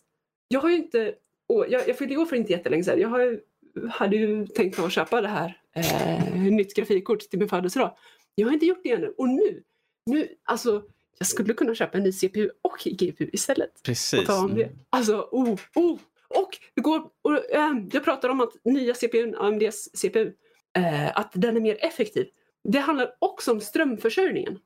Jag 0.48 0.60
har 0.60 0.70
ju 0.70 0.76
inte, 0.76 1.14
och 1.46 1.66
jag, 1.68 1.88
jag 1.88 1.98
fyllde 1.98 2.16
år 2.16 2.26
för 2.26 2.36
inte 2.36 2.52
jättelänge 2.52 2.84
sedan. 2.84 3.00
Jag 3.00 3.08
har, 3.08 3.20
ju- 3.20 3.40
hade 3.90 4.16
ju 4.16 4.46
tänkt 4.46 4.78
mig 4.78 4.86
att 4.86 4.92
köpa 4.92 5.20
det 5.20 5.28
här, 5.28 5.60
eh, 5.74 6.34
nytt 6.34 6.74
grafikkort 6.74 7.20
till 7.20 7.38
min 7.38 7.48
födelsedag. 7.48 7.96
Jag 8.34 8.46
har 8.46 8.52
inte 8.52 8.66
gjort 8.66 8.80
det 8.82 8.92
ännu. 8.92 9.14
Och 9.18 9.28
nu, 9.28 9.62
nu, 10.06 10.28
alltså 10.44 10.82
jag 11.18 11.26
skulle 11.26 11.54
kunna 11.54 11.74
köpa 11.74 11.98
en 11.98 12.04
ny 12.04 12.12
CPU 12.12 12.50
och 12.62 12.76
GPU 12.84 13.30
istället. 13.32 13.82
Precis. 13.82 14.20
Och 14.20 14.26
ta 14.26 14.44
om 14.44 14.54
det. 14.54 14.70
Alltså, 14.90 15.28
oh, 15.30 15.58
oh. 15.74 15.98
Och 16.28 16.58
det 16.74 16.80
går, 16.80 17.10
och, 17.22 17.50
ehm, 17.50 17.90
jag 17.92 18.04
pratar 18.04 18.28
om 18.28 18.40
att 18.40 18.52
nya 18.64 18.94
CPUn, 18.94 19.34
AMDs 19.34 19.88
CPU, 19.94 20.32
eh, 20.76 21.18
att 21.18 21.30
den 21.34 21.56
är 21.56 21.60
mer 21.60 21.84
effektiv. 21.84 22.26
Det 22.64 22.78
handlar 22.78 23.16
också 23.18 23.52
om 23.52 23.60
strömförsörjningen. 23.60 24.58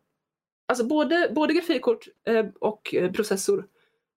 Alltså 0.69 0.85
både, 0.85 1.31
både 1.35 1.55
grafikkort 1.55 2.09
eh, 2.29 2.47
och 2.61 2.95
eh, 2.95 3.13
processor 3.13 3.67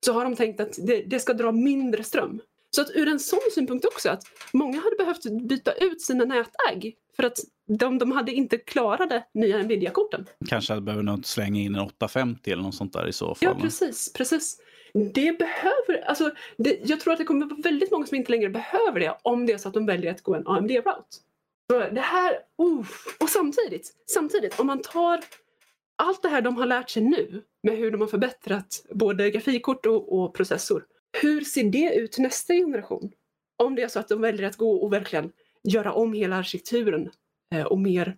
så 0.05 0.13
har 0.13 0.23
de 0.23 0.35
tänkt 0.35 0.59
att 0.59 0.77
det, 0.88 1.01
det 1.01 1.19
ska 1.19 1.33
dra 1.33 1.51
mindre 1.51 2.03
ström. 2.03 2.41
Så 2.70 2.82
att 2.82 2.91
ur 2.95 3.07
en 3.07 3.20
sån 3.20 3.39
synpunkt 3.51 3.86
också 3.86 4.09
att 4.09 4.24
många 4.53 4.82
hade 4.82 4.95
behövt 4.95 5.47
byta 5.49 5.74
ut 5.74 6.01
sina 6.01 6.26
nätägg 6.26 6.95
för 7.15 7.24
att 7.24 7.39
de, 7.68 7.97
de 7.97 8.11
hade 8.11 8.32
inte 8.32 8.57
klarade 8.57 9.24
nya 9.34 9.57
Nvidia-korten. 9.57 10.26
Kanske 10.47 10.74
hade 10.74 10.82
behöver 10.82 11.03
nog 11.03 11.26
slänga 11.26 11.61
in 11.61 11.76
en 11.76 11.82
850 11.82 12.51
eller 12.51 12.63
något 12.63 12.76
sånt 12.76 12.93
där 12.93 13.07
i 13.07 13.13
så 13.13 13.26
fall. 13.26 13.36
Ja, 13.39 13.55
precis. 13.61 14.13
precis. 14.13 14.57
Det 14.93 15.39
behöver, 15.39 16.03
alltså, 16.07 16.32
det, 16.57 16.80
jag 16.84 16.99
tror 16.99 17.13
att 17.13 17.20
det 17.20 17.26
kommer 17.26 17.45
vara 17.45 17.61
väldigt 17.63 17.91
många 17.91 18.05
som 18.05 18.18
inte 18.18 18.32
längre 18.32 18.49
behöver 18.49 18.99
det 18.99 19.18
om 19.22 19.45
det 19.45 19.53
är 19.53 19.57
så 19.57 19.68
att 19.68 19.74
de 19.74 19.86
väljer 19.86 20.11
att 20.11 20.22
gå 20.22 20.36
en 20.36 20.47
AMD-route. 20.47 21.18
Så 21.72 21.80
det 21.80 22.01
här, 22.01 22.32
uh, 22.61 22.86
och 23.20 23.30
samtidigt, 23.30 23.93
samtidigt, 24.13 24.59
om 24.59 24.68
man 24.68 24.82
tar 24.82 25.20
allt 25.95 26.22
det 26.22 26.30
här 26.30 26.41
de 26.41 26.57
har 26.57 26.65
lärt 26.65 26.89
sig 26.89 27.03
nu 27.03 27.43
med 27.63 27.78
hur 27.78 27.91
de 27.91 28.01
har 28.01 28.07
förbättrat 28.07 28.86
både 28.89 29.32
grafikkort 29.32 29.86
och, 29.86 30.20
och 30.20 30.34
processor. 30.34 30.86
Hur 31.22 31.41
ser 31.41 31.63
det 31.63 31.93
ut 31.95 32.18
nästa 32.18 32.53
generation? 32.53 33.11
Om 33.63 33.76
det 33.76 33.82
är 33.82 33.88
så 33.88 33.99
att 33.99 34.07
de 34.07 34.22
väljer 34.22 34.47
att 34.47 34.55
gå 34.57 34.72
och 34.76 34.93
verkligen 34.93 35.32
göra 35.63 35.93
om 35.93 36.13
hela 36.13 36.36
arkitekturen 36.36 37.09
eh, 37.55 37.63
och 37.63 37.80
mer 37.80 38.18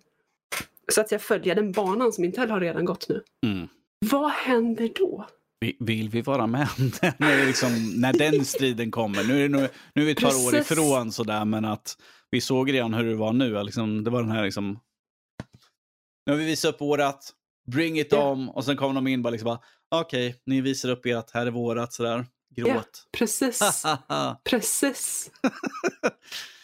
så 0.91 1.01
att 1.01 1.09
säga 1.09 1.19
följa 1.19 1.55
den 1.55 1.71
banan 1.71 2.13
som 2.13 2.23
Intel 2.23 2.49
har 2.51 2.59
redan 2.59 2.85
gått 2.85 3.09
nu. 3.09 3.23
Mm. 3.45 3.67
Vad 4.11 4.31
händer 4.31 4.89
då? 4.95 5.27
Vi- 5.59 5.77
Vill 5.79 6.09
vi 6.09 6.21
vara 6.21 6.47
med 6.47 6.67
när, 7.17 7.45
liksom, 7.45 7.69
när 7.95 8.13
den 8.13 8.45
striden 8.45 8.91
kommer? 8.91 9.23
Nu 9.23 9.45
är, 9.45 9.49
nog- 9.49 9.67
nu 9.95 10.01
är 10.01 10.05
vi 10.05 10.11
ett 10.11 10.21
par 10.21 10.47
år 10.47 10.55
ifrån 10.55 11.11
sådär, 11.11 11.45
men 11.45 11.65
att 11.65 11.97
vi 12.31 12.41
såg 12.41 12.73
redan 12.73 12.93
hur 12.93 13.05
det 13.05 13.15
var 13.15 13.33
nu. 13.33 13.63
Liksom, 13.63 14.03
det 14.03 14.09
var 14.09 14.21
den 14.21 14.31
här 14.31 14.43
liksom... 14.43 14.79
Nu 16.25 16.33
har 16.33 16.37
vi 16.39 16.45
visat 16.45 16.73
upp 16.75 16.81
vårat, 16.81 17.33
bring 17.71 17.99
it 17.99 18.07
Ja. 18.11 18.31
on, 18.31 18.49
och 18.49 18.65
sen 18.65 18.77
kommer 18.77 18.93
de 18.93 19.07
in 19.07 19.21
bara 19.21 19.29
liksom 19.29 19.57
okej, 19.95 20.35
ni 20.45 20.61
visar 20.61 20.89
upp 20.89 21.05
ert, 21.05 21.31
här 21.31 21.45
är 21.45 21.51
vårat, 21.51 21.93
sådär. 21.93 22.25
Gråt. 22.55 23.07
Precis. 23.17 23.83
Precis. 24.49 25.31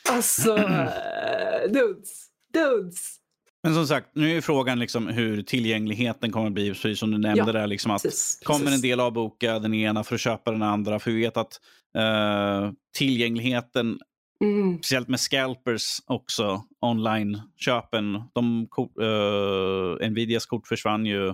Alltså, 0.10 0.58
eh, 0.58 1.72
dudes. 1.72 2.26
Dudes. 2.54 3.16
Men 3.64 3.74
som 3.74 3.88
sagt, 3.88 4.10
nu 4.16 4.38
är 4.38 4.42
frågan 4.42 4.80
liksom 4.80 5.08
hur 5.08 5.44
tillgängligheten 5.44 6.32
kommer 6.32 6.48
att 6.48 6.54
bli, 6.54 6.70
precis 6.70 7.00
som 7.00 7.12
du 7.12 7.18
nämnde 7.18 7.44
Ja, 7.46 7.52
där. 7.52 7.68
Liksom 7.68 7.92
att 7.92 8.02
Precis. 8.04 8.40
kommer 8.44 8.60
en 8.60 8.66
precis. 8.66 8.82
del 8.82 9.00
avboka 9.00 9.60
den 9.60 9.74
ena 9.74 10.04
för 10.04 10.16
att 10.16 10.22
köpa 10.22 10.52
den 10.52 10.62
andra. 10.62 11.00
För 11.00 11.12
vi 11.12 11.22
vet 11.22 11.38
att 11.38 11.60
eh, 11.98 12.72
tillgängligheten, 12.98 14.00
Mm, 14.42 14.78
speciellt 14.78 15.08
med 15.08 15.20
scalpers 15.20 16.00
också, 16.06 16.64
online-köpen, 16.82 18.24
de, 18.34 18.68
eh, 19.02 20.10
Nvidias 20.10 20.46
kort 20.46 20.68
försvann 20.68 21.06
ju 21.06 21.34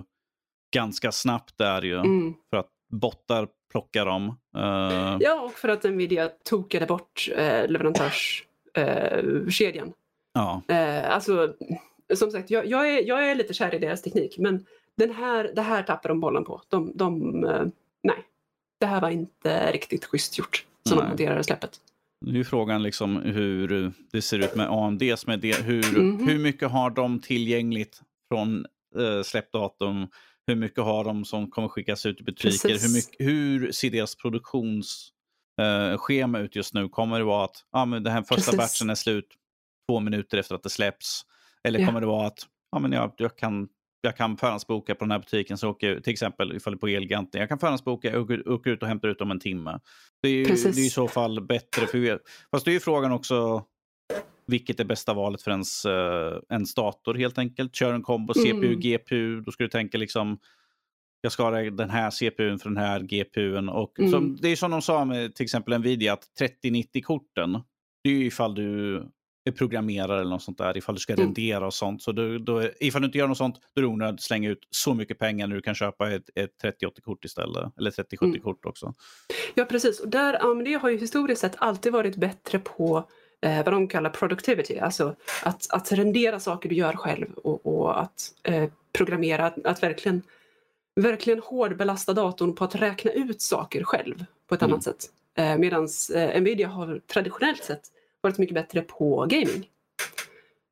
ganska 0.74 1.12
snabbt 1.12 1.58
där 1.58 1.82
ju. 1.82 1.98
mm. 1.98 2.34
För 2.50 2.56
att 2.56 2.68
bottar 2.92 3.48
plockar 3.72 4.06
dem. 4.06 4.26
Eh, 4.56 5.16
Ja, 5.20 5.40
och 5.40 5.52
för 5.52 5.68
att 5.68 5.84
Nvidia 5.84 6.28
tokade 6.44 6.86
bort 6.86 7.28
eh, 7.36 7.68
leverantörskedjan. 7.68 9.86
Eh, 9.88 9.92
ja. 10.34 10.62
eh, 10.68 11.14
alltså, 11.14 11.54
som 12.14 12.30
sagt, 12.30 12.50
jag, 12.50 12.66
jag, 12.66 12.90
är, 12.98 13.02
jag 13.08 13.30
är 13.30 13.34
lite 13.34 13.54
kär 13.54 13.74
i 13.74 13.78
deras 13.78 14.02
teknik, 14.02 14.38
men 14.38 14.66
den 14.96 15.10
här, 15.14 15.50
det 15.54 15.62
här 15.62 15.82
tappar 15.82 16.08
de 16.08 16.20
bollen 16.20 16.44
på. 16.44 16.62
De, 16.68 16.92
de, 16.96 17.44
eh, 17.44 17.62
nej, 18.02 18.16
det 18.80 18.86
här 18.86 19.00
var 19.00 19.10
inte 19.10 19.72
riktigt 19.72 20.04
schysst 20.04 20.38
gjort 20.38 20.64
som 20.88 20.96
Nej. 20.96 21.04
de 21.04 21.08
hanterade 21.08 21.44
släppet. 21.44 21.70
Nu 22.24 22.40
är 22.40 22.44
frågan 22.44 22.82
liksom 22.82 23.16
hur 23.16 23.92
det 24.12 24.22
ser 24.22 24.38
ut 24.38 24.54
med 24.54 24.66
AMDs. 24.70 25.26
Med 25.26 25.40
det. 25.40 25.62
Hur, 25.64 25.98
Mhm. 26.00 26.28
hur 26.28 26.38
mycket 26.38 26.70
har 26.70 26.90
de 26.90 27.20
tillgängligt 27.20 28.00
från 28.28 28.66
eh, 28.98 29.22
släppdatum? 29.24 30.06
Hur 30.46 30.56
mycket 30.56 30.84
har 30.84 31.04
de 31.04 31.24
som 31.24 31.50
kommer 31.50 31.68
skickas 31.68 32.06
ut 32.06 32.20
i 32.20 32.24
butiker? 32.24 32.68
Precis. 32.68 32.84
Hur, 32.84 32.94
mycket, 32.94 33.26
hur 33.26 33.72
ser 33.72 33.90
deras 33.90 34.16
produktionsschema 34.16 36.38
eh, 36.38 36.44
ut 36.44 36.56
just 36.56 36.74
nu? 36.74 36.88
Kommer 36.88 37.18
det 37.18 37.24
vara 37.24 37.44
att 37.44 37.56
ah, 37.72 37.84
men 37.84 38.02
den 38.02 38.12
här 38.12 38.22
första 38.22 38.34
Precis. 38.52 38.56
batchen 38.56 38.90
är 38.90 38.94
slut 38.94 39.28
två 39.88 40.00
minuter 40.00 40.38
efter 40.38 40.54
att 40.54 40.62
det 40.62 40.70
släpps? 40.70 41.22
Eller 41.64 41.80
Ja. 41.80 41.86
kommer 41.86 42.00
det 42.00 42.06
vara 42.06 42.26
att 42.26 42.38
ah, 42.76 42.78
men 42.78 42.92
jag, 42.92 43.12
jag 43.16 43.36
kan 43.38 43.68
jag 44.04 44.16
kan 44.16 44.36
förhandsboka 44.36 44.94
på 44.94 45.04
den 45.04 45.10
här 45.10 45.18
butiken, 45.18 45.58
så 45.58 45.68
åker 45.70 46.00
till 46.00 46.12
exempel 46.12 46.56
ifall 46.56 46.72
det 46.72 46.76
är 46.76 46.78
på 46.78 46.88
Elgiganten. 46.88 47.40
Jag 47.40 47.48
kan 47.48 47.58
förhandsboka, 47.58 48.10
jag 48.12 48.22
åker, 48.22 48.48
åker 48.48 48.70
ut 48.70 48.82
och 48.82 48.88
hämtar 48.88 49.08
ut 49.08 49.20
om 49.20 49.30
en 49.30 49.40
timme. 49.40 49.78
Det 50.22 50.28
är 50.28 50.32
ju 50.32 50.44
det 50.44 50.50
är 50.64 50.78
i 50.78 50.90
så 50.90 51.08
fall 51.08 51.46
bättre. 51.46 51.86
För 51.86 51.98
vi, 51.98 52.18
fast 52.50 52.64
det 52.64 52.70
är 52.70 52.72
ju 52.72 52.80
frågan 52.80 53.12
också, 53.12 53.64
vilket 54.52 54.80
är 54.80 54.84
bästa 54.84 55.14
valet 55.14 55.42
för 55.42 55.50
ens, 55.50 55.86
uh, 55.86 55.92
ens 56.50 56.74
dator 56.74 57.14
helt 57.14 57.38
enkelt. 57.38 57.74
Kör 57.74 57.94
en 57.94 58.02
kombo 58.02 58.32
Mm. 58.36 58.46
CPU, 58.62 58.74
GPU. 58.74 59.40
Då 59.40 59.52
ska 59.52 59.64
du 59.64 59.70
tänka 59.70 59.98
liksom 59.98 60.38
jag 61.24 61.32
ska 61.32 61.42
ha 61.42 61.50
den 61.50 61.90
här 61.90 62.10
CPUn 62.10 62.58
för 62.58 62.68
den 62.68 62.76
här 62.76 63.00
GPUn. 63.00 63.68
Och 63.68 63.98
Mm. 63.98 64.10
som, 64.10 64.36
det 64.36 64.48
är 64.48 64.56
som 64.56 64.70
de 64.70 64.82
sa 64.82 65.04
med 65.04 65.34
till 65.34 65.44
exempel 65.44 65.78
Nvidia 65.80 66.12
att 66.12 66.24
3090-korten, 66.40 67.52
det 68.04 68.10
är 68.10 68.14
ju 68.14 68.24
ifall 68.26 68.54
du 68.54 68.96
är 69.44 69.52
programmerare 69.52 70.20
eller 70.20 70.30
något 70.30 70.42
sånt 70.42 70.58
där, 70.58 70.76
ifall 70.76 70.94
du 70.94 71.00
ska 71.00 71.12
Mm. 71.12 71.24
rendera 71.24 71.66
och 71.66 71.74
sånt. 71.74 72.02
Så 72.02 72.12
då, 72.12 72.38
då, 72.38 72.62
ifall 72.80 73.02
du 73.02 73.06
inte 73.06 73.18
gör 73.18 73.28
något 73.28 73.38
sånt, 73.38 73.54
då 73.74 73.80
är 73.80 73.82
det 73.82 73.88
onödigt 73.88 74.14
att 74.14 74.20
slänga 74.22 74.50
ut 74.50 74.66
så 74.70 74.94
mycket 74.94 75.18
pengar 75.18 75.46
när 75.46 75.56
du 75.56 75.62
kan 75.62 75.74
köpa 75.74 76.12
ett, 76.12 76.30
ett 76.34 76.50
3080-kort 76.62 77.24
istället. 77.24 77.78
Eller 77.78 77.90
3070-kort 77.90 78.64
också. 78.66 78.94
Ja, 79.54 79.64
precis. 79.64 80.00
Och 80.00 80.08
där, 80.08 80.50
AMD 80.50 80.68
har 80.68 80.90
ju 80.90 80.98
historiskt 80.98 81.40
sett 81.40 81.54
alltid 81.58 81.92
varit 81.92 82.16
bättre 82.16 82.58
på 82.58 83.08
eh, 83.42 83.64
vad 83.64 83.74
de 83.74 83.88
kallar 83.88 84.10
productivity, 84.10 84.78
alltså 84.78 85.16
att, 85.42 85.66
att 85.70 85.92
rendera 85.92 86.40
saker 86.40 86.68
du 86.68 86.74
gör 86.74 86.92
själv 86.92 87.32
och, 87.34 87.66
och 87.66 88.00
att 88.00 88.34
eh, 88.42 88.70
programmera, 88.92 89.46
att, 89.46 89.66
att 89.66 89.82
verkligen, 89.82 90.22
verkligen 90.94 91.40
hårdbelasta 91.40 92.12
datorn 92.12 92.54
på 92.54 92.64
att 92.64 92.74
räkna 92.74 93.12
ut 93.12 93.42
saker 93.42 93.84
själv 93.84 94.24
på 94.48 94.54
ett 94.54 94.62
Mm. 94.62 94.72
annat 94.72 94.84
sätt. 94.84 95.06
Eh, 95.36 95.58
Medan 95.58 95.88
eh, 96.14 96.40
Nvidia 96.40 96.68
har 96.68 97.00
traditionellt 97.06 97.64
sett 97.64 97.82
varit 98.20 98.38
mycket 98.38 98.54
bättre 98.54 98.80
på 98.82 99.26
gaming. 99.28 99.68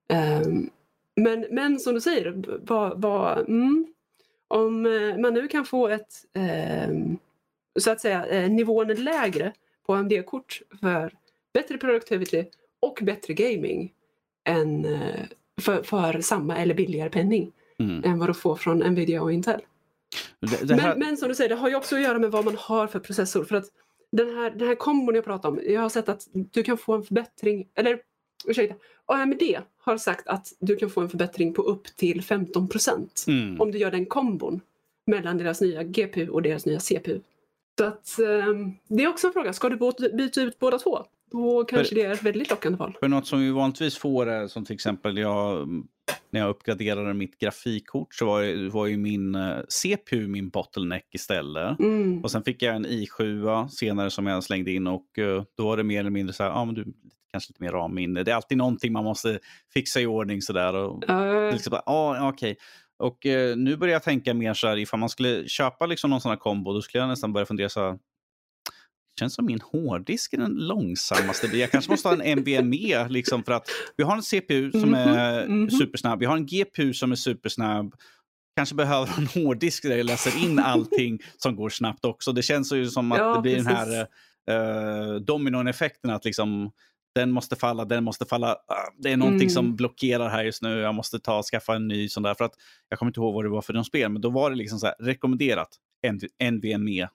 Ehm, 0.09 0.71
men, 1.17 1.47
men 1.51 1.79
som 1.81 1.95
du 1.95 2.01
säger, 2.01 2.45
vad, 2.63 3.01
vad, 3.03 3.39
mm, 3.39 3.87
om 4.49 4.87
eh, 4.87 5.19
man 5.19 5.35
nu 5.35 5.49
kan 5.49 5.65
få 5.65 5.89
ett 5.89 6.13
ehm, 6.35 7.19
så 7.79 7.91
att 7.91 8.01
säga 8.01 8.27
eh, 8.27 8.51
nivån 8.51 8.89
lägre 8.89 9.53
på 9.87 9.95
AMD-kort 9.95 10.63
för 10.81 11.13
bättre 11.55 11.79
productivity 11.79 12.45
och 12.81 12.99
bättre 13.03 13.35
gaming 13.35 13.93
än 14.45 14.85
eh, 14.85 15.21
för, 15.61 15.83
för 15.83 16.21
samma 16.21 16.57
eller 16.57 16.75
billigare 16.75 17.11
penning 17.11 17.53
Mm. 17.81 18.05
än 18.05 18.19
vad 18.19 18.29
du 18.29 18.35
får 18.35 18.57
från 18.57 18.79
Nvidia 18.79 19.23
och 19.23 19.33
Intel. 19.33 19.61
Det, 20.41 20.69
det 20.69 20.75
här, 20.75 20.89
Men, 20.89 20.99
men 20.99 21.17
som 21.17 21.29
du 21.29 21.35
säger, 21.35 21.49
det 21.49 21.57
har 21.57 21.69
ju 21.69 21.77
också 21.77 21.97
att 21.97 22.03
göra 22.03 22.19
med 22.19 22.31
vad 22.31 22.45
man 22.45 22.57
har 22.57 22.87
för 22.87 22.99
processor. 22.99 23.45
För 23.45 23.57
att 23.57 23.65
den 24.13 24.37
här, 24.37 24.51
den 24.51 24.69
här 24.69 24.75
kombon 24.75 25.15
jag 25.15 25.25
pratar 25.25 25.49
om, 25.49 25.61
jag 25.67 25.81
har 25.81 25.89
sett 25.89 26.09
att 26.09 26.29
du 26.33 26.63
kan 26.63 26.79
få 26.79 26.95
en 26.95 27.03
förbättring, 27.03 27.69
eller 27.75 28.01
ursäkta, 28.47 28.75
AMD 29.07 29.43
har 29.79 29.99
sagt 29.99 30.29
att 30.29 30.47
du 30.59 30.77
kan 30.77 30.91
få 30.91 31.01
en 31.01 31.09
förbättring 31.09 31.55
på 31.55 31.63
upp 31.63 31.97
till 31.97 32.23
15 32.23 32.69
procent 32.69 33.25
mm. 33.29 33.61
om 33.61 33.71
du 33.73 33.79
gör 33.79 33.91
den 33.91 34.07
kombon 34.07 34.61
mellan 35.07 35.39
deras 35.39 35.61
nya 35.61 35.83
GPU 35.83 36.29
och 36.29 36.43
deras 36.43 36.67
nya 36.67 36.81
CPU. 36.81 37.21
Så 37.79 37.85
att 37.85 38.19
ehm, 38.19 38.73
det 38.89 39.05
är 39.05 39.09
också 39.09 39.27
en 39.27 39.33
fråga, 39.33 39.53
ska 39.53 39.69
du 39.69 39.93
byta 40.13 40.43
ut 40.43 40.59
båda 40.59 40.79
två? 40.79 41.05
Då 41.31 41.65
kanske 41.65 41.95
det 41.95 42.03
är 42.03 42.13
ett 42.13 42.23
väldigt 42.23 42.51
lockande 42.51 42.79
val. 42.79 42.97
För 43.01 43.09
något 43.09 43.27
som 43.27 43.41
vi 43.41 43.51
vanligtvis 43.51 43.99
får 43.99 44.29
är 44.29 44.49
som 44.49 44.65
till 44.65 44.75
exempel 44.75 45.19
jag, 45.19 45.69
när 46.31 46.41
jag 46.41 46.51
uppgraderade 46.51 47.15
mitt 47.15 47.39
grafikkort 47.39 48.15
så 48.15 48.27
var, 48.27 48.71
var 48.71 48.87
ju 48.87 48.97
min 48.97 49.35
eh, 49.35 49.59
CPU 49.69 50.27
min 50.27 50.49
bottleneck 50.49 51.07
istället. 51.15 51.79
Mm. 51.79 52.25
Och 52.25 52.31
sen 52.31 52.43
fick 52.43 52.63
jag 52.63 52.77
en 52.77 52.87
i7 52.87 53.69
senare 53.69 54.11
som 54.11 54.27
jag 54.27 54.45
slängde 54.45 54.71
in 54.71 54.87
och 54.87 55.19
eh, 55.19 55.43
då 55.57 55.65
var 55.65 55.77
det 55.77 55.83
mer 55.83 56.01
eller 56.01 56.11
mindre 56.11 56.33
så 56.33 56.43
här, 56.43 56.51
ja 56.51 56.57
ah, 56.57 56.65
men 56.65 56.75
du, 56.75 56.85
kanske 57.33 57.51
lite 57.51 57.63
mer 57.63 57.73
RAM-minne. 57.73 58.23
Det 58.23 58.31
är 58.31 58.35
alltid 58.35 58.59
någonting 58.59 58.93
man 58.93 59.05
måste 59.05 59.39
fixa 59.75 60.01
i 60.01 60.07
ordning 60.07 60.43
sådär. 60.43 60.75
Och, 60.75 61.09
Eh, 61.09 61.53
liksom 61.53 61.81
ah, 61.87 62.29
okej. 62.29 62.57
Och 62.99 63.27
eh, 63.27 63.57
nu 63.57 63.77
börjar 63.77 63.93
jag 63.93 64.03
tänka 64.03 64.35
mer 64.35 64.55
så 64.55 64.69
här, 64.69 64.77
ifall 64.77 65.01
man 65.01 65.09
skulle 65.09 65.49
köpa 65.49 65.87
liksom 65.87 66.11
någon 66.11 66.21
sån 66.21 66.31
här 66.31 66.37
kombo, 66.37 66.73
då 66.73 66.83
skulle 66.83 67.03
jag 67.03 67.09
nästan 67.09 67.33
börja 67.33 67.47
fundera 67.47 67.69
så 67.69 67.81
här, 67.81 67.99
känns 69.19 69.35
som 69.35 69.47
min 69.47 69.61
hårddisk 69.61 70.33
är 70.33 70.39
den 70.39 70.53
långsammaste. 70.55 71.47
Jag 71.47 71.71
kanske 71.71 71.91
måste 71.91 72.09
ha 72.09 72.23
en 72.23 72.39
NVMe 72.39 73.09
liksom 73.09 73.43
för 73.45 73.53
att 73.53 73.69
vi 73.97 74.05
har 74.05 74.17
en 74.17 74.23
CPU 74.23 74.71
som 74.71 74.81
Mhm, 74.81 74.95
är 74.95 75.47
mhm. 75.49 75.71
supersnabb. 75.71 76.19
Vi 76.21 76.27
har 76.27 76.37
en 76.37 76.47
GPU 76.47 76.93
som 76.95 77.13
är 77.13 77.17
supersnabb. 77.17 77.95
Kanske 78.57 78.75
behöver 78.75 79.19
en 79.19 79.27
hårddisk 79.45 79.83
där 79.83 79.97
jag 79.97 80.07
läser 80.07 80.45
in 80.45 80.59
allting 80.59 81.19
som 81.37 81.57
går 81.57 81.69
snabbt 81.69 82.05
också. 82.05 82.33
Det 82.33 82.43
känns 82.43 82.73
ju 82.73 82.87
som 82.87 83.13
att 83.13 83.19
Ja, 83.19 83.35
det 83.35 83.43
blir 83.43 83.57
den 83.57 83.65
precis. 83.65 84.07
här 84.49 85.15
uh, 85.15 85.21
dominoeffekten 85.21 86.11
att 86.11 86.25
liksom 86.25 86.71
den 87.15 87.31
måste 87.31 87.57
falla, 87.57 87.85
den 87.85 88.05
måste 88.05 88.25
falla. 88.25 88.53
Ah, 88.53 88.91
Det 88.99 89.13
är 89.13 89.17
någonting 89.17 89.41
Mm. 89.41 89.51
som 89.51 89.77
blockerar 89.77 90.29
här 90.29 90.45
just 90.45 90.63
nu. 90.63 90.79
Jag 90.79 90.95
måste 90.95 91.19
ta 91.21 91.43
skaffa 91.43 91.75
en 91.77 91.89
ny 91.89 92.09
sån 92.09 92.23
där. 92.23 92.35
För 92.35 92.45
att, 92.45 92.53
jag 92.89 92.99
kommer 92.99 93.11
inte 93.11 93.21
ihåg 93.21 93.35
vad 93.35 93.45
det 93.45 93.49
var 93.49 93.63
för 93.63 93.73
de 93.73 93.85
spel, 93.85 94.11
men 94.13 94.23
då 94.23 94.31
var 94.31 94.51
det 94.51 94.57
liksom 94.57 94.79
så 94.79 94.87
här, 94.87 94.95
rekommenderat 95.01 95.69
NVMe 96.51 97.09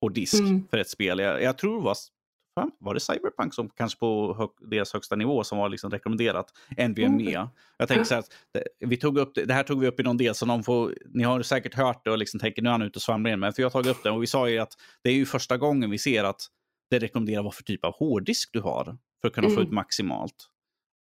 på 0.00 0.08
disk 0.08 0.40
Mm. 0.40 0.66
för 0.70 0.78
ett 0.78 0.88
spel. 0.90 1.18
Jag, 1.18 1.42
jag 1.42 1.58
tror 1.58 1.76
det 1.78 1.84
var, 1.84 1.96
var 2.78 2.94
det 2.94 3.00
Cyberpunk 3.00 3.54
som 3.54 3.68
kanske 3.68 3.98
på 3.98 4.34
hög, 4.38 4.70
deras 4.70 4.92
högsta 4.92 5.16
nivå 5.16 5.44
som 5.44 5.58
var 5.58 5.68
liksom 5.68 5.90
rekommenderat 5.90 6.46
NVMe. 6.88 7.30
Mm. 7.30 7.48
Jag 7.78 7.88
tänker 7.88 8.04
så 8.04 8.14
här, 8.14 8.24
vi 8.78 8.96
tog 8.96 9.18
upp 9.18 9.34
det, 9.34 9.44
det 9.44 9.54
här 9.54 9.62
tog 9.62 9.80
vi 9.80 9.86
upp 9.86 10.00
i 10.00 10.02
någon 10.02 10.16
del, 10.16 10.34
så 10.34 10.46
någon 10.46 10.62
får, 10.62 10.94
ni 11.14 11.22
har 11.22 11.42
säkert 11.42 11.74
hört 11.74 12.04
det 12.04 12.10
och 12.10 12.18
liksom 12.18 12.40
tänker 12.40 12.62
nu 12.62 12.68
är 12.68 12.72
han 12.72 12.82
ute 12.82 12.96
och 12.96 13.02
svamlar 13.02 13.28
igen. 13.28 13.40
Men 13.40 13.52
för 13.52 13.62
jag 13.62 13.66
har 13.66 13.82
tagit 13.82 13.96
upp 13.96 14.02
det 14.02 14.10
och 14.10 14.22
vi 14.22 14.26
sa 14.26 14.48
ju 14.48 14.58
att 14.58 14.72
det 15.04 15.10
är 15.10 15.14
ju 15.14 15.26
första 15.26 15.56
gången 15.56 15.90
vi 15.90 15.98
ser 15.98 16.24
att 16.24 16.46
det 16.90 16.98
rekommenderar 16.98 17.42
vad 17.42 17.54
för 17.54 17.62
typ 17.62 17.84
av 17.84 17.92
hårddisk 17.94 18.50
du 18.52 18.60
har 18.60 18.96
för 19.20 19.28
att 19.28 19.34
kunna 19.34 19.46
få 19.48 19.52
Mm. 19.54 19.64
ut 19.66 19.72
maximalt. 19.72 20.34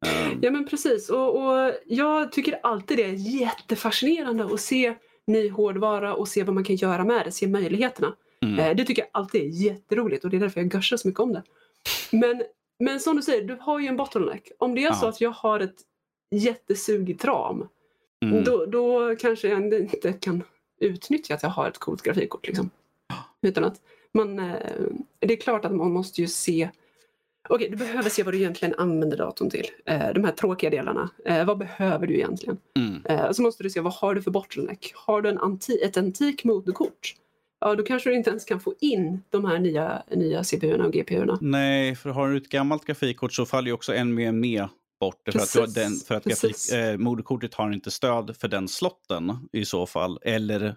Ehm, 0.05 0.39
Ja 0.41 0.51
men 0.51 0.67
precis 0.67 1.09
och, 1.09 1.35
och 1.45 1.73
jag 1.85 2.31
tycker 2.31 2.59
alltid 2.63 2.97
det 2.97 3.03
är 3.05 3.13
jättefascinerande 3.41 4.45
att 4.45 4.59
se 4.61 4.95
ny 5.27 5.49
hårdvara 5.49 6.13
och 6.13 6.27
se 6.27 6.43
vad 6.43 6.55
man 6.55 6.63
kan 6.63 6.75
göra 6.75 7.03
med 7.05 7.25
det, 7.25 7.31
se 7.31 7.47
möjligheterna. 7.47 8.15
Mm. 8.45 8.59
Eh, 8.59 8.75
Det 8.75 8.85
tycker 8.85 9.01
jag 9.01 9.09
alltid 9.13 9.41
är 9.41 9.45
jätteroligt 9.47 10.23
och 10.23 10.29
det 10.29 10.37
är 10.37 10.41
därför 10.41 10.61
jag 10.61 10.69
gushar 10.69 10.97
så 10.97 11.07
mycket 11.07 11.19
om 11.19 11.33
det. 11.33 11.43
Men, 12.11 12.43
men 12.79 12.99
som 12.99 13.15
du 13.15 13.21
säger, 13.21 13.43
du 13.47 13.57
har 13.61 13.79
ju 13.79 13.87
en 13.87 13.97
bottleneck. 13.97 14.51
Om 14.57 14.75
det 14.75 14.83
är 14.85 14.93
så 14.93 15.05
Ja. 15.05 15.09
att 15.09 15.21
jag 15.21 15.31
har 15.31 15.59
ett 15.59 15.75
jättesugigt 16.35 17.25
ram, 17.25 17.67
Mm. 18.25 18.43
då, 18.43 18.65
då 18.65 19.15
kanske 19.15 19.47
jag 19.47 19.59
inte 19.75 20.13
kan 20.13 20.43
utnyttja 20.79 21.33
att 21.33 21.43
jag 21.43 21.49
har 21.49 21.67
ett 21.67 21.77
coolt 21.77 22.01
grafikkort. 22.01 22.47
Liksom. 22.47 22.69
Utan 23.41 23.63
att 23.63 23.81
man, 24.11 24.39
eh, 24.39 24.55
det 25.19 25.33
är 25.33 25.37
klart 25.37 25.65
att 25.65 25.71
man 25.75 25.91
måste 25.91 26.21
ju 26.21 26.27
se 26.27 26.69
Okej, 27.49 27.69
du 27.69 27.75
behöver 27.75 28.09
se 28.09 28.23
vad 28.23 28.33
du 28.33 28.37
egentligen 28.37 28.75
använder 28.77 29.17
datorn 29.17 29.49
till. 29.49 29.67
Eh, 29.85 30.13
de 30.13 30.23
här 30.23 30.31
tråkiga 30.31 30.69
delarna. 30.69 31.09
Vad 31.47 31.57
behöver 31.57 32.07
du 32.07 32.13
egentligen? 32.15 32.57
Mm. 32.77 33.33
Så 33.33 33.41
måste 33.41 33.63
du 33.63 33.69
se 33.69 33.79
vad 33.79 33.93
har 33.93 34.15
du 34.15 34.21
för 34.21 34.31
bottleneck. 34.31 34.91
Har 34.95 35.21
du 35.21 35.29
en 35.29 35.37
anti 35.37 35.79
ett 35.83 35.97
antik 35.97 36.43
moderkort? 36.43 37.15
Ja, 37.61 37.75
då 37.75 37.83
kanske 37.83 38.09
du 38.09 38.15
inte 38.15 38.29
ens 38.29 38.45
kan 38.45 38.59
få 38.59 38.73
in 38.79 39.21
de 39.29 39.45
här 39.45 39.59
nya, 39.59 40.03
nya 40.15 40.43
CPU-erna 40.43 40.85
och 40.85 40.93
GPU-erna. 40.93 41.37
Nej, 41.41 41.95
för 41.95 42.09
har 42.09 42.29
du 42.29 42.37
ett 42.37 42.49
gammalt 42.49 42.85
grafikkort 42.85 43.33
så 43.33 43.45
faller 43.45 43.67
ju 43.67 43.73
också 43.73 44.03
NVMe 44.03 44.67
bort. 44.99 45.21
För 45.31 45.39
att, 45.39 45.53
Precis, 45.53 45.73
den, 45.73 45.91
för 46.07 46.15
att 46.15 46.23
grafik, 46.23 46.71
eh, 46.73 46.97
moderkortet 46.97 47.53
har 47.53 47.71
inte 47.71 47.91
stöd 47.91 48.35
för 48.37 48.47
den 48.47 48.67
slotten 48.67 49.49
i 49.53 49.65
så 49.65 49.85
fall. 49.85 50.19
Eller 50.21 50.75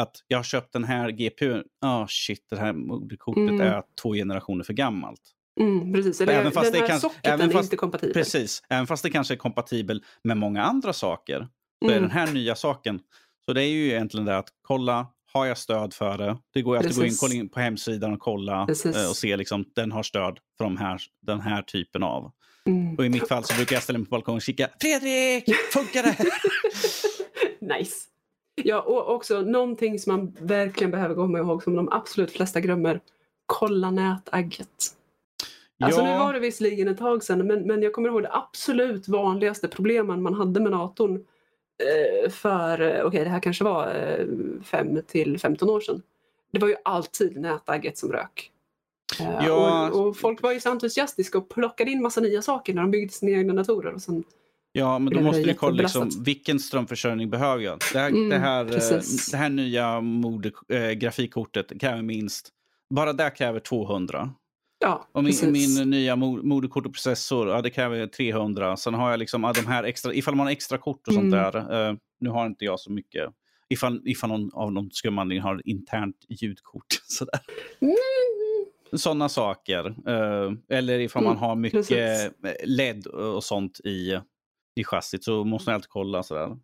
att 0.00 0.16
jag 0.28 0.38
har 0.38 0.42
köpt 0.42 0.72
den 0.72 0.84
här 0.84 1.10
GPUn. 1.10 1.62
Ah 1.80 2.06
shit, 2.08 2.46
det 2.50 2.56
här 2.56 2.72
moderkortet 2.72 3.36
Mm. 3.50 3.60
är 3.60 3.82
två 4.02 4.12
generationer 4.14 4.64
för 4.64 4.72
gammalt. 4.72 5.20
Mm, 5.60 5.92
precis. 5.92 6.20
Eller 6.20 6.32
Även 6.32 6.52
fast 6.52 6.64
den 6.64 6.72
det 6.72 6.78
här 6.80 6.88
kanske- 7.00 7.10
även 7.22 7.48
är 7.48 7.52
fast- 7.52 7.64
inte 7.64 7.76
kompatibel. 7.76 8.14
Precis, 8.14 8.62
även 8.68 8.86
fast 8.86 9.02
det 9.02 9.10
kanske 9.10 9.34
är 9.34 9.38
kompatibel 9.38 10.02
med 10.24 10.36
många 10.36 10.62
andra 10.62 10.92
saker. 10.92 11.48
Så 11.84 11.90
är 11.90 11.96
Mm. 11.96 12.02
den 12.02 12.10
här 12.10 12.32
nya 12.32 12.54
saken. 12.54 13.00
Så 13.46 13.52
det 13.52 13.62
är 13.62 13.68
ju 13.68 13.86
egentligen 13.88 14.26
det 14.26 14.38
att 14.38 14.48
kolla, 14.62 15.06
har 15.34 15.46
jag 15.46 15.58
stöd 15.58 15.94
för 15.94 16.18
det? 16.18 16.36
Det 16.54 16.62
går 16.62 16.76
att 16.76 16.96
gå 16.96 17.04
in, 17.04 17.10
Precis. 17.10 17.50
på 17.50 17.60
hemsidan 17.60 18.12
och 18.12 18.20
kolla 18.20 18.66
Precis. 18.66 18.96
eh, 18.96 19.08
och 19.08 19.16
se 19.16 19.36
liksom 19.36 19.64
den 19.74 19.92
har 19.92 20.02
stöd 20.02 20.38
för 20.58 20.64
de 20.64 20.76
här, 20.76 21.00
den 21.22 21.40
här 21.40 21.62
typen 21.62 22.02
av. 22.02 22.32
Mm. 22.66 22.94
Och 22.96 23.04
i 23.04 23.08
mitt 23.08 23.28
fall 23.28 23.44
så 23.44 23.54
brukar 23.54 23.76
jag 23.76 23.82
ställa 23.82 23.98
mig 23.98 24.06
på 24.06 24.10
balkongen 24.10 24.36
och 24.36 24.42
kika. 24.42 24.68
Fredrik, 24.80 25.54
funkar 25.54 26.02
det? 26.02 26.16
nice. 27.78 27.96
Ja, 28.54 28.80
och 28.80 29.14
också 29.14 29.40
någonting 29.40 29.98
som 29.98 30.12
man 30.12 30.36
verkligen 30.40 30.90
behöver 30.90 31.14
komma 31.14 31.38
ihåg 31.38 31.62
som 31.62 31.76
de 31.76 31.88
absolut 31.92 32.30
flesta 32.32 32.60
glömmer. 32.60 33.00
Kolla 33.46 33.90
nätagget. 33.90 34.94
Alltså 35.80 36.04
nu 36.04 36.18
var 36.18 36.32
det 36.32 36.40
visserligen 36.40 36.88
ett 36.88 36.98
tag 36.98 37.22
sedan 37.22 37.46
men, 37.46 37.66
men 37.66 37.82
jag 37.82 37.92
kommer 37.92 38.08
ihåg 38.08 38.22
det 38.22 38.32
absolut 38.32 39.08
vanligaste 39.08 39.68
problemen 39.68 40.22
man 40.22 40.34
hade 40.34 40.60
med 40.60 40.72
datorn 40.72 41.24
för, 42.30 42.80
eh, 42.80 43.04
okej 43.06 43.24
det 43.24 43.30
här 43.30 43.40
kanske 43.40 43.64
var 43.64 43.86
eh, 43.94 44.26
5 44.64 45.02
till 45.06 45.38
15 45.38 45.70
år 45.70 45.80
sedan. 45.80 46.02
Det 46.52 46.58
var 46.58 46.68
ju 46.68 46.76
alltid 46.84 47.36
nätagget 47.40 47.98
som 47.98 48.12
rök. 48.12 48.50
Eh, 49.20 49.46
Ja. 49.46 49.90
och, 49.90 50.06
och 50.08 50.16
folk 50.16 50.42
var 50.42 50.52
ju 50.52 50.60
så 50.60 50.70
entusiastiska 50.70 51.38
och 51.38 51.48
plockade 51.48 51.90
in 51.90 52.02
massa 52.02 52.20
nya 52.20 52.42
saker 52.42 52.74
när 52.74 52.82
de 52.82 52.90
byggde 52.90 53.12
sina 53.12 53.32
egna 53.38 53.54
datorer. 53.54 53.94
Och 53.94 54.02
sen, 54.02 54.24
Ja, 54.76 54.98
men 54.98 55.14
då 55.14 55.20
måste 55.20 55.42
du 55.42 55.54
kolla 55.54 55.82
liksom, 55.82 56.10
vilken 56.24 56.60
strömförsörjning 56.60 57.30
behöver 57.30 57.62
jag. 57.62 57.78
Det 57.92 57.98
här, 57.98 58.08
Mm, 58.08 58.28
det 58.28 58.38
här, 58.38 58.64
eh, 58.64 59.00
det 59.30 59.36
här 59.36 59.48
nya 59.48 60.00
mode, 60.00 60.50
äh, 60.68 60.90
grafikkortet 60.90 61.80
kräver 61.80 62.02
minst, 62.02 62.48
bara 62.94 63.12
det 63.12 63.30
kräver 63.30 63.60
200. 63.60 64.30
Ja, 64.80 65.08
Och 65.12 65.24
min, 65.24 65.32
precis. 65.32 65.78
min 65.78 65.90
nya 65.90 66.16
mo- 66.16 66.42
moderkort 66.42 66.86
och 66.86 66.92
processor, 66.92 67.48
ja, 67.48 67.62
det 67.62 67.70
kräver 67.70 68.06
300. 68.06 68.76
Sen 68.76 68.94
har 68.94 69.10
jag 69.10 69.18
liksom 69.18 69.44
ja, 69.44 69.52
de 69.52 69.66
här 69.66 69.84
extra, 69.84 70.14
ifall 70.14 70.34
man 70.34 70.46
har 70.46 70.52
extra 70.52 70.78
kort 70.78 71.08
och 71.08 71.14
sånt 71.14 71.34
Mm. 71.34 71.52
där. 71.52 71.88
eh, 71.90 71.96
nu 72.20 72.30
har 72.30 72.46
inte 72.46 72.64
jag 72.64 72.80
så 72.80 72.92
mycket. 72.92 73.30
Ifall, 73.68 74.00
ifall 74.04 74.30
någon 74.30 74.50
av 74.54 74.72
någon 74.72 74.90
skum 74.90 75.18
har 75.18 75.62
internt 75.68 76.16
ljudkort. 76.28 76.86
Sådär. 77.06 77.40
Mm, 77.80 77.94
Sådana 78.92 79.28
saker. 79.28 79.84
Eh, 80.08 80.52
eller 80.78 80.98
ifall 80.98 81.22
man 81.24 81.32
Mm, 81.32 81.42
har 81.42 81.54
mycket 81.56 81.78
precis. 81.88 81.96
eh, 81.98 82.30
LED 82.66 83.06
och 83.06 83.44
sånt 83.44 83.80
i, 83.84 84.18
i 84.80 84.84
chassit 84.84 85.24
så 85.24 85.44
måste 85.44 85.70
man 85.70 85.74
alltid 85.74 85.88
kolla. 85.88 86.22
Sådär. 86.22 86.56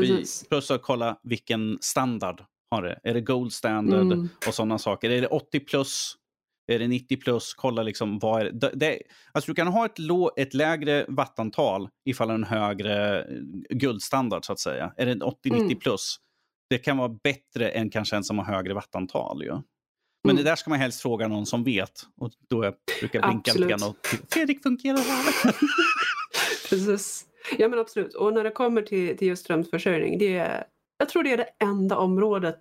Precis. 0.00 0.48
Plus 0.48 0.70
att 0.70 0.82
kolla 0.82 1.18
vilken 1.22 1.78
standard 1.80 2.44
har 2.70 2.82
det. 2.82 3.00
Är 3.02 3.14
det 3.14 3.20
Gold 3.20 3.52
standard 3.52 4.02
Mm. 4.12 4.28
och 4.46 4.54
sådana 4.54 4.78
saker. 4.78 5.10
Är 5.10 5.20
det 5.20 5.26
80 5.26 5.60
plus? 5.60 6.14
Är 6.68 6.78
det 6.78 6.88
90 6.88 7.16
plus? 7.16 7.54
Kolla 7.54 7.82
liksom 7.82 8.18
vad 8.18 8.40
är 8.40 8.50
det? 8.50 8.70
det, 8.74 8.98
alltså 9.32 9.50
du 9.50 9.54
kan 9.54 9.66
ha 9.66 9.86
ett, 9.86 9.98
lå, 9.98 10.30
ett 10.36 10.54
lägre 10.54 11.04
wattantal 11.08 11.88
ifall 12.04 12.30
en 12.30 12.44
högre 12.44 13.18
eh, 13.22 13.24
guldstandard 13.70 14.44
så 14.44 14.52
att 14.52 14.58
säga. 14.60 14.92
Är 14.96 15.06
det 15.06 15.12
en 15.12 15.22
80-90 15.22 15.34
Mm. 15.60 15.76
plus? 15.78 16.16
Det 16.70 16.78
kan 16.78 16.96
vara 16.96 17.08
bättre 17.24 17.68
än 17.70 17.90
kanske 17.90 18.16
en 18.16 18.24
som 18.24 18.38
har 18.38 18.44
högre 18.44 18.74
wattantal. 18.74 19.42
Ju. 19.42 19.50
Men 19.50 19.62
Mm. 20.30 20.36
det 20.36 20.42
där 20.50 20.56
ska 20.56 20.70
man 20.70 20.78
helst 20.78 21.02
fråga 21.02 21.28
någon 21.28 21.46
som 21.46 21.64
vet. 21.64 21.92
Och 22.20 22.30
då 22.50 22.64
jag 22.64 22.74
brukar 23.00 23.18
jag 23.20 23.28
blinka 23.30 23.52
lite 23.52 23.68
grann 23.68 23.82
och 23.90 23.96
Fredrik 24.32 24.62
fungerar 24.62 24.96
här? 24.98 25.52
Precis. 26.68 27.24
Ja 27.58 27.68
men 27.68 27.78
absolut. 27.78 28.14
Och 28.14 28.32
när 28.34 28.44
det 28.44 28.50
kommer 28.50 28.82
till, 28.82 29.16
till 29.16 29.28
just 29.28 29.44
strömförsörjning, 29.44 30.18
det 30.18 30.36
är, 30.38 30.64
jag 30.98 31.08
tror 31.08 31.22
det 31.22 31.32
är 31.32 31.36
det 31.36 31.48
enda 31.64 31.96
området 31.96 32.60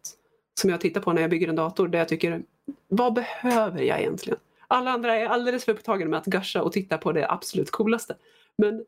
som 0.61 0.69
jag 0.69 0.81
tittar 0.81 1.01
på 1.01 1.13
när 1.13 1.21
jag 1.21 1.31
bygger 1.31 1.47
en 1.47 1.55
dator 1.55 1.87
där 1.87 1.99
jag 1.99 2.07
tycker, 2.07 2.41
vad 2.87 3.13
behöver 3.13 3.81
jag 3.81 3.99
egentligen? 3.99 4.39
Alla 4.67 4.91
andra 4.91 5.15
är 5.15 5.25
alldeles 5.25 5.65
för 5.65 5.71
upptagna 5.71 6.05
med 6.05 6.19
att 6.19 6.25
gusha 6.25 6.61
och 6.61 6.71
titta 6.71 6.97
på 6.97 7.11
det 7.11 7.31
absolut 7.31 7.71
coolaste. 7.71 8.15
Men, 8.57 8.85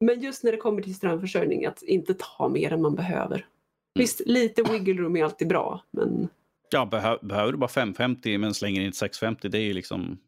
men 0.00 0.20
just 0.20 0.44
när 0.44 0.52
det 0.52 0.58
kommer 0.58 0.82
till 0.82 0.94
strömförsörjning, 0.94 1.66
att 1.66 1.82
inte 1.82 2.14
ta 2.14 2.48
mer 2.48 2.72
än 2.72 2.82
man 2.82 2.94
behöver. 2.94 3.46
Visst, 3.94 4.20
lite 4.26 4.62
wiggle 4.62 4.94
room 5.02 5.16
är 5.16 5.24
alltid 5.24 5.48
bra, 5.48 5.84
men 5.90 6.28
Ja, 6.70 6.86
behö, 6.86 7.18
behöver 7.22 7.52
du 7.52 7.58
bara 7.58 7.68
550 7.68 8.38
men 8.38 8.54
slänger 8.54 8.80
in 8.80 8.88
ett 8.88 8.94
650, 8.96 9.48
det 9.48 9.58
är 9.58 9.62
ju 9.62 9.72
liksom 9.72 10.18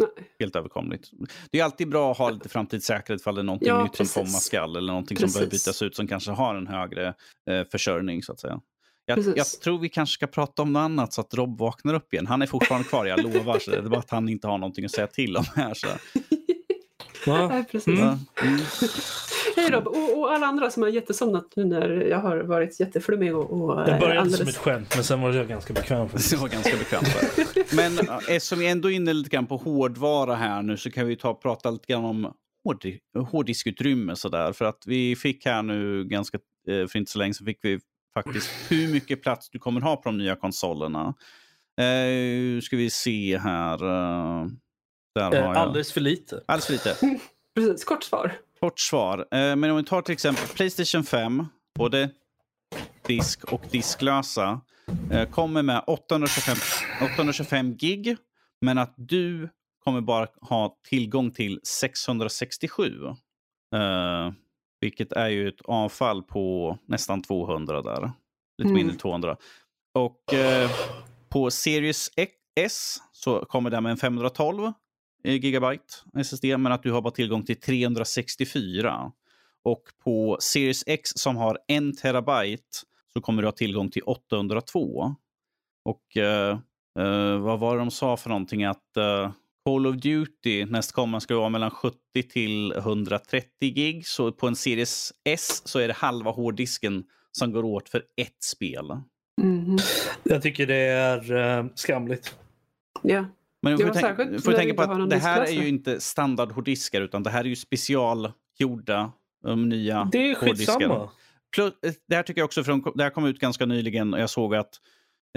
nej. 0.00 0.08
helt 0.38 0.56
överkomligt. 0.56 1.10
Det 1.50 1.60
är 1.60 1.64
alltid 1.64 1.88
bra 1.88 2.12
att 2.12 2.18
ha 2.18 2.30
lite 2.30 2.48
framtidssäkerhet 2.48 3.20
ifall 3.20 3.34
det 3.34 3.40
är 3.40 3.42
någonting 3.42 3.68
Ja, 3.68 3.82
nytt 3.82 3.96
som 3.96 4.04
precis. 4.04 4.14
komma 4.14 4.26
skall 4.38 4.76
eller 4.76 4.92
någonting 4.92 5.16
som 5.16 5.28
behöver 5.32 5.50
Precis. 5.50 5.66
bytas 5.66 5.82
ut 5.82 5.96
som 5.96 6.08
kanske 6.08 6.30
har 6.30 6.54
en 6.54 6.66
högre 6.66 7.14
eh, 7.50 7.64
försörjning 7.70 8.22
så 8.22 8.32
att 8.32 8.40
säga. 8.40 8.60
Jag, 9.16 9.38
jag 9.38 9.46
tror 9.46 9.78
vi 9.78 9.88
kanske 9.88 10.14
ska 10.14 10.26
prata 10.26 10.62
om 10.62 10.72
något 10.72 10.80
annat 10.80 11.12
så 11.12 11.20
att 11.20 11.34
Rob 11.34 11.58
vaknar 11.58 11.94
upp 11.94 12.12
igen. 12.12 12.26
Han 12.26 12.42
är 12.42 12.46
fortfarande 12.46 12.88
kvar, 12.88 13.06
jag 13.06 13.22
lovar. 13.22 13.58
Så 13.58 13.70
det 13.70 13.76
är 13.76 13.82
bara 13.82 14.00
att 14.00 14.10
han 14.10 14.28
inte 14.28 14.46
har 14.46 14.58
någonting 14.58 14.84
att 14.84 14.90
säga 14.90 15.06
till 15.06 15.36
om 15.36 15.44
här. 15.54 15.74
Så. 15.74 15.86
Ja. 17.26 17.48
Nej, 17.48 17.64
precis. 17.64 18.00
Mm. 18.00 18.18
Mm. 18.42 18.60
Hej 19.56 19.70
Rob, 19.70 19.86
och, 19.86 20.18
och 20.18 20.32
alla 20.32 20.46
andra 20.46 20.70
som 20.70 20.82
har 20.82 20.90
jättesomnat 20.90 21.52
nu 21.56 21.64
när 21.64 21.88
jag 21.88 22.18
har 22.18 22.38
varit 22.38 22.80
jätteflummig 22.80 23.36
och, 23.36 23.50
och 23.50 23.76
Det 23.84 23.92
eh, 23.92 23.98
började 24.00 24.20
alldeles... 24.20 24.38
som 24.38 24.48
ett 24.48 24.56
skämt 24.56 24.92
men 24.94 25.04
sen 25.04 25.20
var 25.20 25.32
jag 25.32 25.48
ganska 25.48 25.72
bekväm. 25.72 26.08
För 26.08 26.30
Det 26.30 26.40
var 26.40 26.48
ganska 26.48 26.76
bekvämt. 26.76 27.36
Där. 27.36 27.76
Men 27.76 27.98
eh, 27.98 28.16
eftersom 28.16 28.58
vi 28.58 28.68
ändå 28.68 28.90
är 28.90 28.94
inne 28.94 29.12
lite 29.12 29.30
grann 29.30 29.46
på 29.46 29.56
hårdvara 29.56 30.34
här 30.34 30.62
nu 30.62 30.76
så 30.76 30.90
kan 30.90 31.06
vi 31.06 31.16
ta 31.16 31.30
och 31.30 31.42
prata 31.42 31.70
lite 31.70 31.92
grann 31.92 32.04
om 32.04 32.32
hård, 32.64 32.86
hårddiskutrymme. 33.30 34.16
Så 34.16 34.28
där. 34.28 34.52
För 34.52 34.64
att 34.64 34.82
vi 34.86 35.16
fick 35.16 35.46
här 35.46 35.62
nu 35.62 36.04
ganska, 36.04 36.38
eh, 36.68 36.86
för 36.86 36.98
inte 36.98 37.12
så 37.12 37.18
länge 37.18 37.34
så 37.34 37.44
fick 37.44 37.58
vi 37.62 37.78
faktiskt 38.14 38.50
hur 38.68 38.88
mycket 38.92 39.22
plats 39.22 39.50
du 39.50 39.58
kommer 39.58 39.80
ha 39.80 39.96
på 39.96 40.02
de 40.08 40.18
nya 40.18 40.36
konsolerna. 40.36 41.14
Eh, 41.80 42.60
ska 42.62 42.76
vi 42.76 42.90
se 42.90 43.38
här. 43.38 43.74
Eh, 43.84 44.46
där 45.14 45.22
har 45.22 45.32
Eh, 45.34 45.38
jag. 45.40 45.56
Alldeles 45.56 45.92
för 45.92 46.00
lite. 46.00 46.42
Alldeles 46.46 46.66
för 46.66 46.72
lite. 46.72 46.96
Precis, 47.54 47.84
kort 47.84 48.02
svar. 48.04 48.32
Kort 48.60 48.78
svar. 48.80 49.18
Eh, 49.18 49.56
men 49.56 49.64
om 49.70 49.76
vi 49.76 49.84
tar 49.84 50.02
till 50.02 50.12
exempel 50.12 50.46
Playstation 50.46 51.04
5, 51.04 51.46
både 51.78 52.10
disk 53.06 53.44
och 53.44 53.62
disklösa, 53.70 54.60
eh, 55.10 55.28
kommer 55.30 55.62
med 55.62 55.84
825, 55.86 56.56
825 57.12 57.76
gig, 57.76 58.16
men 58.60 58.78
att 58.78 58.94
du 58.96 59.48
kommer 59.84 60.00
bara 60.00 60.26
ha 60.40 60.76
tillgång 60.88 61.30
till 61.30 61.60
667. 61.64 62.92
Vilket 64.80 65.12
är 65.12 65.28
ju 65.28 65.48
ett 65.48 65.60
avfall 65.64 66.22
på 66.22 66.78
nästan 66.86 67.22
200 67.22 67.82
där. 67.82 68.00
Lite 68.58 68.68
Mm. 68.68 68.74
mindre 68.74 68.92
än 68.92 68.98
200. 68.98 69.36
Och 69.94 70.34
eh, 70.34 70.70
på 71.28 71.50
Series 71.50 72.10
S 72.60 72.96
så 73.12 73.44
kommer 73.44 73.70
det 73.70 73.80
med 73.80 73.90
en 73.90 73.96
512 73.96 74.72
eh, 75.24 75.34
gigabyte 75.34 75.94
SSD, 76.16 76.44
men 76.44 76.66
att 76.72 76.82
du 76.82 76.92
har 76.92 77.02
bara 77.02 77.10
tillgång 77.10 77.44
till 77.44 77.60
364. 77.60 79.12
Och 79.62 79.82
på 80.04 80.36
Series 80.40 80.84
X 80.86 81.10
som 81.14 81.36
har 81.36 81.58
en 81.66 81.96
terabyte 81.96 82.78
så 83.12 83.20
kommer 83.20 83.42
du 83.42 83.48
ha 83.48 83.52
tillgång 83.52 83.90
till 83.90 84.02
802. 84.02 85.14
Och 85.84 86.16
eh, 86.16 86.58
eh, 86.98 87.38
vad 87.38 87.58
var 87.60 87.74
det 87.76 87.80
de 87.80 87.90
sa 87.90 88.16
för 88.16 88.28
någonting? 88.28 88.64
Att 88.64 88.96
eh, 88.96 89.30
Call 89.64 89.86
of 89.86 89.96
Duty 89.96 90.64
nästkommande 90.64 91.20
ska 91.20 91.36
vara 91.36 91.48
mellan 91.48 91.70
70 91.70 91.98
till 92.30 92.72
130 92.72 93.48
gig. 93.60 94.06
Så 94.06 94.32
på 94.32 94.48
en 94.48 94.56
Series 94.56 95.12
S 95.24 95.62
så 95.64 95.78
är 95.78 95.88
det 95.88 95.94
halva 95.94 96.30
hårddisken 96.30 97.04
som 97.32 97.52
går 97.52 97.64
åt 97.64 97.88
för 97.88 98.02
ett 98.16 98.42
spel. 98.42 98.84
Mhm. 99.42 99.78
Jag 100.22 100.42
tycker 100.42 100.66
det 100.66 100.76
är 100.76 101.32
eh, 101.58 101.66
skamligt. 101.74 102.36
Ja. 103.02 103.24
Men 103.62 103.78
får, 103.78 104.30
vi 104.30 104.38
får 104.38 104.52
tänka 104.52 104.74
på 104.74 104.82
att 104.82 105.10
det 105.10 105.16
här 105.16 105.42
är 105.42 105.50
ju 105.50 105.68
inte 105.68 106.00
standardhårddiskar 106.00 107.00
utan 107.00 107.22
det 107.22 107.30
här 107.30 107.40
är 107.40 107.48
ju 107.48 107.56
specialgjorda 107.56 109.12
um, 109.44 109.68
nya 109.68 110.08
Det 110.12 110.30
är 110.30 110.34
skitsamma. 110.34 111.10
Plus, 111.54 111.74
eh, 111.82 111.92
det 112.08 112.16
här 112.16 112.22
tycker 112.22 112.40
jag 112.40 112.46
också, 112.46 112.64
från, 112.64 112.82
det 112.94 113.02
här 113.02 113.10
kom 113.10 113.24
ut 113.24 113.38
ganska 113.38 113.66
nyligen 113.66 114.14
och 114.14 114.20
jag 114.20 114.30
såg 114.30 114.54
att 114.54 114.80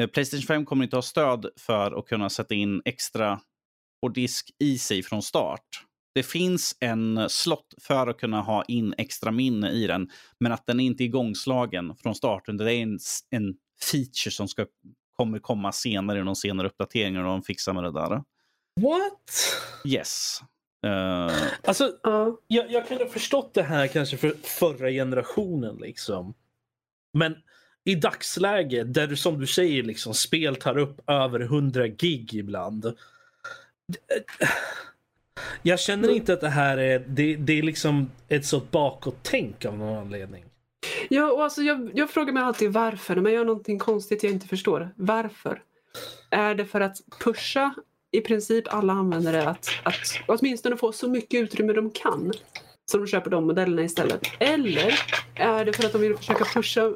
eh, 0.01 0.07
Playstation 0.07 0.43
5 0.43 0.65
kommer 0.65 0.83
inte 0.83 0.97
ha 0.97 1.01
stöd 1.01 1.45
för 1.57 1.99
att 1.99 2.05
kunna 2.05 2.29
sätta 2.29 2.53
in 2.53 2.81
extra 2.85 3.39
hårddisk 4.03 4.51
i 4.59 4.77
sig 4.77 5.03
från 5.03 5.21
start. 5.21 5.85
Det 6.15 6.23
finns 6.23 6.75
en 6.79 7.29
slott 7.29 7.73
för 7.81 8.07
att 8.07 8.17
kunna 8.17 8.41
ha 8.41 8.63
in 8.63 8.93
extra 8.97 9.31
minne 9.31 9.69
i 9.69 9.87
den, 9.87 10.09
men 10.39 10.51
att 10.51 10.65
den 10.67 10.79
är 10.79 10.83
inte 10.85 11.03
är 11.03 11.05
igångslagen 11.05 11.95
från 11.95 12.15
starten. 12.15 12.57
Det 12.57 12.73
är 12.73 12.81
en, 12.83 12.99
en 13.29 13.55
feature 13.91 14.31
som 14.31 14.47
ska, 14.47 14.65
kommer 15.17 15.39
komma 15.39 15.71
senare 15.71 16.19
i 16.19 16.23
någon 16.23 16.35
senare 16.35 16.67
uppdatering 16.67 17.17
och 17.17 17.23
de 17.23 17.43
fixar 17.43 17.73
med 17.73 17.83
det 17.83 17.91
där. 17.91 18.09
What? 18.81 19.31
Yes. 19.85 20.39
Eh, 20.85 21.35
Alltså, 21.63 21.91
Ja. 22.03 22.39
jag, 22.47 22.71
jag 22.71 22.87
kunde 22.87 23.03
ha 23.03 23.11
förstått 23.11 23.53
det 23.53 23.63
här 23.63 23.87
kanske 23.87 24.17
för 24.17 24.33
förra 24.43 24.89
generationen 24.89 25.75
liksom. 25.75 26.33
Men 27.13 27.35
i 27.85 27.95
dagsläget 27.95 28.93
där 28.93 29.07
du 29.07 29.15
som 29.15 29.39
du 29.39 29.47
säger 29.47 29.83
liksom 29.83 30.13
spel 30.13 30.55
tar 30.55 30.77
upp 30.77 31.09
över 31.09 31.39
100 31.39 31.87
gig 31.87 32.33
ibland. 32.33 32.85
Jag 35.61 35.79
känner 35.79 36.09
inte 36.09 36.33
att 36.33 36.41
det 36.41 36.49
här 36.49 36.77
är, 36.77 36.99
det, 36.99 37.35
det 37.35 37.59
är 37.59 37.63
liksom 37.63 38.11
ett 38.27 38.45
sånt 38.45 38.71
bakåt-tänk 38.71 39.65
av 39.65 39.77
någon 39.77 39.97
anledning. 39.97 40.45
Ja, 41.09 41.31
och 41.31 41.43
alltså 41.43 41.61
jag, 41.61 41.91
jag 41.93 42.09
frågar 42.09 42.33
mig 42.33 42.43
alltid 42.43 42.73
varför. 42.73 43.15
När 43.15 43.21
man 43.21 43.33
gör 43.33 43.45
någonting 43.45 43.79
konstigt 43.79 44.23
jag 44.23 44.31
inte 44.31 44.47
förstår. 44.47 44.89
Varför? 44.95 45.61
Är 46.29 46.55
det 46.55 46.65
för 46.65 46.81
att 46.81 46.97
pusha 47.19 47.73
i 48.11 48.21
princip 48.21 48.73
alla 48.73 48.93
användare 48.93 49.49
att, 49.49 49.69
att 49.83 50.19
åtminstone 50.27 50.77
få 50.77 50.91
så 50.91 51.09
mycket 51.09 51.41
utrymme 51.41 51.73
de 51.73 51.91
kan? 51.91 52.31
Så 52.85 52.97
de 52.97 53.07
köper 53.07 53.29
de 53.29 53.47
modellerna 53.47 53.83
istället. 53.83 54.21
Eller 54.39 54.93
är 55.35 55.65
det 55.65 55.73
för 55.73 55.85
att 55.85 55.91
de 55.91 56.01
vill 56.01 56.17
försöka 56.17 56.45
pusha 56.45 56.93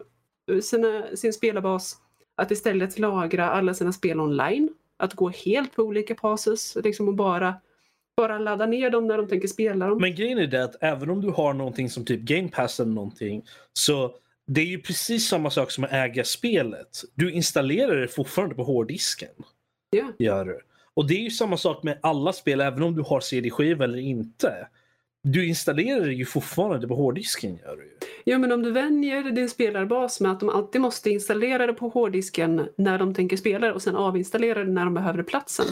sina, 0.62 1.16
sin 1.16 1.34
spelarbas 1.34 1.98
att 2.36 2.52
istället 2.52 3.00
lagra 3.00 3.50
alla 3.50 3.74
sina 3.74 3.94
spel 3.94 4.20
online? 4.20 4.70
Att 4.98 5.14
gå 5.14 5.30
helt 5.30 5.76
på 5.76 5.84
olika 5.84 6.16
passes 6.16 6.78
liksom 6.84 7.08
och 7.08 7.16
bara, 7.16 7.56
bara 8.18 8.40
ladda 8.40 8.66
ner 8.66 8.90
dem 8.90 9.08
när 9.08 9.18
de 9.18 9.28
tänker 9.28 9.48
spela 9.48 9.88
dem. 9.88 9.98
Men 10.02 10.16
grejen 10.16 10.38
är 10.38 10.48
det 10.48 10.64
att 10.64 10.76
även 10.82 11.10
om 11.10 11.22
du 11.22 11.30
har 11.30 11.54
någonting 11.54 11.90
som 11.90 12.06
typ 12.06 12.22
Game 12.22 12.48
Pass 12.48 12.80
eller 12.80 12.92
någonting 12.92 13.44
så 13.74 14.16
det 14.48 14.62
är 14.62 14.66
ju 14.66 14.82
precis 14.82 15.28
samma 15.28 15.50
sak 15.50 15.72
som 15.72 15.84
att 15.84 15.92
äga 15.92 16.24
spelet. 16.24 17.02
Du 17.16 17.32
installerar 17.32 17.96
det 17.96 18.08
fortfarande 18.08 18.56
på 18.56 18.64
hårddisken. 18.64 19.34
Ja. 19.90 20.12
Gör 20.20 20.46
du. 20.46 20.60
Och 20.94 21.08
det 21.08 21.14
är 21.14 21.22
ju 21.22 21.30
samma 21.30 21.58
sak 21.58 21.84
med 21.84 22.00
alla 22.02 22.34
spel 22.34 22.62
även 22.62 22.84
om 22.84 22.96
du 22.96 23.02
har 23.02 23.20
CD-skiva 23.20 23.84
eller 23.84 23.98
inte. 23.98 24.68
Du 25.34 25.48
installerar 25.48 26.06
det 26.06 26.14
ju 26.14 26.26
fortfarande 26.26 26.88
på 26.88 26.96
hårddisken. 26.96 27.58
Gör 27.58 27.76
du. 27.76 27.98
Ja, 28.24 28.38
men 28.38 28.52
om 28.52 28.64
du 28.64 28.72
vänjer 28.72 29.24
din 29.24 29.50
spelarbas 29.50 30.20
med 30.20 30.32
att 30.32 30.40
de 30.40 30.50
alltid 30.50 30.82
måste 30.82 31.10
installera 31.10 31.68
det 31.68 31.74
på 31.74 31.90
hårddisken 31.90 32.68
när 32.78 32.98
de 32.98 33.14
tänker 33.14 33.38
spela 33.38 33.68
det 33.68 33.74
och 33.74 33.82
sen 33.82 33.96
avinstallera 33.96 34.64
det 34.64 34.72
när 34.72 34.86
de 34.86 34.94
behöver 34.94 35.24
platsen. 35.24 35.66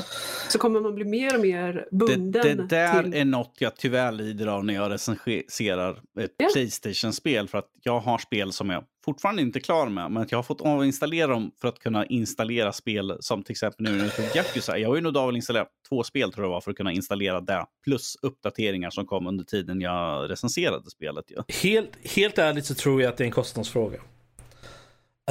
Så 0.50 0.58
kommer 0.58 0.82
man 0.82 0.96
bli 0.96 1.06
mer 1.06 1.36
och 1.36 1.42
mer 1.42 1.74
det, 1.74 1.98
bunden 1.98 2.58
det 2.58 2.68
där 2.68 3.04
till... 3.04 3.14
är 3.14 3.26
något 3.26 3.56
jag 3.58 3.76
tyvärr 3.76 4.12
lider 4.12 4.48
av 4.48 4.66
när 4.66 4.74
jag 4.74 4.92
recenserar 4.92 5.92
ett 6.20 6.34
Ja. 6.38 6.50
Playstation-spel. 6.54 7.48
För 7.48 7.58
att 7.58 7.70
jag 7.84 8.00
har 8.00 8.18
spel 8.18 8.52
som 8.52 8.70
jag 8.70 8.84
fortfarande 9.06 9.42
inte 9.42 9.60
klar 9.60 9.90
med. 9.90 10.12
Men 10.12 10.24
att 10.24 10.32
jag 10.32 10.38
har 10.38 10.44
fått 10.44 10.62
avinstallera 10.62 11.28
dem 11.28 11.52
för 11.62 11.68
att 11.68 11.80
kunna 11.80 12.06
installera 12.06 12.74
spel 12.74 13.18
som 13.20 13.44
till 13.44 13.52
exempel 13.52 13.84
nu 13.84 13.92
när 13.98 14.14
jag 14.18 14.36
Yakuza. 14.36 14.78
Jag 14.78 14.90
har 14.90 14.96
ju 14.96 15.02
nog 15.02 15.18
avinstallerat 15.18 15.68
två 15.90 16.04
spel 16.04 16.34
tror 16.34 16.46
jag 16.46 16.52
var 16.52 16.62
för 16.62 16.72
att 16.72 16.78
kunna 16.78 16.92
installera 16.92 17.42
det. 17.42 17.66
Plus 17.84 18.16
uppdateringar 18.22 18.90
som 18.90 19.06
kom 19.06 19.28
under 19.28 19.44
tiden 19.44 19.82
jag 19.82 20.30
recenserade 20.30 20.90
spelet. 20.90 21.26
Ja, 21.28 21.44
Helt, 21.64 21.90
helt 22.16 22.38
ärligt 22.38 22.66
så 22.66 22.76
tror 22.76 23.02
jag 23.02 23.10
att 23.10 23.18
det 23.18 23.24
är 23.24 23.26
en 23.26 23.32
kostnadsfråga. 23.32 23.98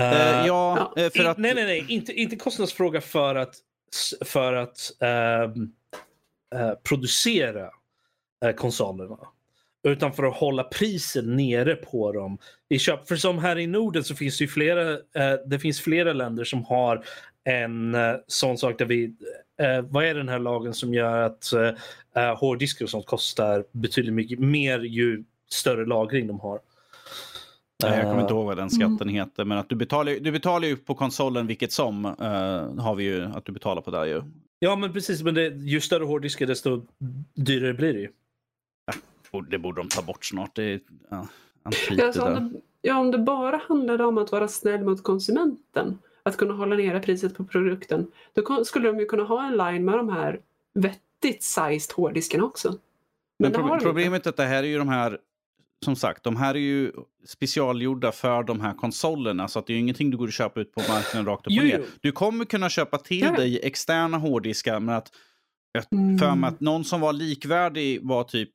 Eh, 0.01 0.41
Eh, 0.41 0.47
ja, 0.47 0.93
eh, 0.97 1.11
för 1.11 1.21
in- 1.21 1.27
att... 1.27 1.39
Nej, 1.39 1.55
nej, 1.55 1.65
nej. 1.65 1.85
Inte, 1.89 2.13
inte 2.13 2.37
kostnadsfråga 2.37 3.01
för 3.01 3.35
att 3.35 3.55
för 4.25 4.53
att 4.53 4.79
ehm, 5.01 5.73
eh, 6.55 6.73
producera 6.89 7.71
konsolerna. 8.57 9.19
Utan 9.85 10.13
för 10.13 10.25
att 10.25 10.37
hålla 10.37 10.65
priset 10.65 11.25
nere 11.25 11.75
på 11.75 12.13
dem. 12.13 12.39
I 12.69 12.79
köp. 12.79 13.09
För 13.09 13.17
som 13.17 13.39
här 13.39 13.59
i 13.59 13.67
Norden 13.67 14.05
så 14.05 14.15
finns 14.15 14.39
det 14.39 14.45
ju 14.45 14.49
flera, 14.49 14.93
eh, 14.93 15.41
det 15.47 15.59
finns 15.59 15.81
flera 15.81 16.13
länder 16.13 16.45
som 16.45 16.65
har 16.65 17.05
en 17.45 17.95
eh, 17.95 18.15
sån 18.27 18.59
sak 18.59 18.79
där 18.79 18.85
vi, 18.85 19.05
eh, 19.61 19.81
vad 19.83 20.05
är 20.05 20.15
den 20.15 20.29
här 20.29 20.39
lagen 20.39 20.75
som 20.75 20.95
gör 20.95 21.23
att 21.23 21.53
eh, 21.53 22.23
eh, 22.23 22.39
hårddiskar 22.39 22.85
och 22.85 22.91
sånt 22.91 23.07
kostar 23.07 23.65
betydligt 23.73 24.15
mycket 24.15 24.39
mer 24.39 24.79
ju 24.79 25.25
större 25.51 25.87
lagring 25.87 26.27
de 26.27 26.41
har. 26.41 26.61
Jag 27.83 28.03
kommer 28.03 28.15
Eh, 28.15 28.21
inte 28.21 28.35
ihåg 28.35 28.47
vad 28.47 28.57
den 28.57 28.71
skatten 28.71 29.09
heter, 29.09 29.45
men 29.45 29.59
att 29.59 29.69
du 29.69 29.77
betalar, 29.77 30.13
du 30.21 30.33
betalar 30.33 30.69
ju 30.69 30.77
på 30.77 30.95
konsolen 30.95 31.47
vilket 31.47 31.73
som 31.73 32.05
eh, 32.05 32.83
har 32.83 32.95
vi 32.95 33.05
ju 33.05 33.25
att 33.25 33.45
du 33.45 33.53
betalar 33.53 33.83
på 33.83 33.91
där 33.91 34.05
ju. 34.05 34.23
Ja 34.59 34.77
men 34.77 34.93
precis, 34.93 35.23
men 35.23 35.35
det, 35.35 35.49
ju 35.49 35.81
större 35.81 36.05
hårddiskar 36.05 36.47
desto 36.47 36.83
dyrare 37.35 37.75
blir 37.75 37.93
det 37.93 38.01
ju. 38.01 38.09
Och 39.35 39.45
Det 39.45 39.59
borde 39.59 39.81
de 39.81 39.89
ta 39.89 40.03
bort 40.03 40.25
snart. 40.25 40.55
Det 40.57 40.63
är 40.65 40.81
ja, 41.11 41.27
alltså, 41.63 42.23
om, 42.23 42.53
det, 42.53 42.61
ja, 42.83 42.99
om 42.99 43.11
det 43.11 43.19
bara 43.19 43.61
handlade 43.69 44.05
om 44.05 44.19
att 44.19 44.33
vara 44.33 44.49
snäll 44.49 44.85
mot 44.85 45.03
konsumenten, 45.03 45.99
att 46.23 46.37
kunna 46.37 46.55
hålla 46.55 46.77
nere 46.77 47.01
priset 47.01 47.37
på 47.37 47.45
produkten, 47.45 48.07
då 48.33 48.65
skulle 48.65 48.89
de 48.89 48.99
ju 48.99 49.07
kunna 49.07 49.23
ha 49.23 49.47
en 49.47 49.57
line 49.57 49.85
med 49.85 49.95
de 49.95 50.09
här 50.09 50.41
vettigt 50.75 51.43
sized 51.43 51.95
hårddiskarna 51.97 52.45
också. 52.45 52.69
Men, 52.69 52.79
Men 53.39 53.53
det 53.53 53.59
prob- 53.59 53.63
har 53.63 53.69
de 53.69 53.75
inte. 53.75 53.85
problemet 53.85 54.27
är 54.27 54.31
att 54.31 54.37
det 54.37 54.45
här 54.45 54.63
är 54.63 54.67
ju 54.69 54.79
de 54.79 54.89
här, 54.89 55.19
som 55.85 55.97
sagt, 55.97 56.23
de 56.25 56.37
här 56.37 56.55
är 56.55 56.59
ju 56.59 56.93
specialgjorda 57.27 58.13
för 58.13 58.43
de 58.43 58.61
här 58.61 58.75
konsolerna. 58.75 59.49
Så 59.49 59.59
att 59.59 59.67
det 59.67 59.73
är 59.73 59.75
ju 59.75 59.81
ingenting 59.81 60.11
du 60.11 60.17
går 60.17 60.27
och 60.27 60.33
köper 60.33 60.61
ut 60.61 60.73
på 60.75 60.81
marknaden 60.89 61.27
rakt 61.27 61.47
upp 61.47 61.59
och 61.59 61.65
ner. 61.65 61.85
Du 62.01 62.13
kommer 62.13 62.45
kunna 62.45 62.69
köpa 62.69 62.99
till 62.99 63.21
Ja. 63.21 63.33
dig 63.33 63.61
externa 63.63 64.19
hårddiskar, 64.19 64.81
men 64.81 64.95
att 64.95 65.13
jag 65.73 65.85
Mm. 65.93 66.19
för 66.19 66.35
mig 66.35 66.49
att 66.49 66.61
någon 66.61 66.85
som 66.85 67.01
var 67.01 67.13
likvärdig 67.13 68.01
var 68.03 68.25
typ 68.25 68.51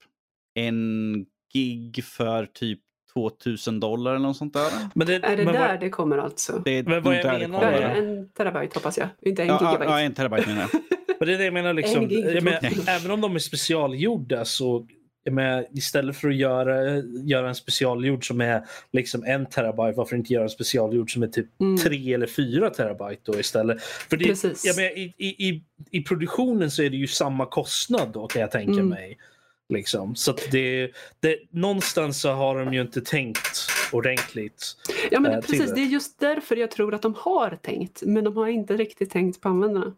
en 0.67 1.25
gig 1.53 2.03
för 2.03 2.45
typ 2.45 2.79
2000 3.13 3.79
dollar 3.79 4.11
eller 4.11 4.21
något 4.27 4.37
sånt 4.37 4.53
där. 4.53 4.69
Men 4.95 5.07
det, 5.07 5.15
Är 5.15 5.37
det 5.37 5.45
men 5.45 5.53
där 5.53 5.67
vad- 5.71 5.79
det 5.79 5.89
kommer 5.89 6.17
alltså? 6.17 6.61
Det 6.65 6.71
är 6.77 6.83
Men 6.83 7.03
vad 7.03 7.15
jag 7.15 7.23
där 7.25 7.39
det 7.39 7.47
menar 7.47 7.59
kommer. 7.59 7.71
är- 7.81 7.95
en 7.95 8.29
terabyte 8.29 8.71
hoppas 8.79 8.97
jag, 8.97 9.07
inte 9.21 9.41
en 9.41 9.47
Ja, 9.47 9.59
gigabyte. 9.59 9.91
ja, 9.91 9.99
en 9.99 10.13
terabyte 10.13 10.47
menar 10.47 10.61
jag. 10.61 10.69
Men 11.19 11.27
det 11.27 11.33
är 11.33 11.37
det 11.37 11.43
jag 11.45 11.53
menar. 11.53 11.73
Liksom, 11.73 12.01
jag 12.11 12.43
menar, 12.43 12.59
2000. 12.59 12.83
även 12.87 13.11
om 13.11 13.21
de 13.21 13.35
är 13.35 13.39
specialgjorda 13.39 14.45
så 14.45 14.87
menar, 15.31 15.65
istället 15.73 16.17
för 16.17 16.29
att 16.29 16.35
göra, 16.35 16.97
göra 17.25 17.47
en 17.49 17.55
specialgjord 17.55 18.27
som 18.27 18.41
är 18.41 18.63
liksom 18.91 19.23
en 19.23 19.45
terabyte, 19.45 19.97
varför 19.97 20.15
inte 20.15 20.33
göra 20.33 20.43
en 20.43 20.49
specialgjord 20.49 21.13
som 21.13 21.23
är 21.23 21.27
typ 21.27 21.61
Mm. 21.61 21.77
tre 21.77 22.13
eller 22.13 22.27
fyra 22.27 22.69
terabyte 22.69 23.21
då 23.31 23.39
istället? 23.39 23.81
För 23.81 24.17
det, 24.17 24.25
Precis. 24.25 24.65
jag 24.65 24.75
menar, 24.75 24.89
i, 24.97 25.13
i, 25.17 25.49
i, 25.49 25.63
I 25.91 26.03
produktionen 26.03 26.71
så 26.71 26.83
är 26.83 26.89
det 26.89 26.97
ju 26.97 27.07
samma 27.07 27.45
kostnad 27.45 28.09
då 28.13 28.27
kan 28.27 28.41
jag 28.41 28.51
tänka 28.51 28.71
Mm. 28.71 28.89
mig. 28.89 29.17
Liksom. 29.69 30.15
Så 30.15 30.33
det, 30.51 30.91
det, 31.19 31.37
någonstans 31.49 32.21
så 32.21 32.29
har 32.29 32.59
de 32.59 32.73
ju 32.73 32.81
inte 32.81 33.01
tänkt 33.01 33.69
ordentligt. 33.91 34.75
Ja, 35.11 35.19
men 35.19 35.31
eh, 35.31 35.35
det, 35.37 35.41
till 35.41 35.59
precis. 35.59 35.75
det. 35.75 35.81
Är 35.81 35.85
just 35.85 36.19
därför 36.19 36.55
jag 36.55 36.71
tror 36.71 36.93
att 36.93 37.01
de 37.01 37.13
har 37.17 37.57
tänkt, 37.61 38.03
men 38.05 38.23
de 38.23 38.37
har 38.37 38.47
inte 38.47 38.77
riktigt 38.77 39.09
tänkt 39.09 39.41
på 39.41 39.49
användarna. 39.49 39.93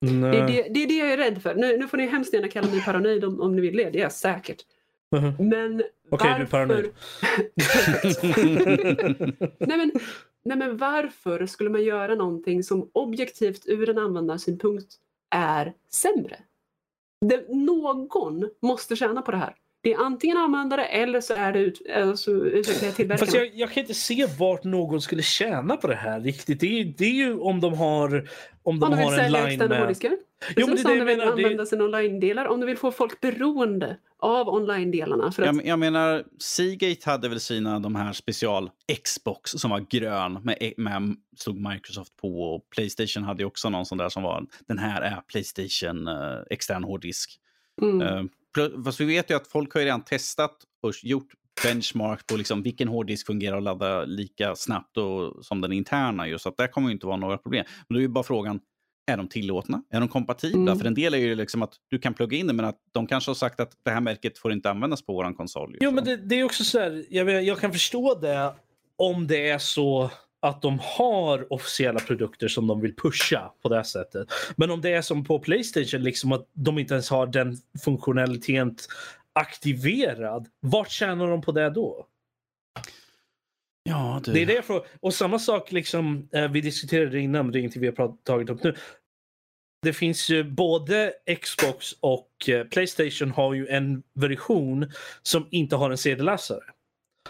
Det 0.00 0.38
är 0.38 0.46
det, 0.46 0.68
det 0.70 0.82
är 0.82 0.88
det 0.88 0.94
jag 0.94 1.12
är 1.12 1.16
rädd 1.16 1.42
för. 1.42 1.54
Nu, 1.54 1.76
nu 1.76 1.88
får 1.88 1.96
ni 1.96 2.06
hemskt 2.06 2.34
gärna 2.34 2.48
kalla 2.48 2.70
mig 2.70 2.84
paranoid 2.84 3.24
om, 3.24 3.40
om 3.40 3.56
ni 3.56 3.62
vill 3.62 3.76
det, 3.76 3.90
det 3.90 3.98
är 3.98 4.02
jag 4.02 4.12
säkert. 4.12 4.62
Mhm. 5.16 5.48
Men 5.48 5.82
Okej, 6.10 6.28
du 6.28 6.34
är 6.34 6.38
varför... 6.38 6.46
paranoid. 6.46 6.90
nej, 9.58 9.78
men, 9.78 9.92
nej 10.44 10.56
men 10.58 10.76
varför 10.76 11.46
skulle 11.46 11.70
man 11.70 11.84
göra 11.84 12.14
någonting 12.14 12.62
som 12.62 12.90
objektivt 12.92 13.62
ur 13.66 13.88
en 13.88 13.98
användarsynpunkt 13.98 14.94
är 15.30 15.72
sämre? 15.90 16.36
Det, 17.28 17.44
någon 17.48 18.08
måste 18.62 18.96
tjäna 18.96 19.22
på 19.22 19.30
det 19.30 19.36
här. 19.36 19.54
Det 19.82 19.92
är 19.92 19.98
antingen 19.98 20.36
användare 20.36 20.84
eller 20.84 21.20
så 21.20 21.34
är 21.34 21.52
det 21.52 21.58
ut, 21.58 21.82
alltså, 21.96 22.30
tillverkarna. 22.30 23.18
Fast 23.18 23.34
jag, 23.34 23.50
jag 23.54 23.70
kan 23.70 23.80
inte 23.80 23.94
se 23.94 24.26
vart 24.38 24.64
någon 24.64 25.00
skulle 25.00 25.22
tjäna 25.22 25.76
på 25.76 25.86
det 25.86 25.94
här 25.94 26.20
riktigt. 26.20 26.60
Det 26.60 26.80
är, 26.80 26.84
det 26.84 27.04
är 27.04 27.14
ju 27.14 27.38
om 27.38 27.60
de 27.60 27.74
har, 27.74 28.28
om 28.62 28.80
de 28.80 28.92
om 28.92 28.98
har 28.98 29.18
en 29.18 29.32
line 29.32 29.58
med... 29.58 29.96
hårddiskar. 30.46 30.60
Jo, 30.60 30.66
men 30.66 30.76
det 30.76 30.82
är 30.82 30.92
om 30.92 30.98
det 30.98 31.04
du 31.04 31.10
jag 31.10 31.16
vill 31.16 31.18
menar. 31.18 31.32
använda 31.32 31.66
sina 31.66 31.84
online-delar. 31.84 32.44
Om 32.46 32.60
du 32.60 32.66
vill 32.66 32.76
få 32.76 32.92
folk 32.92 33.20
beroende 33.20 33.96
av 34.18 34.48
online-delarna. 34.48 35.32
För 35.32 35.42
att, 35.42 35.56
Jag, 35.56 35.66
jag 35.66 35.78
menar, 35.78 36.24
Seagate 36.38 37.10
hade 37.10 37.28
väl 37.28 37.40
sina 37.40 37.78
de 37.80 37.94
här 37.94 38.12
special 38.12 38.70
Xbox 39.04 39.50
som 39.50 39.70
var 39.70 39.80
grön 39.90 40.32
med, 40.42 40.72
med 40.76 41.16
stod 41.36 41.56
Microsoft 41.72 42.16
på 42.16 42.54
och 42.54 42.70
Playstation 42.70 43.22
hade 43.24 43.42
ju 43.42 43.46
också 43.46 43.70
någon 43.70 43.86
sån 43.86 43.98
där 43.98 44.08
som 44.08 44.22
var 44.22 44.46
den 44.68 44.78
här 44.78 45.02
är 45.02 45.20
Playstation 45.20 46.08
eh, 46.08 46.38
extern 46.50 46.84
hårddisk. 46.84 47.40
mm, 47.82 48.00
Eh, 48.02 48.24
fast 48.84 49.00
vi 49.00 49.04
vet 49.04 49.30
ju 49.30 49.34
att 49.36 49.46
folk 49.46 49.74
har 49.74 49.80
ju 49.80 49.86
redan 49.86 50.04
testat 50.04 50.56
och 50.82 50.92
gjort 51.02 51.28
benchmark 51.62 52.26
på 52.26 52.36
liksom 52.36 52.62
vilken 52.62 52.88
hårddisk 52.88 53.26
fungerar 53.26 53.56
och 53.56 53.62
ladda 53.62 54.04
lika 54.04 54.56
snabbt 54.56 54.96
och, 54.96 55.44
som 55.44 55.60
den 55.60 55.72
interna. 55.72 56.28
Ju, 56.28 56.38
så 56.38 56.48
att 56.48 56.56
där 56.56 56.66
kommer 56.66 56.88
ju 56.88 56.92
inte 56.92 57.06
vara 57.06 57.16
några 57.16 57.38
problem. 57.38 57.64
Men 57.88 57.94
då 57.94 57.98
är 57.98 58.02
ju 58.02 58.08
bara 58.08 58.24
frågan, 58.24 58.60
är 59.06 59.16
de 59.16 59.28
tillåtna? 59.28 59.82
Är 59.90 60.00
de 60.00 60.08
kompatibla? 60.08 60.72
Mm. 60.72 60.78
För 60.78 60.86
en 60.86 60.94
del 60.94 61.14
är 61.14 61.18
ju 61.18 61.34
liksom 61.34 61.62
att 61.62 61.74
du 61.88 61.98
kan 61.98 62.14
plugga 62.14 62.36
in 62.36 62.46
det 62.46 62.52
men 62.52 62.64
att 62.64 62.78
de 62.92 63.06
kanske 63.06 63.30
har 63.30 63.34
sagt 63.34 63.60
att 63.60 63.72
det 63.82 63.90
här 63.90 64.00
märket 64.00 64.38
får 64.38 64.52
inte 64.52 64.70
användas 64.70 65.02
på 65.06 65.12
våran 65.12 65.34
konsol. 65.34 65.76
Jo, 65.80 65.90
Så. 65.90 65.94
men 65.94 66.04
det, 66.04 66.16
det 66.16 66.34
är 66.34 66.44
också 66.44 66.64
så 66.64 66.78
här, 66.78 67.04
jag, 67.10 67.44
jag 67.44 67.58
kan 67.58 67.72
förstå 67.72 68.18
det 68.20 68.54
om 68.96 69.26
det 69.26 69.48
är 69.48 69.58
så 69.58 70.10
att 70.40 70.62
de 70.62 70.78
har 70.82 71.52
officiella 71.52 72.00
produkter 72.00 72.48
som 72.48 72.66
de 72.66 72.80
vill 72.80 72.96
pusha 72.96 73.52
på 73.62 73.68
det 73.68 73.84
sättet. 73.84 74.28
Men 74.56 74.70
om 74.70 74.80
det 74.80 74.90
är 74.90 75.02
som 75.02 75.24
på 75.24 75.38
Playstation, 75.38 76.02
liksom 76.02 76.32
att 76.32 76.48
de 76.52 76.78
inte 76.78 76.94
ens 76.94 77.10
har 77.10 77.26
den 77.26 77.56
funktionaliteten 77.84 78.76
aktiverad, 79.32 80.46
vart 80.60 80.90
tjänar 80.90 81.28
de 81.28 81.42
på 81.42 81.52
det 81.52 81.70
då? 81.70 82.06
Ja, 83.88 84.20
du. 84.24 84.32
Det 84.32 84.42
är 84.42 84.46
det 84.46 84.54
jag 84.54 84.64
frågar. 84.64 84.86
Och 85.00 85.14
samma 85.14 85.38
sak, 85.38 85.72
liksom, 85.72 86.28
eh, 86.32 86.50
vi 86.50 86.60
diskuterade 86.60 87.10
det 87.10 87.20
innan, 87.20 87.46
men 87.46 87.52
det 87.52 87.58
är 87.58 87.60
ingenting 87.60 87.82
vi 87.82 87.88
har 87.88 88.24
tagit 88.24 88.50
upp 88.50 88.62
nu. 88.62 88.74
Det 89.82 89.92
finns 89.92 90.30
ju 90.30 90.44
både 90.44 91.12
Xbox 91.42 91.92
och 92.00 92.48
eh, 92.48 92.64
Playstation 92.64 93.30
har 93.30 93.54
ju 93.54 93.68
en 93.68 94.02
version 94.14 94.92
som 95.22 95.48
inte 95.50 95.76
har 95.76 95.90
en 95.90 95.98
CD-läsare. 95.98 96.64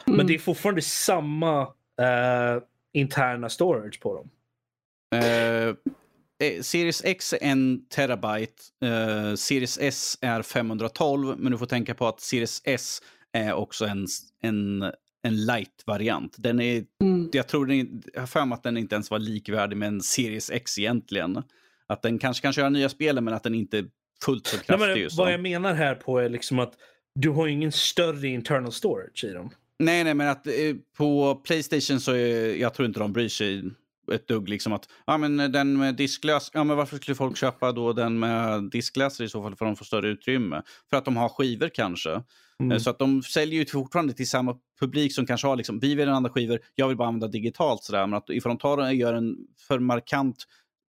Men 0.05 0.14
mm. 0.14 0.26
det 0.26 0.35
är 0.35 0.39
fortfarande 0.39 0.82
samma 0.82 1.62
eh, 2.01 2.62
interna 2.93 3.48
storage 3.48 4.01
på 4.01 4.14
dem. 4.14 4.31
Eh, 5.20 5.74
Series 6.62 7.05
X 7.05 7.32
är 7.32 7.39
en 7.43 7.86
terabyte, 7.89 8.62
eh, 8.85 9.35
Series 9.35 9.78
S 9.81 10.18
är 10.20 10.43
512, 10.43 11.39
men 11.39 11.52
du 11.52 11.59
får 11.59 11.66
tänka 11.66 11.94
på 11.94 12.06
att 12.06 12.20
Series 12.20 12.62
S 12.64 13.02
är 13.32 13.52
också 13.52 13.85
en, 13.85 14.06
en, 14.43 14.93
en 15.24 15.44
light-variant. 15.46 16.34
Den 16.38 16.60
är, 16.60 16.84
Mm. 17.02 17.30
jag 17.32 17.48
tror 17.48 17.66
den, 17.66 18.02
jag 18.12 18.20
har 18.20 18.26
för 18.26 18.44
mig 18.44 18.56
att 18.56 18.62
den 18.62 18.76
inte 18.76 18.94
ens 18.94 19.10
var 19.10 19.18
likvärdig 19.18 19.76
med 19.76 19.88
en 19.88 20.01
Series 20.01 20.51
X 20.51 20.78
egentligen. 20.78 21.42
Att 21.86 22.02
den 22.02 22.18
kanske 22.18 22.42
kan 22.42 22.52
köra 22.52 22.68
nya 22.68 22.88
spel, 22.88 23.20
men 23.20 23.34
att 23.34 23.42
den 23.42 23.55
inte 23.55 23.78
är 23.78 23.84
fullt 24.24 24.46
så 24.46 24.56
Nej, 24.56 24.64
kraftig. 24.66 24.86
men, 24.88 24.96
ju, 24.98 25.10
så. 25.10 25.22
vad 25.22 25.32
jag 25.32 25.40
menar 25.40 25.74
här 25.74 25.94
på 25.94 26.18
är 26.18 26.28
liksom 26.28 26.59
att 26.59 26.72
du 27.20 27.28
har 27.30 27.48
ingen 27.48 27.72
större 27.72 28.28
internal 28.28 28.72
storage 28.72 29.24
i 29.24 29.32
dem. 29.32 29.51
Nej, 29.78 30.05
nej, 30.05 30.14
men 30.14 30.28
att 30.28 30.46
eh, 30.46 30.52
på 30.96 31.34
Playstation 31.34 32.01
så 32.01 32.12
är, 32.12 32.55
jag 32.55 32.74
tror 32.74 32.86
inte 32.86 33.01
de 33.01 33.12
bryr 33.12 33.28
sig 33.28 33.62
ett 34.12 34.28
dugg. 34.28 34.48
Liksom 34.48 34.72
att, 34.72 34.88
ja, 35.06 35.18
men 35.18 35.36
den 35.52 35.78
med 35.78 35.94
disklös, 35.96 36.51
ja, 36.55 36.64
men 36.64 36.76
varför 36.76 36.96
skulle 36.96 37.14
folk 37.14 37.36
köpa 37.36 37.72
då 37.72 37.92
den 37.92 38.18
med 38.18 38.62
diskläsare 38.70 39.26
i 39.26 39.28
så 39.30 39.42
fall 39.42 39.56
för 39.56 39.64
att 39.64 39.70
de 39.70 39.76
får 39.76 39.84
större 39.84 40.09
utrymme? 40.09 40.62
För 40.90 40.96
att 40.96 41.05
de 41.05 41.16
har 41.16 41.28
skivor 41.28 41.68
kanske. 41.74 42.22
Mm. 42.60 42.72
Eh, 42.72 42.78
Så 42.78 42.90
att 42.90 42.98
de 42.98 43.22
säljer 43.22 43.60
ju 43.60 43.66
fortfarande 43.66 44.12
till 44.12 44.28
samma 44.28 44.56
publik 44.81 45.14
som 45.14 45.26
kanske 45.26 45.47
har 45.47 45.56
liksom, 45.56 45.78
vi 45.78 45.94
vill 45.94 46.09
använda 46.09 46.31
skivor, 46.31 46.59
jag 46.74 46.89
vill 46.89 46.97
bara 46.97 47.09
använda 47.09 47.28
digitalt. 47.28 47.82
Sådär. 47.85 48.06
Men 48.06 48.16
att 48.16 48.31
ifall 48.31 48.51
de 48.51 48.59
tar 48.59 48.78
och 48.78 48.94
gör 48.94 49.14
en 49.14 49.36
för 49.68 49.78
markant 49.78 50.36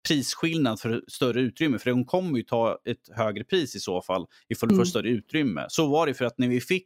prisskillnad 0.07 0.79
för 0.79 1.03
större 1.07 1.41
utrymme, 1.41 1.79
för 1.79 1.89
de 1.89 2.05
kommer 2.05 2.37
ju 2.37 2.43
ta 2.43 2.77
ett 2.85 3.09
högre 3.17 3.43
pris 3.43 3.75
i 3.75 3.79
så 3.79 4.01
fall 4.01 4.25
ifall 4.49 4.69
du 4.69 4.75
får 4.75 4.81
Mm. 4.81 4.85
större 4.85 5.09
utrymme. 5.09 5.65
Så 5.69 5.87
var 5.87 6.07
det 6.07 6.13
för 6.13 6.25
att 6.25 6.37
när 6.37 6.47
vi 6.47 6.61
fick 6.61 6.85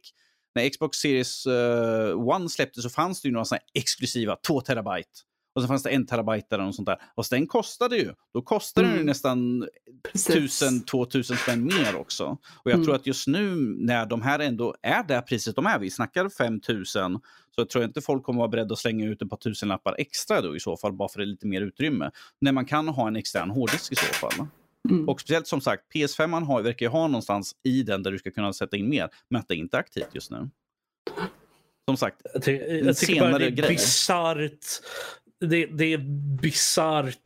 när 0.54 0.68
Xbox 0.68 0.98
Series 0.98 1.46
uh, 1.46 2.28
One 2.28 2.48
släpptes 2.48 2.82
så 2.82 2.90
fanns 2.90 3.22
det 3.22 3.28
ju 3.28 3.32
några 3.32 3.46
här 3.50 3.60
exklusiva 3.74 4.36
2 4.46 4.60
terabyte. 4.60 5.08
Och 5.54 5.62
så 5.62 5.68
fanns 5.68 5.82
det 5.82 5.90
en 5.90 6.06
terabyte 6.06 6.54
eller 6.54 6.64
något 6.64 6.74
sånt 6.74 6.86
där. 6.86 6.98
Och 7.14 7.26
så 7.26 7.34
den 7.34 7.46
kostade 7.46 7.96
ju. 7.96 8.12
Då 8.34 8.42
kostade 8.42 8.86
den 8.86 8.94
ju 8.94 9.00
Mm. 9.00 9.06
nästan 9.06 9.68
Precis. 10.12 10.62
1000-2000 10.62 11.36
spänn 11.36 11.64
mer 11.64 11.96
också. 11.96 12.24
Och 12.44 12.70
jag 12.70 12.74
Mm. 12.74 12.84
tror 12.84 12.94
att 12.94 13.06
just 13.06 13.26
nu 13.26 13.54
när 13.78 14.06
de 14.06 14.22
här 14.22 14.38
ändå 14.38 14.74
är 14.82 15.02
det 15.04 15.22
priset 15.22 15.56
de 15.56 15.66
är, 15.66 15.78
vi 15.78 15.90
snackar 15.90 16.28
5000, 16.28 17.20
så 17.54 17.64
tror 17.64 17.82
jag 17.82 17.88
inte 17.88 18.00
folk 18.00 18.22
kommer 18.22 18.38
vara 18.38 18.48
beredda 18.48 18.72
att 18.72 18.78
slänga 18.78 19.06
ut 19.06 19.22
ett 19.22 19.30
par 19.30 19.36
tusenlappar 19.36 19.94
extra 19.98 20.40
då 20.40 20.56
i 20.56 20.60
så 20.60 20.76
fall, 20.76 20.92
bara 20.92 21.08
för 21.08 21.18
det 21.18 21.24
är 21.24 21.26
lite 21.26 21.46
mer 21.46 21.60
utrymme. 21.60 22.10
När 22.40 22.52
man 22.52 22.64
kan 22.66 22.88
ha 22.88 23.08
en 23.08 23.16
extern 23.16 23.50
hårddisk 23.50 23.92
i 23.92 23.96
så 23.96 24.04
fall. 24.14 24.46
Mm. 24.90 25.08
Och 25.08 25.20
speciellt 25.20 25.46
som 25.46 25.60
sagt, 25.60 25.82
PS5 25.94 26.44
har, 26.44 26.62
verkar 26.62 26.86
ju 26.86 26.90
ha 26.90 27.06
någonstans 27.06 27.54
i 27.62 27.82
den 27.82 28.02
där 28.02 28.10
du 28.12 28.18
ska 28.18 28.30
kunna 28.30 28.52
sätta 28.52 28.76
in 28.76 28.88
mer, 28.88 29.08
men 29.28 29.40
att 29.40 29.48
det 29.48 29.54
inte 29.56 29.76
är 29.76 29.80
aktivt 29.80 30.08
just 30.14 30.30
nu. 30.30 30.50
Som 31.88 31.96
sagt, 31.96 32.20
Jag, 32.34 32.42
ty- 32.42 32.52
jag 32.84 32.96
tycker 32.96 33.20
bara 33.20 33.32
senare 33.32 33.50
det 33.50 33.62
är 33.64 33.68
bisarrt. 33.68 34.66
Det, 35.40 35.66
det 35.66 35.92
är 35.92 35.98
bisarrt 36.40 37.16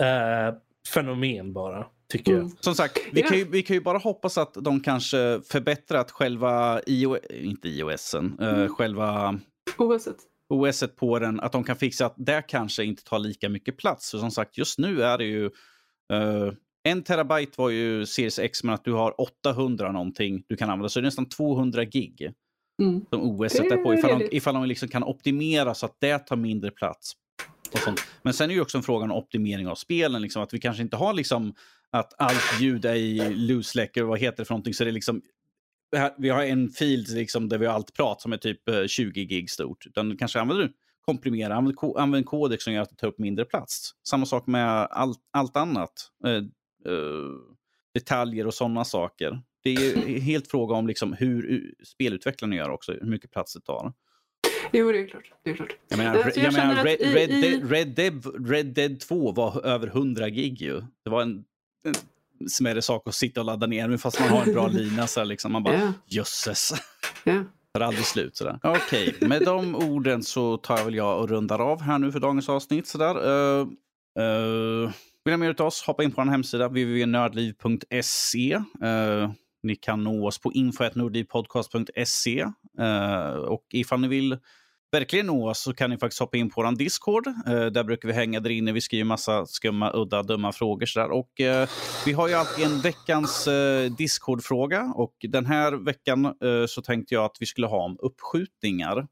eh, 0.00 0.54
fenomen 0.94 1.52
bara, 1.52 1.86
tycker 2.12 2.32
jag. 2.32 2.40
Mm. 2.40 2.52
Som 2.60 2.74
sagt, 2.74 2.98
vi, 3.12 3.22
kan 3.22 3.38
ju, 3.38 3.44
vi 3.44 3.62
kan 3.62 3.74
ju 3.76 3.80
bara 3.80 3.98
hoppas 3.98 4.38
att 4.38 4.54
de 4.54 4.80
kanske 4.80 5.40
förbättrat 5.44 6.10
själva 6.10 6.80
IO, 6.86 7.16
inte 7.30 7.68
iOSen, 7.68 8.36
eh, 8.40 8.48
Mm. 8.54 8.68
själva 8.74 9.38
Oavsett. 9.78 10.16
OS 10.50 10.84
på 10.96 11.18
den, 11.18 11.40
att 11.40 11.52
de 11.52 11.64
kan 11.64 11.76
fixa 11.76 12.06
att 12.06 12.14
det 12.16 12.42
kanske 12.48 12.84
inte 12.84 13.04
tar 13.04 13.18
lika 13.18 13.48
mycket 13.48 13.76
plats. 13.76 14.10
För 14.10 14.18
som 14.18 14.30
sagt, 14.30 14.58
just 14.58 14.78
nu 14.78 15.02
är 15.02 15.18
det 15.18 15.24
ju... 15.24 15.44
eh, 16.12 16.52
en 16.82 17.02
terabyte 17.02 17.52
var 17.56 17.70
ju 17.70 18.06
Series 18.06 18.38
X, 18.38 18.64
men 18.64 18.74
att 18.74 18.84
du 18.84 18.92
har 18.92 19.20
800 19.20 19.92
någonting 19.92 20.42
du 20.46 20.56
kan 20.56 20.70
använda. 20.70 20.88
Så 20.88 21.00
det 21.00 21.02
är 21.02 21.06
nästan 21.06 21.28
200 21.28 21.84
gig 21.84 22.32
Mm. 22.82 23.04
som 23.10 23.20
OS 23.40 23.54
är 23.54 23.76
på. 23.76 23.94
Ifall 23.94 24.18
de, 24.18 24.36
ifall 24.36 24.54
de 24.54 24.64
liksom 24.66 24.88
kan 24.88 25.02
optimera 25.04 25.74
så 25.74 25.86
att 25.86 25.96
det 25.98 26.18
tar 26.18 26.36
mindre 26.36 26.70
plats. 26.70 27.12
Och. 27.72 28.00
Men 28.22 28.34
sen 28.34 28.44
är 28.44 28.48
det 28.48 28.54
ju 28.54 28.60
också 28.60 28.78
en 28.78 28.82
fråga 28.84 29.04
om 29.04 29.12
optimering 29.12 29.68
av 29.68 29.74
spelen. 29.74 30.22
Liksom, 30.22 30.42
att 30.42 30.54
vi 30.54 30.58
kanske 30.60 30.82
inte 30.82 30.96
har 30.96 31.12
liksom 31.14 31.54
att 31.90 32.14
allt 32.20 32.60
ljud 32.60 32.84
är 32.84 32.94
i 32.94 33.34
loose 33.34 33.88
vad 34.02 34.18
heter 34.18 34.36
det 34.36 34.44
för 34.44 34.54
någonting. 34.54 34.74
Så 34.74 34.84
det 34.84 34.90
är 34.90 34.92
liksom 34.92 35.22
vi 36.18 36.28
har 36.28 36.44
en 36.44 36.68
fil 36.68 37.04
liksom, 37.08 37.48
där 37.48 37.58
vi 37.58 37.66
har 37.66 37.74
allt 37.74 37.94
prat 37.94 38.20
som 38.22 38.32
är 38.32 38.36
typ 38.36 38.68
eh, 38.68 38.86
20 38.86 39.24
gig 39.24 39.50
stort. 39.50 39.86
Utan 39.86 40.16
kanske 40.16 40.40
använder 40.40 40.64
du 40.64 40.72
komprimera, 41.00 41.54
använd, 41.54 41.76
ko- 41.76 41.96
använd 41.98 42.26
kodek 42.26 42.62
som 42.62 42.72
gör 42.72 42.82
att 42.82 42.90
det 42.90 42.96
tar 42.96 43.08
upp 43.08 43.18
mindre 43.18 43.44
plats. 43.44 43.90
Samma 44.08 44.26
sak 44.26 44.46
med 44.46 44.68
allt, 44.90 45.18
allt 45.32 45.56
annat. 45.56 45.92
Eh, 46.26 46.32
eh, 46.32 46.42
detaljer 47.94 48.46
och 48.46 48.54
sådana 48.54 48.84
saker. 48.84 49.42
Det 49.62 49.70
är 49.74 50.08
ju 50.08 50.18
helt 50.18 50.50
fråga 50.50 50.74
om 50.74 50.86
liksom 50.86 51.12
hur 51.12 51.72
spelutvecklarna 51.84 52.56
gör 52.56 52.70
också, 52.70 52.92
hur 52.92 53.06
mycket 53.10 53.30
plats 53.30 53.54
det 53.54 53.60
tar. 53.60 53.92
Jo, 54.72 54.92
det 54.92 54.98
är 54.98 55.06
klart. 55.06 55.32
Det 55.44 55.50
är 55.50 55.54
klart. 55.54 55.76
Jag 55.88 55.98
menar, 55.98 56.14
jag 56.16 56.36
jag 56.36 56.52
menar 56.52 56.84
Red, 56.84 57.00
i- 57.00 57.14
Red, 57.14 57.30
i- 57.30 57.40
Dead, 57.40 57.70
Red, 57.70 57.88
Dead, 57.94 58.48
Red 58.50 58.66
Dead 58.66 59.00
2 59.00 59.32
var 59.32 59.66
över 59.66 59.86
100 59.86 60.28
gig 60.28 60.62
ju. 60.62 60.80
Det 61.04 61.10
var 61.10 61.22
en, 61.22 61.44
en 62.40 62.48
smärre 62.48 62.82
sak 62.82 63.08
att 63.08 63.14
sitta 63.14 63.40
och 63.40 63.46
ladda 63.46 63.66
ner, 63.66 63.84
även 63.84 63.98
fast 63.98 64.20
man 64.20 64.28
har 64.28 64.42
en 64.46 64.52
bra 64.52 64.68
lina. 64.72 65.06
Så 65.06 65.24
liksom, 65.24 65.52
man 65.52 65.62
bara, 65.62 65.74
Ja. 65.74 65.92
jösses. 66.06 66.72
Ja. 67.24 67.44
tar 67.74 67.80
aldrig 67.80 68.04
slut. 68.04 68.36
Sådär. 68.36 68.58
Okej, 68.62 69.14
med 69.20 69.42
de 69.42 69.74
orden 69.74 70.22
så 70.22 70.56
tar 70.56 70.84
väl 70.84 70.94
jag 70.94 71.20
och 71.20 71.28
rundar 71.28 71.58
av 71.58 71.80
här 71.82 71.98
nu 71.98 72.12
för 72.12 72.20
dagens 72.20 72.48
avsnitt. 72.48 72.86
Sådär. 72.86 73.28
Uh, 73.28 73.60
uh, 74.20 74.90
vill 75.24 75.30
ni 75.30 75.30
ha 75.32 75.36
mer 75.36 75.60
av 75.60 75.66
oss, 75.66 75.82
hoppa 75.82 76.04
in 76.04 76.10
på 76.12 76.22
vår 76.24 76.30
hemsida 76.30 76.68
www.nördliv.se. 76.68 78.54
Uh, 78.56 79.30
ni 79.62 79.76
kan 79.76 80.04
nå 80.04 80.26
oss 80.26 80.38
på 80.38 80.52
info.nordipodcast.se. 80.52 82.44
Uh, 82.80 82.86
eh, 82.86 83.34
och 83.34 83.64
ifall 83.72 84.00
ni 84.00 84.08
vill 84.08 84.38
verkligen 84.92 85.26
nå 85.26 85.50
oss 85.50 85.60
så 85.62 85.74
kan 85.74 85.90
ni 85.90 85.98
faktiskt 85.98 86.20
hoppa 86.20 86.36
in 86.36 86.50
på 86.50 86.62
vår 86.62 86.76
Discord. 86.76 87.26
Eh, 87.26 87.66
där 87.66 87.84
brukar 87.84 88.08
vi 88.08 88.14
hänga 88.14 88.40
där 88.40 88.50
inne. 88.50 88.72
Vi 88.72 88.80
skriver 88.80 89.04
massa 89.04 89.46
skumma, 89.46 89.92
udda, 89.94 90.22
dumma 90.22 90.52
frågor. 90.52 90.86
Sådär. 90.86 91.10
Och, 91.10 91.40
eh, 91.40 91.68
vi 92.06 92.12
har 92.12 92.28
ju 92.28 92.34
alltid 92.34 92.64
en 92.64 92.80
veckans 92.80 93.48
eh, 93.48 93.90
Discord-fråga. 93.90 94.92
Och 94.94 95.14
den 95.20 95.46
här 95.46 95.72
veckan 95.72 96.24
eh, 96.24 96.66
så 96.68 96.82
tänkte 96.82 97.14
jag 97.14 97.24
att 97.24 97.36
vi 97.40 97.46
skulle 97.46 97.66
ha 97.66 97.84
om 97.84 97.96
uppskjutningar. 98.00 99.06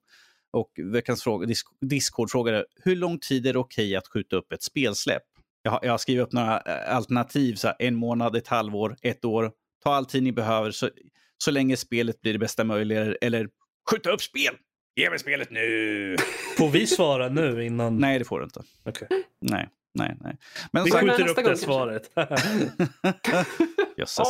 Och 0.53 0.73
veckans 0.93 1.23
fråga, 1.23 1.47
disk, 1.47 1.67
Discord-fråga 1.81 2.57
är 2.57 2.67
hur 2.85 2.97
lång 2.97 3.19
tid 3.19 3.47
är 3.47 3.53
det 3.53 3.59
okej 3.59 3.97
att 3.97 4.09
skjuta 4.09 4.37
upp 4.37 4.53
ett 4.53 4.63
spelsläpp? 4.63 5.23
Jag 5.63 5.71
har, 5.71 5.81
jag 5.83 5.91
har 5.91 5.99
skrivit 5.99 6.23
upp 6.23 6.33
några 6.33 6.61
eh, 6.61 6.97
alternativ. 6.97 7.55
Så 7.55 7.67
här, 7.67 7.77
en 7.79 7.95
månad, 7.95 8.37
ett 8.37 8.49
halvår, 8.49 8.97
ett 9.03 9.25
år. 9.25 9.53
Ta 9.85 9.95
all 9.95 10.07
tid 10.07 10.23
ni 10.23 10.33
behöver 10.33 10.71
så, 10.71 10.91
så 11.39 11.51
länge 11.51 11.77
spelet 11.77 12.21
blir 12.21 12.33
det 12.33 12.39
bästa 12.39 12.65
möjliga. 12.65 13.15
Eller 13.21 13.49
skjuta 13.91 14.11
upp 14.11 14.23
spel! 14.23 14.55
Ge 14.97 15.11
mig 15.11 15.19
spelet 15.19 15.51
nu! 15.51 16.17
Får 16.59 16.69
vi 16.71 16.87
svara 16.87 17.29
nu 17.29 17.65
innan? 17.65 17.99
Nej, 17.99 18.19
det 18.19 18.25
får 18.25 18.39
du 18.41 18.45
inte. 18.45 18.63
Okej. 18.85 19.09
Nej, 19.41 19.69
nej, 19.95 20.17
nej. 20.21 20.37
Men 20.73 20.85
Vi 20.85 20.91
skjuter 20.91 21.29
upp 21.29 21.37
gång 21.37 21.45
det 21.45 21.57
svaret. 21.57 22.11
jösses. 23.97 24.29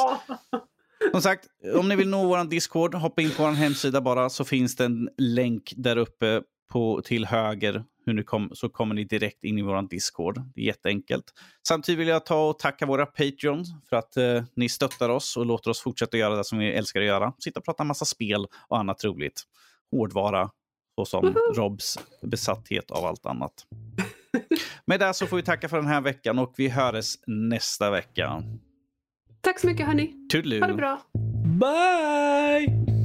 Som 1.12 1.23
sagt, 1.23 1.47
om 1.74 1.89
ni 1.89 1.97
vill 1.97 2.09
nå 2.09 2.27
vår 2.27 2.44
Discord, 2.44 2.94
hoppa 2.94 3.23
in 3.23 3.31
på 3.31 3.43
vår 3.43 3.51
hemsida 3.51 4.01
bara 4.01 4.31
så 4.31 4.44
finns 4.44 4.77
det 4.77 4.85
en 4.85 5.09
länk 5.18 5.73
där 5.77 5.97
uppe 5.97 6.43
på, 6.69 7.03
till 7.05 7.27
höger 7.27 7.85
hur 8.07 8.13
ni 8.13 8.23
kom, 8.23 8.51
så 8.53 8.69
kommer 8.69 8.95
ni 8.95 9.05
direkt 9.05 9.45
in 9.45 9.59
i 9.59 9.63
vår 9.63 9.89
Discord. 9.89 10.41
Det 10.55 10.61
är 10.61 10.65
jätteenkelt. 10.65 11.25
Samtidigt 11.69 11.99
vill 11.99 12.09
jag 12.09 12.27
ta 12.27 12.49
och 12.49 12.59
tacka 12.59 12.87
våra 12.87 13.07
Patreons 13.07 13.69
för 13.89 13.97
att 13.97 14.17
eh, 14.17 14.45
ni 14.55 14.69
stöttar 14.69 15.09
oss 15.09 15.37
och 15.37 15.47
låter 15.47 15.71
oss 15.71 15.81
fortsätta 15.81 16.17
göra 16.17 16.37
det 16.37 16.45
som 16.45 16.59
vi 16.59 16.73
älskar 16.73 17.01
att 17.01 17.07
göra. 17.07 17.33
Sitta 17.39 17.61
och 17.61 17.65
prata 17.65 17.85
massa 17.85 18.05
spel 18.05 18.47
och 18.69 18.79
annat 18.79 19.05
roligt. 19.05 19.43
Hårdvara, 19.91 20.51
såsom 20.95 21.35
Robs 21.55 21.99
besatthet 22.23 22.91
av 22.91 23.05
allt 23.05 23.27
annat. 23.27 23.53
Med 24.85 25.01
det 25.01 25.15
så 25.15 25.27
får 25.27 25.37
vi 25.37 25.43
tacka 25.43 25.69
för 25.69 25.77
den 25.77 25.87
här 25.87 26.01
veckan 26.01 26.39
och 26.39 26.55
vi 26.57 26.69
hörs 26.69 27.15
nästa 27.27 27.91
vecka. 27.91 28.43
Tack 29.41 29.61
så 29.61 29.67
mycket 29.67 29.87
hörni. 29.87 30.29
Toodaloo! 30.33 30.61
Ha 30.61 30.67
det 30.67 30.75
bra. 30.75 31.01
Bye! 31.61 32.95